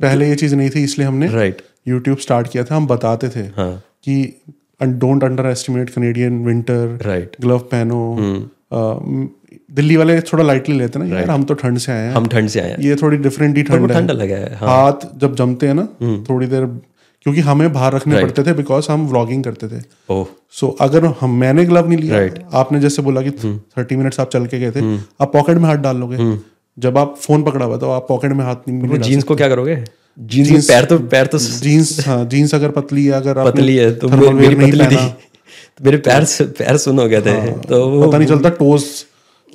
पहले 0.00 0.28
ये 0.28 0.34
चीज़ 0.36 0.54
नहीं 0.56 0.70
थी 0.70 0.82
इसलिए 0.84 1.06
हमने 1.06 1.28
राइट 1.30 1.62
यूट्यूब 1.88 2.18
स्टार्ट 2.18 2.48
किया 2.48 2.64
था। 2.64 2.76
हम 2.76 2.86
बताते 2.86 3.28
थे 3.28 3.46
हाँ। 3.56 3.72
कि 4.04 4.16
don't 4.80 5.24
underestimate 5.46 5.90
Canadian 5.90 6.44
winter 6.44 6.98
right 7.02 7.36
glove 7.40 7.58
पहनो। 7.74 8.00
अ, 8.72 9.38
दिल्ली 9.72 9.96
वाले 9.96 10.20
थोड़ा 10.22 10.44
लाइटली 10.44 10.78
लेते 10.78 10.98
हैं 10.98 11.06
ना 11.06 11.18
यार 11.18 11.30
हम 11.30 11.44
तो 11.44 11.54
ठंड 11.54 11.78
से 11.78 11.92
आए 11.92 12.06
हैं। 12.06 12.12
हम 12.14 12.26
ठंड 12.28 12.48
से 12.48 12.60
आए 12.60 12.70
हैं। 12.70 12.78
ये 12.80 12.96
थोड़ी 12.96 13.16
डिफरेंट 13.18 13.56
ही 13.56 13.62
ठंड 13.62 13.92
ठंड 13.92 14.10
लगा 14.12 14.36
है 14.36 14.54
हाँ। 14.56 14.68
हाथ 14.70 15.06
जब 15.18 15.34
जमते 15.36 15.66
हैं 15.66 15.74
ना 15.74 15.88
थोड़ी 16.30 16.46
देर 16.46 16.66
क्योंकि 17.26 17.40
हमें 17.40 17.72
बाहर 17.72 17.92
रखने 17.92 18.14
right. 18.14 18.26
पड़ते 18.26 18.42
थे 18.42 18.54
बिकॉज़ 18.54 18.86
हम 18.90 19.06
व्लॉगिंग 19.08 19.44
करते 19.44 19.68
थे। 19.68 19.80
सो 20.54 20.68
अगर 20.80 21.04
हम 21.20 21.34
मैंने 21.40 21.64
ग्लव 21.64 21.88
नहीं 21.88 21.98
लिया 21.98 22.18
Right. 22.18 22.42
आपने 22.54 22.80
जैसे 22.80 23.02
बोला 23.02 23.22
कि 23.22 23.30
थर्टी 23.78 23.96
मिनट्स 23.96 24.20
आप 24.20 24.30
चल 24.30 24.46
के 24.46 24.58
गए 24.58 24.70
थे 24.70 24.96
आप 25.20 25.32
पॉकेट 25.32 25.58
में 25.58 25.64
हाथ 25.64 25.76
डाल 25.78 25.96
लोगे। 25.96 26.16
जब 26.78 26.98
आप 26.98 27.14
फ़ोन 27.20 27.42
पकड़ा 27.42 27.64
हुआ 27.64 27.76
तो 27.76 27.90
आप 27.90 28.06
पॉकेट 28.08 28.32
में 28.32 28.44
हाथ 28.44 28.68
नहीं 28.68 28.98
जीन्स 29.00 29.24
को 29.24 29.36
क्या 29.36 29.48
करोगे? 29.48 29.76
जीन्स 30.18 30.50
में 30.50 30.60
पैर 30.62 30.84
तो 30.84 30.98
पैर 31.10 31.26
तो 31.26 31.38
जीन्स 31.38 32.06
हाँ 32.06 32.24
जीन्स 32.26 32.54
अगर 32.54 32.70
पतली 32.70 33.04
है 33.04 33.12
अगर 33.12 33.44
पतली 33.44 33.76
है 33.76 33.90
तो 33.94 34.08
मेरी 34.08 34.54
पतली 34.56 34.86
थी। 34.86 34.96
तो 34.96 35.84
मेरे 35.84 35.96
पैर 36.00 36.26
पैर 36.58 36.76
सुन 36.78 36.98
हो 36.98 37.08
गए 37.08 37.20
थे 37.20 37.34
तो 37.52 37.80
पता 38.02 38.18
नहीं 38.18 38.28
चलता 38.28 38.48
टोज 38.58 38.84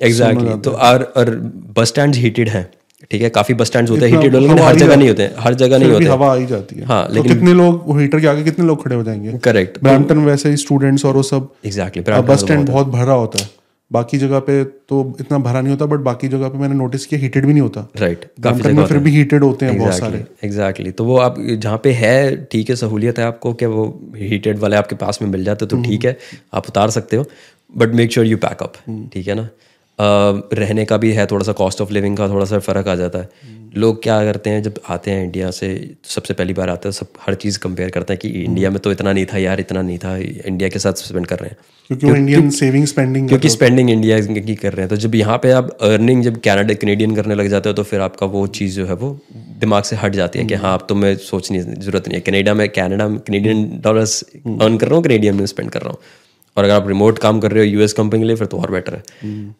एग्जैक्टली 0.02 0.58
तो 0.58 0.70
और 0.70 1.02
और 1.16 1.30
बस 1.76 1.88
स्टैंड 1.88 2.14
हीटेड 2.14 2.48
हैं 2.48 2.70
ठीक 3.10 3.22
है? 3.22 3.30
काफ़ी 3.30 3.54
बस 3.54 3.66
स्टैंड 3.66 3.88
होते 3.88 4.08
हैं 4.08 4.16
हीटेड 4.16 4.34
लेकिन 4.34 4.58
हर 4.58 4.76
जगह 4.76 4.96
नहीं 4.96 5.08
होते 5.08 5.22
हैं 5.22 5.34
हर 5.38 5.54
जगह 5.54 5.78
नहीं 5.78 5.90
होते 5.90 6.04
हवा 6.04 6.32
आ 6.32 6.36
जाती 6.36 6.76
है। 6.76 6.84
हाँ, 6.84 7.08
तो 7.08 7.14
लेकिन- 7.14 7.34
कितने 7.34 7.52
लोग 7.52 8.00
हीटर 8.00 8.20
के 8.20 8.26
आगे 8.26 8.42
कितने 8.44 8.66
लोग 8.66 8.84
खड़े 8.84 8.96
हो 8.96 9.02
जाएँगे? 9.02 9.38
करेक्ट 9.38 9.82
ब्रैम्पटन 9.82 10.18
वैसे 10.18 10.50
ही 10.50 10.56
स्टूडेंट्स 10.56 11.04
और 11.04 11.14
वो 11.14 11.22
सब। 11.22 11.48
एग्जैक्टली 11.66 12.02
बस 12.22 12.38
स्टैंड 12.38 12.68
बहुत 12.68 12.86
भरा 12.86 13.12
होता 13.12 13.42
है। 13.42 13.58
बाकी 13.92 14.18
जगह 14.18 14.38
पे 14.38 14.64
तो 14.64 15.16
इतना 15.20 15.38
भरा 15.38 15.60
नहीं 15.60 15.70
होता 15.70 15.86
बट 15.86 15.98
बाकी 15.98 16.28
जगह 16.28 16.48
पे 16.48 16.58
मैंने 16.58 16.74
नोटिस 16.74 17.06
किया 17.06 17.20
हीटेड 17.20 17.46
भी 17.46 17.52
नहीं 17.52 17.62
होता। 17.62 17.88
राइट 17.96 18.24
काफ़ी 18.44 18.60
जगह 18.60 18.72
में 18.72 18.86
फिर 18.86 18.98
भी 18.98 19.10
हीटेड 19.10 19.42
होते 19.42 19.66
हैं 19.66 19.72
exactly, 19.72 19.98
बहुत 19.98 20.12
सारे। 20.12 20.24
Exactly 20.44 20.84
exactly. 20.84 20.98
तो 20.98 21.04
वो 21.04 21.16
आप 21.16 21.36
जहाँ 21.40 21.80
पे 21.84 21.92
है 21.92 22.44
ठीक 22.44 22.70
है 22.70 22.76
सहूलियत 22.76 23.18
है 23.18 23.24
आपको 23.24 23.52
कि 23.52 23.66
वो 23.66 24.00
हीटेड 24.16 24.58
वाले 24.58 24.76
आपके 24.76 24.94
पास 24.94 25.18
में 25.22 25.28
मिल 25.28 25.44
जाते 25.44 25.66
तो 25.66 25.82
ठीक 25.82 26.04
है 26.04 26.18
आप 26.54 26.68
उतार 26.68 26.90
सकते 26.90 27.16
हो 27.16 27.24
but 27.76 27.94
make 27.94 28.12
sure 28.12 28.26
you 28.26 28.36
pack up 28.36 28.72
ठीक 29.12 29.28
है 29.28 29.34
ना? 29.34 29.48
रहने 30.00 30.84
का 30.84 30.96
भी 30.96 31.12
है 31.12 31.26
थोड़ा 31.26 31.44
सा 31.44 31.52
कॉस्ट 31.54 31.80
ऑफ़ 31.80 31.92
लिविंग 31.92 32.16
का 32.16 32.28
थोड़ा 32.28 32.44
सा 32.44 32.58
फ़र्क 32.60 32.88
आ 32.88 32.94
जाता 32.96 33.18
है। 33.18 33.56
लोग 33.76 34.02
क्या 34.02 34.18
करते 34.24 34.50
हैं 34.50 34.62
जब 34.62 34.74
आते 34.90 35.10
हैं 35.10 35.24
इंडिया 35.24 35.50
से 35.50 35.68
सबसे 36.06 36.34
पहली 36.34 36.52
बार 36.52 36.70
आते 36.70 36.88
हैं 36.88 36.92
सब 36.92 37.06
हर 37.20 37.34
चीज़ 37.36 37.58
कंपेयर 37.58 37.90
करते 37.90 38.12
हैं 38.12 38.20
कि 38.20 38.28
इंडिया 38.42 38.70
में 38.70 38.78
तो 38.78 38.92
इतना 38.92 39.12
नहीं 39.12 39.24
था 39.32 39.38
यार 39.38 39.60
इतना 39.60 39.82
नहीं 39.82 39.98
था 39.98 40.16
इंडिया 40.16 40.68
के 40.68 40.78
साथ 40.78 41.02
स्पेंड 41.02 41.26
कर 41.26 41.38
रहे 41.38 41.50
हैं। 41.50 41.56
क्योंकि 41.90 42.06
वो 42.06 42.14
इंडियन 42.14 42.48
सेविंग 42.50 42.86
स्पेंडिंग 42.86 43.28
क्योंकि 43.28 43.48
स्पेंडिंग 43.48 43.90
इंडिया 43.90 44.20
की 44.20 44.54
कर 44.54 44.72
रहे 44.72 44.80
हैं। 44.80 44.88
तो 44.88 44.96
जब 44.96 45.14
यहाँ 45.14 45.38
पे 45.38 45.50
आप 45.52 45.70
अर्निंग 45.82 46.22
जब 46.24 46.40
कनाडा 46.44 46.74
कनेडियन 46.76 47.14
करने 47.16 47.34
लग 47.34 47.48
जाते 47.48 47.68
हो 47.68 47.74
तो 47.74 47.82
फिर 47.82 48.00
आपका 48.00 48.26
वो 48.28 48.46
चीज़ 48.58 48.76
जो 48.76 48.86
है 48.86 48.94
वो 48.94 49.18
दिमाग 49.60 49.82
से 49.82 49.96
हट 49.96 50.14
जाती 50.14 50.38
है 50.38 50.44
कि 50.44 50.54
हाँ 50.54 50.74
अब 50.74 50.86
तो 50.88 50.94
मैं 50.94 51.14
सोचने 51.24 51.58
की 51.58 51.80
ज़रूरत 51.80 52.08
नहीं 52.08 52.16
है। 52.16 52.20
कनेडा 52.20 52.54
में 52.54 52.68
कनाडा 52.70 53.08
में 53.08 53.18
कनेडियन 53.20 53.68
डॉलर्स 53.84 54.22
अर्न 54.22 54.76
कर 54.78 54.86
रहा 54.86 54.96
हूँ 54.96 55.04
कनेडियन 55.04 55.34
में 55.34 55.46
स्पेंड 55.46 55.70
कर 55.70 55.80
रहा 55.80 55.90
हूँ। 55.90 55.98
और 56.58 56.64
अगर 56.64 56.74
आप 56.74 56.88
रिमोट 56.88 57.18
काम 57.18 57.40
कर 57.40 57.52
रहे 57.52 57.66
हो 57.66 57.70
यूएस 57.72 57.92
कंपनी 57.92 58.20
के 58.20 58.26
लिए 58.26 58.36
फिर 58.36 58.46
तो 58.46 58.56
और 58.56 58.70
बेटर 58.70 58.94
है। 58.94 59.00
अ, 59.50 59.54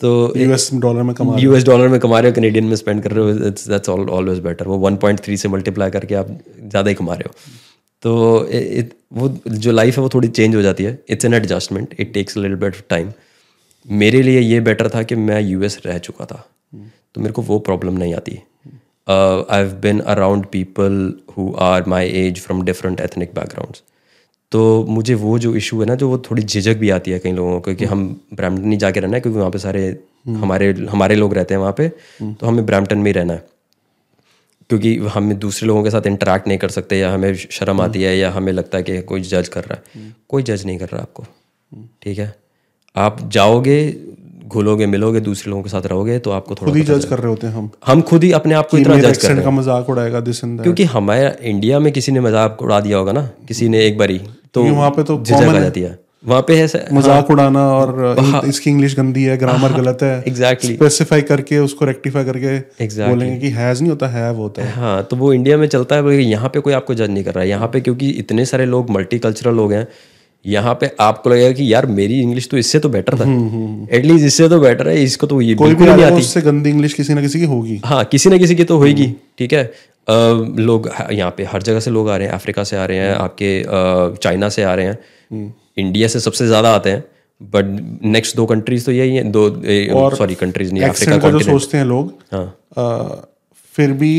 तो 0.00 0.38
यूएस 0.38 0.70
डॉलर 0.74 1.02
में 1.02 1.14
कमा 1.14 1.38
यूएस 1.38 1.64
डॉलर 1.64 1.88
में 1.88 2.00
कमा 2.00 2.20
रहे 2.20 2.30
हो 2.30 2.34
कनेडियन 2.34 2.64
में 2.64 2.76
स्पेंड 2.76 3.02
कर 3.02 3.10
रहे 3.10 3.24
हो 3.24 3.32
दैट्स 3.34 3.88
ऑलवेज 3.88 4.38
बेटर 4.38 4.68
वो 4.68 4.90
1.3 4.90 5.36
से 5.36 5.48
मल्टीप्लाई 5.48 5.90
करके 5.90 6.14
आप 6.14 6.38
ज़्यादा 6.64 6.88
ही 6.88 6.94
कमा 6.94 7.14
रहे 7.14 7.24
हो। 7.26 7.34
तो 8.02 8.38
it- 8.54 8.96
वो 9.12 9.38
जो 9.48 9.72
लाइफ 9.72 9.96
है 9.96 10.02
वो 10.02 10.08
थोड़ी 10.14 10.28
चेंज 10.28 10.56
हो 10.56 10.62
जाती 10.62 10.84
है। 10.84 11.04
It's 11.08 11.24
an 11.24 11.34
adjustment 11.34 11.94
it 11.98 12.14
takes 12.14 12.36
little 12.36 12.56
bit 12.56 12.74
of 12.74 12.82
time 12.88 13.12
मेरे 13.90 14.22
लिए 14.22 14.40
ये 14.40 14.60
बेटर 14.60 14.88
था 14.88 15.02
कि 15.02 15.14
मैं 15.14 15.40
यूएस 15.42 15.80
रह 15.86 15.98
चुका 15.98 16.24
था। 16.24 16.48
तो 17.14 17.20
मेरे 17.20 17.32
को 17.32 17.42
वो 17.42 17.58
प्रॉब्लम 17.58 17.98
नहीं 17.98 18.14
आती। 18.14 18.32
I 19.50 19.58
have 19.58 19.68
been 19.82 20.00
around 20.00 20.46
people 20.46 21.12
who 21.38 21.54
are 21.58 21.84
my 21.88 22.08
age 22.08 22.40
from 22.40 22.62
different 22.62 23.00
ethnic 23.00 23.30
backgrounds 23.34 23.82
तो 24.52 24.84
मुझे 24.88 25.14
वो 25.14 25.38
जो 25.38 25.54
इशू 25.56 25.80
है 25.80 25.86
ना 25.86 25.94
जो 25.94 26.08
वो 26.08 26.18
थोड़ी 26.30 26.42
झिझक 26.42 26.76
भी 26.76 26.90
आती 26.90 27.10
है 27.10 27.18
कई 27.18 27.32
लोगों 27.32 27.60
को 27.60 27.74
कि 27.74 27.84
हम 27.84 28.08
ब्रैम्पटन 28.34 28.72
ही 28.72 28.76
जाके 28.76 29.00
रहना 29.00 29.16
है 29.16 29.20
क्योंकि 29.20 29.38
वहाँ 29.38 29.50
पे 29.50 29.58
सारे 29.58 29.84
हमारे 30.28 30.70
हमारे 30.90 31.14
लोग 31.14 31.34
रहते 31.34 31.54
हैं 31.54 31.60
वहाँ 31.60 31.72
पे 31.72 31.88
तो 32.20 32.46
हमें 32.46 32.64
ब्रैम्पटन 32.66 32.98
में 32.98 33.06
ही 33.06 33.12
रहना 33.12 33.32
है। 33.32 33.44
क्योंकि 34.70 34.96
हम 35.14 35.32
दूसरे 35.34 35.66
लोगों 35.68 35.82
के 35.84 35.90
साथ 35.90 36.06
इंटरेक्ट 36.06 36.48
नहीं 36.48 36.58
कर 36.58 36.68
सकते 36.70 36.98
या 36.98 37.12
हमें 37.12 37.34
शर्म 37.34 37.80
आती 37.80 38.02
है 38.02 38.16
या 38.18 38.30
हमें 38.30 38.52
लगता 38.52 38.78
है 38.78 38.84
कि 38.84 39.00
कोई 39.02 39.20
जज 39.22 39.48
कर 39.48 39.64
रहा 39.64 39.74
है। 39.74 40.12
कोई 40.28 40.42
जज 40.42 40.64
नहीं 40.66 40.78
कर 40.78 40.88
रहा 40.88 41.02
आपको। 41.02 41.24
ठीक 42.02 42.18
है? 42.18 42.34
आप 42.96 43.28
जाओगे 43.32 43.78
घुलोगे 44.46 44.86
मिलोगे 44.86 45.20
दूसरे 45.20 45.50
लोगों 45.50 45.62
के 45.62 45.70
साथ 45.70 45.86
रहोगे 45.86 46.18
तो 46.18 46.30
आपको 46.30 46.54
थोड़ा 46.54 46.72
खुद 46.72 46.76
ही 46.76 46.82
जज 46.84 47.04
कर 47.04 47.18
रहे 47.18 47.28
होते 47.28 47.46
हैं 47.46 47.54
हम। 47.54 47.70
हम 47.86 48.02
खुद 48.02 48.24
ही 48.24 48.32
अपने 48.32 48.54
आप 48.54 48.68
को 48.70 48.78
इतना 48.78 48.98
जज 48.98 49.18
कर 49.18 49.28
रहे 49.28 49.42
का 49.42 49.48
हैं। 49.50 49.56
मज़ाक 49.56 49.90
उड़ाएगा 49.90 50.20
दिस 50.20 50.40
क्योंकि 50.44 50.84
हमारे 50.84 51.36
इंडिया 51.42 51.78
में 51.78 51.92
किसी 51.92 52.12
ने 52.12 52.20
मज़ाक 52.20 52.62
उड़ा 52.62 52.80
दिया 52.80 52.98
होगा 52.98 53.12
ना 53.12 53.28
किसी 53.48 53.68
ने 53.68 53.84
एक 53.86 53.98
बारी 53.98 54.20
तो 54.54 54.64
वहाँ 54.64 54.90
पे 54.90 55.02
तो 55.04 55.22
झिझक 55.22 55.42
आ 55.44 55.58
जाती 55.60 55.80
है। 55.80 55.98
वहाँ 56.24 56.42
पे 56.42 56.54
है 56.56 56.64
मज़ाक 56.92 57.14
हाँ, 57.14 57.26
उड़ाना 57.30 57.60
और 57.72 58.44
इसकी 58.46 58.70
इंग्लिश 58.70 58.96
गंदी 58.96 59.24
है 59.24 59.36
ग्रामर 59.38 59.70
हाँ, 59.70 59.80
गलत 59.80 59.98
है। 60.02 60.22
एग्जैक्टली 60.28 60.74
स्पेसिफाई 60.74 61.22
करके 61.22 61.58
उसको 61.58 61.84
रेक्टिफाई 61.84 62.24
करके 62.24 62.58
Exactly. 62.84 63.08
बोलेंगे 63.08 63.36
कि 63.38 63.50
हैज़ 63.50 63.82
नहीं 63.82 63.90
होता 63.90 64.06
हैव 64.08 64.36
होता 64.36 64.62
है। 64.62 64.72
हाँ 64.72 65.02
तो 65.02 65.16
वो 65.16 65.32
इंडिया 65.32 65.56
में 65.56 65.66
चलता 65.68 65.96
है 65.96 66.22
यहाँ 66.22 66.48
पे 66.48 66.60
कोई 66.60 66.72
आपको 66.74 66.94
जज 66.94 67.10
नहीं 67.10 67.24
कर 67.24 67.34
रहा 67.34 67.42
है। 67.42 67.48
यहाँ 67.48 67.68
पे 67.68 67.80
क्योंकि 67.80 68.10
इतने 68.20 68.44
सारे 68.44 68.66
लोग 68.66 68.90
मल्टी 68.90 69.18
कल्चरल 69.18 69.54
लोग 69.54 69.72
हैं 69.72 69.86
यहाँ 70.44 70.74
पे 70.80 70.90
आपको 71.00 71.30
लगेगा 71.30 71.52
कि 71.52 71.72
यार 71.72 71.86
मेरी 71.88 72.20
इंग्लिश 72.20 72.48
तो 72.48 72.56
इससे 72.58 72.78
तो 72.78 72.88
बेटर 72.88 73.14
था। 73.14 73.24
एटलीस्ट 73.96 74.24
इससे 74.26 74.48
तो 74.48 74.58
बेटर 74.60 74.88
है 74.88 75.02
इसको 75.02 75.26
तो 75.26 75.40
ये 75.40 75.54
कोई 75.54 75.74
भी 75.74 75.84
नहीं 75.84 76.04
आती। 76.04 76.14
उससे 76.16 76.40
गंदी 76.42 76.70
इंग्लिश 76.70 76.94
किसी 76.94 77.14
ना 77.14 77.20
किसी 77.20 77.40
की 77.40 77.46
होगी। 77.46 77.80
हाँ 77.84 78.04
किसी 78.06 78.30
ना 78.30 78.38
किसी 78.38 78.56
की 78.56 78.64
तो 78.64 78.78
होएगी 78.78 79.06
ठीक 79.38 79.52
है? 79.52 79.64
लोग 80.08 80.90
यहाँ 81.12 81.30
पे 81.36 81.44
हर 81.44 81.62
जगह 81.62 81.80
से 81.80 81.90
लोग 81.90 82.08
आ 82.10 82.16
रहे 82.16 82.26
हैं 82.28 82.34
अफ्रीका 82.34 82.64
से 82.64 82.76
आ 82.76 82.84
रहे 82.84 82.98
हैं 82.98 83.14
आपके 83.16 83.62
चाइना 84.18 84.48
से 84.48 84.62
आ 84.62 84.74
रहे 84.74 84.86
हैं। 84.86 85.54
इंडिया 85.78 86.08
से 86.08 86.20
सबसे 86.20 86.46
ज़्यादा 86.46 86.74
आते 86.74 86.90
हैं 86.90 87.04
बट 87.40 87.64
नेक्स्ट 88.06 88.36
दो 88.36 88.46
कंट्रीज़ 88.46 88.86
तो 88.86 88.92
यही 88.92 89.16
है 89.16 89.24
दो 89.32 89.48
सॉरी 90.16 90.34
कंट्रीज़ 90.36 90.72
नहीं 90.72 90.82
अफ्रीका 90.84 91.30
जो 91.30 91.40
सोचते 91.42 91.78
हैं 91.78 91.84
लोग 91.84 92.12
हाँ। 92.32 93.32
फिर 93.74 93.92
भी 93.94 94.14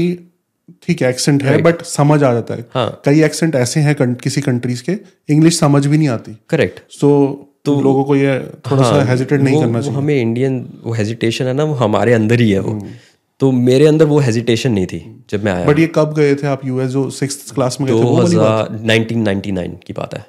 ठीक 0.84 1.02
है 1.02 1.10
एक्सेंट 1.10 1.44
है 1.44 1.58
बट 1.62 1.82
समझ 1.88 2.22
आ 2.24 2.34
जाता 2.34 2.54
है। 2.54 2.66
हाँ। 2.74 3.02
कई 3.06 3.22
एक्सेंट 3.24 3.56
ऐसे 3.58 3.80
हैं 3.80 3.96
किसी 4.16 4.42
कंट्रीज़ 4.42 4.84
के 4.84 4.98
इंग्लिश 5.30 5.60
समझ 5.60 5.86
भी 5.86 5.98
नहीं 5.98 6.10
आती। 6.10 6.38
करेक्ट 6.50 6.82
सो 6.92 7.12
तो 7.66 7.80
लोगों 7.82 8.04
को 8.04 8.16
ये 8.16 8.40
थोड़ा 8.72 8.84
सा 8.84 9.04
हेजिटेट 9.04 9.42
नहीं 9.42 9.62
करना 9.62 9.82
चाहिए। 9.82 9.98
हमें 9.98 10.16
इंडियन 10.16 10.66
वो 10.84 10.94
हेजिटेशन 10.94 11.46
है 11.46 11.54
ना 11.54 11.64
वो 11.64 11.74
हमारे 11.76 12.14
अंदर 12.14 12.42
ही 12.42 12.50
है 12.52 12.60
वो। 12.60 12.80
तो 13.40 13.52
मेरे 13.54 13.86
अंदर 13.88 14.06
वो 14.06 14.20
हेजिटेशन 14.20 14.72
नहीं 14.72 14.86
थी 14.86 15.00
जब 15.30 15.44
मैं 15.44 15.52
आया। 15.52 15.66
बट 15.66 15.80
ये 15.80 15.90
कब 15.96 16.14
गए 16.14 16.34
थे 16.36 16.48
आप 16.48 16.66
यूएस 16.66 16.90
जो 16.92 17.10
सिक्स 17.12 17.52
क्लास 17.52 17.78
में 17.82 17.90
गए 17.90 18.00
थे? 18.00 18.86
नाइनटीन 18.86 19.22
नाइनटी 19.22 19.52
नाइन 19.52 19.78
की 19.88 19.94
बात 19.94 20.14
है। 20.14 20.26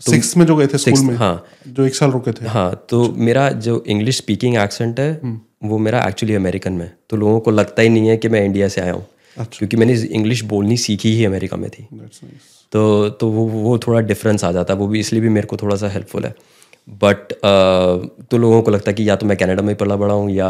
सिक्स 0.00 0.36
में 0.36 0.44
जो 0.46 0.56
गए 0.56 0.66
थे 0.66 0.78
स्कूल 0.78 1.00
में 1.04 1.14
हाँ। 1.16 1.44
जो 1.68 1.84
एक 1.86 1.94
साल 1.94 2.10
रुके 2.10 2.32
थे। 2.32 2.46
हाँ 2.48 2.84
तो 2.88 3.02
मेरा 3.18 3.48
जो 3.60 3.82
इंग्लिश 3.88 4.16
स्पीकिंग 4.16 4.56
एक्सेंट 4.58 5.00
है 5.00 5.38
वो 5.64 5.78
मेरा 5.78 6.04
एक्चुअली 6.04 6.34
अमेरिकन 6.34 6.72
में 6.72 6.90
तो 7.10 7.16
लोगों 7.16 7.40
को 7.40 7.50
लगता 7.50 7.82
ही 7.82 7.88
नहीं 7.88 8.08
है 8.08 8.16
कि 8.16 8.28
मैं 8.28 8.44
इंडिया 8.44 8.68
से 8.68 8.80
आया 8.80 8.92
हूँ। 8.92 9.06
क्योंकि 9.38 9.76
मैंने 9.76 9.94
इंग्लिश 9.94 10.44
बोलनी 10.44 10.76
सीखी 10.76 11.16
ही 11.16 11.24
अमेरिका 11.24 11.56
में 11.56 11.70
थी। 11.70 11.88
Nice. 11.94 12.24
तो 12.72 13.08
तो 13.08 13.28
वो 13.28 13.46
वो 13.46 13.78
थोड़ा 13.78 14.00
डिफरेंस 14.00 14.44
आ 14.44 14.52
जाता 14.52 14.74
है 14.74 14.78
वो 14.80 14.86
भी 14.86 15.00
इसलिए 15.00 15.22
भी 15.22 15.28
मेरे 15.28 15.46
को 15.46 15.56
थोड़ा 15.56 15.76
सा 15.76 15.88
हेल्पफुल 15.88 16.24
है। 16.24 16.34
बट 16.88 17.32
uh, 17.32 18.26
तो 18.30 18.38
लोगों 18.38 18.62
को 18.62 18.70
लगता 18.70 18.90
है 18.90 18.94
कि 18.94 19.08
या 19.08 19.16
तो 19.16 19.26
मैं 19.26 19.36
कनाडा 19.36 19.62
में 19.62 19.68
ही 19.68 19.74
पला 19.74 19.96
बड़ा 19.96 20.14
हूँ 20.14 20.30
या 20.30 20.48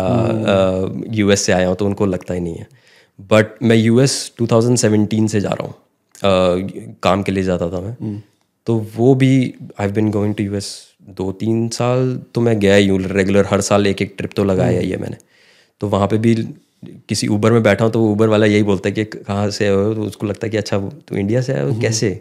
यूएस 1.11 1.41
से 1.41 1.53
आया 1.53 1.69
हूँ 1.69 1.77
तो 1.77 1.87
उनको 1.87 2.07
लगता 2.07 2.35
ही 2.35 2.41
नहीं 2.41 2.55
है। 2.55 2.67
बट 3.21 3.47
मैं 3.63 3.77
यूएस 3.77 4.33
2017 4.43 5.29
से 5.29 5.41
जा 5.41 5.49
रहा 5.49 5.63
हूँ। 5.63 5.75
अ, 6.17 6.95
काम 7.03 7.23
के 7.23 7.33
लिए 7.33 7.45
जाता 7.45 7.69
था 7.71 7.81
मैं। 7.81 8.23
तो 8.67 8.87
वो 8.97 9.15
भी 9.15 9.55
I 9.81 9.89
been 9.89 10.11
going 10.11 10.35
to 10.35 10.45
US 10.45 10.87
दो 11.09 11.33
तीन 11.33 11.69
साल 11.69 12.21
तो 12.35 12.41
मैं 12.41 12.59
गया 12.61 12.75
ही 12.75 12.89
हूँ 12.89 13.01
रेगुलर 13.01 13.47
हर 13.51 13.61
साल 13.61 13.87
एक 13.87 14.03
एक 14.03 14.15
ट्रिप 14.19 14.31
तो 14.37 14.45
लगाया 14.45 14.81
ही 14.81 14.91
है 14.91 14.97
मैंने। 14.97 15.17
तो 15.81 15.89
वहाँ 15.89 16.09
पे 16.09 16.19
भी 16.19 16.49
किसी 17.09 17.29
ऊबर 17.29 17.53
में 17.53 17.63
बैठा 17.63 17.85
हूँ 17.85 17.93
तो 17.93 18.03
ऊबर 18.03 18.29
वाला 18.29 18.47
यही 18.47 18.63
बोलता 18.63 18.89
है 18.89 18.93
कि 18.95 19.05
कहाँ 19.05 19.51
से 19.51 19.69
हो? 19.69 19.95
तो 19.95 20.03
उसको 20.03 20.27
लगता 20.27 20.47
है 20.47 20.51
कि 20.51 20.57
अच्छा 20.57 20.79
तू 20.79 21.17
इंडिया 21.17 21.41
से 21.41 21.53
आया 21.53 21.63
हो? 21.63 21.81
कैसे? 21.81 22.21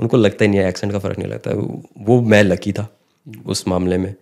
उनको 0.00 0.16
लगता 0.16 0.44
ही 0.44 0.48
नहीं 0.48 0.60
है 0.60 0.68
एक्सेंट 0.68 0.92
का 0.92 0.98
फ़र्क 0.98 1.18
नहीं 1.18 1.28
लगता। 1.28 1.50
वो 1.98 2.20
मैं 2.20 2.42
लकी 2.42 2.72
था 2.72 2.88
उस 3.46 3.68
मामले 3.68 3.98
में। 3.98 4.14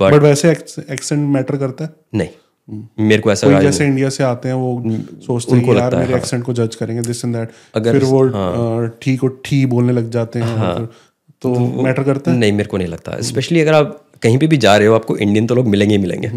बट 0.00 0.12
बट 0.12 0.22
वैसे 0.22 0.50
एक्सेंट 0.90 1.28
मैटर 1.28 1.56
करता 1.56 1.84
है? 1.84 1.90
नहीं। 2.14 2.28
मेरे 3.00 3.22
को 3.22 3.32
ऐसा 3.32 3.60
जैसे 3.62 3.86
इंडिया 3.86 4.08
से 4.08 4.24
आते 4.24 4.48
हैं 4.48 4.54
वो 4.54 4.82
सोचते 5.26 5.56
हैं 5.56 5.62
यार 5.74 5.96
मेरे 5.96 6.14
एक्सेंट 6.16 6.44
को 6.44 6.52
जज 6.52 6.74
करेंगे 6.74 7.02
दिस 7.02 7.24
एंड 7.24 7.34
दैट 7.34 7.50
अगर- 7.74 8.00
फिर 8.00 8.04
वो 8.04 8.28
अ, 8.28 8.90
ठीक 9.02 9.24
और 9.24 9.42
ठी 9.44 9.66
बोलने 9.66 9.92
लग 9.92 10.10
जाते 10.10 10.38
हैं 10.38 10.56
और 10.56 10.92
तो 11.42 11.54
मैटर 11.82 12.02
करता 12.02 12.30
है? 12.30 12.38
नहीं 12.38 12.52
मेरे 12.52 12.68
को 12.68 12.76
नहीं 12.76 12.88
लगता। 12.88 13.20
स्पेशली 13.20 13.60
अगर 13.60 13.72
आप 13.74 14.04
कहीं 14.22 14.38
पे 14.38 14.46
भी 14.46 14.56
जा 14.56 14.76
रहे 14.76 14.86
हो 14.86 14.94
आपको 14.94 15.16
इंडियन 15.16 15.46
तो 15.46 15.54
लोग 15.54 15.66
मिलेंगे 15.66 15.96
ही 15.96 16.02
मिलेंगे। 16.02 16.28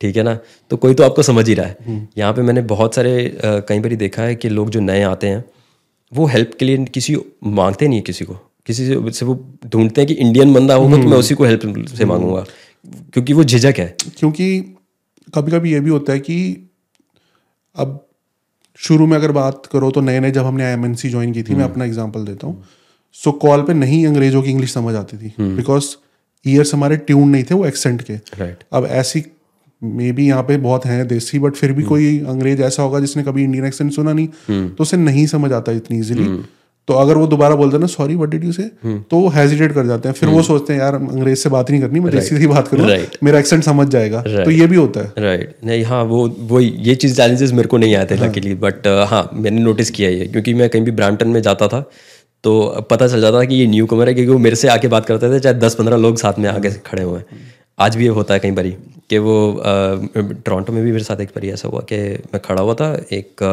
ठीक 0.00 0.16
है 0.16 0.22
ना? 0.22 0.38
तो 0.70 0.76
कोई 0.76 0.94
तो 0.94 1.04
आपको 1.04 1.22
समझ 1.22 1.48
ही 1.48 1.54
रहा 1.54 1.66
है। 1.66 2.08
यहाँ 2.18 2.32
पे 2.32 2.42
मैंने 2.42 2.62
बहुत 2.64 2.94
सारे 2.94 3.12
अ, 3.24 3.58
कई 3.68 3.78
बार 3.78 3.94
देखा 3.96 4.22
है 4.22 4.34
कि 4.34 4.48
लोग 4.48 4.70
जो 4.70 4.80
नए 4.80 5.02
आते 5.04 5.26
हैं 5.26 5.44
वो 6.12 6.26
हेल्प 6.26 6.50
के 6.58 6.64
लिए 6.64 6.84
किसी 6.86 7.16
मांगते 7.44 7.88
नहीं 7.88 7.98
है 7.98 8.02
किसी 8.02 8.24
को। 8.24 8.34
किसी 8.66 8.86
से 8.86 9.10
से 9.10 9.26
वो 9.26 9.34
ढूंढते 9.66 10.00
हैं 10.00 10.08
कि 10.08 10.14
इंडियन 10.16 10.52
बंदा 10.54 10.74
होगा 10.74 10.96
तो 10.96 11.08
मैं 11.08 11.16
उसी 11.18 11.34
को 11.34 11.44
हेल्प 11.44 11.86
से 11.88 12.04
मांगूँगा। 12.04 12.44
क्योंकि 13.12 13.32
वो 13.32 13.44
झिझक 13.44 13.78
है। 13.78 13.86
क्योंकि 14.18 14.58
कभी 15.28 15.52
कभी 15.52 15.72
ये 15.72 15.80
भी 15.80 15.90
होता 15.90 16.12
है 16.12 16.20
कि 16.20 16.36
अब 17.76 18.04
शुरू 18.80 19.06
में 19.06 19.16
अगर 19.16 19.32
बात 19.32 19.66
करो 19.72 19.90
तो 19.90 20.00
नए 20.00 20.20
नए 20.20 20.30
जब 20.30 20.44
हमने 20.44 20.64
आई 20.64 20.72
एम 20.72 20.94
ज्वाइन 20.94 21.32
की 21.32 21.42
थी 21.42 21.54
मैं 21.54 21.64
अपना 21.64 21.84
एग्ज़ाम्पल 21.84 22.24
देता 22.24 22.46
हूँ। 22.46 22.64
सो 23.16 23.32
कॉल 23.42 23.62
पे 23.62 23.74
नहीं 23.74 24.06
अंग्रेज़ों 24.06 24.42
की 24.42 24.50
इंग्लिश 24.50 24.72
समझ 24.72 24.94
आती 24.94 25.16
थी। 25.16 25.32
बिकॉज़ 25.40 25.86
ईयर्स 26.44 26.74
हमारे 26.74 26.96
ट्यून 26.98 27.28
नहीं 27.28 27.44
थे 27.44 27.54
वो 27.54 27.66
एक्सेंट 27.66 28.02
के। 28.02 28.14
राइट 28.14 28.62
अब 28.72 28.86
ऐसी 28.86 29.20
मे 29.82 30.10
बी 30.12 30.26
यहाँ 30.26 30.42
पे 30.42 30.56
बहुत 30.58 30.86
हैं 30.86 31.06
देसी 31.08 31.38
बट 31.38 31.54
फिर 31.54 31.72
भी 31.72 31.82
कोई 31.84 32.18
अंग्रेज़ 32.28 32.62
ऐसा 32.62 32.82
होगा 32.82 33.00
जिसने 33.00 33.22
कभी 33.22 33.42
इंडियन 33.44 33.64
एक्सेंट 33.64 33.92
सुना 33.92 34.12
नहीं 34.12 34.26
तो 34.50 34.82
उसे 34.82 34.96
नहीं 34.96 35.26
समझ 35.26 35.52
आता 35.52 35.72
इतनी 35.72 35.98
इजीली 35.98 36.24
तो 36.88 36.94
अगर 36.94 37.16
वो 37.16 37.26
दोबारा 37.26 37.54
बोलते 37.54 37.76
हैं 37.76 37.80
ना 37.80 37.86
सॉरी 37.86 38.14
व्हाट 38.14 38.30
डिड 38.30 38.44
यू 38.44 38.52
से 38.52 38.62
तो 38.84 39.16
वो 39.16 39.28
हेजिटेट 39.28 39.72
कर 39.72 39.86
जाते 39.86 40.08
हैं। 40.08 40.14
फिर 40.14 40.28
वो 40.28 40.42
सोचते 40.42 40.72
हैं 40.72 40.80
यार 40.80 40.94
अंग्रेज़ 40.94 41.38
से 41.38 41.48
बात 41.48 41.70
नहीं 41.70 41.80
करनी 41.80 42.00
मैं 42.00 42.12
देसी 42.12 42.28
से 42.28 42.40
ही 42.40 42.46
बात 42.46 42.68
करूँ। 42.68 42.86
Right. 42.86 43.16
मेरा 43.24 43.38
एक्सेंट 43.38 43.64
समझ 43.64 43.86
जाएगा। 43.88 44.22
तो 44.22 44.50
ये 44.50 44.66
भी 44.66 44.76
होता 44.76 45.00
है। 45.00 45.12
राइट 45.18 45.54
नहीं 45.64 45.82
हाँ 45.84 46.02
वो 46.04 46.26
वो 46.48 46.60
ये 46.60 46.94
चीज़ 46.94 47.16
चैलेंजेस 47.16 47.52
मेरे 47.52 47.68
को 47.68 47.78
नहीं 47.78 47.94
आते 47.96 48.16
थे 48.16 48.24
लकीली 48.24 48.54
बट 48.64 48.88
हाँ 49.08 49.28
मैंने 49.34 49.60
नोटिस 49.60 49.90
किया 49.90 50.10
ये 50.10 50.26
क्योंकि 50.26 50.54
मैं 50.54 50.68
कहीं 50.68 50.82
भी 50.82 50.90
ब्रांटन 50.92 51.28
में 51.28 51.40
जाता 51.42 51.68
था 51.68 51.80
तो 52.44 52.58
पता 52.90 53.08
चल 53.08 53.20
जाता 53.20 53.38
था 53.38 53.44
कि 53.44 53.54
ये 53.54 53.66
न्यू 53.66 53.86
कमर 53.86 54.08
है 54.08 54.14
क्योंकि 54.14 54.32
वो 54.32 54.38
मेरे 54.38 54.56
से 54.56 54.68
आके 54.68 54.88
बात 54.88 55.06
करते 55.06 55.34
थे 55.34 55.40
चाहे 55.40 55.54
दस 55.56 55.74
पंद्रह 55.74 55.96
लोग 55.96 56.16
साथ 56.16 56.38
में 56.38 56.48
आके 56.50 56.70
खड़े 56.86 57.02
हुए 57.02 57.18
हैं। 57.18 57.46
आज 57.78 57.96
भी 57.96 58.04
ये 58.04 58.10
होता 58.10 58.34
है 58.34 58.40
कई 58.40 58.50
बारी 58.50 58.70
कि 59.10 59.18
वो 59.18 59.34
टोरंटो 59.56 60.72
में 60.72 60.82
भी 60.84 60.90
मेरे 60.92 61.04
साथ 61.04 61.20
एक 61.20 61.28
बारी 61.28 61.50
ऐसा 61.50 61.68
हुआ 61.68 61.80
कि 61.92 61.96
मैं 62.32 62.40
खड़ा 62.44 62.62
हुआ 62.62 62.74
था 62.74 62.92
एक 63.12 63.44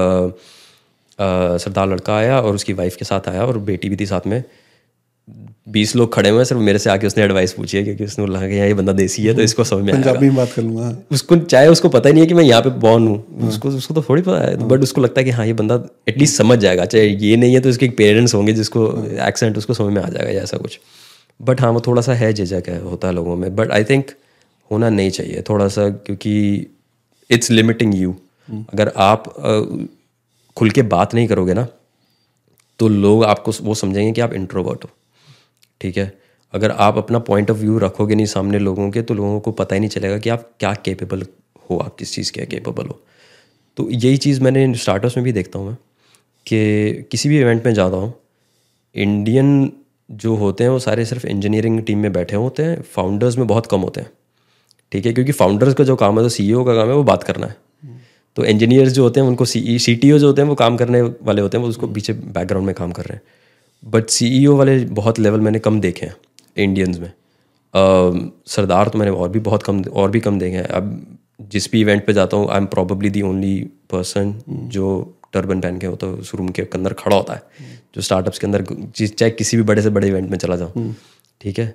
सरदार 1.59 1.87
लड़का 1.89 2.15
आया 2.17 2.39
और 2.39 2.55
उसकी 2.55 2.73
वाइफ 2.73 2.95
के 2.95 3.05
साथ 3.05 3.29
आया 3.29 3.45
और 3.45 3.57
बेटी 3.67 3.89
भी 3.89 3.95
थी 3.95 4.05
साथ 4.05 4.27
में। 4.27 4.43
बीस 5.69 5.95
लोग 5.95 6.13
खड़े 6.13 6.29
हुए 6.29 6.39
हैं 6.39 6.45
सिर्फ़ 6.45 6.61
मेरे 6.63 6.79
से 6.79 6.89
आके 6.89 7.07
उसने 7.07 7.23
एडवाइस 7.23 7.53
पूछी 7.53 7.77
है 7.77 7.83
क्योंकि 7.83 8.03
उसने 8.03 8.25
लगा 8.25 8.47
कि 8.47 8.59
यार 8.59 8.67
ये 8.67 8.73
बंदा 8.73 8.93
देसी 8.93 9.23
है 9.23 9.33
तो 9.35 9.41
इसको 9.41 9.63
समझ 9.63 9.83
में 9.83 9.93
पंजाबी 9.95 10.25
में 10.25 10.35
बात 10.35 10.51
कर 10.51 10.61
लूँगा। 10.61 10.95
उसको 11.11 11.37
चाहे 11.37 11.67
उसको 11.67 11.89
पता 11.89 12.09
ही 12.09 12.13
नहीं 12.13 12.23
है 12.23 12.27
कि 12.27 12.33
मैं 12.33 12.43
यहाँ 12.43 12.61
पे 12.61 12.69
बॉर्न 12.81 13.07
हूँ। 13.07 13.47
उसको 13.47 13.69
उसको 13.69 13.93
तो 13.93 14.01
थोड़ी 14.09 14.21
पता 14.21 14.39
है 14.41 14.67
बट 14.67 14.83
उसको 14.83 15.01
लगता 15.01 15.21
है 15.21 15.25
कि 15.25 15.31
हाँ 15.31 15.45
ये 15.45 15.53
बंदा 15.53 15.79
एटलीस्ट 16.07 16.37
समझ 16.37 16.57
जाएगा। 16.59 16.85
चाहे 16.85 17.05
ये 17.05 17.35
नहीं 17.37 17.53
है 17.53 17.59
तो 17.59 17.69
उसके 17.69 17.89
पेरेंट्स 17.97 18.35
होंगे 18.35 18.53
जिसको 18.53 18.87
एक्सेंट 19.27 19.57
उसको 19.57 19.73
समझ 19.73 19.93
में 19.93 20.01
आ 20.01 20.07
जाएगा 20.09 20.31
या 20.31 20.43
ऐसा 20.43 20.57
कुछ। 20.57 20.79
बट 21.39 21.61
हाँ 21.61 21.71
वो 21.71 21.81
थोड़ा 21.81 22.01
सा 22.01 22.13
है 22.13 22.31
झिझक 22.33 22.69
है 22.69 22.79
होता 22.81 23.07
है 23.07 23.13
लोगों 23.13 23.35
में। 23.35 23.55
बट 23.55 23.71
आई 23.71 23.83
थिंक 23.83 24.11
होना 24.71 24.89
नहीं 24.89 25.09
चाहिए 25.09 25.41
थोड़ा 25.49 25.67
सा 25.67 25.89
क्योंकि 25.89 26.35
इट्स 27.29 27.51
लिमिटिंग 27.51 27.95
यू 27.95 28.15
अगर 28.49 28.91
आप 28.97 29.23
खुल 30.57 30.69
के 30.69 30.81
बात 30.81 31.13
नहीं 31.13 31.27
करोगे 31.27 31.53
ना 31.53 31.67
तो 32.79 32.87
लोग 32.87 33.23
आपको 33.23 33.51
वो 33.61 33.73
समझेंगे 33.75 34.11
कि 34.11 34.21
आप 34.21 34.33
इंट्रोवर्ट 34.33 34.83
हो। 34.83 34.89
ठीक 35.81 35.97
है? 35.97 36.11
अगर 36.53 36.71
आप 36.71 36.97
अपना 36.97 37.19
पॉइंट 37.19 37.51
ऑफ़ 37.51 37.57
व्यू 37.57 37.77
रखोगे 37.79 38.15
नहीं 38.15 38.25
सामने 38.25 38.59
लोगों 38.59 38.89
के 38.91 39.01
तो 39.01 39.13
लोगों 39.13 39.39
को 39.39 39.51
पता 39.51 39.75
ही 39.75 39.79
नहीं 39.79 39.89
चलेगा 39.89 40.17
कि 40.17 40.29
आप 40.29 40.49
क्या 40.59 40.73
केपेबल 40.85 41.25
हो 41.69 41.77
आप 41.77 41.95
किस 41.95 42.13
चीज़ 42.13 42.31
के 42.31 42.45
केपेबल 42.45 42.87
हो। 42.87 42.99
तो 43.77 43.89
यही 43.91 44.17
चीज़ 44.17 44.41
मैंने 44.41 44.73
स्टार्टअप्स 44.75 45.17
में 45.17 45.23
भी 45.23 45.31
देखता 45.31 45.59
हूँ 45.59 45.67
मैं 45.67 45.77
कि 46.47 47.07
किसी 47.11 47.29
भी 47.29 47.39
इवेंट 47.39 47.65
में 47.65 47.73
जाता 47.73 47.97
हूँ 47.97 48.13
इंडियन 48.95 49.71
जो 50.09 50.35
होते 50.35 50.63
हैं, 50.63 50.71
वो 50.71 50.79
सारे 50.79 51.05
सिर्फ़ 51.05 51.27
इंजीनियरिंग 51.27 51.81
टीम 51.81 51.99
में 51.99 52.13
बैठे 52.13 52.35
होते 52.35 52.63
हैं 52.63 52.81
फाउंडर्स 52.81 53.37
में 53.37 53.47
बहुत 53.47 53.65
कम 53.65 53.79
होते 53.79 54.01
हैं। 54.01 54.11
ठीक 54.91 55.05
है? 55.05 55.13
क्योंकि 55.13 55.31
फाउंडर्स 55.31 55.73
का 55.73 55.83
जो 55.83 55.95
काम 55.95 56.17
है 56.17 56.23
तो 56.23 56.29
सीईओ 56.29 56.63
का 56.63 56.75
काम 56.75 56.87
है, 56.87 56.95
वो 56.95 57.03
बात 57.03 57.23
करना 57.23 57.47
है। 57.47 57.55
तो 58.35 58.45
इंजीनियर्स 58.45 58.93
जो 58.93 59.03
होते 59.03 59.19
हैं, 59.19 59.27
उनको 59.27 59.45
सी 59.45 59.79
सी 59.79 59.95
जो 59.95 60.27
होते 60.27 60.41
हैं, 60.41 60.49
वो 60.49 60.55
काम 60.55 60.77
करने 60.77 61.01
वाले 61.01 61.41
होते 61.41 61.57
हैं, 61.57 61.63
वो 61.63 61.69
उसको 61.69 61.87
पीछे 61.87 62.13
बैकग्राउंड 62.13 62.65
में 62.67 62.75
काम 62.75 62.91
कर 62.91 63.03
रहे 63.03 63.15
हैं। 63.15 63.91
बट 63.91 64.09
सीईओ 64.09 64.55
वाले 64.55 64.77
बहुत 64.85 65.19
लेवल 65.19 65.39
मैंने 65.39 65.59
कम 65.59 65.79
देखे 65.79 66.05
हैं 66.05 66.15
इंडियंस 66.57 66.99
में। 66.99 67.11
सरदार 68.47 68.87
तो 68.87 68.99
मैंने 68.99 69.11
और 69.11 69.29
भी 69.29 69.39
बहुत 69.39 69.63
कम, 69.63 69.83
और 69.83 70.11
भी 70.11 70.19
कम 70.19 70.39
देखे 70.39 70.57
हैं। 70.57 70.63
अब 70.63 71.17
जिस 71.41 71.71
भी 71.71 71.81
इवेंट 71.81 72.05
पे 72.05 72.13
जाता 72.13 72.37
हूँ 72.37 72.49
I 72.49 72.57
am 72.57 72.65
probably 72.65 73.09
the 73.09 73.21
only 73.21 73.59
person 73.91 74.33
जो 74.47 75.13
टर्बन 75.33 75.61
पहन 75.61 75.79
के 75.79 75.87
होता 75.87 76.07
है, 76.07 76.13
उस 76.13 76.35
रूम 76.35 76.49
के 76.49 76.61
अंदर 76.61 76.93
खड़ा 76.93 77.15
होता 77.15 77.33
है। 77.33 77.41
जो 77.95 78.01
स्टार्टअप्स 78.01 78.39
के 78.39 78.47
अंदर 78.47 78.63
चाहे 78.99 79.29
किसी 79.31 79.57
भी 79.57 79.63
बड़े 79.63 79.81
से 79.81 79.89
बड़े 79.89 80.07
इवेंट 80.07 80.29
में 80.29 80.37
चला 80.37 80.55
जाऊँ 80.55 80.93
ठीक 81.41 81.59
है? 81.59 81.73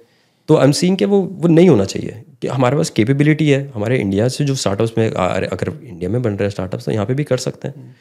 तो 0.48 0.56
आई 0.56 0.64
एम 0.64 0.72
सीइंग 0.72 0.96
के 0.96 1.04
वो 1.04 1.20
वो 1.22 1.48
नहीं 1.48 1.68
होना 1.68 1.84
चाहिए। 1.84 2.22
कि 2.42 2.48
हमारे 2.48 2.76
पास 2.76 2.90
कैपेबिलिटी 2.90 3.48
है 3.50 3.60
हमारे 3.74 3.98
इंडिया 3.98 4.28
से 4.28 4.44
जो 4.44 4.54
स्टार्टअप्स 4.54 4.92
में 4.98 5.10
अगर 5.10 5.72
इंडिया 5.82 6.10
में 6.10 6.22
बन 6.22 6.36
रहे 6.36 6.50
स्टार्टअप्स 6.50 6.84
तो 6.84 6.92
यहाँ 6.92 7.06
पे 7.06 7.14
भी 7.14 7.24
कर 7.24 7.36
सकते 7.38 7.68
हैं। 7.68 7.94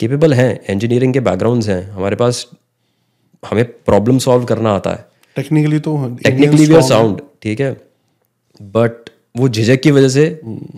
केपेबल 0.00 0.34
हैं 0.34 0.60
इंजीनियरिंग 0.70 1.12
के 1.14 1.20
बैकग्राउंड्स 1.20 1.68
हैं 1.68 1.82
हमारे 1.90 2.16
पास 2.16 2.46
हमें 3.42 3.64
प्रॉब्लम 3.64 4.18
सॉल्व 4.18 4.44
करना 4.44 4.70
आता 4.72 4.90
है। 4.90 5.04
टेक्निकली 5.36 5.78
तो 5.78 5.96
टेक्निकली 6.24 6.66
वी 6.66 6.74
आर 6.74 6.82
साउंड 6.82 7.20
ठीक 7.42 7.60
है? 7.60 7.72
बट 8.60 9.10
वो 9.36 9.48
झिझक 9.48 9.80
की 9.82 9.90
वजह 9.90 10.08
से 10.08 10.24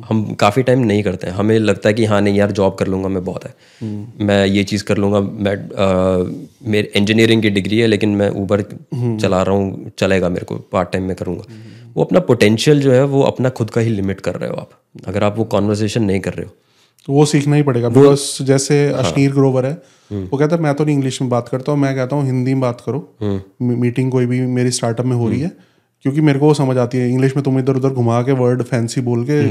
हम 0.09 0.23
काफ़ी 0.41 0.63
टाइम 0.63 0.81
नहीं 0.81 1.03
करते 1.03 1.27
हैं। 1.27 1.35
हमें 1.35 1.59
लगता 1.59 1.89
है 1.89 1.95
कि 1.95 2.05
हाँ 2.05 2.21
नहीं 2.21 2.37
यार 2.37 2.53
जॉब 2.53 2.75
कर 2.75 2.87
लूँगा 2.87 3.09
मैं 3.09 3.25
बहुत 3.25 3.45
है। 3.45 3.55
मैं 4.27 4.45
ये 4.47 4.65
चीज़ 4.65 4.85
कर 4.85 4.97
लूँगा 4.97 5.21
मैं 5.21 5.55
अ, 5.57 5.87
मेरे 6.67 6.91
इंजीनियरिंग 6.97 7.43
की 7.43 7.51
डिग्री 7.51 7.79
है 7.79 7.87
लेकिन 7.87 8.15
मैं 8.17 8.31
ऊबर 8.43 8.63
चला 8.95 9.43
रहा 9.43 9.55
हूँ 9.55 9.91
चलेगा 9.99 10.29
मेरे 10.29 10.45
को 10.45 10.57
पार्ट 10.73 10.93
टाइम 10.93 11.05
में 11.05 11.17
करूँगा। 11.17 11.45
वो 11.97 12.05
अपना 12.05 12.21
पोटेंशियल 12.23 12.81
जो 12.81 12.93
है 12.93 13.05
वो 13.07 13.23
अपना 13.25 13.49
खुद 13.51 13.71
का 13.71 13.81
ही 13.81 13.91
लिमिट 13.91 14.21
कर 14.21 14.35
रहे 14.35 14.51
हो 14.51 14.57
आप। 14.57 14.71
अगर 15.07 15.25
आप 15.25 15.39
वो 15.39 15.45
कॉन्वर्जेशन 15.55 16.03
नहीं 16.03 16.21
कर 16.21 16.35
रहे 16.35 16.47
हो। 16.47 16.53
तो 17.09 17.13
वो 17.13 17.25
सीखना 17.27 17.57
ही 17.57 17.63
पड़ेगा। 17.63 17.89
बिकॉज़ 17.89 18.43
जैसे 18.43 18.85
अश्नीर 18.95 19.33
ग्रोवर 19.33 19.67
है 19.67 19.73
वो 20.11 20.39
कहता 20.39 20.57
है 20.57 20.63
मैं 20.63 20.75
तो 20.75 20.85
नहीं 20.85 20.95
इंग्लिश 20.95 21.21
में 21.23 21.31
बात 21.31 21.49
करता 21.49 21.73
हूँ 21.73 21.81
मैं 21.81 21.95
कहता 21.97 22.17
हूँ 22.17 22.25
हिंदी 22.27 22.55
में 22.55 22.61
बात 22.61 22.83
करो। 22.87 23.01
मीटिंग 23.63 24.11
कोई 24.13 24.27
भी 24.27 24.41
मेरी 24.49 24.71
स्टार्टअप 24.71 25.07
में 25.07 25.17
हो 25.17 25.29
रही 25.29 25.41
है 25.41 25.51
क्योंकि 26.05 26.21
मेरे 26.21 26.39
को 26.39 26.47
वो 26.47 26.55
समझ 26.55 26.77
आती 26.79 26.99
है। 26.99 27.09
इंग्लिश 27.11 27.37
में 27.37 27.43
तुम 27.45 27.59
इधर 27.59 27.77
उधर 27.77 27.91
घुमा 27.91 28.23
के 28.23 28.33
वर्ड 28.35 28.63
फैंसी 28.63 29.01
बोल 29.01 29.25
के 29.25 29.43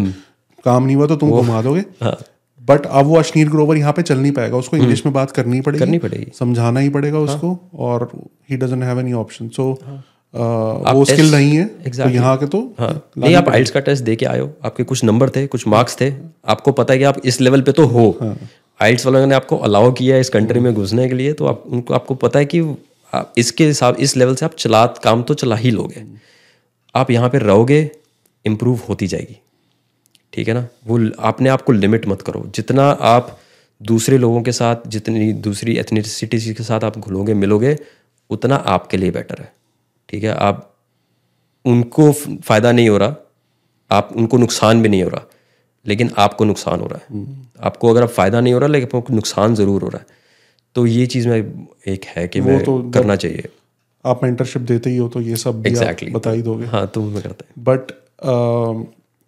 काम 0.66 0.84
नहीं 0.84 0.95
हुआ 0.95 1.08
तो 1.08 1.16
तुम 1.16 1.32
घुमा 1.32 1.62
दोगे। 1.62 1.84
बट 2.62 2.86
अब 2.86 3.06
वो 3.06 3.16
अश्नीर 3.16 3.50
ग्रोवर 3.50 3.78
यहाँ 3.78 3.91
पे 3.93 4.02
चल 4.02 4.18
नहीं 4.18 4.32
पाएगा। 4.32 4.58
उसको 4.58 4.78
इंग्लिश 4.78 5.06
में 5.06 5.14
बात 5.14 5.32
करनी 5.32 5.62
पड़ेगी। 5.62 5.80
करनी 5.80 5.98
पड़ेगी। 5.98 6.32
समझाना 6.39 6.80
ही 6.80 6.89
पड़ेगा 6.89 7.20
उसको 7.20 7.58
और 7.76 8.10
he 8.50 8.58
doesn't 8.58 8.84
have 8.84 9.00
any 9.00 9.14
option 9.14 9.50
so 9.50 9.72
वो 10.34 11.04
स्किल 11.06 11.32
नहीं 11.32 11.56
है 11.56 11.66
तो 11.66 12.10
यहाँ 12.10 12.36
के 12.38 12.45
तो 12.48 12.60
हाँ। 12.80 12.89
नहीं 13.18 13.36
आप 13.36 13.50
आइल्स 13.50 13.72
का 13.72 13.80
टेस्ट 13.80 14.04
दे 14.04 14.16
के 14.16 14.26
आए 14.26 14.39
हो 14.39 14.50
आपके 14.66 14.84
कुछ 14.84 15.04
नंबर 15.04 15.30
थे 15.30 15.45
कुछ 15.48 15.68
मार्क्स 15.68 16.00
थे। 16.02 16.12
आपको 16.48 16.72
पता 16.72 16.93
है 16.93 17.00
कि 17.00 17.06
आप 17.06 17.22
इस 17.26 17.39
लेवल 17.41 17.62
पे 17.62 17.72
तो 17.72 17.86
हो। 17.86 18.36
आइल्स 18.80 19.06
वालों 19.06 19.26
ने 19.28 19.36
आपको 19.36 19.58
अलाउ 19.58 19.91
किया 19.91 20.16
है 20.16 20.22
इस 20.22 20.30
कंट्री 20.30 20.60
में 20.60 20.74
घुसने 20.74 21.08
के 21.10 21.16
लिए 21.16 21.34
तो 21.34 21.45
आप 21.45 21.64
उनको 21.68 21.93
आपको 21.93 22.16
पता 22.16 22.39
है 22.39 22.45
कि 22.45 22.60
आप 23.14 23.34
इसके 23.38 23.66
हिसाब 23.68 23.95
इस 24.00 24.18
लेवल 24.18 24.36
से 24.36 24.45
आप 24.45 24.56
चला 24.58 24.86
काम 25.04 25.24
तो 25.24 25.34
चला 25.34 25.56
ही 25.56 25.72
लोगे। 25.72 26.04
आप 26.98 27.12
यहाँ 27.12 27.30
पर 27.30 27.41
रहोगे 27.41 27.80
इम्प्रूव 28.45 28.82
होती 28.89 29.08
जाएगी। 29.08 29.38
ठीक 30.34 30.48
है 30.48 30.54
ना? 30.54 30.68
वो 30.88 31.00
आपने 31.20 31.50
आपको 31.50 31.74
लिमिट 31.74 32.08
मत 32.08 32.22
करो। 32.22 32.43
जितना 32.56 32.89
आप 32.89 33.38
दूसरे 33.82 34.18
लोगों 34.18 34.41
के 34.41 34.52
साथ 34.52 34.88
जितनी 34.88 35.32
दूसरी 35.45 35.78
एथनिसिटी 35.78 36.54
के 36.54 36.64
साथ 36.64 36.84
आप 36.84 36.98
घुलोगे 36.98 37.34
मिलोगे 37.34 37.78
उतना 38.30 38.56
आपके 38.56 38.98
लिए 38.98 39.12
बेटर 39.12 39.41
है। 39.41 39.52
ठीक 40.10 40.24
है? 40.24 40.30
आप 40.30 40.74
उनको 41.66 42.12
फ़ायदा 42.14 42.72
नहीं 42.72 42.89
हो 42.89 42.98
रहा। 42.98 43.16
आप 43.91 44.10
उनको 44.16 44.38
नुकसान 44.38 44.82
भी 44.82 44.89
नहीं 44.89 45.04
हो 45.04 45.10
रहा। 45.10 45.26
लेकिन 45.86 46.12
आपको 46.18 46.45
नुकसान 46.45 46.80
हो 46.80 46.88
रहा 46.88 47.00
है। 47.00 47.26
आपको 47.60 47.89
अगर 47.89 48.04
आप 48.04 48.10
फ़ायदा 48.10 48.39
नहीं 48.41 48.54
हो 48.54 48.60
रहा 48.60 48.70
लेकिन 48.70 48.98
आपको 48.98 49.14
नुकसान 49.14 49.56
ज़रूर 49.56 49.84
हो 49.84 49.89
रहा 49.89 50.00
है। 50.00 50.16
तो 50.76 50.86
ये 50.86 51.06
चीज़ 51.06 51.28
में 51.28 51.68
एक 51.88 52.06
है 52.06 52.28
कि 52.28 52.41
मैं 52.41 52.64
तो 52.64 52.91
करना 52.91 53.16
चाहिए। 53.16 53.50
आप 54.08 54.24
मेंटरशिप 54.24 54.62
देते 54.64 54.89
ही 54.89 54.97
हो 54.97 55.08
तो 55.10 55.22
ये 55.22 55.36
सब 55.36 55.62
भी 55.62 55.70
Exactly. 55.70 56.10
आप 56.10 56.16
बता 56.16 56.32
ही 56.32 56.41
दोगे। 56.41 56.66
हाँ 56.66 56.86
तो 56.88 57.01
मैं 57.03 57.24
करता 57.24 57.45
है। 57.45 57.64
बट 57.64 57.91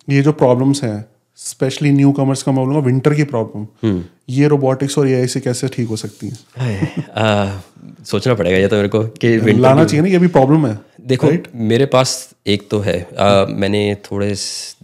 ये 0.08 0.22
जो 0.22 0.32
प्रॉब्लम्स 0.34 0.84
हैं 0.84 1.06
स्पेशली 1.40 1.92
न्यू 1.92 2.12
कमर्स 2.12 2.42
का 2.44 2.52
मैं 2.52 2.66
बोलूँगा 2.66 2.86
विंटर 2.86 3.14
की 3.14 3.24
प्रॉब्लम 3.26 4.02
ये 4.30 4.48
रोबोटिक्स 4.48 4.98
और 4.98 5.08
एआई 5.10 5.28
से 5.28 5.40
कैसे 5.40 5.68
ठीक 5.68 5.88
हो 5.88 5.96
सकती 5.96 6.28
है? 6.28 7.04
आ, 7.18 7.60
सोचना 8.06 8.34
पड़ेगा 8.34 8.58
ये 8.58 8.68
तो 8.68 8.76
मेरे 8.76 8.90
को 8.90 9.04
कि 9.22 9.38
लाना 9.52 9.84
चाहिए 9.86 10.02
ना 10.02 10.10
ये 10.10 10.20
भी 10.20 10.28
प्रॉब्लम 10.30 10.66
है 10.68 10.78
देखो 11.02 11.28
right? 11.28 11.48
मेरे 11.56 11.86
पास 11.86 12.30
एक 12.48 12.68
तो 12.72 12.80
है। 12.80 13.00
आ, 13.20 13.46
मैंने 13.46 13.96
थोड़े 14.12 14.34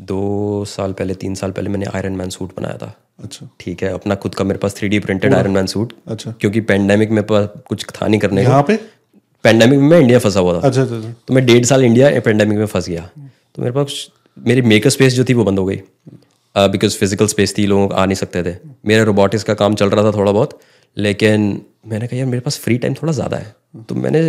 दो 0.02 0.66
साल 0.68 0.94
पहले 0.94 1.14
तीन 1.16 1.36
साल 1.36 1.52
पहले 1.52 1.70
मैंने 1.70 1.86
आयरन 1.94 2.14
मैन 2.14 2.30
सूट 2.30 2.56
बनाया 2.58 2.78
था। 2.78 2.94
अच्छा। 3.24 3.48
ठीक 3.60 3.84
है 3.84 3.94
अपना 3.94 4.16
खुद 4.16 4.36
का 4.36 4.44
मेरे 4.44 4.60
पास 4.60 4.76
three 4.76 4.90
D 4.90 5.00
printed 5.00 5.34
Iron 5.34 5.52
Man 5.52 5.66
suit 5.68 5.94
अच्छा। 6.08 6.32
क्योंकि 6.32 6.62
पेंडेमिक 6.62 7.12
में 7.12 7.24
पास 7.24 7.50
कुछ 7.68 7.86
था 7.92 8.08
नहीं 8.08 8.20
करने 8.20 8.42
यहाँ 8.42 8.64
पे? 8.64 8.80
पेंडेमिक 9.46 9.80
में 9.80 9.88
मैं 9.88 10.00
इंडिया 10.00 10.20
फंसा 10.20 10.40
हुआ 10.40 10.54
था। 10.54 10.68
अच्छा 10.68 10.82
अच्छा 10.82 10.96
अच्छा। 10.96 11.14
तो 11.28 11.34
मैं 11.34 11.46
डेढ़ 11.46 11.66
साल 11.66 11.84
इंडिया 11.86 12.20
पेंडेमिक 12.22 12.58
में 12.58 12.66
फंस 12.68 12.90
गया। 12.90 13.10
तो 13.56 13.62
मेरे 13.62 13.74
पास 13.74 14.06
मेरी 14.38 14.62
मेकअप 14.64 14.92
स्पेस 14.92 15.14
जो 15.14 15.24
थी 15.26 15.34
वो 15.34 15.44
बंद 15.44 15.60
हो 15.60 15.66
गई। 15.66 15.82
बिकॉज़ 16.56 16.98
फ़िज़िकल 16.98 17.28
स्पेस 17.28 17.58
थी 17.58 17.66
लोग 17.68 17.94
आ 17.94 18.06
नहीं 18.06 18.16
सकते 18.16 18.44
थे। 18.44 18.56
मेरा 18.86 19.04
रोबोटिक्स 19.04 19.44
का 19.44 19.54
काम 19.56 19.76
चल 19.76 19.90
रहा 19.90 20.04
था 20.04 20.12
थोड़ा 20.18 20.32
बहुत 20.32 20.60
लेकिन 20.98 21.62
मैंने 21.88 22.08
कहा 22.08 22.18
यार 22.18 22.28
मेरे 22.28 22.42
पास 22.42 22.58
फ्री 22.60 22.78
टाइम 22.78 22.94
थोड़ा 22.94 23.14
ज़्यादा 23.14 23.38
है। 23.38 23.56
तो 23.90 23.96
मैंने 23.98 24.22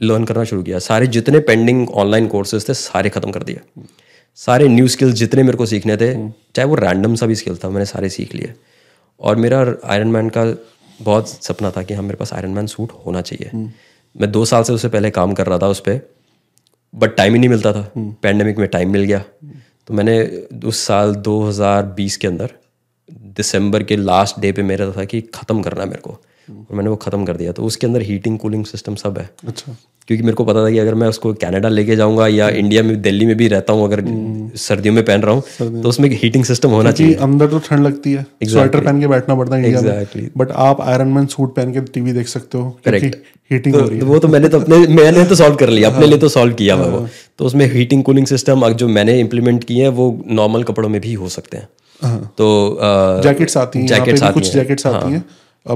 लर्न 0.00 0.24
करना 0.24 0.44
शुरू 0.44 0.62
किया। 0.62 0.78
सारे 0.80 1.06
जितने 1.08 1.40
पेंडिंग 1.42 1.88
ऑनलाइन 1.90 2.26
कोर्सेज 2.28 2.68
थे 2.68 2.74
सारे 2.76 3.10
ख़त्म 3.10 3.30
कर 3.30 3.42
दिए। 3.42 3.60
सारे 4.38 4.68
न्यू 4.68 4.88
स्किल्स 4.88 5.14
जितने 5.14 5.42
मेरे 5.42 5.56
को 5.58 5.66
सीखने 5.66 5.96
थे 5.96 6.12
चाहे 6.54 6.64
वो 6.64 6.74
रैंडम 6.76 7.14
सा 7.14 7.26
भी 7.26 7.34
स्किल 7.34 7.56
था 7.56 7.68
मैंने 7.70 7.86
सारे 7.86 8.08
सीख 8.10 8.34
लिए। 8.34 8.52
और 9.20 9.36
मेरा 9.36 9.58
आयरन 9.84 10.08
मैन 10.08 10.28
का 10.28 10.44
बहुत 11.00 11.28
सपना 11.44 11.70
था 11.70 11.82
कि 11.82 11.94
हाँ 11.94 12.02
मेरे 12.02 12.16
पास 12.16 12.32
आयरन 12.32 12.50
मैन 12.50 12.66
सूट 12.68 12.92
होना 13.06 13.20
चाहिए। 13.22 13.50
मैं 14.20 14.32
दो 14.32 14.44
साल 14.44 14.62
से 14.62 14.72
उससे 14.72 14.88
पहले 14.88 15.10
काम 15.10 15.32
कर 15.32 15.46
रहा 15.46 15.58
था 15.58 15.66
उस 15.66 15.80
पर 15.80 16.00
बट 16.94 17.16
टाइम 17.16 17.32
ही 17.32 17.38
नहीं 17.38 17.48
मिलता 17.48 17.72
था। 17.72 17.92
पैंडमिक 17.96 18.58
में 18.58 18.68
टाइम 18.68 18.92
मिल 18.92 19.02
गया। 19.02 19.24
तो 19.86 19.94
मैंने 19.94 20.46
उस 20.64 20.80
साल 20.80 21.14
2020 21.14 22.16
के 22.16 22.26
अंदर 22.26 22.50
दिसंबर 23.10 23.82
के 23.82 23.96
लास्ट 23.96 24.40
डे 24.40 24.52
पे 24.52 24.62
मेरा 24.62 24.90
था 24.92 25.04
कि 25.04 25.20
ख़त्म 25.20 25.62
करना 25.62 25.82
है 25.82 25.88
मेरे 25.88 26.00
को। 26.00 26.18
और 26.50 26.76
मैंने 26.76 26.90
वो 26.90 26.96
ख़त्म 26.96 27.24
कर 27.24 27.36
दिया। 27.36 27.52
तो 27.52 27.64
उसके 27.64 27.86
अंदर 27.86 28.02
हीटिंग 28.02 28.38
कूलिंग 28.38 28.64
सिस्टम 28.66 28.94
सब 28.96 29.18
है। 29.18 29.28
अच्छा। 29.48 29.76
क्योंकि 30.08 30.24
मेरे 30.24 30.34
को 30.34 30.44
पता 30.44 30.64
था 30.64 30.70
कि 30.70 30.78
अगर 30.78 30.94
मैं 30.94 31.08
उसको 31.08 31.32
कनाडा 31.34 31.68
लेके 31.68 31.96
जाऊँगा 31.96 32.26
या 32.26 32.48
इंडिया 32.58 32.82
में 32.82 33.00
दिल्ली 33.02 33.26
में 33.26 33.36
भी 33.36 33.48
रहता 33.48 33.72
हूँ 33.72 33.84
अगर 33.84 34.02
सर्दियों 34.58 34.94
में 34.94 35.04
पहन 35.04 35.22
रहा 35.22 35.34
हूँ 35.34 35.80
तो 35.82 35.88
उसमें 35.88 36.08
हीटिंग 36.12 36.44
सिस्टम 36.44 36.70
होना 36.70 36.92
चाहिए। 36.92 37.14
अंदर 37.24 37.46
तो 37.46 37.58
ठंड 37.58 37.86
लगती 37.86 38.12
है। 38.12 38.24
स्वेटर 38.44 38.80
पहन 38.80 39.00
के 39.00 39.06
बैठना 39.06 39.34
पड़ता 39.34 39.56
है 39.56 39.64
इंडिया 39.64 39.80
Exactly. 39.80 40.22
में 40.22 40.30
बट 40.36 40.50
आप 40.66 40.80
आयरन 40.80 41.08
मैन 41.08 41.26
सूट 41.26 41.54
पहन 41.56 41.72
के 41.72 41.80
टीवी 41.92 42.12
देख 42.12 42.28
सकते 42.28 42.58
हो 42.58 42.76
Correct. 42.86 43.16
हीटिंग 43.50 43.74
तो 43.74 43.80
हो 43.80 43.88
रही 43.88 43.98
है। 43.98 44.04
वो 44.04 44.18
तो 44.18 44.28
मैंने 44.28 44.48
तो 44.48 44.60
अपने 44.60 44.78
मैंने 44.94 45.24
तो 45.24 45.34
सॉल्व 45.34 45.54
कर 45.56 45.68
लिया 45.68 45.90
अपने 45.90 46.06
लिए 46.06 46.18
तो 46.18 46.28
सॉल्व 46.28 46.54
किया 46.54 46.76
मैं 46.76 46.88
वो। 46.90 47.06
तो 47.38 47.44
उसमें 47.44 47.66
हीटिंग 47.72 48.02
कूलिंग 48.04 48.26
सिस्टम 48.26 48.68
जो 48.74 48.88
मैंने 48.90 49.18
इम्प्लीमेंट 49.20 49.64
किए 49.64 49.82
हैं 49.82 49.90
वो 49.90 50.06
नॉर्मल 50.32 50.62
कपड़ों 50.62 50.88
में 50.88 51.00
भी 51.00 51.12
हो 51.14 51.28
सकते 51.28 51.56
हैं। 51.56 51.68
तो 52.38 52.48
जैकेट्स 53.22 53.56
आती 53.56 53.78
हैं 53.78 53.86
जैकेट्स 53.86 54.22
कुछ 54.24 54.44
हैं। 54.46 54.52
जैकेट्स 54.52 54.86
आती 54.86 55.12
हैं। 55.12 55.24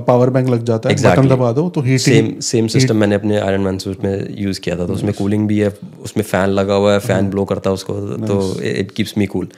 पावर 0.00 0.30
बैंक 0.30 0.48
लग 0.48 0.64
जाता 0.64 0.88
है 0.88 0.96
Exactly. 0.96 1.18
बटन 1.18 1.28
दबा 1.28 1.52
दो 1.52 1.68
तो 1.70 1.80
हीटिंग 1.80 1.98
सेम 1.98 2.38
सेम 2.40 2.66
सिस्टम 2.66 2.96
मैंने 2.96 3.14
अपने 3.14 3.40
आयरन 3.40 3.60
मैन 3.60 3.78
सूट 3.78 4.04
में 4.04 4.36
यूज़ 4.38 4.60
किया 4.60 4.76
था 4.76 4.86
तो 4.86 4.92
उसमें 4.92 5.12
कूलिंग 5.14 5.46
भी 5.48 5.58
है 5.58 5.72
उसमें 6.02 6.24
फ़ैन 6.24 6.48
लगा 6.50 6.74
हुआ 6.74 6.92
है 6.92 6.98
फ़ैन 6.98 7.30
ब्लो 7.30 7.44
करता 7.44 7.70
है 7.70 7.74
उसको 7.74 7.94
तो 8.26 8.62
इट 8.62 8.90
कीप्स 8.90 9.14
मी 9.18 9.26
कूल 9.26 9.48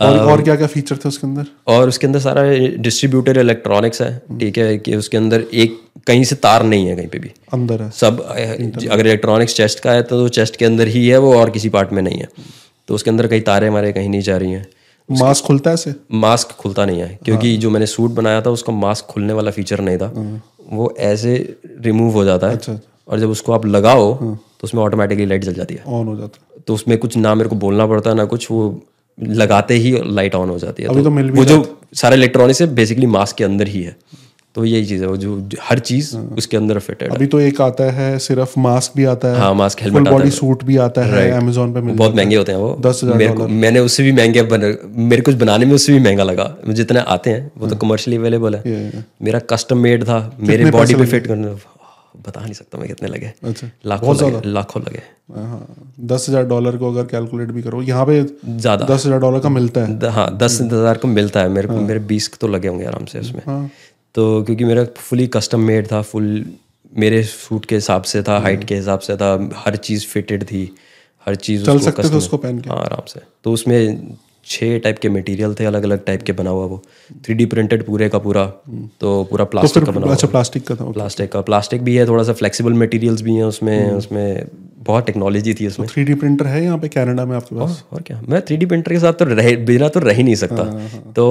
और 0.00 0.18
और 0.18 0.42
क्या 0.42 0.54
क्या 0.56 0.66
फीचर 0.66 0.96
थे 0.96 1.08
उसके 1.08 1.26
अंदर? 1.26 1.46
और 1.66 1.88
उसके 1.88 2.06
अंदर 2.06 2.18
सारा 2.18 2.42
डिस्ट्रीब्यूटेड 2.82 3.36
इलेक्ट्रॉनिक्स 3.36 4.02
है 4.02 4.22
ठीक 4.38 4.58
है 4.58 4.76
कि 4.78 4.94
उसके 4.96 5.16
अंदर 5.16 5.44
एक 5.54 5.78
कहीं 6.06 6.24
से 6.24 6.34
तार 6.36 6.62
नहीं 6.62 6.86
है 6.86 6.96
कहीं 6.96 7.08
पे 7.08 7.18
भी। 7.18 7.30
अंदर 7.52 7.82
है। 7.82 7.90
सब 7.90 8.20
अगर 8.20 9.06
इलेक्ट्रॉनिक्स 9.06 9.54
चेस्ट 9.56 9.80
का 9.80 9.92
है 9.92 10.02
तो 10.02 10.28
चेस्ट 10.28 10.56
के 10.56 10.64
अंदर 10.64 10.88
ही 10.88 11.06
है 11.08 11.18
वो 11.18 11.34
और 11.40 11.50
किसी 11.50 11.68
पार्ट 11.68 11.92
में 11.92 12.02
नहीं 12.02 12.18
है। 12.18 12.28
तो 12.88 12.94
उसके 12.94 13.10
अंदर 13.10 13.26
कहीं 13.26 13.40
तारे 13.40 13.68
हमारे 13.68 13.92
कहीं 13.92 14.08
नहीं 14.08 14.20
जा 14.20 14.36
रही 14.36 14.52
हैं। 14.52 14.66
मास्क 15.08 15.44
खुलता 15.44 15.70
है 15.70 15.76
से 15.76 15.94
मास्क 16.12 16.52
खुलता 16.52 16.84
नहीं 16.86 17.00
है 17.00 17.18
क्योंकि 17.24 17.50
हाँ। 17.50 17.60
जो 17.60 17.70
मैंने 17.70 17.86
सूट 17.86 18.10
बनाया 18.10 18.40
था 18.40 18.50
उसका 18.50 18.72
मास्क 18.72 19.04
खुलने 19.04 19.32
वाला 19.32 19.50
फीचर 19.50 19.80
नहीं 19.80 19.98
था। 19.98 20.12
वो 20.72 20.94
ऐसे 21.00 21.34
रिमूव 21.80 22.12
हो 22.12 22.24
जाता 22.24 22.48
है 22.48 22.56
अच्छा। 22.56 22.78
और 23.08 23.20
जब 23.20 23.30
उसको 23.30 23.52
आप 23.52 23.66
लगाओ 23.66 24.14
तो 24.14 24.64
उसमें 24.64 24.82
ऑटोमेटिकली 24.82 25.26
लाइट 25.26 25.44
जल 25.44 25.54
जाती 25.54 25.74
है। 25.74 25.82
ऑन 25.88 26.06
हो 26.06 26.16
जाता 26.16 26.38
है। 26.40 26.62
तो 26.66 26.74
उसमें 26.74 26.96
कुछ 26.98 27.16
ना 27.16 27.34
मेरे 27.34 27.48
को 27.48 27.56
बोलना 27.56 27.86
पड़ता 27.86 28.10
है 28.10 28.16
ना 28.16 28.24
कुछ 28.24 28.50
वो 28.50 28.82
लगाते 29.18 29.74
ही 29.74 29.96
लाइट 30.06 30.34
ऑन 30.34 30.50
हो 30.50 30.58
जाती 30.58 30.82
है। 30.82 30.88
तो 30.88 31.10
भी 31.10 31.30
वो 31.30 31.44
जो 31.44 31.64
सारे 31.94 32.16
इलेक्ट्रॉनिक्स 32.16 32.60
है 32.60 32.74
बेसिकली 32.74 33.06
मास्क 33.06 33.36
के 33.36 33.44
अंदर 33.44 33.68
ही 33.68 33.82
है। 33.82 33.96
तो 34.54 34.64
यही 34.64 34.84
चीज़ 34.86 35.02
है 35.02 35.08
वो 35.08 35.16
जो 35.16 35.38
जो 35.42 35.58
हर 35.62 35.78
चीज़ 35.80 36.16
उसके 36.16 36.56
अंदर 36.56 36.78
फिटेड 36.80 37.08
है। 37.08 37.16
अभी 37.16 37.26
तो 37.26 37.40
एक 37.40 37.60
आता 37.60 37.84
है 37.92 38.18
सिर्फ़ 38.20 38.58
मास्क 38.60 38.96
भी 38.96 39.04
आता 39.06 39.28
है 39.28 39.38
हाँ 39.38 39.54
मास्क 39.54 39.82
हेलमेट 39.82 40.08
बॉडी 40.08 40.30
सूट 40.32 40.64
भी 40.64 40.76
आता 40.78 41.04
है 41.06 41.30
अमेजोन 41.32 41.72
पे 41.74 41.80
मिल 41.80 41.96
बहुत 41.96 42.16
महँगे 42.16 42.36
होते 42.36 42.52
हैं 42.52 42.58
वो। 42.58 42.76
दस 42.80 43.00
हज़ार 43.04 43.46
मैंने 43.48 43.80
उससे 43.80 44.02
भी 44.02 44.12
महँगे 44.12 44.42
बन, 44.44 44.76
मेरे 45.08 45.22
कुछ 45.22 45.34
बनाने 45.36 45.66
में 45.66 45.74
उससे 45.74 45.92
भी 45.92 46.00
महँगा 46.00 46.24
लगा। 46.24 46.54
जितने 46.70 47.00
आते 47.08 47.30
हैं 47.30 47.50
वो 47.58 47.68
तो 47.68 47.76
कमर्शियली 47.78 48.16
अवेलेबल 48.16 48.54
है। 48.56 49.04
मेरा 49.22 49.38
कस्टम 49.50 49.78
मेड 49.80 50.04
था 50.04 50.18
मेरे 50.40 50.70
बॉडी 50.70 50.94
पे 50.94 51.06
फिट 51.06 51.26
करने 51.26 51.54
बता 52.16 52.40
नहीं 52.40 52.52
सकता 52.54 52.78
मैं 52.78 52.86
कितने 52.88 53.08
लगे। 53.08 53.32
अच्छा 53.44 53.66
लाखों 53.86 54.14
लगे 54.16 54.50
लाखों 54.50 54.82
लगे। 54.82 55.02
हाँ 55.34 55.66
दस 56.06 56.26
हज़ार 56.28 56.44
डॉलर 56.46 56.76
को 56.76 56.90
अगर 56.92 57.04
कैलकुलेट 57.06 57.50
भी 57.50 57.62
करो 57.62 57.80
यहाँ 57.82 58.04
पे 58.06 58.22
ज़्यादा। 58.46 58.86
दस 58.86 59.06
हज़ार 59.06 59.18
डॉलर 59.20 59.40
का 59.40 59.48
मिलता 59.48 59.80
है। 59.80 60.10
हाँ 60.10 60.26
दस 60.38 60.60
हम्म। 60.60 60.74
हज़ार 60.74 60.98
को 60.98 61.08
मिलता 61.08 61.40
है। 61.40 61.48
मेरे 61.48 61.68
को 61.68 61.80
मेरे 61.82 62.00
बीस 62.10 62.30
तो 62.40 62.48
लगे 62.48 62.68
होंगे 62.68 62.84
आराम 62.84 63.04
से 63.04 63.20
उसमें। 63.20 63.40
हाँ। 63.46 63.70
तो 64.14 64.42
क्योंकि 64.42 64.64
मेरा 64.64 64.84
फुली 64.84 65.26
कस्टम 65.26 65.60
मेड 65.60 65.86
था 65.86 66.02
फुल 66.02 66.44
मेरे 66.96 67.22
सूट 67.22 67.64
के 67.64 67.74
हिसाब 67.74 68.02
से 68.02 68.22
था 68.22 68.38
हाइट 68.38 68.64
के 68.64 68.74
हिसाब 68.74 69.00
से 69.00 69.16
था 69.16 69.50
हर 69.56 69.76
चीज़ 69.76 70.06
फिटेड 70.06 70.44
थी 70.44 70.74
हर 71.26 71.34
चीज़ 71.34 71.66
चल 71.66 71.76
उसको 71.76 71.90
सकते 71.90 72.08
थे 72.10 72.16
उसको 72.16 72.36
पहन 72.36 72.58
के। 72.58 72.70
हाँ 72.70 72.78
आराम 72.78 73.06
से। 73.06 73.20
तो 73.44 73.52
उसमें 73.52 74.16
छः 74.46 74.78
टाइप 74.78 74.98
के 74.98 75.08
मटेरियल 75.08 75.54
थे 75.54 75.64
अलग 75.64 75.82
अलग 75.84 76.04
टाइप 76.04 76.22
के 76.22 76.32
बना 76.32 76.50
हुआ 76.50 76.64
वो। 76.66 76.82
थ्री 77.24 77.34
डी 77.34 77.44
प्रिंटेड 77.46 77.84
पूरे 77.86 78.08
का 78.08 78.18
पूरा 78.18 78.44
तो 79.00 79.22
पूरा 79.24 79.44
तो 79.44 79.50
प्लास्टिक 79.50 79.74
फिर 79.74 79.84
का 79.84 79.92
बना 79.92 80.06
हुआ। 80.06 80.14
अच्छा 80.14 80.28
प्लास्टिक 80.28 80.66
का 80.66 80.74
था 80.74 80.90
प्लास्टिक 80.92 81.32
का। 81.32 81.40
प्लास्टिक 81.42 81.82
भी 81.84 81.96
है 81.96 82.06
थोड़ा 82.06 82.24
सा 82.24 82.32
फ्लेक्सिबल 82.34 82.72
मटेरियल्स 82.74 83.22
भी 83.22 83.34
हैं 83.34 83.44
उसमें 83.44 83.90
उसमें 83.92 84.46
बहुत 84.86 85.06
टेक्नोलॉजी 85.06 85.54
थी 85.54 85.66
उसमें। 85.66 85.86
थ्री 85.88 86.04
डी 86.04 86.14
प्रिंटर 86.14 86.46
है 86.46 86.62
यहाँ 86.64 86.78
पे 86.78 86.88
कनाडा 86.88 87.24
में 87.24 87.34
आपके 87.36 87.56
पास? 87.56 87.84
और 87.92 88.02
क्या? 88.02 88.20
मैं 88.28 88.40
थ्री 88.42 88.56
डी 88.56 88.66
प्रिंटर 88.66 88.92
के 88.92 88.98
साथ 88.98 89.12
तो 89.12 89.24
रह 89.24 89.54
बिना 89.66 89.88
तो 89.88 90.00
रह 90.00 90.12
ही 90.12 90.22
नहीं 90.22 90.34
सकता। 90.34 90.64
तो 91.12 91.26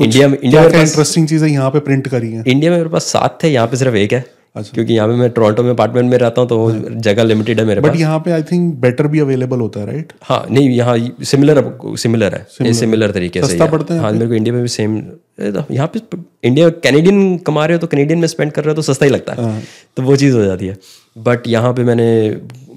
इंडिया 0.00 0.28
में 0.28 0.38
इंडिया 0.38 0.62
में 0.62 0.68
इंटरेस्टिंग 0.70 1.28
चीज़ें 1.28 1.48
यहाँ 1.48 1.70
पे 1.70 1.80
प्रिंट 1.80 2.08
करी 2.08 2.32
हैं? 2.32 2.44
इंडिया 2.44 2.70
में 2.70 2.78
मेरे 2.78 2.90
पास 2.90 3.04
सात 3.06 3.38
थे 3.42 3.48
यहाँ 3.48 3.66
पे 3.66 3.76
सिर्फ़ 3.76 3.96
एक 3.96 4.12
है। 4.12 4.24
अच्छा। 4.54 4.72
क्योंकि 4.74 4.94
यहाँ 4.94 5.08
पे 5.08 5.14
मैं 5.14 5.28
टोरंटो 5.30 5.62
में 5.62 5.70
अपार्टमेंट 5.70 6.10
में 6.10 6.16
रहता 6.18 6.40
हूँ 6.40 6.48
तो 6.48 6.58
वो 6.58 6.70
जगह 7.00 7.24
लिमिटेड 7.24 7.60
है 7.60 7.66
मेरे 7.66 7.80
बट 7.80 7.96
यहाँ 7.96 8.18
पे 8.20 8.32
आई 8.32 8.42
थिंक 8.42 8.74
बेटर 8.80 9.06
भी 9.06 9.20
अवेलेबल 9.20 9.60
होता 9.60 9.80
है 9.80 9.86
राइट 9.86 10.12
हाँ 10.22 10.44
नहीं 10.50 10.68
यहाँ 10.70 10.96
सिमिलर 11.24 11.62
सिमिलर 11.96 12.34
है। 12.34 12.72
सिमिलर 12.74 13.10
तरीके 13.10 13.42
से 13.42 13.66
पड़ता 13.66 13.94
है 13.94 14.00
हाँ 14.00 14.12
मेरे 14.12 14.26
को 14.26 14.34
इंडिया 14.34 14.54
में 14.54 14.62
भी 14.62 14.68
सेम 14.68 15.02
यहाँ 15.40 15.90
पे 15.94 16.00
इंडिया 16.44 16.68
कैनेडियन 16.84 17.36
कमा 17.46 17.64
रहे 17.66 17.76
हो 17.76 17.80
तो 17.80 17.86
कैनेडियन 17.86 18.18
में 18.18 18.26
स्पेंड 18.28 18.50
कर 18.52 18.64
रहे 18.64 18.70
हो 18.70 18.76
तो 18.76 18.82
सस्ता 18.82 19.04
ही 19.06 19.10
लगता 19.10 19.34
हाँ। 19.34 19.52
है। 19.52 19.62
तो 19.96 20.02
वो 20.02 20.16
चीज़ 20.16 20.36
हो 20.36 20.42
जाती 20.44 20.66
है। 20.66 20.76
बट 21.16 21.46
यहाँ 21.48 21.72
पे 21.74 21.84
मैंने 21.84 22.06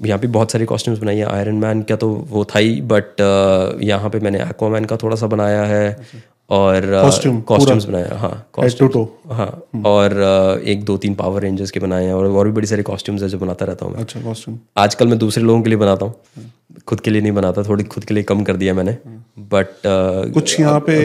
यहाँ 0.04 0.18
पे 0.18 0.26
बहुत 0.28 0.52
सारी 0.52 0.64
कॉस्ट्यूम्स 0.64 1.00
बनाई 1.00 1.16
है। 1.16 1.26
आयरन 1.26 1.54
मैन 1.56 1.82
का 1.82 1.96
तो 1.96 2.08
वो 2.30 2.44
था 2.44 2.58
ही 2.58 2.80
बट 2.92 3.20
यहाँ 3.82 4.10
पे 4.10 4.20
मैंने 4.20 4.38
एक्वामैन 4.42 4.84
का 4.84 4.96
थोड़ा 4.96 5.16
सा 5.16 5.26
बनाया 5.26 5.62
है। 5.64 5.96
और 6.50 6.86
कॉस्ट्यूम्स 7.46 7.84
बनाया 7.84 8.16
हाँ 8.18 8.30
हेड 8.60 8.96
हाँ 9.32 9.46
और 9.86 10.12
एक 10.64 10.84
दो 10.84 10.96
तीन 10.96 11.14
पावर 11.14 11.42
रेंजर्स 11.42 11.70
के 11.70 11.80
बनाए 11.80 12.04
हैं 12.04 12.12
और 12.14 12.26
और 12.26 12.46
भी 12.46 12.52
बड़ी 12.52 12.66
सारी 12.66 12.82
कॉस्ट्यूम्स 12.82 13.22
है 13.22 13.28
जो 13.28 13.38
बनाता 13.38 13.64
रहता 13.64 13.86
हूँ 13.86 13.94
मैं। 13.94 14.00
अच्छा 14.00 14.20
कॉस्ट्यूम 14.20 14.58
आजकल 14.78 15.08
मैं 15.08 15.18
दूसरे 15.18 15.42
लोगों 15.44 15.62
के 15.62 15.70
लिए 15.70 15.78
बनाता 15.78 16.06
हूँ। 16.06 16.14
खुद 16.86 17.00
के 17.00 17.10
लिए 17.10 17.22
नहीं 17.22 17.32
बनाता 17.32 17.62
थोड़ी 17.62 17.84
खुद 17.86 18.04
के 18.04 18.14
लिए 18.14 18.22
कम 18.24 18.42
कर 18.44 18.56
दिया 18.56 18.74
मैंने। 18.74 18.96
बट 19.50 19.68
कुछ 20.34 20.58
यहाँ 20.60 20.80
पे 20.88 20.96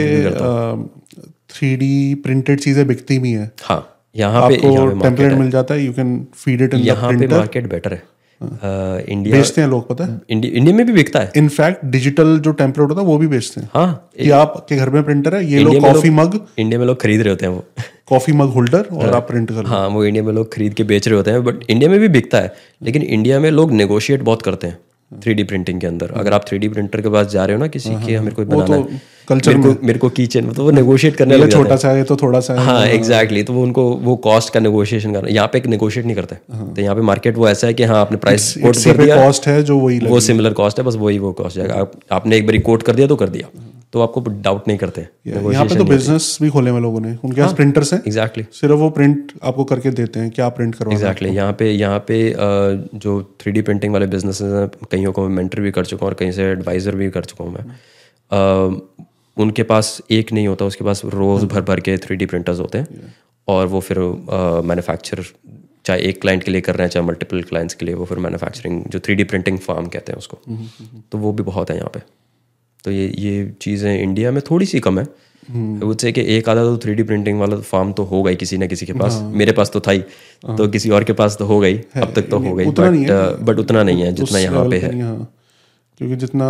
थ्री 1.49 1.75
डी 1.75 2.15
प्रिंटेड 2.23 2.59
चीज़ें 2.59 2.85
बिकती 2.87 3.19
भी 3.19 3.31
हैं। 3.31 3.51
हाँ 3.63 3.81
यहाँ 4.15 4.47
पे 4.49 4.57
टेम्पलेट 4.57 5.33
मिल 5.33 5.49
जाता 5.51 5.73
है 5.73 5.85
you 5.85 5.93
can 5.93 6.25
feed 6.35 6.61
it 6.61 6.73
in 6.73 6.79
यहाँ 6.81 7.11
पे 7.11 7.27
मार्केट 7.27 7.69
बेटर 7.69 7.93
है। 7.93 8.03
इंडिया 8.41 9.35
बेचते 9.35 9.61
हैं 9.61 9.67
लोग 9.67 9.87
पता 9.87 10.05
है? 10.05 10.19
इंडिया 10.29 10.57
इंडिया 10.57 10.75
में 10.75 10.85
भी 10.85 10.93
बिकता 10.93 11.19
है। 11.19 11.31
इनफैक्ट 11.37 11.85
डिजिटल 11.85 12.37
जो 12.39 12.51
टेम्पलेट 12.53 12.89
होता 12.89 13.01
है 13.01 13.07
वो 13.07 13.17
भी 13.17 13.27
बेचते 13.27 13.61
हैं। 13.61 13.69
हाँ 13.73 14.09
कि 14.19 14.29
आपके 14.31 14.75
घर 14.75 14.89
में 14.89 15.03
प्रिंटर 15.03 15.35
है 15.35 15.45
ये 15.45 15.59
लोग 15.59 15.79
कॉफ़ी 15.81 16.09
मग। 16.09 16.39
इंडिया 16.59 16.79
में 16.79 16.85
लोग 16.87 17.01
खरीद 17.01 17.21
रहे 17.21 17.29
होते 17.29 17.45
हैं 17.45 17.53
वो। 17.53 17.65
कॉफ़ी 18.09 18.33
मग 18.33 18.49
होल्डर 18.49 18.85
और 18.93 19.13
आप 19.15 19.27
प्रिंट 19.27 19.51
कर 19.51 19.65
हाँ 19.65 19.87
वो 19.87 20.03
इंडिया 20.05 20.23
में 20.23 20.33
लोग 20.33 20.53
खरीद 20.53 20.73
के 20.73 20.83
बेच 20.83 21.07
रहे 21.07 21.17
होते 21.17 21.31
हैं 21.31 21.43
बट 21.43 21.69
इंडिया 21.69 21.89
में 21.89 21.99
भी 21.99 22.07
बिकता 22.07 22.37
है। 22.37 22.53
लेकिन 22.83 23.01
इंडिया 23.01 23.39
में 23.39 23.49
लोग 23.51 23.71
नेगोशिएट 23.71 24.21
बहुत 24.21 24.41
करते 24.41 24.67
हैं। 24.67 24.77
थ्री 25.11 25.33
डी 25.33 25.43
प्रिंटिंग 25.43 25.79
के 25.81 25.87
अंदर। 25.87 26.11
अगर 26.15 26.33
आप 26.33 26.45
थ्री 26.47 26.57
डी 26.59 26.67
प्रिंटर 26.69 27.01
के 27.01 27.09
पास 27.09 27.27
जा 27.27 27.45
रहे 27.45 27.55
हो 27.55 27.61
ना 27.61 27.67
किसी 27.69 27.89
के 27.97 28.19
मेरे 28.19 28.35
को 28.35 28.45
बनाना 28.45 28.65
तो 28.67 28.81
है। 28.83 29.01
culture 29.27 29.55
मेरे 29.55 29.73
को 29.73 29.85
मेरे 29.87 29.99
को 29.99 30.09
कीचन 30.11 30.51
तो 30.51 30.63
वो 30.63 30.71
नेगोशिएट 30.71 31.15
करने 31.15 31.35
ये 31.35 31.41
लग 31.41 31.51
छोटा 31.51 31.75
सा 31.75 31.89
है 31.89 32.03
तो 32.03 32.15
थोड़ा 32.17 32.39
सा 32.39 32.53
है। 32.53 32.65
हाँ 32.65 32.85
एग्जैक्टली 32.87 33.43
तो 33.43 33.53
वो 33.53 33.63
उनको 33.63 33.89
वो 34.03 34.15
कॉस्ट 34.25 34.53
का 34.53 34.59
नेगोशिएशन 34.59 35.13
करना 35.13 35.29
यहाँ 35.29 35.47
पे 35.53 35.61
नेगोशिएट 35.67 36.05
नहीं 36.05 36.15
करते। 36.15 36.35
तो 36.35 36.81
यहाँ 36.81 36.95
पे 36.95 37.01
मार्केट 37.03 37.37
वो 37.37 37.47
ऐसा 37.49 37.67
है 37.67 37.73
कि 37.73 37.83
हाँ 37.83 37.99
आपने 38.01 38.17
प्राइस 38.19 38.53
कोट 38.57 38.77
कर 38.77 39.03
दिया। 39.03 39.15
कॉस्ट 39.15 39.47
है 39.47 39.61
जो 39.63 39.79
वही 39.79 39.99
वो 40.05 40.19
सिमिलर 40.29 40.53
कॉस्ट 40.53 40.79
है 40.79 40.85
बस 40.85 40.95
वही 40.97 41.19
वो 41.19 41.31
कॉस्ट 41.33 41.57
जाएगा 41.57 41.85
आपने 42.11 42.37
एक 42.37 42.45
बारी 42.45 42.59
कोट 42.61 42.83
कर 42.83 42.95
दिया 42.95 43.07
तो 43.07 43.15
कर 43.15 43.29
दिया। 43.29 43.49
तो 43.93 44.01
आपको 44.01 44.21
डाउट 44.41 44.67
नहीं 44.67 44.77
करते 44.77 45.01
यहाँ 45.27 45.65
पे 45.65 45.75
तो 45.75 45.83
बिज़नेस 45.83 46.37
भी 46.41 46.49
खोले 46.49 46.71
हुए 46.71 46.81
लोगों 46.81 46.99
ने। 47.01 47.15
उनके 47.23 47.41
पास 47.41 47.53
प्रिंटर्स 47.53 47.93
हैं। 47.93 48.01
एग्जैक्टली 48.01 48.43
सिर्फ़ 48.53 48.75
वो 48.75 48.89
प्रिंट 48.89 49.31
आपको 49.43 49.63
करके 49.63 49.91
देते 49.91 50.19
हैं 50.19 50.29
क्या 50.31 50.49
प्रिंट 50.51 50.75
करवाना 50.75 50.95
एग्जैक्टली 50.95 51.29
यहाँ 51.29 51.53
पे 51.59 51.71
यहाँ 51.71 51.99
पे 52.07 52.17
जो 52.95 53.21
थ्री 53.41 53.51
डी 53.51 53.61
प्रिंटिंग 53.61 53.93
वाले 53.93 54.07
बिज़नेस 54.07 54.41
हैं 54.41 54.67
कईयों 54.99 55.11
को 55.13 55.27
मैं 55.27 55.35
मेंटर 55.35 55.61
भी 55.61 55.71
कर 55.71 55.85
चुका 55.85 56.05
हूँ 56.05 56.11
और 56.11 56.19
कहीं 56.19 56.31
से 56.31 56.51
एडवाइज़र 56.51 56.95
भी 56.95 57.09
कर 57.11 57.25
चुका 57.25 57.43
हूँ 57.43 57.53
मैं। 57.53 57.65
uh, 58.31 59.05
उनके 59.37 59.63
पास 59.63 60.01
एक 60.11 60.31
नहीं 60.33 60.47
होता 60.47 60.65
उसके 60.65 60.83
पास 60.83 61.01
रोज़ 61.05 61.45
भर 61.45 61.61
भर 61.61 61.79
के 61.79 61.97
थ्री 61.97 62.15
डी 62.15 62.25
प्रिंटर्स 62.25 62.59
होते 62.59 62.77
हैं। 62.77 63.13
और 63.47 63.67
वो 63.67 63.79
फिर 63.79 63.99
मैन्युफैक्चर 64.65 65.23
चाहे 65.85 66.01
एक 66.01 66.21
क्लाइंट 66.21 66.43
के 66.43 66.51
लिए 66.51 66.61
कर 66.61 66.75
रहे 66.75 66.85
हैं 66.85 66.91
चाहे 66.91 67.05
मल्टीपल 67.05 67.41
क्लाइंट्स 67.43 67.75
के 67.75 67.85
लिए 67.85 67.95
वो 67.95 68.05
फिर 68.05 68.17
मैन्युफैक्चरिंग 68.17 68.83
जो 68.87 68.99
थ्री 68.99 69.23
प्रिंटिंग 69.23 69.57
फार्म 69.59 69.87
कहते 69.87 70.11
हैं 70.11 70.17
उसको। 70.17 70.37
तो 71.11 71.17
वो 71.17 71.31
भी 71.33 71.43
बहुत 71.43 71.71
है 71.71 71.77
यहाँ 71.77 71.89
पे। 71.93 72.01
तो 72.85 72.91
ये 72.91 73.11
ये 73.17 73.51
चीज़ें 73.61 74.01
इंडिया 74.01 74.31
में 74.31 74.41
थोड़ी 74.49 74.65
सी 74.65 74.79
कम 74.79 74.99
है। 74.99 75.05
वो 75.83 75.93
से 75.93 76.11
कि 76.11 76.21
एक 76.35 76.49
आधा 76.49 76.63
तो 76.63 76.77
थ्री 76.77 76.93
डी 76.95 77.03
प्रिंटिंग 77.03 77.39
वाला 77.39 77.57
फार्म 77.69 77.91
तो 77.93 78.03
होगा 78.05 78.29
ही 78.29 78.35
किसी 78.35 78.57
ना 78.57 78.65
किसी 78.67 78.85
के 78.85 78.93
पास। 78.93 79.19
मेरे 79.33 79.51
पास 79.51 79.71
तो 79.73 79.79
था 79.79 79.91
ही। 79.91 79.99
तो 80.57 80.67
किसी 80.67 80.89
और 80.89 81.03
के 81.03 81.13
पास 81.13 81.37
तो 81.37 81.45
हो 81.45 81.59
गई। 81.59 81.77
अब 81.77 82.13
तक 82.15 82.29
तो 82.31 82.39
हो 82.39 82.53
गई 82.55 82.65
बट 82.67 83.41
बट 83.41 83.59
उतना 83.59 83.83
नहीं 83.83 84.01
है 84.01 84.11
जितना 84.13 84.39
यहाँ 84.39 84.69
पे 84.69 84.77
है। 84.77 84.99
हाँ 85.01 85.17
क्योंकि 85.99 86.15
जितना 86.15 86.49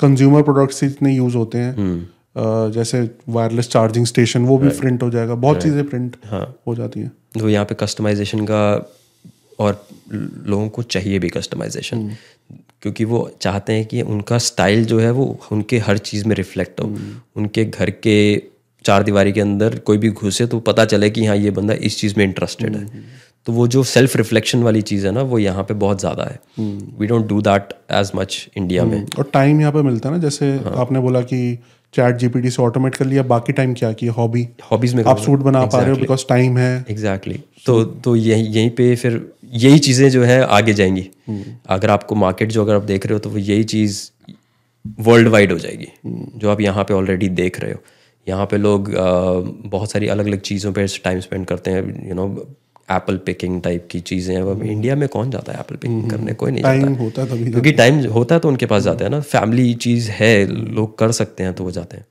कंज्यूमर 0.00 0.42
प्रोडक्ट्स 0.42 0.82
इतने 0.84 1.14
यूज़ 1.14 1.36
होते 1.36 1.58
हैं 1.58 1.72
अ, 2.36 2.70
जैसे 2.70 3.00
वायरलेस 3.28 3.68
चार्जिंग 3.68 4.06
स्टेशन 4.06 4.44
वो 4.44 4.58
भी 4.58 4.68
प्रिंट 4.78 5.02
हो 5.02 5.10
जाएगा। 5.10 5.34
बहुत 5.34 5.62
चीज़ें 5.62 5.84
प्रिंट 5.88 6.16
हाँ। 6.24 6.46
हो 6.66 6.74
जाती 6.74 7.00
हैं। 7.00 7.10
तो 7.38 7.48
यहाँ 7.48 7.64
पे 7.64 7.74
कस्टमाइजेशन 7.74 8.44
का 8.44 8.62
और 9.58 9.86
लोगों 10.12 10.68
को 10.68 10.82
चाहिए 10.82 11.18
भी 11.18 11.28
कस्टमाइजेशन 11.28 12.10
क्योंकि 12.84 13.04
वो 13.04 13.18
चाहते 13.40 13.72
हैं 13.72 13.84
कि 13.86 14.02
उनका 14.04 14.38
स्टाइल 14.40 14.84
जो 14.84 14.98
है 15.00 15.10
वो 15.10 15.24
उनके 15.52 15.78
हर 15.80 15.98
चीज़ 16.00 16.26
में 16.28 16.34
रिफ्लेक्ट 16.36 16.80
हो। 16.80 16.86
उनके 17.36 17.64
घर 17.64 17.90
के 18.06 18.16
चार 18.84 19.02
दीवारी 19.02 19.32
के 19.32 19.40
अंदर 19.40 19.78
कोई 19.80 19.98
भी 19.98 20.08
घुसे 20.10 20.46
तो 20.46 20.58
पता 20.62 20.84
चले 20.84 21.10
कि 21.10 21.24
हाँ 21.26 21.36
ये 21.36 21.50
बंदा 21.50 21.74
इस 21.82 21.98
चीज़ 22.00 22.14
में 22.18 22.24
इंटरेस्टेड 22.24 22.76
है। 22.76 23.02
तो 23.46 23.52
वो 23.52 23.66
जो 23.68 23.82
सेल्फ 23.84 24.16
रिफ्लेक्शन 24.16 24.62
वाली 24.62 24.82
चीज़ 24.82 25.06
है 25.06 25.12
ना 25.12 25.22
वो 25.22 25.38
यहाँ 25.38 25.64
पे 25.64 25.74
बहुत 25.76 26.00
ज़्यादा 26.00 26.24
है। 26.24 26.38
We 26.98 27.06
don't 27.06 27.26
do 27.28 27.40
that 27.42 27.72
as 27.92 28.10
much 28.16 28.48
India 28.56 28.84
में। 28.84 29.06
और 29.18 29.30
टाइम 29.32 29.60
यहाँ 29.60 29.72
पे 29.72 29.82
मिलता 29.82 30.08
है 30.08 30.14
ना 30.14 30.20
जैसे 30.22 30.50
हाँ. 30.50 30.74
आपने 30.76 31.00
बोला 31.00 31.20
कि 31.22 31.58
चैट 31.94 32.16
जीपीटी 32.16 32.50
से 32.50 32.62
ऑटोमेट 32.62 32.94
कर 32.94 33.04
लिया 33.04 33.22
बाकी 33.24 33.52
टाइम 33.52 33.74
क्या 33.74 33.92
किया? 33.92 34.12
हॉबी 34.12 34.46
हॉबीज़ 34.70 34.96
में 34.96 35.02
आप 35.04 35.18
सूट 35.18 35.38
बना 35.40 35.58
exactly. 35.58 35.72
पा 35.72 35.80
रहे 35.80 35.90
हो 35.90 36.00
बिकॉज़ 36.00 36.24
टाइम 36.28 36.58
है। 36.58 36.84
Exactly 36.90 37.34
exactly. 37.34 37.64
तो 37.66 37.84
तो 37.84 38.16
यही 38.16 38.42
यहीं 38.42 38.70
पे 38.70 38.94
फिर 38.96 39.20
यही 39.54 39.78
चीज़ें 39.78 40.08
जो 40.10 40.22
है 40.24 40.40
आगे 40.44 40.72
जाएँगी। 40.72 41.08
अगर 41.68 41.90
आपको 41.90 42.14
मार्केट 42.14 42.52
जो 42.52 42.62
अगर 42.62 42.74
आप 42.74 42.82
देख 42.82 43.06
रहे 43.06 43.12
हो 43.12 43.18
तो 43.18 43.30
वो 43.30 43.38
यही 43.38 43.64
चीज़ 43.64 44.02
वर्ल्ड 45.00 45.28
वाइड 45.28 45.52
हो 45.52 45.58
जाएगी। 45.58 45.88
जो 46.38 46.50
आप 46.50 46.60
यहाँ 46.60 46.84
पे 46.84 46.94
ऑलरेडी 46.94 47.28
देख 47.40 47.60
रहे 47.60 47.72
हो। 47.72 47.78
यहाँ 48.26 48.46
पे 48.46 48.56
लोग 48.56 48.90
अ, 48.90 49.02
बहुत 49.68 49.90
सारी 49.90 50.08
अलग 50.08 50.26
अलग 50.26 50.40
चीज़ों 50.40 50.72
पे 50.72 50.86
टाइम 51.04 51.20
स्पेंड 51.20 51.46
करते 51.46 51.70
हैं 51.70 52.08
you 52.08 52.14
know 52.14 52.26
apple 52.88 53.16
picking 53.26 53.60
type 53.62 53.86
की 53.90 54.00
चीज़ें 54.02 54.34
हैं। 54.34 54.42
अब 54.42 54.62
इंडिया 54.64 54.96
में 54.96 55.08
कौन 55.08 55.30
जाता 55.30 55.52
है 55.52 55.58
एप्पल 55.60 55.76
पिकिंग 55.76 56.10
करने? 56.10 56.32
कोई 56.34 56.50
नहीं 56.52 56.62
जाता। 56.62 57.02
होता 57.02 57.24
तभी 57.26 57.50
क्योंकि 57.50 57.72
टाइम 57.74 58.00
होता 58.10 58.34
है 58.34 58.40
तो 58.40 58.48
उनके 58.48 58.66
पास 58.66 58.82
जाते 58.82 59.04
हैं 59.04 59.10
ना। 59.10 59.20
फैमिली 59.22 59.72
चीज़ 59.76 60.10
है 60.12 60.46
लोग 60.46 60.98
कर 60.98 61.12
सकते 61.12 61.42
हैं 61.42 61.52
तो 61.54 61.64
वो 61.64 61.70
जाते 61.70 61.96
हैं। 61.96 62.06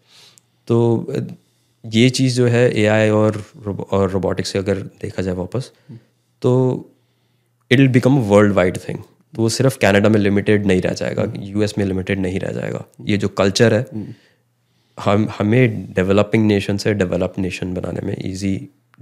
तो 0.67 1.13
ये 1.83 2.09
चीज़ 2.11 2.35
जो 2.35 2.47
है 2.47 2.63
एआई 2.79 3.09
और 3.11 3.43
और 3.91 4.09
रोबोटिक्स 4.11 4.51
से 4.51 4.59
अगर 4.59 4.79
देखा 5.01 5.21
जाए 5.21 5.35
वापस 5.35 5.71
तो 6.41 6.51
it 7.71 7.79
will 7.79 7.87
become 7.89 8.17
world 8.29 8.53
wide 8.53 8.77
thing 8.79 8.99
तो 9.33 9.41
वो 9.41 9.49
सिर्फ़ 9.49 9.77
कनाडा 9.79 10.09
में 10.09 10.19
लिमिटेड 10.19 10.65
नहीं 10.65 10.81
रह 10.81 10.93
जाएगा 10.93 11.31
यूएस 11.39 11.77
में 11.77 11.85
लिमिटेड 11.85 12.19
नहीं 12.19 12.39
रह 12.39 12.51
जाएगा। 12.51 12.83
ये 13.05 13.17
जो 13.17 13.27
कल्चर 13.29 13.73
है 13.73 13.85
हम 14.97 15.27
हमें 15.37 15.93
डेवलपिंग 15.93 16.45
नेशन 16.47 16.77
से 16.77 16.93
डेवलप 16.93 17.33
नेशन 17.39 17.73
बनाने 17.73 18.07
में 18.07 18.15
इजी 18.15 18.55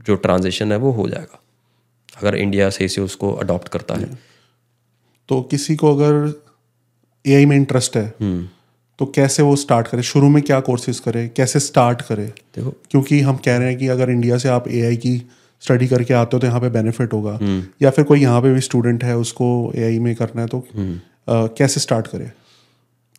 जो 0.06 0.16
ट्रांजिशन 0.18 0.72
है 0.72 0.78
वो 0.78 0.92
हो 0.92 1.08
जाएगा। 1.10 1.42
अगर 2.22 2.36
इंडिया 2.38 2.70
सही 2.70 2.88
से 2.88 3.02
उसको 3.02 3.32
अडॉप्ट 3.36 3.70
करता 3.70 3.96
है। 3.96 4.10
तो 5.30 5.42
किसी 5.52 5.76
को 5.76 5.96
अगर 5.96 6.34
एआई 7.26 7.46
में 7.46 7.56
इंटरेस्ट 7.56 7.98
है 7.98 8.08
तो 9.00 9.06
कैसे 9.16 9.44
वो 9.44 9.56
स्टार्ट 9.56 9.88
करे? 9.88 10.04
शुरू 10.04 10.30
में 10.30 10.42
क्या 10.44 10.60
कोर्सेज 10.62 11.00
करे? 11.00 11.28
कैसे 11.28 11.60
स्टार्ट 11.60 12.02
करे? 12.02 12.26
देखो। 12.26 12.70
क्योंकि 12.92 13.20
हम 13.22 13.36
कह 13.46 13.58
रहे 13.58 13.68
हैं 13.70 13.78
कि 13.78 13.88
अगर 13.88 14.10
इंडिया 14.10 14.38
से 14.38 14.50
आप 14.50 14.68
एआई 14.70 14.98
की 14.98 15.16
स्टडी 15.64 15.88
करके 15.88 16.14
आते 16.14 16.36
हो 16.36 16.40
तो 16.40 16.48
यहाँ 16.48 16.60
पे 16.62 16.70
बेनिफिट 16.70 17.14
होगा। 17.14 17.38
या 17.82 17.90
फिर 17.90 18.06
कोई 18.06 18.22
यहाँ 18.22 18.42
पे 18.42 18.54
भी 18.54 18.62
स्टूडेंट 18.62 19.04
है 19.04 19.16
उसको 19.18 19.48
एआई 19.76 20.00
में 20.00 20.14
करना 20.16 20.42
है 20.42 20.48
तो 20.48 20.60
अ, 20.60 21.48
कैसे 21.58 21.80
स्टार्ट 21.80 22.08
करे? 22.08 22.32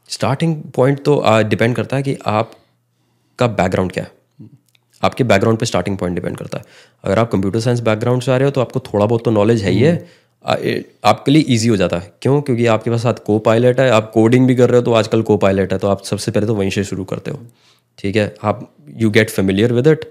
स्टार्टिंग 0.09 0.57
पॉइंट 0.77 1.05
तो 1.05 1.23
डिपेंड 1.49 1.74
करता 1.77 1.97
है 1.97 2.03
कि 2.03 2.16
आपका 2.27 3.47
बैकग्राउंड 3.49 3.93
क्या 3.93 4.05
है। 4.05 4.11
आपके 5.03 5.24
बैकग्राउंड 5.24 5.59
पे 5.59 5.66
स्टार्टिंग 5.66 5.97
पॉइंट 5.99 6.15
डिपेंड 6.16 6.37
करता 6.37 6.59
है। 6.59 6.65
अगर 7.05 7.19
आप 7.19 7.31
कंप्यूटर 7.31 7.61
साइंस 7.61 7.81
बैकग्राउंड 7.83 8.23
से 8.23 8.33
आ 8.33 8.37
रहे 8.37 8.45
हो 8.45 8.51
तो 8.51 8.61
आपको 8.61 8.81
थोड़ा 8.83 9.07
बहुत 9.07 9.24
तो 9.24 9.31
नॉलेज 9.31 9.62
है 9.62 9.70
ही 9.70 9.81
है। 9.81 9.95
आपके 11.05 11.31
लिए 11.33 11.43
इजी 11.49 11.69
हो 11.69 11.77
जाता 11.77 11.99
है। 11.99 12.12
क्यों? 12.23 12.41
क्योंकि 12.43 12.66
आपके 12.69 12.91
पास 12.91 13.03
साथ 13.03 13.24
को 13.27 13.39
पायलट 13.41 13.81
है, 13.81 13.89
आप 13.91 14.11
कोडिंग 14.15 14.47
भी 14.47 14.55
कर 14.55 14.70
रहे 14.70 14.79
हो 14.79 14.85
तो 14.85 14.93
आजकल 14.95 15.23
को 15.23 15.37
पायलट 15.39 15.73
है 15.73 15.79
तो 15.79 15.89
आप 15.89 16.03
सबसे 16.05 16.31
पहले 16.31 16.47
तो 16.47 16.55
वहीं 16.55 16.70
से 16.70 16.85
शुरू 16.85 17.05
करते 17.05 17.31
हो। 17.31 17.39
ठीक 17.99 18.16
है? 18.16 18.35
आप 18.43 18.69
you 18.97 19.11
get 19.11 19.31
familiar 19.31 19.73
with 19.73 19.87
it 19.87 20.11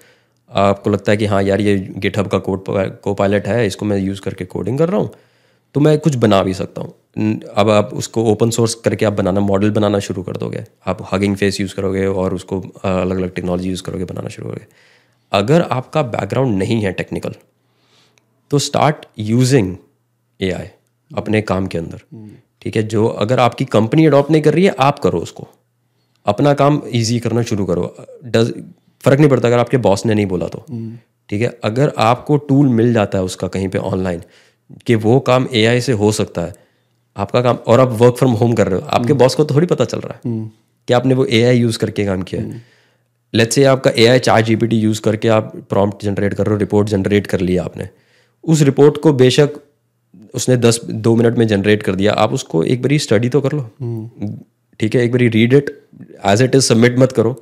आपको 0.49 0.89
लगता 0.89 1.11
है 1.11 1.17
कि 1.17 1.25
हाँ 1.25 1.41
यार, 1.43 1.61
ये 1.61 1.77
गिटहब 1.97 2.27
का 2.27 2.37
कोड 2.39 2.63
को 3.03 3.13
पायलट 3.13 3.47
है, 3.47 3.65
इसको 3.67 3.85
मैं 3.85 3.97
यूज़ 3.97 4.21
करके 4.21 4.45
कोडिंग 4.45 4.77
कर 4.77 4.89
रहा 4.89 4.99
हूँ। 4.99 5.09
तो 5.75 5.79
मैं 5.79 5.97
कुछ 5.99 6.15
बना 6.17 6.41
भी 6.43 6.53
सकता 6.53 6.81
हूँ। 6.81 6.93
अब 7.15 7.69
आप 7.69 7.89
उसको 7.93 8.23
ओपन 8.23 8.49
सोर्स 8.49 8.73
करके 8.75 9.05
आप 9.05 9.13
बनाना 9.13 9.39
मॉडल 9.39 9.71
बनाना 9.71 9.99
शुरू 9.99 10.23
कर 10.23 10.37
दोगे। 10.37 10.63
आप 10.87 11.07
हगिंग 11.13 11.35
फेस 11.35 11.59
यूज़ 11.61 11.75
करोगे 11.75 12.05
और 12.05 12.33
उसको 12.33 12.59
अलग 12.83 13.17
अलग 13.17 13.33
टेक्नोलॉजी 13.33 13.69
यूज़ 13.69 13.83
करोगे, 13.83 14.05
बनाना 14.05 14.29
शुरू 14.29 14.47
करोगे। 14.47 14.65
अगर 15.31 15.61
आपका 15.61 16.01
बैकग्राउंड 16.03 16.57
नहीं 16.57 16.81
है 16.81 16.91
टेक्निकल 16.91 17.35
तो 18.51 18.59
स्टार्ट 18.59 19.05
यूजिंग 19.19 19.75
एआई 20.39 20.67
अपने 21.11 21.41
काम 21.41 21.67
के 21.67 21.77
अंदर। 21.77 22.01
ठीक 22.61 22.75
है? 22.75 22.83
जो 22.83 23.07
अगर 23.07 23.39
आपकी 23.39 23.65
कंपनी 23.65 24.05
अडॉप्ट 24.05 24.31
नहीं 24.31 24.41
कर 24.41 24.53
रही 24.53 24.63
है, 24.65 24.75
आप 24.79 24.99
करो 24.99 25.19
उसको। 25.19 25.47
अपना 26.25 26.53
काम 26.53 26.81
ईजी 26.93 27.19
करना 27.19 27.41
शुरू 27.41 27.65
करो। 27.65 27.95
डज 28.25 28.53
फ़र्क 29.03 29.19
नहीं 29.19 29.29
पड़ता 29.29 29.47
अगर 29.47 29.59
आपके 29.59 29.77
बॉस 29.77 30.05
ने 30.05 30.13
नहीं 30.13 30.25
बोला 30.25 30.47
तो। 30.47 30.65
ठीक 31.29 31.41
है? 31.41 31.59
अगर 31.63 31.93
आपको 31.97 32.37
टूल 32.37 32.67
मिल 32.67 32.93
जाता 32.93 33.17
है 33.17 33.23
उसका 33.23 33.47
कहीं 33.47 33.67
पे 33.67 33.77
ऑनलाइन 33.77 34.21
कि 34.85 34.95
वो 34.95 35.19
काम 35.19 35.47
एआई 35.53 35.81
से 35.81 35.91
हो 35.93 36.11
सकता 36.11 36.41
है 36.41 36.53
आपका 37.15 37.41
काम 37.41 37.57
और 37.67 37.79
आप 37.79 37.91
वर्क 37.91 38.15
फ्रॉम 38.17 38.31
होम 38.33 38.53
कर 38.53 38.67
रहे 38.67 38.79
हो। 38.79 38.85
आपके 38.87 39.13
बॉस 39.13 39.35
को 39.35 39.45
थोड़ी 39.45 39.67
पता 39.67 39.85
चल 39.85 39.99
रहा 39.99 40.13
है 40.15 40.49
कि 40.87 40.93
आपने 40.93 41.13
वो 41.13 41.25
एआई 41.25 41.57
यूज़ 41.57 41.77
करके 41.79 42.05
काम 42.05 42.21
किया 42.21 42.41
है। 42.41 42.61
लेट्स 43.33 43.55
से 43.55 43.63
आपका 43.63 43.91
ए 43.91 44.05
आई 44.05 44.19
चार 44.19 44.41
जीपीटी 44.41 44.79
यूज़ 44.79 45.01
करके 45.01 45.27
आप 45.29 45.51
प्रॉम्प्ट 45.69 46.03
जनरेट 46.05 46.33
कर 46.33 46.45
रहे 46.45 46.53
हो 46.53 46.59
रिपोर्ट 46.59 46.89
जनरेट 46.89 47.27
कर 47.27 47.39
लिया 47.39 47.63
आपने। 47.63 47.87
उस 48.43 48.61
रिपोर्ट 48.61 48.97
को 48.97 49.13
बेशक 49.13 49.59
उसने 50.33 50.57
दस 50.57 50.79
दो 50.85 51.15
मिनट 51.15 51.37
में 51.37 51.47
जनरेट 51.47 51.83
कर 51.83 51.95
दिया। 51.95 52.13
आप 52.13 52.33
उसको 52.33 52.63
एक 52.63 52.81
बारी 52.81 52.99
स्टडी 52.99 53.29
तो 53.29 53.41
कर 53.41 53.53
लो। 53.53 53.61
ठीक 54.79 54.95
है 54.95 55.03
एक 55.03 55.11
बारी 55.11 55.27
read 55.29 55.53
it 55.53 55.69
as 56.25 56.41
it 56.41 56.55
is 56.55 56.63
submit 56.63 56.99
मत 56.99 57.11
करो। 57.11 57.33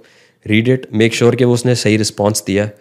रीड 0.46 0.68
इट 0.68 0.88
मेक 0.94 1.14
श्योर 1.16 1.36
कि 1.36 1.46
वो 1.46 1.54
उसने 1.54 1.76
सही 1.76 1.98
रिस्पॉन्स 1.98 2.44
दिया। 2.48 2.64
है 2.64 2.74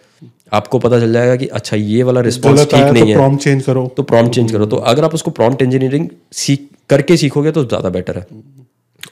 आपको 0.53 0.79
पता 0.79 0.99
चल 0.99 1.13
जाएगा 1.13 1.35
कि 1.35 1.47
अच्छा 1.47 1.77
ये 1.77 2.03
वाला 2.03 2.21
रिस्पॉन्स 2.21 2.63
ठीक 2.63 2.73
आया 2.73 2.91
नहीं 2.91 3.03
तो 3.03 3.09
है। 3.09 3.15
प्रॉम्प्ट 3.15 3.43
चेंज 3.43 3.63
करो। 3.63 3.85
तो 3.97 4.03
प्रॉम्प्ट 4.03 4.35
चेंज 4.35 4.51
करो। 4.51 4.65
तो 4.65 4.77
अगर 4.91 5.03
आप 5.03 5.13
उसको 5.13 5.31
प्रॉम्प्ट 5.31 5.61
इंजीनियरिंग 5.61 6.07
सीख 6.33 6.67
करके 6.89 7.17
सीखोगे 7.17 7.51
तो 7.51 7.65
ज़्यादा 7.65 7.89
बेटर 7.89 8.17
है। 8.17 8.25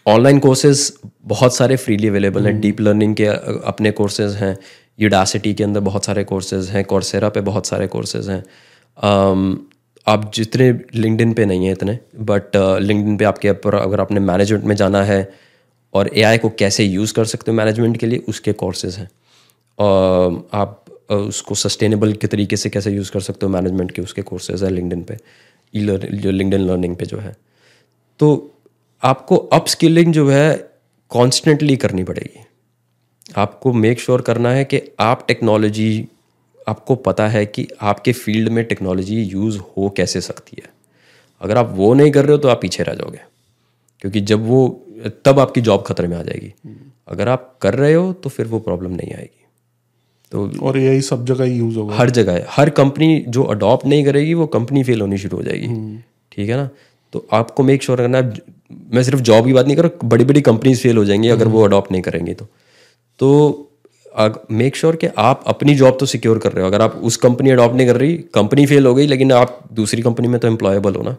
ऑनलाइन 0.07 0.39
कोर्सेज 0.39 0.91
बहुत 1.25 1.55
सारे 1.55 1.75
फ्रीली 1.75 2.07
अवेलेबल 2.07 2.47
हैं। 2.47 2.59
डीप 2.61 2.81
लर्निंग 2.81 3.15
के 3.15 3.25
अपने 3.25 3.91
कोर्सेज 3.91 4.35
हैं। 4.35 4.57
यूडासिटी 4.99 5.53
के 5.53 5.63
अंदर 5.63 5.79
बहुत 5.79 6.05
सारे 6.05 6.23
कोर्सेज 6.23 6.69
हैं। 6.69 6.83
कोर्सेरा 6.85 7.29
पे 7.29 7.41
बहुत 7.41 7.67
सारे 7.67 7.87
कोर्सेज 7.87 8.29
हैं। 8.29 8.43
Um, 8.97 9.57
आप 10.07 10.31
जितने 10.35 10.71
लिंक्डइन 10.95 11.33
पे 11.33 11.45
नहीं 11.45 11.65
हैं 11.65 11.71
इतने 11.71 11.97
बट 12.21 12.55
लिंक्डइन 12.81 13.17
पे 13.17 13.25
आपके 13.25 13.49
ऊपर 13.49 13.75
अगर 13.75 14.01
आपने 14.01 14.19
मैनेजमेंट 14.19 14.63
में 14.63 14.75
जाना 14.75 15.03
है 15.03 15.19
और 15.93 16.09
एआई 16.17 16.37
को 16.37 16.49
कैसे 16.49 16.83
यूज़ 16.83 17.13
कर 17.13 17.25
सकते 17.25 17.51
हो 17.51 17.57
मैनेजमेंट 17.57 17.97
के 17.97 18.05
लिए, 18.07 18.19
उसके 18.19 18.53
कोर्सेज 18.53 18.95
हैं। 18.95 19.09
आप 20.53 20.83
उसको 21.11 21.55
सस्टेनेबल 21.55 22.13
के 22.13 22.27
तरीके 22.27 22.57
से 22.57 22.69
कैसे 22.69 22.91
यूज़ 22.91 23.11
कर 23.11 23.19
सकते 23.19 23.45
हो 23.45 23.51
मैनेजमेंट 23.51 23.91
के 23.91 24.01
उसके 24.01 24.21
कोर्सेज 24.21 24.63
हैं 24.63 24.71
लिंक्डइन 24.71 25.03
पे। 25.03 25.17
ई 25.75 25.85
जो 26.13 26.31
लिंक्डइन 26.31 26.61
लर्निंग 26.61 26.95
पे 26.95 27.05
जो 27.05 27.17
है। 27.17 27.35
तो 28.19 28.51
आपको 29.03 29.35
अप 29.35 29.67
स्किलिंग 29.67 30.13
जो 30.13 30.29
है 30.29 30.69
कॉन्स्टेंटली 31.09 31.75
करनी 31.77 32.03
पड़ेगी। 32.03 32.45
आपको 33.37 33.73
मेक 33.73 33.99
श्योर 33.99 34.19
sure 34.19 34.27
करना 34.27 34.51
है 34.51 34.65
कि 34.65 34.81
आप 34.99 35.25
टेक्नोलॉजी 35.27 36.07
आपको 36.67 36.95
पता 36.95 37.27
है 37.27 37.45
कि 37.45 37.67
आपके 37.81 38.11
फ़ील्ड 38.13 38.49
में 38.49 38.65
टेक्नोलॉजी 38.65 39.23
यूज़ 39.23 39.57
हो 39.57 39.89
कैसे 39.89 40.21
सकती 40.21 40.57
है। 40.63 40.69
अगर 41.41 41.57
आप 41.57 41.71
वो 41.75 41.93
नहीं 41.93 42.11
कर 42.11 42.23
रहे 42.23 42.31
हो 42.31 42.37
तो 42.37 42.47
आप 42.47 42.61
पीछे 42.61 42.83
रह 42.83 42.93
जाओगे। 42.93 43.19
क्योंकि 44.01 44.21
जब 44.21 44.45
वो 44.47 44.86
तब 45.25 45.39
आपकी 45.39 45.61
जॉब 45.61 45.83
खतरे 45.87 46.07
में 46.07 46.17
आ 46.17 46.21
जाएगी। 46.23 46.53
अगर 47.07 47.27
आप 47.29 47.57
कर 47.61 47.73
रहे 47.73 47.93
हो 47.93 48.11
तो 48.13 48.29
फिर 48.29 48.45
वो 48.45 48.59
प्रॉब्लम 48.59 48.91
नहीं 48.91 49.13
आएगी। 49.13 49.45
तो 50.31 50.49
और 50.61 50.77
यही 50.77 51.01
सब 51.01 51.25
जगह 51.25 51.45
यूज़ 51.45 51.77
होगा। 51.77 51.95
हर 51.95 52.09
जगह 52.09 52.45
हर 52.49 52.69
कंपनी 52.69 53.23
जो 53.27 53.43
अडॉप्ट 53.45 53.85
नहीं 53.85 54.05
करेगी 54.05 54.33
वो 54.33 54.47
कंपनी 54.47 54.83
फेल 54.83 55.01
होनी 55.01 55.17
शुरू 55.17 55.37
हो 55.37 55.43
जाएगी। 55.43 55.67
ठीक 56.31 56.49
है 56.49 56.55
ना? 56.55 56.69
तो 57.13 57.25
आपको 57.33 57.63
मेक 57.63 57.83
श्योर 57.83 57.97
करना 57.97 58.17
है 58.17 58.41
मैं 58.93 59.03
सिर्फ़ 59.03 59.21
जॉब 59.21 59.45
की 59.45 59.53
बात 59.53 59.65
नहीं 59.65 59.75
कर 59.75 59.83
रहा 59.83 60.07
बड़ी 60.07 60.25
बड़ी 60.25 60.41
कंपनीज़ 60.41 60.81
फेल 60.81 60.97
हो 60.97 61.05
जाएँगी 61.05 61.29
अगर 61.29 61.47
वो 61.47 61.63
अडॉप्ट 61.63 61.91
नहीं 61.91 62.01
करेंगी 62.01 62.33
तो। 62.33 62.47
तो 63.19 63.63
मेक 64.51 64.75
श्योर 64.75 64.95
कि 64.95 65.07
आप 65.17 65.43
अपनी 65.47 65.75
जॉब 65.75 65.97
तो 65.99 66.05
सिक्योर 66.05 66.37
कर 66.39 66.51
रहे 66.51 66.61
हो। 66.61 66.67
अगर 66.67 66.81
आप 66.81 66.95
उस 67.03 67.17
कंपनी 67.17 67.49
अडॉप्ट 67.49 67.75
नहीं 67.75 67.87
कर 67.87 67.97
रही 67.97 68.17
कंपनी 68.33 68.65
फेल 68.65 68.85
हो 68.85 68.93
गई 68.95 69.07
लेकिन 69.07 69.31
आप 69.31 69.59
दूसरी 69.73 70.01
कंपनी 70.01 70.27
में 70.27 70.39
तो 70.39 70.47
एम्प्लॉयबल 70.47 70.95
हो 70.95 71.03
ना। 71.03 71.15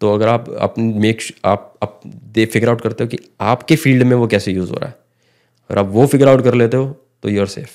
तो 0.00 0.12
अगर 0.14 0.28
आप 0.28 0.48
अपनी 0.60 0.92
मेक 1.00 1.20
आप 1.44 1.72
आप 1.82 2.00
दे 2.06 2.46
फिगर 2.46 2.68
आउट 2.68 2.80
करते 2.80 3.04
हो 3.04 3.08
कि 3.08 3.18
आपके 3.40 3.76
फ़ील्ड 3.76 4.02
में 4.02 4.16
वो 4.16 4.26
कैसे 4.26 4.52
यूज़ 4.52 4.70
हो 4.70 4.76
रहा 4.76 4.88
है। 4.88 4.94
अगर 5.70 5.78
आप 5.80 5.88
वो 5.88 6.06
फिगर 6.06 6.28
आउट 6.28 6.42
कर 6.44 6.54
लेते 6.54 6.76
हो 6.76 6.86
तो 7.22 7.28
you 7.28 7.40
are 7.40 7.46
safe 7.46 7.70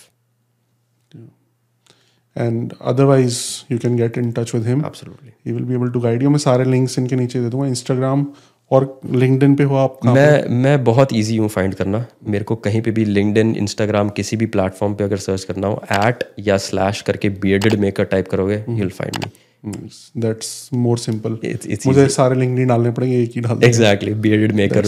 and 2.35 2.73
otherwise 2.81 3.39
you 3.72 3.77
can 3.77 3.95
get 3.98 4.18
in 4.18 4.31
touch 4.31 4.53
with 4.56 4.68
him 4.68 4.85
absolutely 4.85 5.31
he 5.45 5.52
will 5.52 5.64
be 5.64 5.73
able 5.73 5.89
to 5.91 5.99
guide 5.99 6.23
you 6.23 6.30
मैं 6.30 6.39
सारे 6.39 6.65
लिंक्स 6.65 6.99
इनके 6.99 7.15
नीचे 7.15 7.41
दे 7.41 7.49
दूँगा 7.49 7.68
इंस्टाग्राम 7.68 8.26
और 8.72 8.85
लिंक्डइन 9.11 9.56
पे 9.56 9.64
हो 9.64 9.76
आप 9.76 9.99
मैं 10.06 10.48
मैं 10.61 10.84
बहुत 10.84 11.14
ईजी 11.14 11.38
हूँ 11.38 11.48
फाइंड 11.49 11.73
करना। 11.76 12.06
मेरे 12.27 12.43
को 12.43 12.56
कहीं 12.57 12.81
पे 12.81 12.91
भी 12.91 13.06
लिंक्डइन 13.06 13.56
इंस्टाग्राम 13.56 14.10
किसी 14.10 14.38
भी 14.38 14.45
प्लेटफॉर्म 14.45 14.93
पे 14.95 15.03
अगर 15.03 15.18
सर्च 15.18 15.43
करना 15.43 15.68
हो 15.68 15.81
एट 15.91 16.23
या 16.39 16.57
स्लैश 16.57 17.02
करके 17.02 17.30
बियर्डेड 17.41 17.76
मेकर 17.80 18.03
टाइप 18.03 18.27
करोगे 18.27 18.56
you 18.56 18.76
will 18.76 18.89
find 18.89 19.18
me 19.18 19.31
that's 19.65 20.69
more 20.73 20.97
simple 20.97 21.38
It's- 21.45 21.69
it's 21.71 21.88
मुझे 21.88 22.07
सारे 22.07 22.39
लिंक 22.39 22.55
नहीं 22.55 22.65
डालने 22.65 22.91
पड़ेंगे 22.91 23.21
एक 23.23 23.31
ही 23.35 23.41
डाल 23.41 23.63
exactly 23.63 24.13
Bearded 24.13 24.51
Maker 24.51 24.88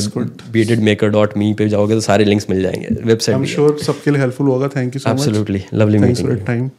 Bearded 0.52 0.80
Maker 0.80 1.10
dot 1.10 1.38
me 1.38 1.54
पे 1.54 1.68
जाओगे 1.70 1.94
तो 1.94 2.02
सारे 2.02 2.26
लिंक्स 2.26 2.48
मिल 2.50 2.62
जाएँगे। 2.62 2.86
आई 2.86 2.98
एम 3.02 3.08
वेबसाइट 3.08 3.46
श्योर 3.46 3.78
सबके 3.80 4.12
लिए 4.12 4.20
हेल्पफुल 4.22 4.48
होगा। 4.48 4.68
Thank 4.68 4.96
you 4.96 5.00
so 5.00 5.10
much 5.10 5.20
absolutely 5.20 5.64
lovely 5.74 6.00
thanks 6.00 6.22
for 6.22 6.36
time 6.48 6.70